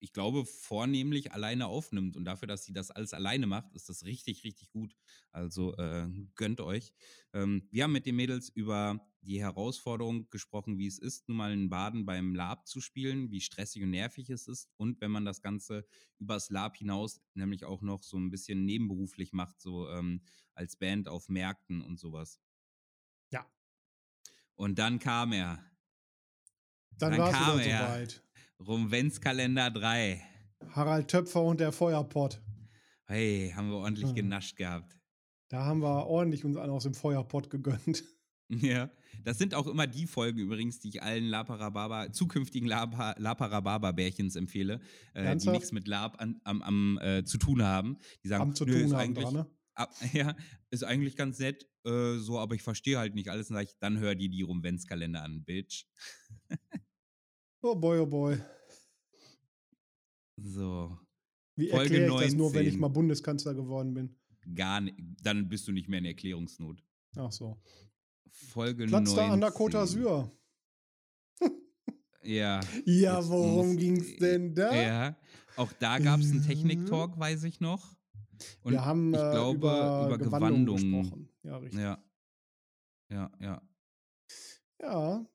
ich 0.00 0.12
glaube, 0.12 0.44
vornehmlich 0.44 1.32
alleine 1.32 1.66
aufnimmt. 1.66 2.16
Und 2.16 2.24
dafür, 2.24 2.46
dass 2.48 2.64
sie 2.64 2.72
das 2.72 2.90
alles 2.90 3.14
alleine 3.14 3.46
macht, 3.46 3.72
ist 3.74 3.88
das 3.88 4.04
richtig, 4.04 4.44
richtig 4.44 4.70
gut. 4.70 4.94
Also 5.32 5.74
äh, 5.76 6.08
gönnt 6.34 6.60
euch. 6.60 6.92
Ähm, 7.32 7.68
wir 7.70 7.84
haben 7.84 7.92
mit 7.92 8.06
den 8.06 8.16
Mädels 8.16 8.48
über 8.48 9.00
die 9.24 9.40
Herausforderung 9.40 10.28
gesprochen, 10.30 10.78
wie 10.78 10.86
es 10.86 10.98
ist, 10.98 11.28
nun 11.28 11.38
mal 11.38 11.52
in 11.52 11.70
Baden 11.70 12.04
beim 12.04 12.34
Lab 12.34 12.66
zu 12.68 12.80
spielen, 12.80 13.30
wie 13.30 13.40
stressig 13.40 13.82
und 13.82 13.90
nervig 13.90 14.30
es 14.30 14.46
ist 14.46 14.68
und 14.76 15.00
wenn 15.00 15.10
man 15.10 15.24
das 15.24 15.40
Ganze 15.40 15.86
übers 16.18 16.50
Lab 16.50 16.76
hinaus 16.76 17.20
nämlich 17.32 17.64
auch 17.64 17.82
noch 17.82 18.02
so 18.02 18.18
ein 18.18 18.30
bisschen 18.30 18.64
nebenberuflich 18.64 19.32
macht, 19.32 19.60
so 19.60 19.88
ähm, 19.88 20.22
als 20.52 20.76
Band 20.76 21.08
auf 21.08 21.28
Märkten 21.28 21.80
und 21.80 21.98
sowas. 21.98 22.38
Ja. 23.32 23.50
Und 24.54 24.78
dann 24.78 24.98
kam 24.98 25.32
er. 25.32 25.64
Dann, 26.90 27.16
Dann 27.16 27.32
kam 27.32 27.58
er. 27.58 27.86
soweit. 27.88 28.22
Rumwenzkalender 28.66 29.70
3. 29.70 30.22
Harald 30.70 31.08
Töpfer 31.08 31.42
und 31.42 31.60
der 31.60 31.72
Feuerpott. 31.72 32.40
Hey, 33.06 33.52
haben 33.54 33.68
wir 33.68 33.76
ordentlich 33.76 34.08
Hm. 34.08 34.14
genascht 34.14 34.56
gehabt. 34.56 34.98
Da 35.48 35.64
haben 35.64 35.80
wir 35.80 36.06
ordentlich 36.06 36.44
uns 36.44 36.56
einen 36.56 36.70
aus 36.72 36.84
dem 36.84 36.94
Feuerpott 36.94 37.50
gegönnt. 37.50 38.04
Ja, 38.50 38.90
das 39.24 39.38
sind 39.38 39.54
auch 39.54 39.66
immer 39.66 39.86
die 39.86 40.06
Folgen 40.06 40.38
übrigens, 40.38 40.78
die 40.78 40.88
ich 40.90 41.02
allen 41.02 41.24
Laparababa, 41.24 42.12
zukünftigen 42.12 42.68
Lapa, 42.68 43.14
Laparababa-Bärchens 43.18 44.36
empfehle, 44.36 44.80
äh, 45.14 45.34
die 45.36 45.48
nichts 45.48 45.72
mit 45.72 45.88
Lab 45.88 46.20
an, 46.20 46.40
am, 46.44 46.60
am 46.60 46.98
äh, 47.00 47.24
zu 47.24 47.38
tun 47.38 47.62
haben. 47.62 47.96
Die 48.22 48.28
sagen, 48.28 48.42
Haben 48.42 48.54
zu 48.54 48.66
"Nö, 48.66 48.72
tun 48.74 48.82
ist 48.82 48.92
haben 48.92 49.00
eigentlich, 49.00 49.24
dran, 49.24 49.34
ne? 49.34 49.46
ab, 49.74 49.94
ja, 50.12 50.36
ist 50.70 50.84
eigentlich 50.84 51.16
ganz 51.16 51.38
nett, 51.38 51.66
äh, 51.86 52.18
so, 52.18 52.38
aber 52.38 52.54
ich 52.54 52.62
verstehe 52.62 52.98
halt 52.98 53.14
nicht 53.14 53.30
alles. 53.30 53.48
Dann, 53.48 53.66
dann 53.80 53.98
hör 53.98 54.14
die 54.14 54.28
die 54.28 54.42
Rumwenzkalender 54.42 55.22
an, 55.22 55.42
Bitch. 55.42 55.86
Oh 57.66 57.74
boy, 57.74 57.98
oh 58.00 58.06
boy. 58.06 58.36
So, 60.36 60.98
Wie 61.56 61.68
Folge 61.70 61.98
erkläre 62.00 62.14
ich 62.24 62.30
das 62.30 62.34
nur, 62.34 62.52
wenn 62.52 62.62
ich 62.66 62.74
19. 62.74 62.80
mal 62.80 62.88
Bundeskanzler 62.88 63.54
geworden 63.54 63.94
bin? 63.94 64.16
gar 64.54 64.82
nicht, 64.82 64.96
dann 65.22 65.48
bist 65.48 65.66
du 65.66 65.72
nicht 65.72 65.88
mehr 65.88 65.98
in 66.00 66.04
Erklärungsnot. 66.04 66.84
Ach 67.16 67.32
so. 67.32 67.58
Folge 68.28 68.84
Platz 68.86 69.06
19. 69.14 69.16
da 69.16 69.32
an 69.32 69.40
der 69.40 69.52
Côte 69.54 69.78
d'Azur. 69.78 70.30
Ja. 72.22 72.60
Ja, 72.86 73.26
worum 73.28 73.68
muss- 73.68 73.76
ging's 73.76 74.16
denn 74.16 74.54
da? 74.54 74.74
Ja, 74.74 75.16
auch 75.56 75.72
da 75.74 75.98
gab 75.98 76.20
es 76.20 76.30
einen 76.30 76.40
Mhm. 76.40 76.46
Technik-Talk, 76.46 77.18
weiß 77.18 77.44
ich 77.44 77.60
noch. 77.60 77.94
Und 78.62 78.72
wir 78.72 78.84
haben 78.84 79.12
ich 79.14 79.20
äh, 79.20 79.30
glaube, 79.30 79.56
über, 79.58 80.06
über 80.06 80.18
Gewandung 80.18 80.64
Gewandung. 80.66 80.76
gesprochen. 81.02 81.28
Ja, 81.42 81.56
richtig. 81.58 81.80
Ja, 81.80 82.02
Ja. 83.10 83.30
Ja, 83.40 83.62
ja. 84.80 85.26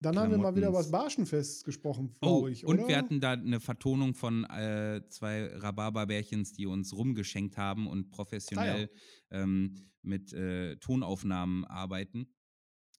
Dann 0.00 0.18
haben 0.18 0.30
wir 0.30 0.38
mal 0.38 0.54
wieder 0.54 0.70
das 0.70 0.90
Barschenfest 0.90 1.64
gesprochen, 1.64 2.14
Oh, 2.20 2.38
glaube 2.40 2.50
ich, 2.52 2.64
und 2.64 2.78
oder? 2.78 2.88
wir 2.88 2.96
hatten 2.96 3.20
da 3.20 3.32
eine 3.32 3.60
Vertonung 3.60 4.14
von 4.14 4.44
äh, 4.44 5.02
zwei 5.08 5.46
Rhabarberbärchens, 5.56 6.52
die 6.52 6.66
uns 6.66 6.92
rumgeschenkt 6.94 7.56
haben 7.56 7.86
und 7.88 8.10
professionell 8.10 8.90
ähm, 9.30 9.74
mit 10.02 10.32
äh, 10.32 10.76
Tonaufnahmen 10.76 11.64
arbeiten. 11.64 12.32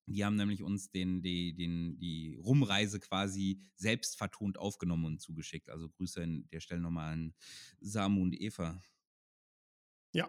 Die 0.08 0.26
haben 0.26 0.36
nämlich 0.36 0.64
uns 0.64 0.89
den, 0.91 1.22
die, 1.22 1.56
den, 1.56 1.97
die 2.00 2.36
Rumreise 2.36 3.00
quasi 3.00 3.62
selbst 3.76 4.18
vertont 4.18 4.58
aufgenommen 4.58 5.06
und 5.06 5.22
zugeschickt. 5.22 5.70
Also 5.70 5.88
Grüße 5.89 6.24
an 6.24 6.50
der 6.52 6.60
Stelle 6.62 6.82
nochmal 6.82 7.14
an 7.14 7.34
Samu 7.80 8.24
und 8.24 8.34
Eva. 8.39 8.82
ja. 10.14 10.28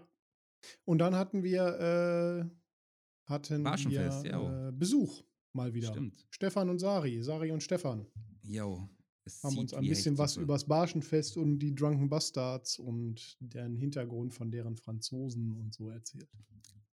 Und 0.85 0.99
dann 0.99 1.14
hatten 1.16 1.43
wir, 1.43 1.62
äh, 1.81 3.31
hatten 3.31 3.62
Barschenfest, 3.62 4.25
wir 4.25 4.31
ja. 4.31 4.68
äh, 4.68 4.73
Besuch 4.73 5.25
mal 5.55 5.75
wieder. 5.75 5.89
Stimmt. 5.89 6.27
Stefan 6.31 6.71
und 6.71 6.79
Sari, 6.79 7.23
Sari 7.23 7.51
und 7.51 7.63
Stefan 7.63 8.07
Jo. 8.43 8.89
haben 9.43 9.59
uns 9.59 9.75
ein 9.75 9.87
bisschen 9.87 10.17
was 10.19 10.31
Hechtsuppe. 10.33 10.45
übers 10.45 10.65
Barschenfest 10.67 11.37
und 11.37 11.59
die 11.59 11.75
Drunken 11.75 12.09
Bastards 12.09 12.79
und 12.79 13.37
den 13.41 13.77
Hintergrund 13.77 14.33
von 14.35 14.51
deren 14.51 14.77
Franzosen 14.77 15.53
und 15.53 15.75
so 15.75 15.91
erzählt. 15.91 16.29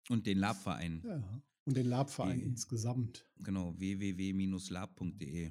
Und 0.09 0.27
den 0.27 0.39
Labverein. 0.39 1.03
Ja. 1.05 1.43
Und 1.65 1.77
den 1.77 1.87
Labverein 1.87 2.41
insgesamt. 2.41 3.27
Genau, 3.39 3.75
www-lab.de. 3.79 5.51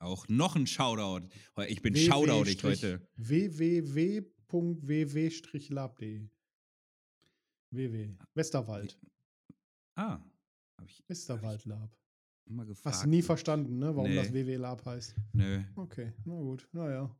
Auch 0.00 0.28
noch 0.28 0.56
ein 0.56 0.66
Shoutout. 0.66 1.28
Ich 1.68 1.80
bin 1.80 1.96
Shoutout 1.96 2.44
ich 2.46 2.62
heute. 2.62 3.06
www.ww-lab.de 3.16 4.28
ww. 7.74 8.16
Westerwald. 8.34 8.98
Ah, 9.96 10.20
habe 10.78 10.88
ich 10.88 11.02
Westerwald 11.08 11.64
Lab. 11.64 11.90
Immer 12.46 12.64
gefragt. 12.64 12.96
Hast 12.96 13.04
du 13.04 13.08
nie 13.08 13.22
verstanden, 13.22 13.78
ne, 13.78 13.94
warum 13.94 14.10
Nee. 14.10 14.16
das 14.16 14.32
WW 14.32 14.56
Lab 14.56 14.84
heißt? 14.84 15.14
Nö. 15.32 15.62
Okay, 15.76 16.12
na 16.24 16.34
gut, 16.34 16.68
naja. 16.72 17.14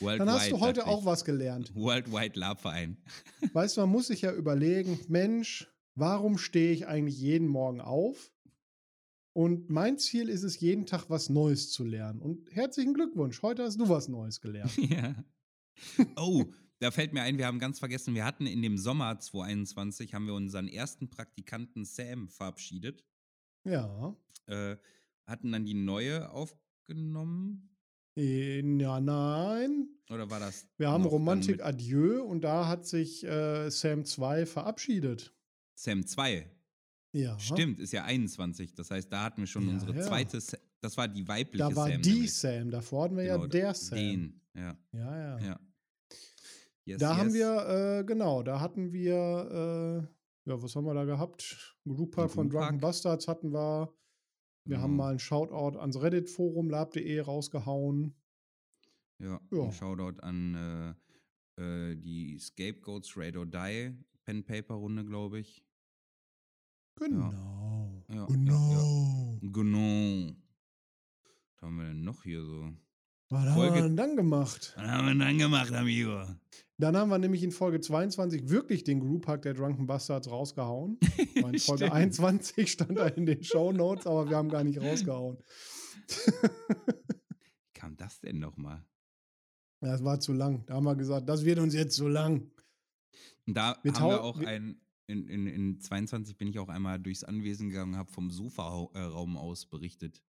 Worldwide, 0.00 0.18
Dann 0.18 0.34
hast 0.34 0.50
du 0.50 0.60
heute 0.60 0.86
auch 0.86 1.04
was 1.04 1.24
gelernt. 1.24 1.74
Worldwide 1.74 2.38
Labverein. 2.38 2.98
Weißt 3.54 3.76
du, 3.76 3.80
man 3.80 3.90
muss 3.90 4.08
sich 4.08 4.20
ja 4.22 4.32
überlegen, 4.32 4.98
Mensch, 5.08 5.68
warum 5.94 6.36
stehe 6.36 6.72
ich 6.72 6.86
eigentlich 6.86 7.18
jeden 7.18 7.48
Morgen 7.48 7.80
auf? 7.80 8.30
Und 9.32 9.70
mein 9.70 9.98
Ziel 9.98 10.28
ist 10.28 10.42
es, 10.42 10.60
jeden 10.60 10.84
Tag 10.86 11.08
was 11.08 11.30
Neues 11.30 11.70
zu 11.70 11.84
lernen. 11.84 12.20
Und 12.20 12.54
herzlichen 12.54 12.92
Glückwunsch, 12.94 13.40
heute 13.42 13.64
hast 13.64 13.78
du 13.80 13.88
was 13.88 14.08
Neues 14.08 14.40
gelernt. 14.40 14.76
ja. 14.76 15.14
Oh, 16.16 16.44
da 16.78 16.90
fällt 16.90 17.12
mir 17.14 17.22
ein, 17.22 17.38
wir 17.38 17.46
haben 17.46 17.58
ganz 17.58 17.78
vergessen, 17.78 18.14
wir 18.14 18.24
hatten 18.24 18.46
in 18.46 18.60
dem 18.62 18.76
Sommer 18.76 19.18
2021, 19.18 20.12
haben 20.14 20.26
wir 20.26 20.34
unseren 20.34 20.68
ersten 20.68 21.08
Praktikanten 21.08 21.84
Sam 21.86 22.28
verabschiedet. 22.28 23.04
Ja. 23.66 24.16
Äh, 24.46 24.76
hatten 25.26 25.52
dann 25.52 25.64
die 25.64 25.74
neue 25.74 26.30
aufgenommen. 26.30 27.68
Äh, 28.16 28.60
Ja, 28.80 29.00
nein. 29.00 29.88
Oder 30.10 30.30
war 30.30 30.38
das? 30.40 30.66
Wir 30.78 30.88
haben 30.90 31.04
Romantik 31.04 31.62
Adieu 31.64 32.22
und 32.22 32.42
da 32.42 32.68
hat 32.68 32.86
sich 32.86 33.24
äh, 33.26 33.68
Sam 33.70 34.04
2 34.04 34.46
verabschiedet. 34.46 35.34
Sam 35.74 36.06
2. 36.06 36.48
Ja. 37.12 37.38
Stimmt, 37.38 37.80
ist 37.80 37.92
ja 37.92 38.04
21. 38.04 38.74
Das 38.74 38.90
heißt, 38.90 39.12
da 39.12 39.24
hatten 39.24 39.42
wir 39.42 39.46
schon 39.46 39.66
Ja, 39.66 39.74
unsere 39.74 39.94
ja. 39.96 40.02
zweite, 40.02 40.40
Sa- 40.40 40.58
das 40.80 40.96
war 40.96 41.08
die 41.08 41.26
weibliche 41.26 41.58
Da 41.68 41.74
war 41.74 41.88
Sam. 41.90 42.02
die 42.02 42.10
nämlich. 42.12 42.34
Sam, 42.34 42.70
davor 42.70 43.04
hatten 43.04 43.16
wir 43.16 43.24
Genau, 43.24 43.42
ja 43.42 43.48
der 43.48 43.74
Sam. 43.74 43.98
Den, 43.98 44.40
ja, 44.54 44.78
Ja, 44.92 45.18
ja. 45.18 45.38
ja. 45.46 45.60
Yes, 46.84 46.98
Da 47.00 47.16
haben 47.16 47.30
yes. 47.30 47.34
wir, 47.34 47.98
äh, 48.00 48.04
genau, 48.04 48.42
da 48.44 48.60
hatten 48.60 48.92
wir, 48.92 50.06
äh, 50.08 50.15
ja, 50.46 50.62
was 50.62 50.74
haben 50.76 50.84
wir 50.86 50.94
da 50.94 51.04
gehabt? 51.04 51.76
Group 51.84 52.14
von 52.30 52.48
Drunken. 52.48 52.78
Bastards 52.78 53.28
hatten 53.28 53.52
wir. 53.52 53.92
Wir 54.64 54.80
haben 54.80 54.92
Genau. 54.92 55.04
mal 55.04 55.10
einen 55.10 55.18
Shoutout 55.18 55.78
ans 55.78 56.00
Reddit-Forum 56.00 56.70
lab.de 56.70 57.20
rausgehauen. 57.20 58.14
Ja, 59.18 59.40
Ja. 59.52 59.62
ein 59.64 59.72
Shoutout 59.72 60.20
an 60.22 60.96
äh, 61.58 61.60
äh, 61.90 61.96
die 61.96 62.38
Scapegoats 62.38 63.16
Raid 63.16 63.36
or 63.36 63.46
Die 63.46 63.92
Pen 64.24 64.44
Paper 64.44 64.74
Runde, 64.74 65.04
glaube 65.04 65.38
ich. 65.40 65.64
Genau. 66.96 67.30
Ja, 68.08 68.14
ja, 68.16 68.26
genau. 68.26 69.38
Genau. 69.42 70.34
Was 71.54 71.62
haben 71.62 71.76
wir 71.76 71.84
denn 71.84 72.02
noch 72.04 72.22
hier 72.24 72.42
so? 72.44 72.72
Was 73.28 73.44
haben 73.44 73.54
Folge- 73.54 73.74
wir 73.76 73.82
denn 73.82 73.96
dann 73.96 74.16
gemacht? 74.16 74.72
Was 74.76 74.86
haben 74.86 75.06
wir 75.18 75.24
dann 75.24 75.38
gemacht, 75.38 75.72
Amigo? 75.72 76.24
Dann 76.78 76.96
haben 76.96 77.08
wir 77.08 77.18
nämlich 77.18 77.42
in 77.42 77.52
Folge 77.52 77.80
22 77.80 78.50
wirklich 78.50 78.84
den 78.84 79.00
Group 79.00 79.26
Hack 79.26 79.42
der 79.42 79.54
Drunken 79.54 79.86
Bastards 79.86 80.30
rausgehauen. 80.30 80.98
In 81.34 81.58
Folge 81.58 81.86
Stimmt. 81.86 81.92
21 81.92 82.70
stand 82.70 82.98
er 82.98 83.16
in 83.16 83.24
den 83.24 83.42
Show 83.42 83.72
Notes, 83.72 84.06
aber 84.06 84.28
wir 84.28 84.36
haben 84.36 84.50
gar 84.50 84.64
nicht 84.64 84.80
rausgehauen. 84.80 85.38
Wie 86.08 87.72
kam 87.72 87.96
das 87.96 88.20
denn 88.20 88.38
nochmal? 88.38 88.84
Das 89.80 90.04
war 90.04 90.20
zu 90.20 90.32
lang. 90.32 90.64
Da 90.66 90.74
haben 90.74 90.84
wir 90.84 90.96
gesagt, 90.96 91.28
das 91.28 91.44
wird 91.44 91.58
uns 91.58 91.74
jetzt 91.74 91.96
zu 91.96 92.08
lang. 92.08 92.50
Und 93.46 93.56
da 93.56 93.78
Wir 93.82 93.92
haben 93.94 94.10
wir 94.10 94.22
auch 94.22 94.38
ein, 94.40 94.80
in, 95.06 95.28
in, 95.28 95.46
in 95.46 95.80
22 95.80 96.36
bin 96.36 96.48
ich 96.48 96.58
auch 96.58 96.68
einmal 96.68 96.98
durchs 96.98 97.24
Anwesen 97.24 97.68
gegangen 97.68 97.92
und 97.92 97.98
habe 97.98 98.12
vom 98.12 98.30
Sofaraum 98.30 99.36
aus 99.36 99.66
berichtet. 99.66 100.22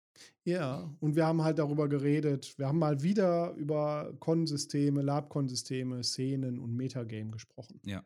Ja, 0.43 0.95
und 0.99 1.15
wir 1.15 1.25
haben 1.25 1.41
halt 1.43 1.57
darüber 1.59 1.89
geredet. 1.89 2.57
Wir 2.57 2.67
haben 2.67 2.79
mal 2.79 3.01
wieder 3.01 3.53
über 3.55 4.15
Konsysteme, 4.19 5.01
Lab-Konsysteme, 5.01 6.03
Szenen 6.03 6.59
und 6.59 6.75
Metagame 6.75 7.31
gesprochen. 7.31 7.79
Ja. 7.85 8.03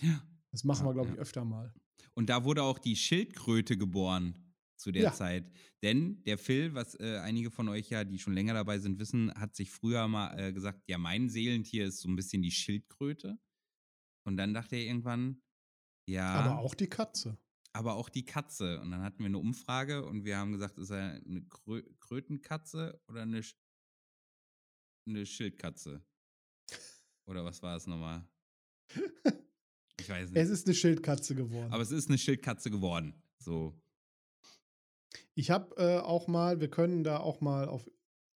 Ja. 0.00 0.22
Das 0.50 0.64
machen 0.64 0.84
Ja, 0.84 0.90
wir, 0.90 0.94
glaube 0.94 1.10
ich, 1.10 1.16
ja. 1.16 1.20
öfter 1.22 1.44
mal. 1.44 1.72
Und 2.14 2.28
da 2.30 2.44
wurde 2.44 2.62
auch 2.62 2.78
die 2.78 2.96
Schildkröte 2.96 3.76
geboren 3.76 4.54
zu 4.76 4.90
der 4.92 5.02
Ja. 5.04 5.12
Zeit. 5.12 5.50
Denn 5.82 6.22
der 6.24 6.38
Phil, 6.38 6.74
was 6.74 6.98
äh, 6.98 7.18
einige 7.18 7.50
von 7.50 7.68
euch 7.68 7.90
ja, 7.90 8.04
die 8.04 8.18
schon 8.18 8.34
länger 8.34 8.54
dabei 8.54 8.78
sind, 8.78 8.98
wissen, 8.98 9.32
hat 9.34 9.54
sich 9.54 9.70
früher 9.70 10.06
mal 10.08 10.38
äh, 10.38 10.52
gesagt, 10.52 10.82
ja, 10.88 10.98
mein 10.98 11.28
Seelentier 11.28 11.86
ist 11.86 12.00
so 12.00 12.08
ein 12.08 12.16
bisschen 12.16 12.42
die 12.42 12.50
Schildkröte. 12.50 13.38
Und 14.26 14.36
dann 14.36 14.54
dachte 14.54 14.76
er 14.76 14.82
irgendwann, 14.84 15.42
ja, 16.08 16.34
Aber 16.34 16.58
auch 16.58 16.74
die 16.74 16.88
Katze. 16.88 17.38
Aber 17.74 17.94
auch 17.94 18.08
die 18.08 18.24
Katze. 18.24 18.80
Und 18.80 18.92
dann 18.92 19.02
hatten 19.02 19.18
wir 19.18 19.26
eine 19.26 19.38
Umfrage 19.38 20.06
und 20.06 20.24
wir 20.24 20.38
haben 20.38 20.52
gesagt, 20.52 20.78
ist 20.78 20.90
er 20.90 21.20
eine 21.24 21.42
Krö 21.48 21.82
Krötenkatze 22.00 23.00
oder 23.08 23.22
eine, 23.22 23.42
Sch 23.42 23.56
eine 25.06 25.26
Schildkatze? 25.26 26.02
Oder 27.26 27.44
was 27.44 27.62
war 27.62 27.76
es 27.76 27.86
nochmal? 27.86 28.26
Ich 30.00 30.08
weiß 30.08 30.30
nicht. 30.30 30.40
Es 30.40 30.50
ist 30.50 30.66
eine 30.66 30.74
Schildkatze 30.74 31.34
geworden. 31.34 31.72
aber 31.72 31.82
es 31.82 31.90
ist 31.90 32.08
eine 32.08 32.18
Schildkatze 32.18 32.70
geworden. 32.70 33.14
So. 33.38 33.80
Ich 35.34 35.50
habe 35.50 35.74
äh, 35.76 35.98
auch 35.98 36.28
mal, 36.28 36.60
wir 36.60 36.70
können 36.70 37.04
da 37.04 37.18
auch 37.18 37.40
mal 37.40 37.68
auf 37.68 37.88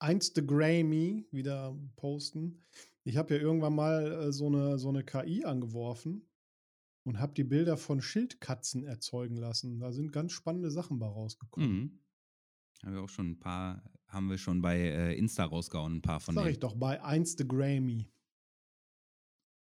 Instagrammy 0.02 1.26
wieder 1.30 1.76
posten. 1.96 2.64
Ich 3.04 3.16
habe 3.16 3.34
ja 3.34 3.40
irgendwann 3.40 3.74
mal 3.74 4.28
äh, 4.28 4.32
so, 4.32 4.46
eine, 4.46 4.78
so 4.78 4.88
eine 4.88 5.04
KI 5.04 5.44
angeworfen 5.44 6.27
und 7.08 7.18
habe 7.18 7.32
die 7.32 7.44
Bilder 7.44 7.78
von 7.78 8.02
Schildkatzen 8.02 8.84
erzeugen 8.84 9.36
lassen. 9.36 9.80
Da 9.80 9.92
sind 9.92 10.12
ganz 10.12 10.32
spannende 10.32 10.70
Sachen 10.70 10.98
bei 10.98 11.06
rausgekommen. 11.06 11.70
Mhm. 11.70 12.00
Haben 12.84 12.94
wir 12.94 13.02
auch 13.02 13.08
schon 13.08 13.30
ein 13.30 13.38
paar, 13.40 13.82
haben 14.06 14.28
wir 14.28 14.36
schon 14.36 14.60
bei 14.60 14.78
äh, 14.78 15.18
Insta 15.18 15.44
rausgehauen, 15.44 15.96
ein 15.96 16.02
paar 16.02 16.20
von 16.20 16.34
Sag 16.34 16.44
denen. 16.44 16.52
ich 16.52 16.60
doch, 16.60 16.76
bei 16.76 16.96
Instagrammy. 17.16 18.06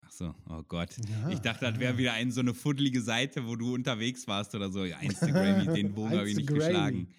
Ach 0.06 0.12
so, 0.12 0.34
oh 0.50 0.64
Gott. 0.64 0.96
Ja, 1.10 1.30
ich 1.30 1.40
dachte, 1.40 1.66
das 1.66 1.76
ja. 1.76 1.80
wäre 1.82 1.98
wieder 1.98 2.14
ein, 2.14 2.32
so 2.32 2.40
eine 2.40 2.54
fuddelige 2.54 3.02
Seite, 3.02 3.46
wo 3.46 3.58
du 3.58 3.74
unterwegs 3.74 4.26
warst 4.26 4.56
oder 4.56 4.72
so. 4.72 4.86
Ja, 4.86 5.00
Instagram, 5.00 5.74
den 5.76 5.94
Bogen 5.94 6.12
habe 6.12 6.30
ich 6.30 6.38
nicht 6.38 6.48
geschlagen. 6.48 7.10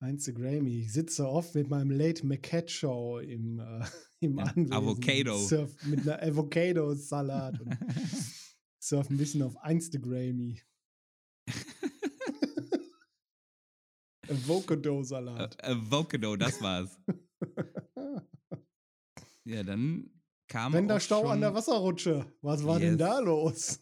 Einste 0.00 0.34
Grammy. 0.34 0.80
Ich 0.80 0.92
sitze 0.92 1.28
oft 1.28 1.54
mit 1.54 1.70
meinem 1.70 1.92
Late 1.92 2.26
McCat 2.26 2.68
Show 2.68 3.20
im, 3.20 3.60
äh, 3.60 3.84
im 4.20 4.38
Ja, 4.38 4.44
Anwesen. 4.46 4.72
Avocado. 4.72 5.38
Surf 5.38 5.76
mit 5.86 6.00
einer 6.00 6.20
Avocado-Salat 6.20 7.60
surf 8.82 9.08
ein 9.10 9.16
bisschen 9.16 9.42
auf 9.42 9.56
Einste 9.58 10.00
Grammy. 10.00 10.60
Avocado-Salat. 14.28 15.56
Äh, 15.62 15.72
Avocado, 15.72 16.36
das 16.36 16.60
war's. 16.62 16.98
ja, 19.44 19.62
dann 19.62 20.10
kam. 20.48 20.72
Wenn 20.72 20.88
der 20.88 21.00
Stau 21.00 21.28
an 21.28 21.40
der 21.40 21.54
Wasserrutsche. 21.54 22.32
Was 22.40 22.64
war 22.64 22.78
denn 22.78 22.90
Yes. 22.92 22.98
da 22.98 23.18
los? 23.20 23.80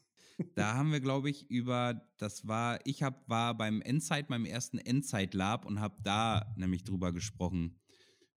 Da 0.54 0.74
haben 0.74 0.90
wir, 0.90 1.00
glaube 1.00 1.28
ich, 1.28 1.50
über, 1.50 2.00
das 2.16 2.46
war, 2.46 2.78
ich 2.86 3.02
hab, 3.02 3.28
war 3.28 3.54
beim 3.54 3.82
Endzeit, 3.82 4.30
meinem 4.30 4.46
ersten 4.46 4.78
Endzeit-Lab 4.78 5.66
und 5.66 5.80
habe 5.80 5.96
da 6.02 6.50
nämlich 6.56 6.82
drüber 6.84 7.12
gesprochen, 7.12 7.78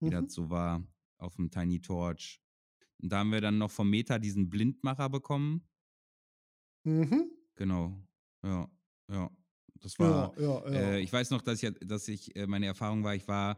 wie 0.02 0.08
Mhm. 0.08 0.12
das 0.12 0.34
so 0.34 0.50
war 0.50 0.86
auf 1.18 1.38
dem 1.38 1.50
Tiny 1.50 1.80
Torch. 1.80 2.42
Und 3.02 3.10
da 3.10 3.20
haben 3.20 3.32
wir 3.32 3.40
dann 3.40 3.58
noch 3.58 3.72
vom 3.72 3.90
Meta 3.90 4.20
diesen 4.20 4.50
Blindmacher 4.50 5.10
bekommen. 5.10 5.66
Mhm. 6.84 7.32
Genau. 7.56 7.98
Ja, 8.44 8.70
ja. 9.10 9.30
Das 9.76 10.00
war, 10.00 10.34
Ja, 10.38 10.44
ja, 10.44 10.72
ja. 10.72 10.80
Äh, 10.94 11.00
ich 11.02 11.12
weiß 11.12 11.30
noch, 11.32 11.42
dass 11.42 11.62
ich, 11.62 11.74
dass 11.82 12.08
ich 12.08 12.36
äh, 12.36 12.48
meine 12.48 12.66
Erfahrung 12.68 13.04
war, 13.04 13.16
ich 13.16 13.28
war, 13.28 13.58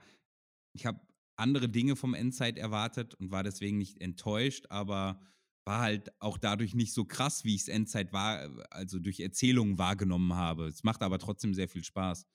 ich 0.74 0.86
habe 0.86 1.00
andere 1.36 1.70
Dinge 1.70 1.96
vom 1.96 2.14
Endzeit 2.14 2.58
erwartet 2.58 3.14
und 3.16 3.32
war 3.32 3.44
deswegen 3.44 3.78
nicht 3.78 4.02
enttäuscht, 4.02 4.66
aber 4.70 5.22
war 5.66 5.82
halt 5.82 6.10
auch 6.22 6.38
dadurch 6.38 6.76
nicht 6.76 6.94
so 6.94 7.06
krass, 7.06 7.44
wie 7.44 7.56
ich 7.56 7.62
es 7.62 7.68
Endzeit 7.68 8.14
war, 8.14 8.50
also 8.70 9.00
durch 9.00 9.20
Erzählungen 9.20 9.78
wahrgenommen 9.78 10.34
habe. 10.34 10.68
Es 10.68 10.84
macht 10.84 11.02
aber 11.02 11.20
trotzdem 11.20 11.54
sehr 11.54 11.68
viel 11.68 11.84
Spaß. 11.84 12.26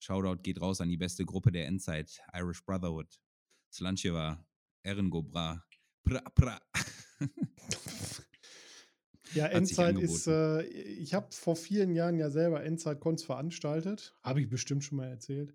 Shoutout 0.00 0.42
geht 0.42 0.60
raus 0.60 0.80
an 0.80 0.88
die 0.88 0.96
beste 0.96 1.24
Gruppe 1.24 1.52
der 1.52 1.66
Endzeit, 1.66 2.20
Irish 2.34 2.64
Brotherhood. 2.64 3.18
Slancheva, 3.72 4.46
Erengobra, 4.82 5.64
pra, 6.02 6.20
pra. 6.34 6.60
Ja, 9.34 9.46
Endzeit 9.46 9.98
ist, 9.98 10.26
äh, 10.26 10.62
ich 10.62 11.14
habe 11.14 11.28
vor 11.32 11.56
vielen 11.56 11.94
Jahren 11.94 12.18
ja 12.18 12.30
selber 12.30 12.62
Endzeit-Cons 12.64 13.24
veranstaltet. 13.24 14.16
Habe 14.22 14.40
ich 14.40 14.48
bestimmt 14.48 14.84
schon 14.84 14.96
mal 14.96 15.08
erzählt. 15.08 15.54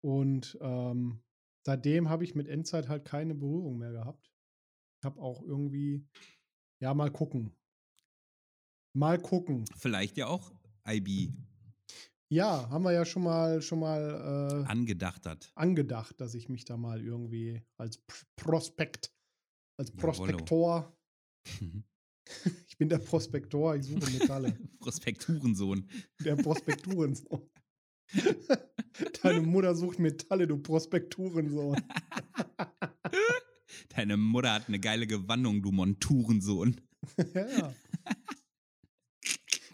Und 0.00 0.56
ähm, 0.60 1.20
seitdem 1.64 2.08
habe 2.08 2.24
ich 2.24 2.34
mit 2.34 2.48
Endzeit 2.48 2.88
halt 2.88 3.04
keine 3.04 3.34
Berührung 3.34 3.78
mehr 3.78 3.92
gehabt. 3.92 4.32
Ich 5.00 5.04
habe 5.04 5.20
auch 5.20 5.42
irgendwie, 5.42 6.06
ja, 6.80 6.94
mal 6.94 7.10
gucken. 7.10 7.52
Mal 8.94 9.20
gucken. 9.20 9.64
Vielleicht 9.76 10.16
ja 10.16 10.26
auch 10.26 10.52
IB 10.88 11.32
Ja, 12.30 12.68
haben 12.70 12.84
wir 12.84 12.92
ja 12.92 13.04
schon 13.04 13.22
mal, 13.22 13.62
schon 13.62 13.80
mal 13.80 14.64
äh, 14.64 14.68
angedacht 14.68 15.26
hat. 15.26 15.52
angedacht, 15.54 16.20
dass 16.20 16.34
ich 16.34 16.48
mich 16.48 16.64
da 16.64 16.76
mal 16.76 17.00
irgendwie 17.00 17.62
als 17.76 18.02
Prospekt, 18.36 19.12
als 19.76 19.92
Jawollo. 19.96 20.92
Ich 22.68 22.78
bin 22.78 22.88
der 22.88 22.98
Prospektor, 22.98 23.76
ich 23.76 23.84
suche 23.84 24.10
Metalle. 24.10 24.56
Prospekturensohn. 24.80 25.88
Der 26.24 26.36
Prospekturensohn. 26.36 27.42
Deine 29.22 29.42
Mutter 29.42 29.74
sucht 29.74 29.98
Metalle, 29.98 30.46
du 30.46 30.58
Prospekturensohn. 30.58 31.76
Deine 33.90 34.16
Mutter 34.16 34.54
hat 34.54 34.68
eine 34.68 34.78
geile 34.78 35.06
Gewandung, 35.06 35.62
du 35.62 35.72
Monturensohn. 35.72 36.80
ja. 37.34 37.74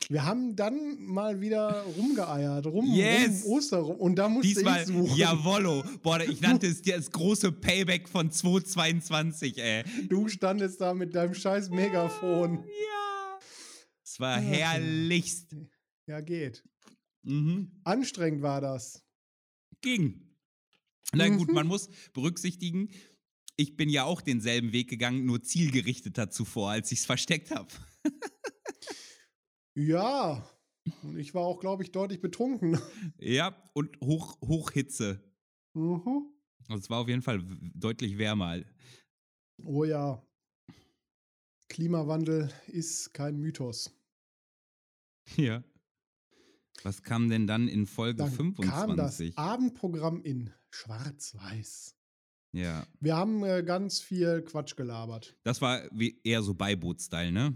Wir 0.08 0.24
haben 0.24 0.54
dann 0.56 1.02
mal 1.04 1.40
wieder 1.40 1.82
rumgeeiert, 1.96 2.66
rum, 2.66 2.86
Yes! 2.94 3.44
rum 3.44 3.52
Osterrum. 3.52 3.96
Und 3.96 4.16
da 4.16 4.28
musste 4.28 4.48
Diesmal, 4.48 4.80
ich 4.82 4.86
suchen. 4.88 5.16
jawollo. 5.16 5.82
Boah, 6.02 6.20
ich 6.20 6.40
nannte 6.40 6.66
es 6.66 6.82
dir 6.82 6.96
das 6.96 7.10
große 7.10 7.52
Payback 7.52 8.08
von 8.08 8.30
2022, 8.30 9.58
ey. 9.58 9.84
Du 10.08 10.28
standest 10.28 10.80
da 10.80 10.92
mit 10.94 11.14
deinem 11.14 11.34
scheiß 11.34 11.70
Megafon. 11.70 12.64
Ja. 12.64 13.38
Es 14.04 14.20
war 14.20 14.38
ja. 14.40 14.42
herrlichst. 14.48 15.56
Ja, 16.06 16.20
geht. 16.20 16.62
Mhm. 17.22 17.70
Anstrengend 17.84 18.42
war 18.42 18.60
das. 18.60 19.02
Ging. 19.80 20.20
Na 21.14 21.28
gut, 21.28 21.48
Mhm. 21.48 21.54
man 21.54 21.66
muss 21.66 21.88
berücksichtigen, 22.12 22.90
ich 23.56 23.76
bin 23.76 23.88
ja 23.88 24.04
auch 24.04 24.20
denselben 24.20 24.72
Weg 24.72 24.90
gegangen, 24.90 25.24
nur 25.24 25.42
zielgerichteter 25.42 26.28
zuvor, 26.30 26.70
als 26.72 26.92
ich 26.92 26.98
es 27.00 27.06
versteckt 27.06 27.50
habe. 27.50 27.68
Ja. 29.74 30.48
Und 31.02 31.18
ich 31.18 31.34
war 31.34 31.42
auch, 31.42 31.60
glaube 31.60 31.82
ich, 31.82 31.92
deutlich 31.92 32.20
betrunken. 32.20 32.78
Ja, 33.18 33.56
und 33.72 33.98
hoch, 34.00 34.38
Hochhitze. 34.42 35.20
Mhm. 35.74 36.30
Also 36.68 36.80
es 36.82 36.90
war 36.90 37.00
auf 37.00 37.08
jeden 37.08 37.22
Fall 37.22 37.42
deutlich 37.74 38.18
wärmer. 38.18 38.62
Oh 39.64 39.84
ja. 39.84 40.22
Klimawandel 41.68 42.52
ist 42.66 43.12
kein 43.14 43.38
Mythos. 43.38 43.90
Ja. 45.36 45.64
Was 46.82 47.02
kam 47.02 47.28
denn 47.30 47.46
dann 47.46 47.68
in 47.68 47.86
Folge 47.86 48.18
Dann 48.18 48.30
25? 48.32 48.70
kam 48.70 48.96
das 48.96 49.22
Abendprogramm 49.38 50.22
in 50.22 50.52
Schwarz-Weiß. 50.70 51.96
ja. 52.52 52.86
Wir 53.00 53.16
haben 53.16 53.42
äh, 53.44 53.62
ganz 53.62 54.00
viel 54.00 54.42
Quatsch 54.42 54.76
gelabert. 54.76 55.36
Das 55.44 55.60
war 55.62 55.82
wie 55.92 56.20
eher 56.24 56.42
so 56.42 56.52
Beiboot-Style, 56.54 57.32
ne? 57.32 57.54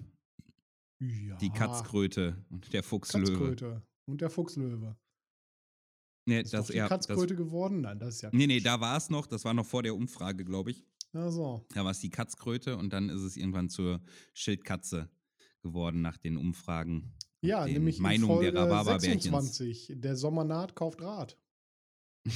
Ja. 1.00 1.36
Die 1.36 1.50
Katzkröte 1.50 2.44
und 2.50 2.72
der 2.72 2.82
Fuchslöwe. 2.82 3.26
Katzkröte. 3.26 3.82
Und 4.06 4.20
der 4.20 4.30
Fuchslöwe. 4.30 4.96
Nee, 6.26 6.40
Ist 6.42 6.52
das, 6.52 6.66
doch 6.66 6.72
die 6.72 6.78
ja, 6.78 6.88
das, 6.88 7.06
Katzkröte 7.06 7.36
geworden? 7.36 7.80
Nein, 7.82 7.98
das 7.98 8.16
ist 8.16 8.22
ja. 8.22 8.30
nee, 8.32 8.46
nee, 8.46 8.60
da 8.60 8.80
war 8.80 8.96
es 8.96 9.08
noch. 9.08 9.26
Das 9.26 9.44
war 9.44 9.54
noch 9.54 9.64
vor 9.64 9.82
der 9.82 9.94
Umfrage, 9.94 10.44
glaube 10.44 10.72
ich. 10.72 10.84
Ach 11.14 11.30
so. 11.30 11.64
Da 11.72 11.84
war 11.84 11.92
es 11.92 12.00
die 12.00 12.10
Katzkröte 12.10 12.76
und 12.76 12.92
dann 12.92 13.08
ist 13.08 13.22
es 13.22 13.36
irgendwann 13.36 13.70
zur 13.70 14.02
Schildkatze 14.34 15.08
geworden 15.62 16.02
nach 16.02 16.18
den 16.18 16.36
Umfragen. 16.36 17.14
Ja, 17.40 17.64
den 17.64 17.74
nämlich 17.74 17.96
in 17.96 18.02
Meinungen 18.02 18.34
Folge 18.34 18.52
der 18.52 18.64
Rhabarberbärchens. 18.64 19.22
26. 19.22 19.92
Der 19.96 20.16
Sommernaht 20.16 20.74
kauft 20.74 21.00
Rad. 21.00 21.38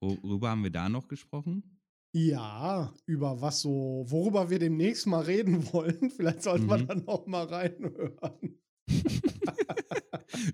Worüber 0.00 0.50
haben 0.50 0.62
wir 0.62 0.70
da 0.70 0.88
noch 0.88 1.08
gesprochen? 1.08 1.79
Ja, 2.12 2.92
über 3.06 3.40
was 3.40 3.60
so, 3.60 4.04
worüber 4.08 4.50
wir 4.50 4.58
demnächst 4.58 5.06
mal 5.06 5.22
reden 5.22 5.64
wollen. 5.72 6.10
Vielleicht 6.10 6.42
sollten 6.42 6.66
wir 6.68 6.78
Mhm. 6.78 6.86
dann 6.88 7.04
noch 7.04 7.26
mal 7.26 7.44
reinhören. 7.44 8.58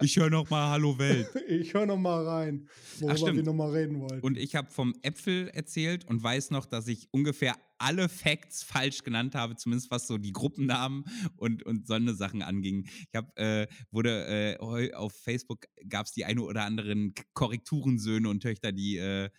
Ich 0.02 0.16
höre 0.16 0.30
noch 0.30 0.50
mal 0.50 0.70
Hallo 0.70 0.98
Welt. 0.98 1.28
Ich 1.48 1.72
höre 1.74 1.86
noch 1.86 1.96
mal 1.96 2.26
rein, 2.26 2.68
worüber 2.98 3.34
wir 3.34 3.42
noch 3.42 3.54
mal 3.54 3.70
reden 3.70 4.00
wollten. 4.00 4.20
Und 4.20 4.36
ich 4.36 4.54
habe 4.56 4.70
vom 4.70 4.94
Äpfel 5.02 5.48
erzählt 5.48 6.04
und 6.06 6.22
weiß 6.22 6.50
noch, 6.50 6.66
dass 6.66 6.88
ich 6.88 7.08
ungefähr 7.12 7.54
alle 7.78 8.08
Facts 8.08 8.62
falsch 8.62 9.04
genannt 9.04 9.34
habe, 9.34 9.54
zumindest 9.56 9.90
was 9.90 10.06
so 10.06 10.18
die 10.18 10.32
Gruppennamen 10.32 11.04
und, 11.36 11.62
und 11.62 11.86
so 11.86 11.94
eine 11.94 12.14
Sachen 12.14 12.42
anging. 12.42 12.86
Ich 13.08 13.14
habe, 13.14 13.34
äh, 13.36 13.66
wurde 13.90 14.58
äh, 14.58 14.94
auf 14.94 15.12
Facebook 15.12 15.66
gab 15.88 16.06
es 16.06 16.12
die 16.12 16.24
eine 16.24 16.42
oder 16.42 16.64
anderen 16.64 17.14
Korrekturensöhne 17.34 18.28
und 18.28 18.40
Töchter, 18.40 18.72
die, 18.72 18.96
äh, 18.96 19.30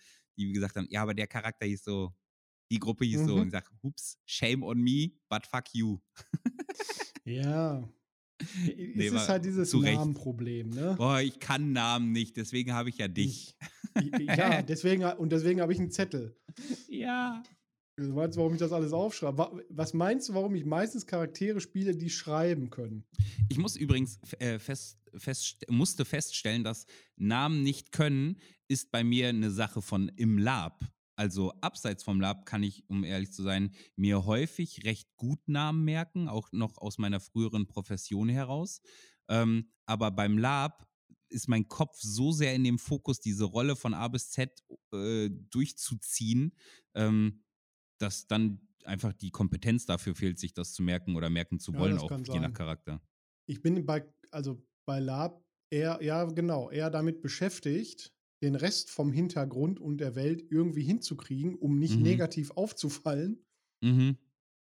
die 0.46 0.52
gesagt 0.52 0.76
haben, 0.76 0.86
ja, 0.90 1.02
aber 1.02 1.14
der 1.14 1.26
Charakter 1.26 1.66
hieß 1.66 1.84
so, 1.84 2.14
die 2.70 2.78
Gruppe 2.78 3.04
hieß 3.04 3.24
so 3.26 3.34
Mhm. 3.36 3.40
und 3.42 3.46
ich 3.48 3.52
sag, 3.52 3.70
ups, 3.82 4.18
shame 4.26 4.62
on 4.62 4.80
me, 4.80 5.10
but 5.28 5.46
fuck 5.46 5.64
you. 5.74 5.98
ja. 7.24 7.88
Nee, 8.66 9.06
es 9.08 9.12
ist 9.14 9.28
halt 9.28 9.44
dieses. 9.44 9.72
Namenproblem, 9.74 10.70
ne? 10.70 10.94
Boah, 10.96 11.20
ich 11.20 11.40
kann 11.40 11.72
Namen 11.72 12.12
nicht, 12.12 12.36
deswegen 12.36 12.72
habe 12.72 12.88
ich 12.88 12.98
ja 12.98 13.08
dich. 13.08 13.56
ja, 14.20 14.62
deswegen, 14.62 15.02
und 15.04 15.32
deswegen 15.32 15.60
habe 15.60 15.72
ich 15.72 15.80
einen 15.80 15.90
Zettel. 15.90 16.36
Ja. 16.88 17.42
Du 17.96 18.14
weißt, 18.14 18.36
warum 18.36 18.52
ich 18.52 18.60
das 18.60 18.70
alles 18.70 18.92
aufschreibe. 18.92 19.38
Wa- 19.38 19.60
Was 19.70 19.92
meinst 19.92 20.28
du, 20.28 20.34
warum 20.34 20.54
ich 20.54 20.64
meistens 20.64 21.04
Charaktere 21.04 21.60
spiele, 21.60 21.96
die 21.96 22.10
schreiben 22.10 22.70
können? 22.70 23.04
Ich 23.48 23.58
muss 23.58 23.74
übrigens 23.74 24.20
äh, 24.38 24.60
fest, 24.60 25.00
fest, 25.16 25.64
musste 25.68 26.04
feststellen, 26.04 26.62
dass 26.62 26.86
Namen 27.16 27.64
nicht 27.64 27.90
können, 27.90 28.36
ist 28.68 28.90
bei 28.90 29.02
mir 29.04 29.28
eine 29.28 29.50
Sache 29.50 29.82
von 29.82 30.08
im 30.08 30.38
Lab. 30.38 30.84
Also 31.16 31.52
abseits 31.62 32.04
vom 32.04 32.20
Lab 32.20 32.46
kann 32.46 32.62
ich, 32.62 32.88
um 32.88 33.02
ehrlich 33.02 33.32
zu 33.32 33.42
sein, 33.42 33.74
mir 33.96 34.24
häufig 34.24 34.84
recht 34.84 35.16
gut 35.16 35.48
Namen 35.48 35.84
merken, 35.84 36.28
auch 36.28 36.52
noch 36.52 36.78
aus 36.78 36.98
meiner 36.98 37.18
früheren 37.18 37.66
Profession 37.66 38.28
heraus. 38.28 38.80
Ähm, 39.28 39.72
aber 39.86 40.10
beim 40.12 40.38
Lab 40.38 40.86
ist 41.28 41.48
mein 41.48 41.68
Kopf 41.68 41.98
so 42.00 42.32
sehr 42.32 42.54
in 42.54 42.64
dem 42.64 42.78
Fokus, 42.78 43.20
diese 43.20 43.44
Rolle 43.44 43.74
von 43.76 43.94
A 43.94 44.08
bis 44.08 44.30
Z 44.30 44.62
äh, 44.92 45.28
durchzuziehen, 45.30 46.54
ähm, 46.94 47.44
dass 47.98 48.26
dann 48.28 48.68
einfach 48.84 49.12
die 49.12 49.30
Kompetenz 49.30 49.86
dafür 49.86 50.14
fehlt, 50.14 50.38
sich 50.38 50.54
das 50.54 50.72
zu 50.72 50.82
merken 50.82 51.16
oder 51.16 51.30
merken 51.30 51.58
zu 51.58 51.72
Ja, 51.72 51.78
wollen, 51.78 51.94
das 51.94 52.02
auch 52.04 52.10
je 52.28 52.40
nach 52.40 52.42
sein. 52.48 52.54
Charakter. 52.54 53.02
Ich 53.46 53.60
bin 53.62 53.84
bei, 53.86 54.06
also 54.30 54.64
bei 54.86 55.00
Lab 55.00 55.44
eher, 55.70 56.02
ja, 56.02 56.24
genau, 56.24 56.70
eher 56.70 56.90
damit 56.90 57.20
beschäftigt, 57.22 58.14
den 58.42 58.54
Rest 58.54 58.90
vom 58.90 59.12
Hintergrund 59.12 59.80
und 59.80 59.98
der 59.98 60.14
Welt 60.14 60.44
irgendwie 60.50 60.82
hinzukriegen, 60.82 61.54
um 61.56 61.78
nicht 61.78 61.96
Mhm. 61.96 62.02
negativ 62.02 62.50
aufzufallen, 62.52 63.44
Mhm. 63.80 64.16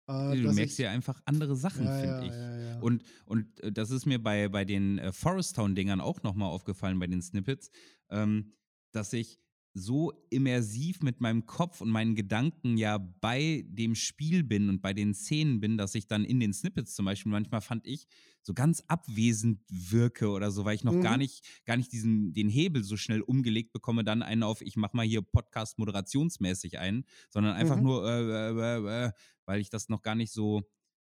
Äh, 0.08 0.36
du 0.40 0.52
merkst 0.52 0.78
ja 0.78 0.90
einfach 0.90 1.20
andere 1.24 1.54
Sachen, 1.56 1.84
ja, 1.84 1.98
finde 1.98 2.14
ja, 2.14 2.22
ich. 2.22 2.32
Ja, 2.32 2.58
ja. 2.58 2.80
Und, 2.80 3.04
und 3.26 3.60
äh, 3.60 3.70
das 3.72 3.90
ist 3.90 4.06
mir 4.06 4.20
bei, 4.22 4.48
bei 4.48 4.64
den 4.64 4.98
äh, 4.98 5.12
Forest 5.12 5.56
Town-Dingern 5.56 6.00
auch 6.00 6.22
nochmal 6.22 6.48
aufgefallen, 6.50 6.98
bei 6.98 7.06
den 7.06 7.22
Snippets, 7.22 7.70
ähm, 8.08 8.52
dass 8.92 9.12
ich 9.12 9.38
so 9.72 10.12
immersiv 10.30 11.00
mit 11.02 11.20
meinem 11.20 11.46
Kopf 11.46 11.80
und 11.80 11.90
meinen 11.90 12.16
Gedanken 12.16 12.76
ja 12.76 12.98
bei 12.98 13.64
dem 13.68 13.94
Spiel 13.94 14.42
bin 14.42 14.68
und 14.68 14.82
bei 14.82 14.92
den 14.92 15.14
Szenen 15.14 15.60
bin, 15.60 15.78
dass 15.78 15.94
ich 15.94 16.06
dann 16.08 16.24
in 16.24 16.40
den 16.40 16.52
Snippets 16.52 16.94
zum 16.94 17.04
Beispiel 17.04 17.30
manchmal 17.30 17.60
fand 17.60 17.86
ich 17.86 18.06
so 18.42 18.52
ganz 18.54 18.82
abwesend 18.88 19.60
wirke 19.70 20.28
oder 20.30 20.50
so, 20.50 20.64
weil 20.64 20.74
ich 20.74 20.82
noch 20.84 20.94
Mhm. 20.94 21.00
gar 21.00 21.16
nicht, 21.18 21.44
gar 21.66 21.76
nicht 21.76 21.92
diesen, 21.92 22.32
den 22.32 22.48
Hebel 22.48 22.82
so 22.82 22.96
schnell 22.96 23.20
umgelegt 23.20 23.72
bekomme, 23.72 24.02
dann 24.02 24.22
einen 24.22 24.42
auf, 24.42 24.60
ich 24.62 24.76
mach 24.76 24.92
mal 24.92 25.06
hier 25.06 25.22
Podcast 25.22 25.78
moderationsmäßig 25.78 26.78
ein, 26.78 27.04
sondern 27.28 27.54
einfach 27.54 27.78
Mhm. 27.78 27.80
nur, 27.80 28.04
äh, 28.08 28.50
äh, 28.50 28.76
äh, 28.78 29.06
äh, 29.06 29.12
weil 29.44 29.60
ich 29.60 29.70
das 29.70 29.88
noch 29.88 30.02
gar 30.02 30.14
nicht 30.14 30.32
so 30.32 30.62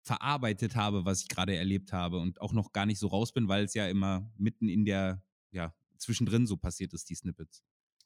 verarbeitet 0.04 0.74
habe, 0.76 1.04
was 1.04 1.22
ich 1.22 1.28
gerade 1.28 1.56
erlebt 1.56 1.92
habe 1.92 2.18
und 2.18 2.40
auch 2.40 2.52
noch 2.52 2.72
gar 2.72 2.86
nicht 2.86 2.98
so 2.98 3.06
raus 3.08 3.32
bin, 3.32 3.48
weil 3.48 3.64
es 3.64 3.74
ja 3.74 3.86
immer 3.88 4.30
mitten 4.36 4.68
in 4.68 4.84
der, 4.84 5.24
ja, 5.52 5.74
zwischendrin 5.96 6.46
so 6.46 6.56
passiert 6.56 6.92
ist, 6.92 7.08
die 7.10 7.14
Snippets. 7.14 7.62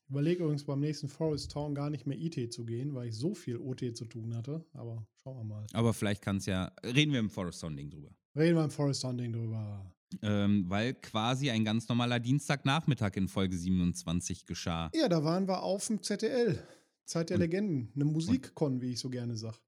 Überlege 0.09 0.43
übrigens 0.45 0.65
beim 0.65 0.81
nächsten 0.81 1.09
Forest 1.09 1.51
Town 1.51 1.75
gar 1.75 1.91
nicht 1.91 2.07
mehr 2.07 2.17
IT 2.19 2.53
zu 2.53 2.65
gehen, 2.65 2.95
weil 2.95 3.09
ich 3.09 3.17
so 3.17 3.35
viel 3.35 3.57
OT 3.59 3.97
zu 3.97 4.05
tun 4.05 4.35
hatte. 4.37 4.65
Aber 4.73 5.05
schauen 5.23 5.37
wir 5.39 5.45
mal. 5.45 5.67
Aber 5.73 5.93
vielleicht 5.93 6.23
kann 6.23 6.37
es 6.37 6.47
ja, 6.47 6.71
reden 6.85 7.13
wir 7.13 7.19
im 7.21 7.31
Forest 7.31 7.59
Sounding 7.61 7.91
drüber. 7.91 8.11
Reden 8.37 8.57
wir 8.57 8.65
im 8.65 8.71
Forest 8.71 9.03
Town 9.03 9.19
Ding 9.19 9.33
drüber. 9.33 9.93
Ähm, 10.23 10.65
weil 10.69 10.95
quasi 10.95 11.51
ein 11.51 11.65
ganz 11.65 11.89
normaler 11.89 12.21
Dienstagnachmittag 12.21 13.17
in 13.17 13.27
Folge 13.27 13.57
27 13.57 14.47
geschah. 14.47 14.91
Ja, 14.95 15.09
da 15.09 15.25
waren 15.25 15.49
wir 15.49 15.63
auf 15.63 15.87
dem 15.89 16.01
ZDL. 16.03 16.63
Zeit 17.05 17.31
der 17.31 17.37
Und- 17.37 17.41
Legenden. 17.43 17.93
Eine 17.95 18.05
Musikkon, 18.05 18.81
wie 18.81 18.93
ich 18.93 19.01
so 19.01 19.11
gerne 19.11 19.37
sag. 19.37 19.59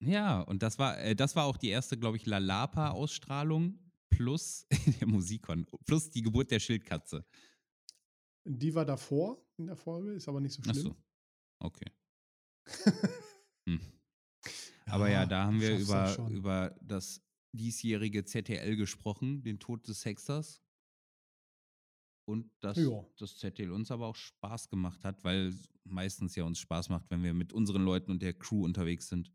Ja, 0.00 0.40
und 0.42 0.62
das 0.62 0.78
war, 0.78 0.98
äh, 1.00 1.16
das 1.16 1.34
war 1.36 1.44
auch 1.46 1.56
die 1.56 1.68
erste, 1.68 1.96
glaube 1.96 2.18
ich, 2.18 2.26
Lalapa-Ausstrahlung 2.26 3.78
plus 4.10 4.66
der 5.00 5.08
Musikon, 5.08 5.66
plus 5.86 6.10
die 6.10 6.20
Geburt 6.22 6.50
der 6.50 6.60
Schildkatze. 6.60 7.24
Die 8.48 8.74
war 8.74 8.84
davor 8.84 9.44
in 9.56 9.66
der 9.66 9.76
Folge, 9.76 10.12
ist 10.12 10.28
aber 10.28 10.40
nicht 10.40 10.54
so 10.54 10.62
Ach 10.66 10.72
schlimm. 10.72 10.84
so. 10.84 10.96
Okay. 11.60 11.90
Hm. 13.68 13.80
Aber 14.86 15.10
ja, 15.10 15.26
da 15.26 15.46
haben 15.46 15.60
wir 15.60 15.76
über, 15.76 16.16
über 16.30 16.76
das 16.80 17.20
diesjährige 17.50 18.24
ZTL 18.24 18.76
gesprochen, 18.76 19.42
den 19.42 19.58
Tod 19.58 19.88
des 19.88 20.04
Hexers. 20.04 20.62
Und 22.28 22.48
dass 22.60 22.78
das 23.18 23.38
ZTL 23.38 23.72
uns 23.72 23.90
aber 23.90 24.06
auch 24.06 24.14
Spaß 24.14 24.68
gemacht 24.68 25.04
hat, 25.04 25.24
weil 25.24 25.52
meistens 25.82 26.36
ja 26.36 26.44
uns 26.44 26.60
Spaß 26.60 26.88
macht, 26.90 27.10
wenn 27.10 27.24
wir 27.24 27.34
mit 27.34 27.52
unseren 27.52 27.82
Leuten 27.82 28.12
und 28.12 28.22
der 28.22 28.34
Crew 28.34 28.64
unterwegs 28.64 29.08
sind. 29.08 29.32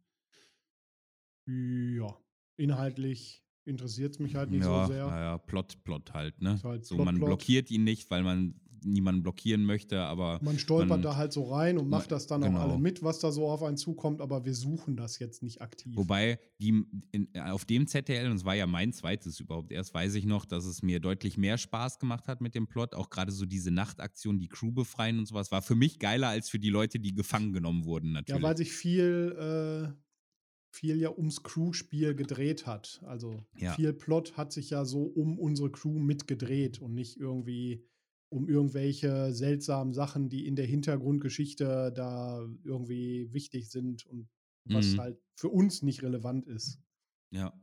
Ja, 1.45 2.17
inhaltlich 2.57 3.43
interessiert 3.65 4.13
es 4.13 4.19
mich 4.19 4.35
halt 4.35 4.51
nicht 4.51 4.63
ja, 4.63 4.87
so 4.87 4.93
sehr. 4.93 5.07
naja, 5.07 5.37
Plot, 5.37 5.83
Plot 5.83 6.13
halt, 6.13 6.41
ne? 6.41 6.59
Halt 6.63 6.85
so, 6.85 6.95
Plot, 6.95 7.05
man 7.05 7.15
Plot. 7.15 7.27
blockiert 7.27 7.71
ihn 7.71 7.83
nicht, 7.83 8.09
weil 8.09 8.23
man 8.23 8.59
niemanden 8.83 9.23
blockieren 9.23 9.63
möchte, 9.63 10.01
aber 10.01 10.39
Man 10.41 10.57
stolpert 10.59 10.89
man- 10.89 11.01
da 11.01 11.15
halt 11.15 11.33
so 11.33 11.43
rein 11.53 11.77
und 11.77 11.89
macht 11.89 12.11
das 12.11 12.27
dann 12.27 12.41
Genau. 12.41 12.57
auch 12.57 12.61
alle 12.69 12.77
mit, 12.79 13.03
was 13.03 13.19
da 13.19 13.31
so 13.31 13.47
auf 13.49 13.63
einen 13.63 13.77
zukommt, 13.77 14.21
aber 14.21 14.45
wir 14.45 14.53
suchen 14.55 14.95
das 14.95 15.19
jetzt 15.19 15.43
nicht 15.43 15.61
aktiv. 15.61 15.95
Wobei, 15.95 16.39
die, 16.59 16.83
in, 17.11 17.27
auf 17.39 17.65
dem 17.65 17.87
ZDL, 17.87 18.29
und 18.29 18.37
es 18.37 18.45
war 18.45 18.55
ja 18.55 18.67
mein 18.67 18.93
zweites 18.93 19.39
überhaupt 19.39 19.71
erst, 19.71 19.93
weiß 19.93 20.15
ich 20.15 20.25
noch, 20.25 20.45
dass 20.45 20.65
es 20.65 20.81
mir 20.81 20.99
deutlich 20.99 21.37
mehr 21.37 21.57
Spaß 21.57 21.99
gemacht 21.99 22.27
hat 22.27 22.41
mit 22.41 22.55
dem 22.55 22.67
Plot. 22.67 22.95
Auch 22.95 23.09
gerade 23.09 23.31
so 23.31 23.45
diese 23.45 23.71
Nachtaktion, 23.71 24.39
die 24.39 24.47
Crew 24.47 24.71
befreien 24.71 25.19
und 25.19 25.27
sowas, 25.27 25.51
war 25.51 25.61
für 25.61 25.75
mich 25.75 25.99
geiler 25.99 26.29
als 26.29 26.49
für 26.49 26.59
die 26.59 26.69
Leute, 26.69 26.99
die 26.99 27.13
gefangen 27.13 27.53
genommen 27.53 27.85
wurden, 27.85 28.11
natürlich. 28.11 28.41
ja, 28.41 28.47
weil 28.47 28.57
sich 28.57 28.71
viel, 28.71 29.35
äh, 29.93 30.01
viel 30.73 30.95
ja 31.01 31.11
ums 31.11 31.43
Crew-Spiel 31.43 32.15
gedreht 32.15 32.65
hat. 32.65 33.01
Also 33.05 33.43
Ja. 33.57 33.73
viel 33.73 33.91
Plot 33.93 34.37
hat 34.37 34.53
sich 34.53 34.69
ja 34.69 34.85
so 34.85 35.03
um 35.03 35.37
unsere 35.37 35.69
Crew 35.69 35.99
mitgedreht 35.99 36.79
und 36.81 36.93
nicht 36.93 37.17
irgendwie 37.17 37.83
um 38.31 38.47
irgendwelche 38.47 39.33
seltsamen 39.33 39.93
Sachen, 39.93 40.29
die 40.29 40.47
in 40.47 40.55
der 40.55 40.65
Hintergrundgeschichte 40.65 41.91
da 41.93 42.47
irgendwie 42.63 43.31
wichtig 43.33 43.69
sind 43.69 44.05
und 44.05 44.29
was 44.65 44.93
Mhm. 44.93 44.99
halt 44.99 45.19
für 45.35 45.49
uns 45.49 45.81
nicht 45.81 46.01
relevant 46.03 46.47
ist. 46.47 46.79
ja. 47.31 47.53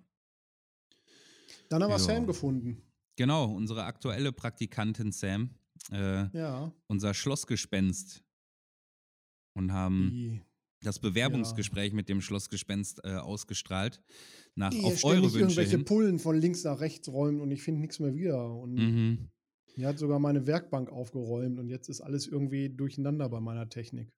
Dann 1.69 1.82
haben 1.82 1.90
wir 1.90 1.97
Ja. 1.97 1.99
Sam 1.99 2.27
gefunden. 2.27 2.82
Genau, 3.16 3.53
unsere 3.55 3.85
aktuelle 3.85 4.32
Praktikantin 4.32 5.12
Sam, 5.12 5.51
äh, 5.90 6.28
Ja, 6.36 6.73
unser 6.86 7.12
Schlossgespenst. 7.15 8.24
Und 9.55 9.73
haben 9.73 10.11
die, 10.11 10.40
das 10.82 10.99
Bewerbungsgespräch 11.01 11.93
mit 11.93 12.09
dem 12.09 12.20
Schlossgespenst 12.20 13.01
äh, 13.05 13.16
ausgestrahlt. 13.16 14.01
Nach 14.55 14.70
die 14.70 14.81
auf 14.82 15.03
eure 15.05 15.24
Wünsche 15.24 15.39
irgendwelche 15.40 15.77
hin. 15.77 15.85
Pullen 15.85 16.19
von 16.19 16.36
links 16.39 16.62
nach 16.65 16.81
rechts 16.81 17.09
räumt 17.09 17.40
und 17.40 17.51
ich 17.51 17.62
finde 17.62 17.81
nichts 17.81 17.99
mehr 17.99 18.15
wieder. 18.15 18.55
Und 18.55 18.74
Mhm. 18.74 19.28
Die 19.79 19.87
hat 19.87 19.99
sogar 19.99 20.19
meine 20.19 20.47
Werkbank 20.47 20.91
aufgeräumt 20.91 21.59
und 21.59 21.69
jetzt 21.69 21.89
ist 21.89 22.01
alles 22.01 22.27
irgendwie 22.27 22.69
durcheinander 22.69 23.29
bei 23.29 23.41
meiner 23.41 23.69
Technik. 23.69 24.13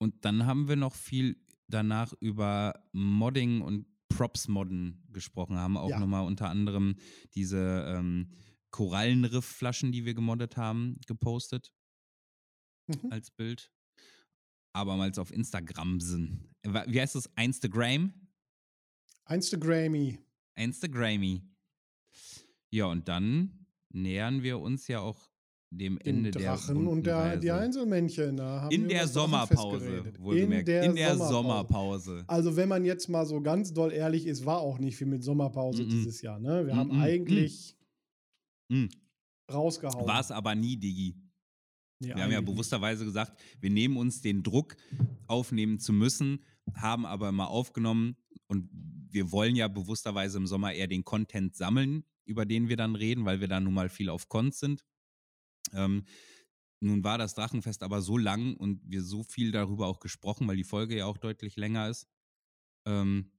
Und 0.00 0.24
dann 0.24 0.46
haben 0.46 0.68
wir 0.68 0.76
noch 0.76 0.94
viel 0.94 1.36
danach 1.66 2.12
über 2.20 2.82
Modding 2.92 3.60
und 3.60 3.86
Props-Modden 4.08 5.04
gesprochen, 5.12 5.56
haben 5.58 5.76
auch 5.76 5.90
Ja. 5.90 5.98
nochmal 5.98 6.24
unter 6.24 6.48
anderem 6.48 6.96
diese 7.34 7.84
ähm, 7.88 8.30
Korallenriff-Flaschen, 8.70 9.92
die 9.92 10.04
wir 10.04 10.14
gemoddet 10.14 10.56
haben, 10.56 10.96
gepostet 11.06 11.72
Mhm. 12.86 13.10
als 13.12 13.30
Bild. 13.30 13.70
Abermals 14.74 15.18
auf 15.18 15.32
Instagram 15.32 16.00
sind. 16.00 16.48
Wie 16.62 17.00
heißt 17.00 17.16
das? 17.16 17.28
Instagram? 17.36 18.14
Instagrammy. 19.28 20.18
Instagrammy. 20.56 21.42
Ja, 22.70 22.86
und 22.86 23.08
dann 23.08 23.66
nähern 23.92 24.42
wir 24.42 24.58
uns 24.58 24.88
ja 24.88 25.00
auch 25.00 25.30
dem 25.70 25.98
Den 25.98 26.16
Ende 26.16 26.30
der 26.30 26.54
Drachen 26.54 26.76
runden 26.76 26.90
und 26.90 27.06
der, 27.06 27.36
die 27.36 27.48
Reise. 27.50 27.62
Einzelmännchen. 27.64 28.36
Da 28.38 28.62
haben 28.62 28.70
In 28.74 28.82
wir 28.82 28.88
der 28.88 28.98
Drachen 29.00 29.12
Sommerpause, 29.12 29.80
festgeredet. 29.80 30.20
wohlgemerkt. 30.22 30.68
In 30.68 30.94
der, 30.96 31.16
Sommerpause. 31.18 32.24
Also, 32.26 32.56
wenn 32.56 32.70
man 32.70 32.84
jetzt 32.86 33.08
mal 33.08 33.26
so 33.26 33.42
ganz 33.42 33.74
doll 33.74 33.92
ehrlich 33.92 34.26
ist, 34.26 34.46
war 34.46 34.60
auch 34.60 34.78
nicht 34.78 34.96
viel 34.96 35.06
mit 35.06 35.22
Sommerpause 35.22 35.84
Mhm. 35.84 35.90
dieses 35.90 36.22
Jahr. 36.22 36.38
Ne? 36.38 36.66
Wir 36.66 36.74
haben 36.74 36.94
Mhm. 36.96 37.02
eigentlich 37.02 37.76
Hm. 38.72 38.88
rausgehauen. 39.52 40.06
War 40.06 40.20
es 40.20 40.30
aber 40.30 40.54
nie, 40.54 40.76
Digi. 40.78 41.14
Nee, 42.00 42.08
Wir 42.08 42.14
haben 42.22 42.30
ja 42.30 42.38
eigentlich 42.38 42.46
bewussterweise 42.54 43.04
gesagt, 43.04 43.38
wir 43.60 43.70
nehmen 43.70 43.96
uns 43.96 44.20
den 44.22 44.42
Druck, 44.42 44.76
aufnehmen 45.26 45.78
zu 45.80 45.92
müssen, 45.92 46.44
haben 46.74 47.04
aber 47.04 47.28
immer 47.30 47.48
aufgenommen 47.50 48.16
und 48.46 48.70
wir 49.10 49.32
wollen 49.32 49.56
ja 49.56 49.68
bewussterweise 49.68 50.38
im 50.38 50.46
Sommer 50.46 50.72
eher 50.72 50.86
den 50.86 51.04
Content 51.04 51.56
sammeln, 51.56 52.04
über 52.28 52.44
den 52.46 52.68
wir 52.68 52.76
dann 52.76 52.94
reden, 52.94 53.24
weil 53.24 53.40
wir 53.40 53.48
da 53.48 53.58
nun 53.60 53.74
mal 53.74 53.88
viel 53.88 54.08
auf 54.08 54.28
Cons 54.28 54.60
sind. 54.60 54.84
Ähm, 55.72 56.04
nun 56.80 57.02
war 57.02 57.18
das 57.18 57.34
Drachenfest 57.34 57.82
aber 57.82 58.02
so 58.02 58.16
lang 58.16 58.56
und 58.56 58.80
wir 58.84 59.02
so 59.02 59.24
viel 59.24 59.50
darüber 59.50 59.86
auch 59.86 59.98
gesprochen, 59.98 60.46
weil 60.46 60.56
die 60.56 60.64
Folge 60.64 60.96
ja 60.96 61.06
auch 61.06 61.18
deutlich 61.18 61.56
länger 61.56 61.88
ist, 61.88 62.06
ähm, 62.86 63.32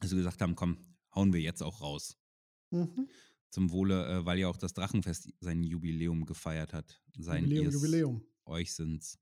dass 0.00 0.10
wir 0.10 0.18
gesagt 0.18 0.42
haben, 0.42 0.54
komm, 0.54 0.78
hauen 1.14 1.32
wir 1.32 1.40
jetzt 1.40 1.62
auch 1.62 1.80
raus. 1.80 2.18
Mhm. 2.70 3.08
Zum 3.50 3.70
Wohle, 3.70 4.06
äh, 4.06 4.26
weil 4.26 4.38
ja 4.38 4.48
auch 4.48 4.58
das 4.58 4.74
Drachenfest 4.74 5.32
sein 5.40 5.62
Jubiläum 5.62 6.26
gefeiert 6.26 6.72
hat. 6.72 7.02
Sein 7.16 7.44
Jubiläum, 7.44 7.64
ihrs, 7.64 7.74
Jubiläum. 7.74 8.24
Euch 8.44 8.74
sind's. 8.74 9.18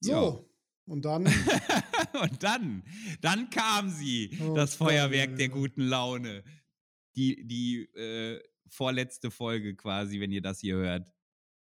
So, 0.00 0.48
und 0.86 1.04
dann 1.04 1.26
Und 2.20 2.42
dann, 2.42 2.82
dann 3.20 3.50
kam 3.50 3.90
sie, 3.90 4.30
Oh, 4.40 4.54
das 4.54 4.76
Feuerwerk 4.76 5.30
ja, 5.30 5.36
der 5.36 5.46
ja. 5.48 5.52
guten 5.52 5.82
Laune. 5.82 6.44
Die, 7.16 7.46
die 7.46 7.82
äh, 7.94 8.40
vorletzte 8.66 9.30
Folge 9.30 9.74
quasi, 9.76 10.20
wenn 10.20 10.32
ihr 10.32 10.42
das 10.42 10.60
hier 10.60 10.76
hört. 10.76 11.12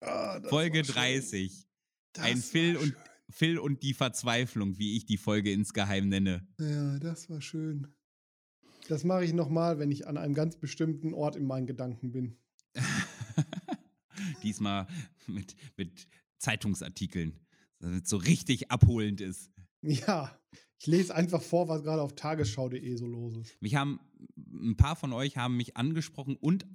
Ah, 0.01 0.39
das 0.39 0.49
Folge 0.49 0.79
war 0.79 0.85
schön. 0.85 0.95
30. 0.95 1.67
Das 2.13 2.25
Ein 2.25 2.37
Phil 2.37 2.77
und. 2.77 2.95
Phil 3.29 3.57
und 3.57 3.81
die 3.81 3.93
Verzweiflung, 3.93 4.77
wie 4.77 4.95
ich 4.95 5.05
die 5.05 5.17
Folge 5.17 5.51
insgeheim 5.51 6.09
nenne. 6.09 6.45
Ja, 6.59 6.99
das 6.99 7.29
war 7.29 7.41
schön. 7.41 7.87
Das 8.87 9.03
mache 9.03 9.23
ich 9.23 9.33
nochmal, 9.33 9.79
wenn 9.79 9.91
ich 9.91 10.07
an 10.07 10.17
einem 10.17 10.33
ganz 10.33 10.57
bestimmten 10.57 11.13
Ort 11.13 11.35
in 11.35 11.45
meinen 11.45 11.65
Gedanken 11.65 12.11
bin. 12.11 12.37
Diesmal 14.43 14.87
mit, 15.25 15.55
mit 15.77 16.07
Zeitungsartikeln, 16.37 17.39
damit 17.79 18.03
es 18.03 18.09
so 18.09 18.17
richtig 18.17 18.69
abholend 18.71 19.21
ist. 19.21 19.51
Ja, 19.81 20.37
ich 20.83 20.87
lese 20.87 21.15
einfach 21.15 21.41
vor, 21.41 21.69
was 21.69 21.81
gerade 21.81 22.01
auf 22.01 22.13
tagesschau.de 22.13 22.95
so 22.97 23.07
los 23.07 23.37
ist. 23.37 23.61
Mich 23.61 23.75
haben, 23.75 24.01
ein 24.35 24.75
paar 24.75 24.97
von 24.97 25.13
euch 25.13 25.37
haben 25.37 25.55
mich 25.55 25.77
angesprochen 25.77 26.35
und, 26.35 26.65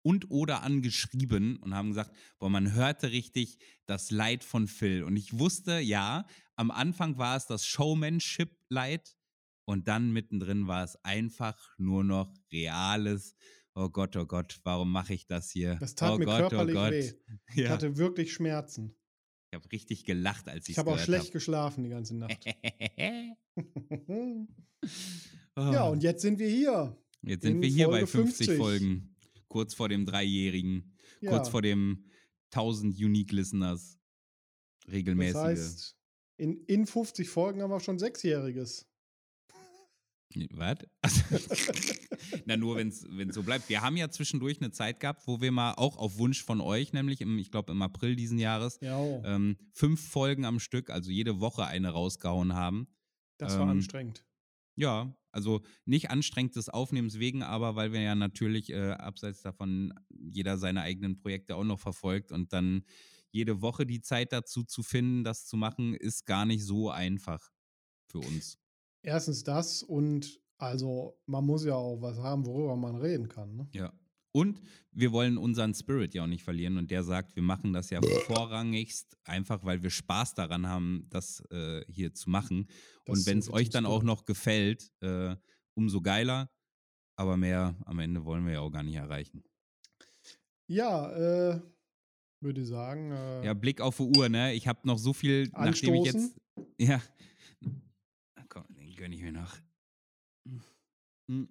und 0.00 0.30
oder 0.30 0.62
angeschrieben 0.62 1.58
und 1.58 1.74
haben 1.74 1.88
gesagt, 1.88 2.16
boah, 2.38 2.48
man 2.48 2.72
hörte 2.72 3.10
richtig 3.12 3.58
das 3.84 4.10
Leid 4.10 4.42
von 4.42 4.68
Phil. 4.68 5.02
Und 5.02 5.18
ich 5.18 5.38
wusste, 5.38 5.80
ja, 5.80 6.24
am 6.56 6.70
Anfang 6.70 7.18
war 7.18 7.36
es 7.36 7.44
das 7.44 7.66
Showmanship-Leid 7.66 9.18
und 9.66 9.86
dann 9.86 10.12
mittendrin 10.12 10.66
war 10.66 10.82
es 10.82 10.96
einfach 11.04 11.58
nur 11.76 12.04
noch 12.04 12.32
reales, 12.50 13.34
oh 13.74 13.90
Gott, 13.90 14.16
oh 14.16 14.24
Gott, 14.24 14.60
warum 14.64 14.90
mache 14.90 15.12
ich 15.12 15.26
das 15.26 15.50
hier? 15.50 15.76
Das 15.76 15.94
tat 15.94 16.14
oh 16.14 16.18
mir 16.18 16.24
Gott, 16.24 16.38
körperlich 16.38 16.74
oh 16.74 16.78
Gott. 16.78 16.92
weh. 16.92 17.12
Ich 17.50 17.56
Ja. 17.56 17.68
hatte 17.68 17.98
wirklich 17.98 18.32
Schmerzen. 18.32 18.94
Ich 19.50 19.54
habe 19.54 19.72
richtig 19.72 20.04
gelacht, 20.04 20.48
als 20.48 20.68
ich 20.68 20.74
Ich 20.74 20.78
habe 20.78 20.90
auch 20.90 20.98
schlecht 20.98 21.32
geschlafen 21.32 21.84
die 21.84 21.90
ganze 21.90 22.16
Nacht. 22.16 22.44
Oh. 25.56 25.72
ja, 25.72 25.88
und 25.88 26.04
jetzt 26.04 26.22
sind 26.22 26.38
wir 26.38 26.48
hier. 26.48 26.96
Jetzt 27.22 27.42
sind 27.42 27.56
in 27.56 27.62
wir 27.62 27.68
hier 27.68 27.86
Folge 27.86 28.00
bei 28.02 28.06
50, 28.06 28.46
50. 28.46 28.58
Folgen. 28.58 29.16
Kurz 29.48 29.74
vor 29.74 29.88
dem 29.88 30.06
Dreijährigen. 30.06 30.94
Ja, 31.20 31.32
Kurz 31.32 31.48
vor 31.48 31.62
dem 31.62 32.04
1000 32.52 32.96
Unique 32.96 33.32
Listeners. 33.32 33.98
Regelmäßige. 34.88 35.32
Das 35.32 35.42
heißt, 35.42 35.96
in, 36.36 36.62
in 36.66 36.86
50 36.86 37.28
Folgen 37.28 37.60
haben 37.60 37.70
wir 37.70 37.80
schon 37.80 37.98
Sechsjähriges. 37.98 38.87
Was? 41.02 41.24
Na, 42.46 42.56
nur 42.56 42.76
wenn 42.76 42.88
es 42.88 43.34
so 43.34 43.42
bleibt. 43.42 43.68
Wir 43.68 43.80
haben 43.80 43.96
ja 43.96 44.10
zwischendurch 44.10 44.60
eine 44.60 44.70
Zeit 44.70 45.00
gehabt, 45.00 45.26
wo 45.26 45.40
wir 45.40 45.52
mal 45.52 45.74
auch 45.74 45.96
auf 45.96 46.18
Wunsch 46.18 46.42
von 46.42 46.60
euch, 46.60 46.92
nämlich 46.92 47.20
im, 47.20 47.38
ich 47.38 47.50
glaube 47.50 47.72
im 47.72 47.80
April 47.82 48.14
diesen 48.14 48.38
Jahres, 48.38 48.78
Ja, 48.80 48.98
oh, 48.98 49.22
ähm, 49.24 49.56
fünf 49.72 50.06
Folgen 50.06 50.44
am 50.44 50.60
Stück, 50.60 50.90
also 50.90 51.10
jede 51.10 51.40
Woche 51.40 51.66
eine 51.66 51.90
rausgehauen 51.90 52.54
haben. 52.54 52.88
das 53.38 53.54
war 53.54 53.62
ähm, 53.62 53.70
anstrengend. 53.70 54.24
Ja, 54.76 55.16
also 55.32 55.62
nicht 55.86 56.10
anstrengend 56.10 56.56
des 56.56 56.68
Aufnehmens 56.68 57.18
wegen, 57.18 57.42
aber 57.42 57.74
weil 57.74 57.92
wir 57.92 58.00
ja 58.00 58.14
natürlich 58.14 58.70
äh, 58.70 58.92
abseits 58.92 59.42
davon 59.42 59.92
jeder 60.08 60.58
seine 60.58 60.82
eigenen 60.82 61.16
Projekte 61.16 61.56
auch 61.56 61.64
noch 61.64 61.80
verfolgt 61.80 62.32
und 62.32 62.52
dann 62.52 62.84
jede 63.30 63.60
Woche 63.60 63.86
die 63.86 64.00
Zeit 64.00 64.32
dazu 64.32 64.64
zu 64.64 64.82
finden, 64.82 65.24
das 65.24 65.46
zu 65.46 65.56
machen, 65.56 65.94
ist 65.94 66.26
gar 66.26 66.46
nicht 66.46 66.64
so 66.64 66.90
einfach 66.90 67.50
für 68.06 68.18
uns. 68.18 68.58
Erstens 69.08 69.42
das 69.42 69.82
und 69.82 70.38
also 70.58 71.18
man 71.24 71.46
muss 71.46 71.64
ja 71.64 71.74
auch 71.74 72.02
was 72.02 72.18
haben, 72.18 72.44
worüber 72.44 72.76
man 72.76 72.96
reden 72.96 73.26
kann. 73.28 73.56
Ne? 73.56 73.68
Ja. 73.72 73.92
Und 74.32 74.60
wir 74.92 75.12
wollen 75.12 75.38
unseren 75.38 75.72
Spirit 75.72 76.12
ja 76.12 76.24
auch 76.24 76.26
nicht 76.26 76.44
verlieren. 76.44 76.76
Und 76.76 76.90
der 76.90 77.02
sagt, 77.02 77.34
wir 77.34 77.42
machen 77.42 77.72
das 77.72 77.88
ja 77.88 78.00
vorrangigst, 78.26 79.16
einfach 79.24 79.64
weil 79.64 79.82
wir 79.82 79.88
Spaß 79.88 80.34
daran 80.34 80.68
haben, 80.68 81.06
das 81.08 81.42
äh, 81.50 81.82
hier 81.88 82.12
zu 82.12 82.28
machen. 82.28 82.68
Das 83.06 83.20
und 83.20 83.26
wenn 83.26 83.38
es 83.38 83.50
euch 83.50 83.70
dann 83.70 83.86
auch 83.86 84.02
noch 84.02 84.26
gefällt, 84.26 84.92
äh, 85.00 85.34
umso 85.74 86.02
geiler. 86.02 86.50
Aber 87.16 87.38
mehr 87.38 87.74
am 87.86 87.98
Ende 87.98 88.26
wollen 88.26 88.44
wir 88.44 88.52
ja 88.52 88.60
auch 88.60 88.70
gar 88.70 88.82
nicht 88.82 88.96
erreichen. 88.96 89.42
Ja, 90.66 91.10
äh, 91.12 91.62
würde 92.40 92.60
ich 92.60 92.68
sagen. 92.68 93.10
Äh, 93.12 93.46
Ja, 93.46 93.54
Blick 93.54 93.80
auf 93.80 93.96
die 93.96 94.18
Uhr, 94.18 94.28
ne? 94.28 94.52
Ich 94.52 94.68
habe 94.68 94.86
noch 94.86 94.98
so 94.98 95.14
viel, 95.14 95.48
nachdem 95.52 95.94
ich 95.94 96.04
jetzt. 96.04 96.38
Ja. 96.78 97.00
Gönne 98.98 99.14
ich 99.14 99.22
mir 99.22 99.30
noch. 99.30 99.56
Hm. 101.28 101.48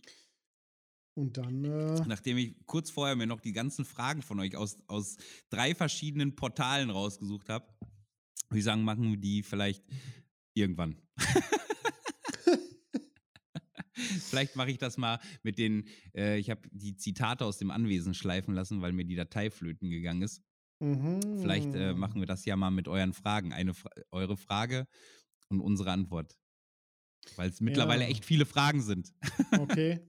Und 1.15 1.37
dann, 1.37 1.63
äh, 1.63 2.03
Nachdem 2.05 2.37
ich 2.37 2.57
kurz 2.65 2.89
vorher 2.89 3.15
mir 3.15 3.25
noch 3.25 3.39
die 3.39 3.53
ganzen 3.53 3.85
Fragen 3.85 4.21
von 4.21 4.37
euch 4.41 4.57
aus, 4.57 4.77
aus 4.87 5.15
drei 5.49 5.73
verschiedenen 5.73 6.35
Portalen 6.35 6.89
rausgesucht 6.89 7.47
habe, 7.47 7.65
würde 8.49 8.59
ich 8.59 8.65
sagen, 8.65 8.83
machen 8.83 9.09
wir 9.09 9.17
die 9.17 9.43
vielleicht 9.43 9.81
irgendwann. 10.55 10.97
vielleicht 13.93 14.57
mache 14.57 14.71
ich 14.71 14.77
das 14.77 14.97
mal 14.97 15.21
mit 15.41 15.57
den, 15.57 15.87
äh, 16.13 16.37
ich 16.37 16.49
habe 16.49 16.67
die 16.73 16.97
Zitate 16.97 17.45
aus 17.45 17.57
dem 17.57 17.71
Anwesen 17.71 18.13
schleifen 18.13 18.53
lassen, 18.53 18.81
weil 18.81 18.91
mir 18.91 19.05
die 19.05 19.15
Datei 19.15 19.51
flöten 19.51 19.89
gegangen 19.89 20.21
ist. 20.21 20.43
mhm. 20.79 21.21
Vielleicht 21.39 21.73
äh, 21.75 21.93
machen 21.93 22.19
wir 22.19 22.27
das 22.27 22.43
ja 22.43 22.57
mal 22.57 22.71
mit 22.71 22.89
euren 22.89 23.13
Fragen. 23.13 23.53
Eine 23.53 23.71
eure 24.11 24.35
Frage 24.35 24.85
und 25.47 25.61
unsere 25.61 25.91
Antwort. 25.91 26.37
Weil 27.35 27.49
es 27.49 27.61
mittlerweile 27.61 28.03
Ja. 28.03 28.09
echt 28.09 28.25
viele 28.25 28.45
Fragen 28.45 28.81
sind. 28.81 29.13
Okay. 29.59 29.99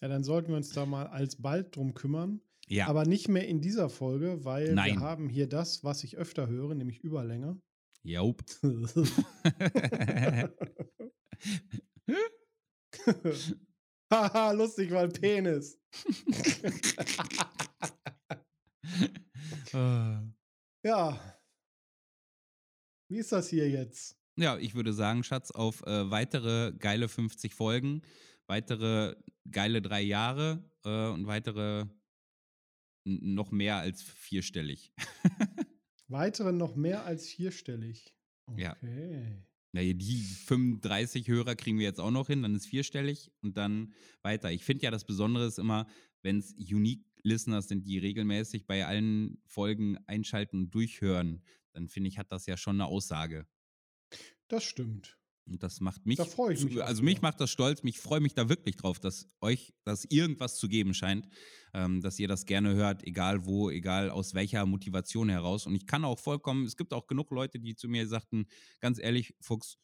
Ja, 0.00 0.08
dann 0.08 0.24
sollten 0.24 0.48
wir 0.48 0.56
uns 0.56 0.70
da 0.70 0.86
mal 0.86 1.06
alsbald 1.06 1.76
drum 1.76 1.94
kümmern. 1.94 2.40
Ja. 2.68 2.88
Aber 2.88 3.04
nicht 3.06 3.28
mehr 3.28 3.46
in 3.46 3.60
dieser 3.60 3.88
Folge, 3.88 4.44
weil 4.44 4.74
Nein. 4.74 4.94
wir 4.94 5.00
haben 5.00 5.28
hier 5.28 5.48
das, 5.48 5.84
was 5.84 6.02
ich 6.04 6.16
öfter 6.16 6.48
höre, 6.48 6.74
nämlich 6.74 6.98
Überlänge. 7.00 7.60
Jaup. 8.02 8.42
Haha, 14.10 14.52
lustig, 14.52 14.90
weil 14.90 15.08
Penis. 15.08 15.78
Ja. 20.84 21.20
Wie 23.10 23.18
ist 23.18 23.32
das 23.32 23.48
hier 23.48 23.68
jetzt? 23.68 24.15
Ja, 24.36 24.58
ich 24.58 24.74
würde 24.74 24.92
sagen, 24.92 25.24
Schatz, 25.24 25.50
auf 25.50 25.82
äh, 25.86 26.10
weitere 26.10 26.72
geile 26.78 27.08
50 27.08 27.54
Folgen, 27.54 28.02
weitere 28.46 29.16
geile 29.50 29.80
drei 29.80 30.02
Jahre 30.02 30.62
äh, 30.84 31.08
und 31.08 31.26
weitere 31.26 31.86
noch 33.04 33.50
mehr 33.50 33.76
als 33.76 34.02
vierstellig. 34.02 34.92
Weitere 36.08 36.52
noch 36.52 36.76
mehr 36.76 37.04
als 37.04 37.26
vierstellig. 37.26 38.14
Ja. 38.56 38.76
Okay. 38.76 39.44
Naja, 39.72 39.92
die 39.92 40.22
35 40.22 41.28
Hörer 41.28 41.56
kriegen 41.56 41.78
wir 41.78 41.84
jetzt 41.84 42.00
auch 42.00 42.10
noch 42.10 42.28
hin, 42.28 42.42
dann 42.42 42.54
ist 42.54 42.66
vierstellig 42.66 43.30
und 43.42 43.56
dann 43.56 43.92
weiter. 44.22 44.50
Ich 44.52 44.64
finde 44.64 44.84
ja, 44.84 44.90
das 44.90 45.04
Besondere 45.04 45.46
ist 45.46 45.58
immer, 45.58 45.86
wenn 46.22 46.38
es 46.38 46.54
Unique 46.54 47.04
Listeners 47.22 47.68
sind, 47.68 47.86
die 47.86 47.98
regelmäßig 47.98 48.66
bei 48.66 48.86
allen 48.86 49.38
Folgen 49.46 49.98
einschalten 50.06 50.60
und 50.60 50.70
durchhören, 50.70 51.42
dann 51.72 51.88
finde 51.88 52.08
ich, 52.08 52.18
hat 52.18 52.32
das 52.32 52.46
ja 52.46 52.56
schon 52.56 52.76
eine 52.76 52.86
Aussage. 52.86 53.46
Das 54.48 54.64
stimmt. 54.64 55.18
Und 55.48 55.62
das 55.62 55.80
macht 55.80 56.04
mich, 56.06 56.16
Da 56.16 56.24
freu 56.24 56.50
ich 56.50 56.64
mich 56.64 56.74
zu- 56.74 56.82
also 56.84 57.04
mich 57.04 57.22
macht 57.22 57.40
das 57.40 57.50
stolz, 57.50 57.84
mich 57.84 58.00
freue 58.00 58.18
mich 58.18 58.34
da 58.34 58.48
wirklich 58.48 58.74
drauf, 58.76 58.98
dass 58.98 59.28
euch 59.40 59.74
das 59.84 60.04
irgendwas 60.04 60.56
zu 60.56 60.66
geben 60.66 60.92
scheint, 60.92 61.28
ähm, 61.72 62.00
dass 62.00 62.18
ihr 62.18 62.26
das 62.26 62.46
gerne 62.46 62.74
hört, 62.74 63.04
egal 63.06 63.46
wo, 63.46 63.70
egal 63.70 64.10
aus 64.10 64.34
welcher 64.34 64.66
Motivation 64.66 65.28
heraus. 65.28 65.66
Und 65.66 65.76
ich 65.76 65.86
kann 65.86 66.04
auch 66.04 66.18
vollkommen, 66.18 66.64
es 66.64 66.76
gibt 66.76 66.92
auch 66.92 67.06
genug 67.06 67.30
Leute, 67.30 67.60
die 67.60 67.76
zu 67.76 67.86
mir 67.88 68.08
sagten, 68.08 68.46
ganz 68.80 68.98
ehrlich, 68.98 69.36
Fuchs, 69.40 69.78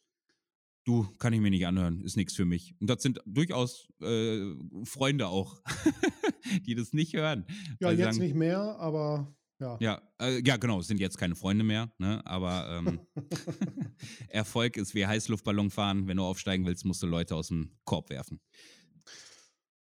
du, 0.84 1.04
kann 1.18 1.32
ich 1.32 1.40
mir 1.40 1.50
nicht 1.52 1.64
anhören, 1.66 2.00
ist 2.02 2.16
nichts 2.16 2.34
für 2.34 2.44
mich. 2.44 2.74
Und 2.80 2.90
das 2.90 3.00
sind 3.00 3.20
durchaus 3.24 3.86
äh, 4.00 4.54
Freunde 4.84 5.28
auch, 5.28 5.62
die 6.66 6.74
das 6.74 6.92
nicht 6.92 7.14
hören. 7.14 7.46
Ja, 7.80 7.92
jetzt 7.92 8.00
sagen, 8.00 8.18
nicht 8.18 8.34
mehr, 8.34 8.58
aber 8.80 9.32
ja. 9.62 9.76
ja, 9.80 10.02
äh, 10.20 10.42
ja, 10.44 10.56
genau, 10.56 10.80
es 10.80 10.86
sind 10.88 11.00
jetzt 11.00 11.16
keine 11.16 11.34
Freunde 11.36 11.64
mehr, 11.64 11.92
ne? 11.98 12.20
aber 12.26 12.68
ähm, 12.84 13.00
Erfolg 14.28 14.76
ist 14.76 14.94
wie 14.94 15.06
Heißluftballon 15.06 15.70
fahren. 15.70 16.06
Wenn 16.08 16.16
du 16.18 16.24
aufsteigen 16.24 16.66
willst, 16.66 16.84
musst 16.84 17.02
du 17.02 17.06
Leute 17.06 17.34
aus 17.36 17.48
dem 17.48 17.70
Korb 17.84 18.10
werfen. 18.10 18.40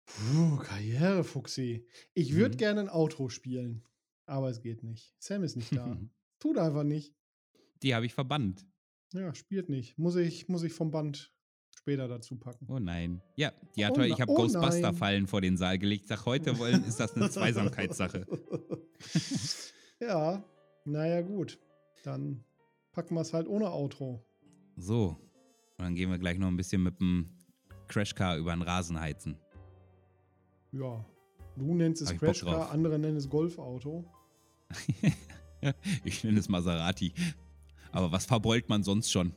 Puh, 0.04 0.56
Karriere, 0.58 1.24
Fuchsi. 1.24 1.86
Ich 2.14 2.34
würde 2.34 2.54
Mhm. 2.54 2.58
gerne 2.58 2.80
ein 2.80 2.88
Outro 2.90 3.28
spielen, 3.28 3.84
aber 4.26 4.50
es 4.50 4.60
geht 4.60 4.82
nicht. 4.82 5.14
Sam 5.18 5.44
ist 5.44 5.56
nicht 5.56 5.74
da. 5.74 5.96
Tut 6.40 6.58
einfach 6.58 6.84
nicht. 6.84 7.14
Die 7.82 7.94
habe 7.94 8.06
ich 8.06 8.14
verbannt. 8.14 8.66
Ja, 9.12 9.34
spielt 9.34 9.68
nicht. 9.68 9.98
Muss 9.98 10.16
ich, 10.16 10.48
muss 10.48 10.62
ich 10.62 10.72
vom 10.72 10.90
Band 10.90 11.32
später 11.80 12.08
dazu 12.08 12.36
packen. 12.36 12.66
Oh 12.68 12.78
nein. 12.78 13.22
Ja, 13.36 13.52
die 13.74 13.84
hat 13.84 13.92
Oh 13.92 14.00
heute, 14.00 14.12
ich 14.12 14.20
habe 14.20 14.30
oh 14.30 14.36
Ghostbuster-Fallen 14.36 15.26
vor 15.26 15.40
den 15.40 15.56
Saal 15.56 15.78
gelegt. 15.78 16.08
Sag, 16.08 16.26
heute 16.26 16.58
wollen, 16.58 16.84
ist 16.84 17.00
das 17.00 17.14
eine 17.16 17.30
Zweisamkeitssache. 17.30 18.26
ja, 20.00 20.44
naja, 20.84 21.22
gut. 21.22 21.58
Dann 22.04 22.44
packen 22.92 23.14
wir 23.14 23.22
es 23.22 23.32
halt 23.32 23.48
ohne 23.48 23.70
Outro. 23.70 24.24
So, 24.76 25.16
und 25.78 25.84
dann 25.84 25.94
gehen 25.94 26.10
wir 26.10 26.18
gleich 26.18 26.38
noch 26.38 26.48
ein 26.48 26.56
bisschen 26.56 26.82
mit 26.82 27.00
dem 27.00 27.30
Crashcar 27.88 28.36
über 28.36 28.52
den 28.52 28.62
Rasen 28.62 29.00
heizen. 29.00 29.36
Ja. 30.72 31.04
Du 31.56 31.74
nennst 31.74 32.00
es 32.02 32.16
Crashcar, 32.16 32.70
andere 32.70 32.98
nennen 32.98 33.16
es 33.16 33.28
Golfauto. 33.28 34.04
ich 36.04 36.22
nenne 36.22 36.38
es 36.38 36.48
Maserati. 36.48 37.12
Aber 37.90 38.12
was 38.12 38.24
verbeult 38.24 38.68
man 38.68 38.84
sonst 38.84 39.10
schon? 39.10 39.34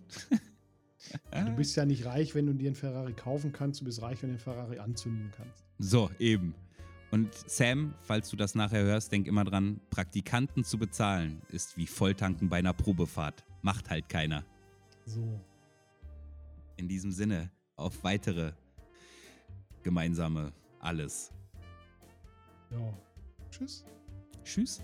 Du 1.31 1.55
bist 1.55 1.75
ja 1.75 1.85
nicht 1.85 2.05
reich, 2.05 2.33
wenn 2.35 2.45
du 2.45 2.53
dir 2.53 2.67
einen 2.67 2.75
Ferrari 2.75 3.13
kaufen 3.13 3.51
kannst. 3.51 3.81
Du 3.81 3.85
bist 3.85 4.01
reich, 4.01 4.21
wenn 4.21 4.29
du 4.29 4.35
den 4.35 4.41
Ferrari 4.41 4.79
anzünden 4.79 5.31
kannst. 5.35 5.63
So, 5.79 6.09
eben. 6.19 6.55
Und 7.11 7.33
Sam, 7.47 7.93
falls 8.01 8.29
du 8.29 8.35
das 8.35 8.55
nachher 8.55 8.83
hörst, 8.83 9.11
denk 9.11 9.27
immer 9.27 9.43
dran, 9.43 9.79
Praktikanten 9.91 10.63
zu 10.63 10.79
bezahlen 10.79 11.41
ist 11.49 11.77
wie 11.77 11.85
Volltanken 11.85 12.49
bei 12.49 12.57
einer 12.57 12.73
Probefahrt. 12.73 13.43
Macht 13.61 13.89
halt 13.89 14.09
keiner. 14.09 14.43
So. 15.05 15.39
In 16.77 16.87
diesem 16.87 17.11
Sinne, 17.11 17.51
auf 17.75 18.03
weitere 18.03 18.53
gemeinsame 19.83 20.51
alles. 20.79 21.31
Ja. 22.71 22.97
Tschüss. 23.51 23.85
Tschüss. 24.43 24.81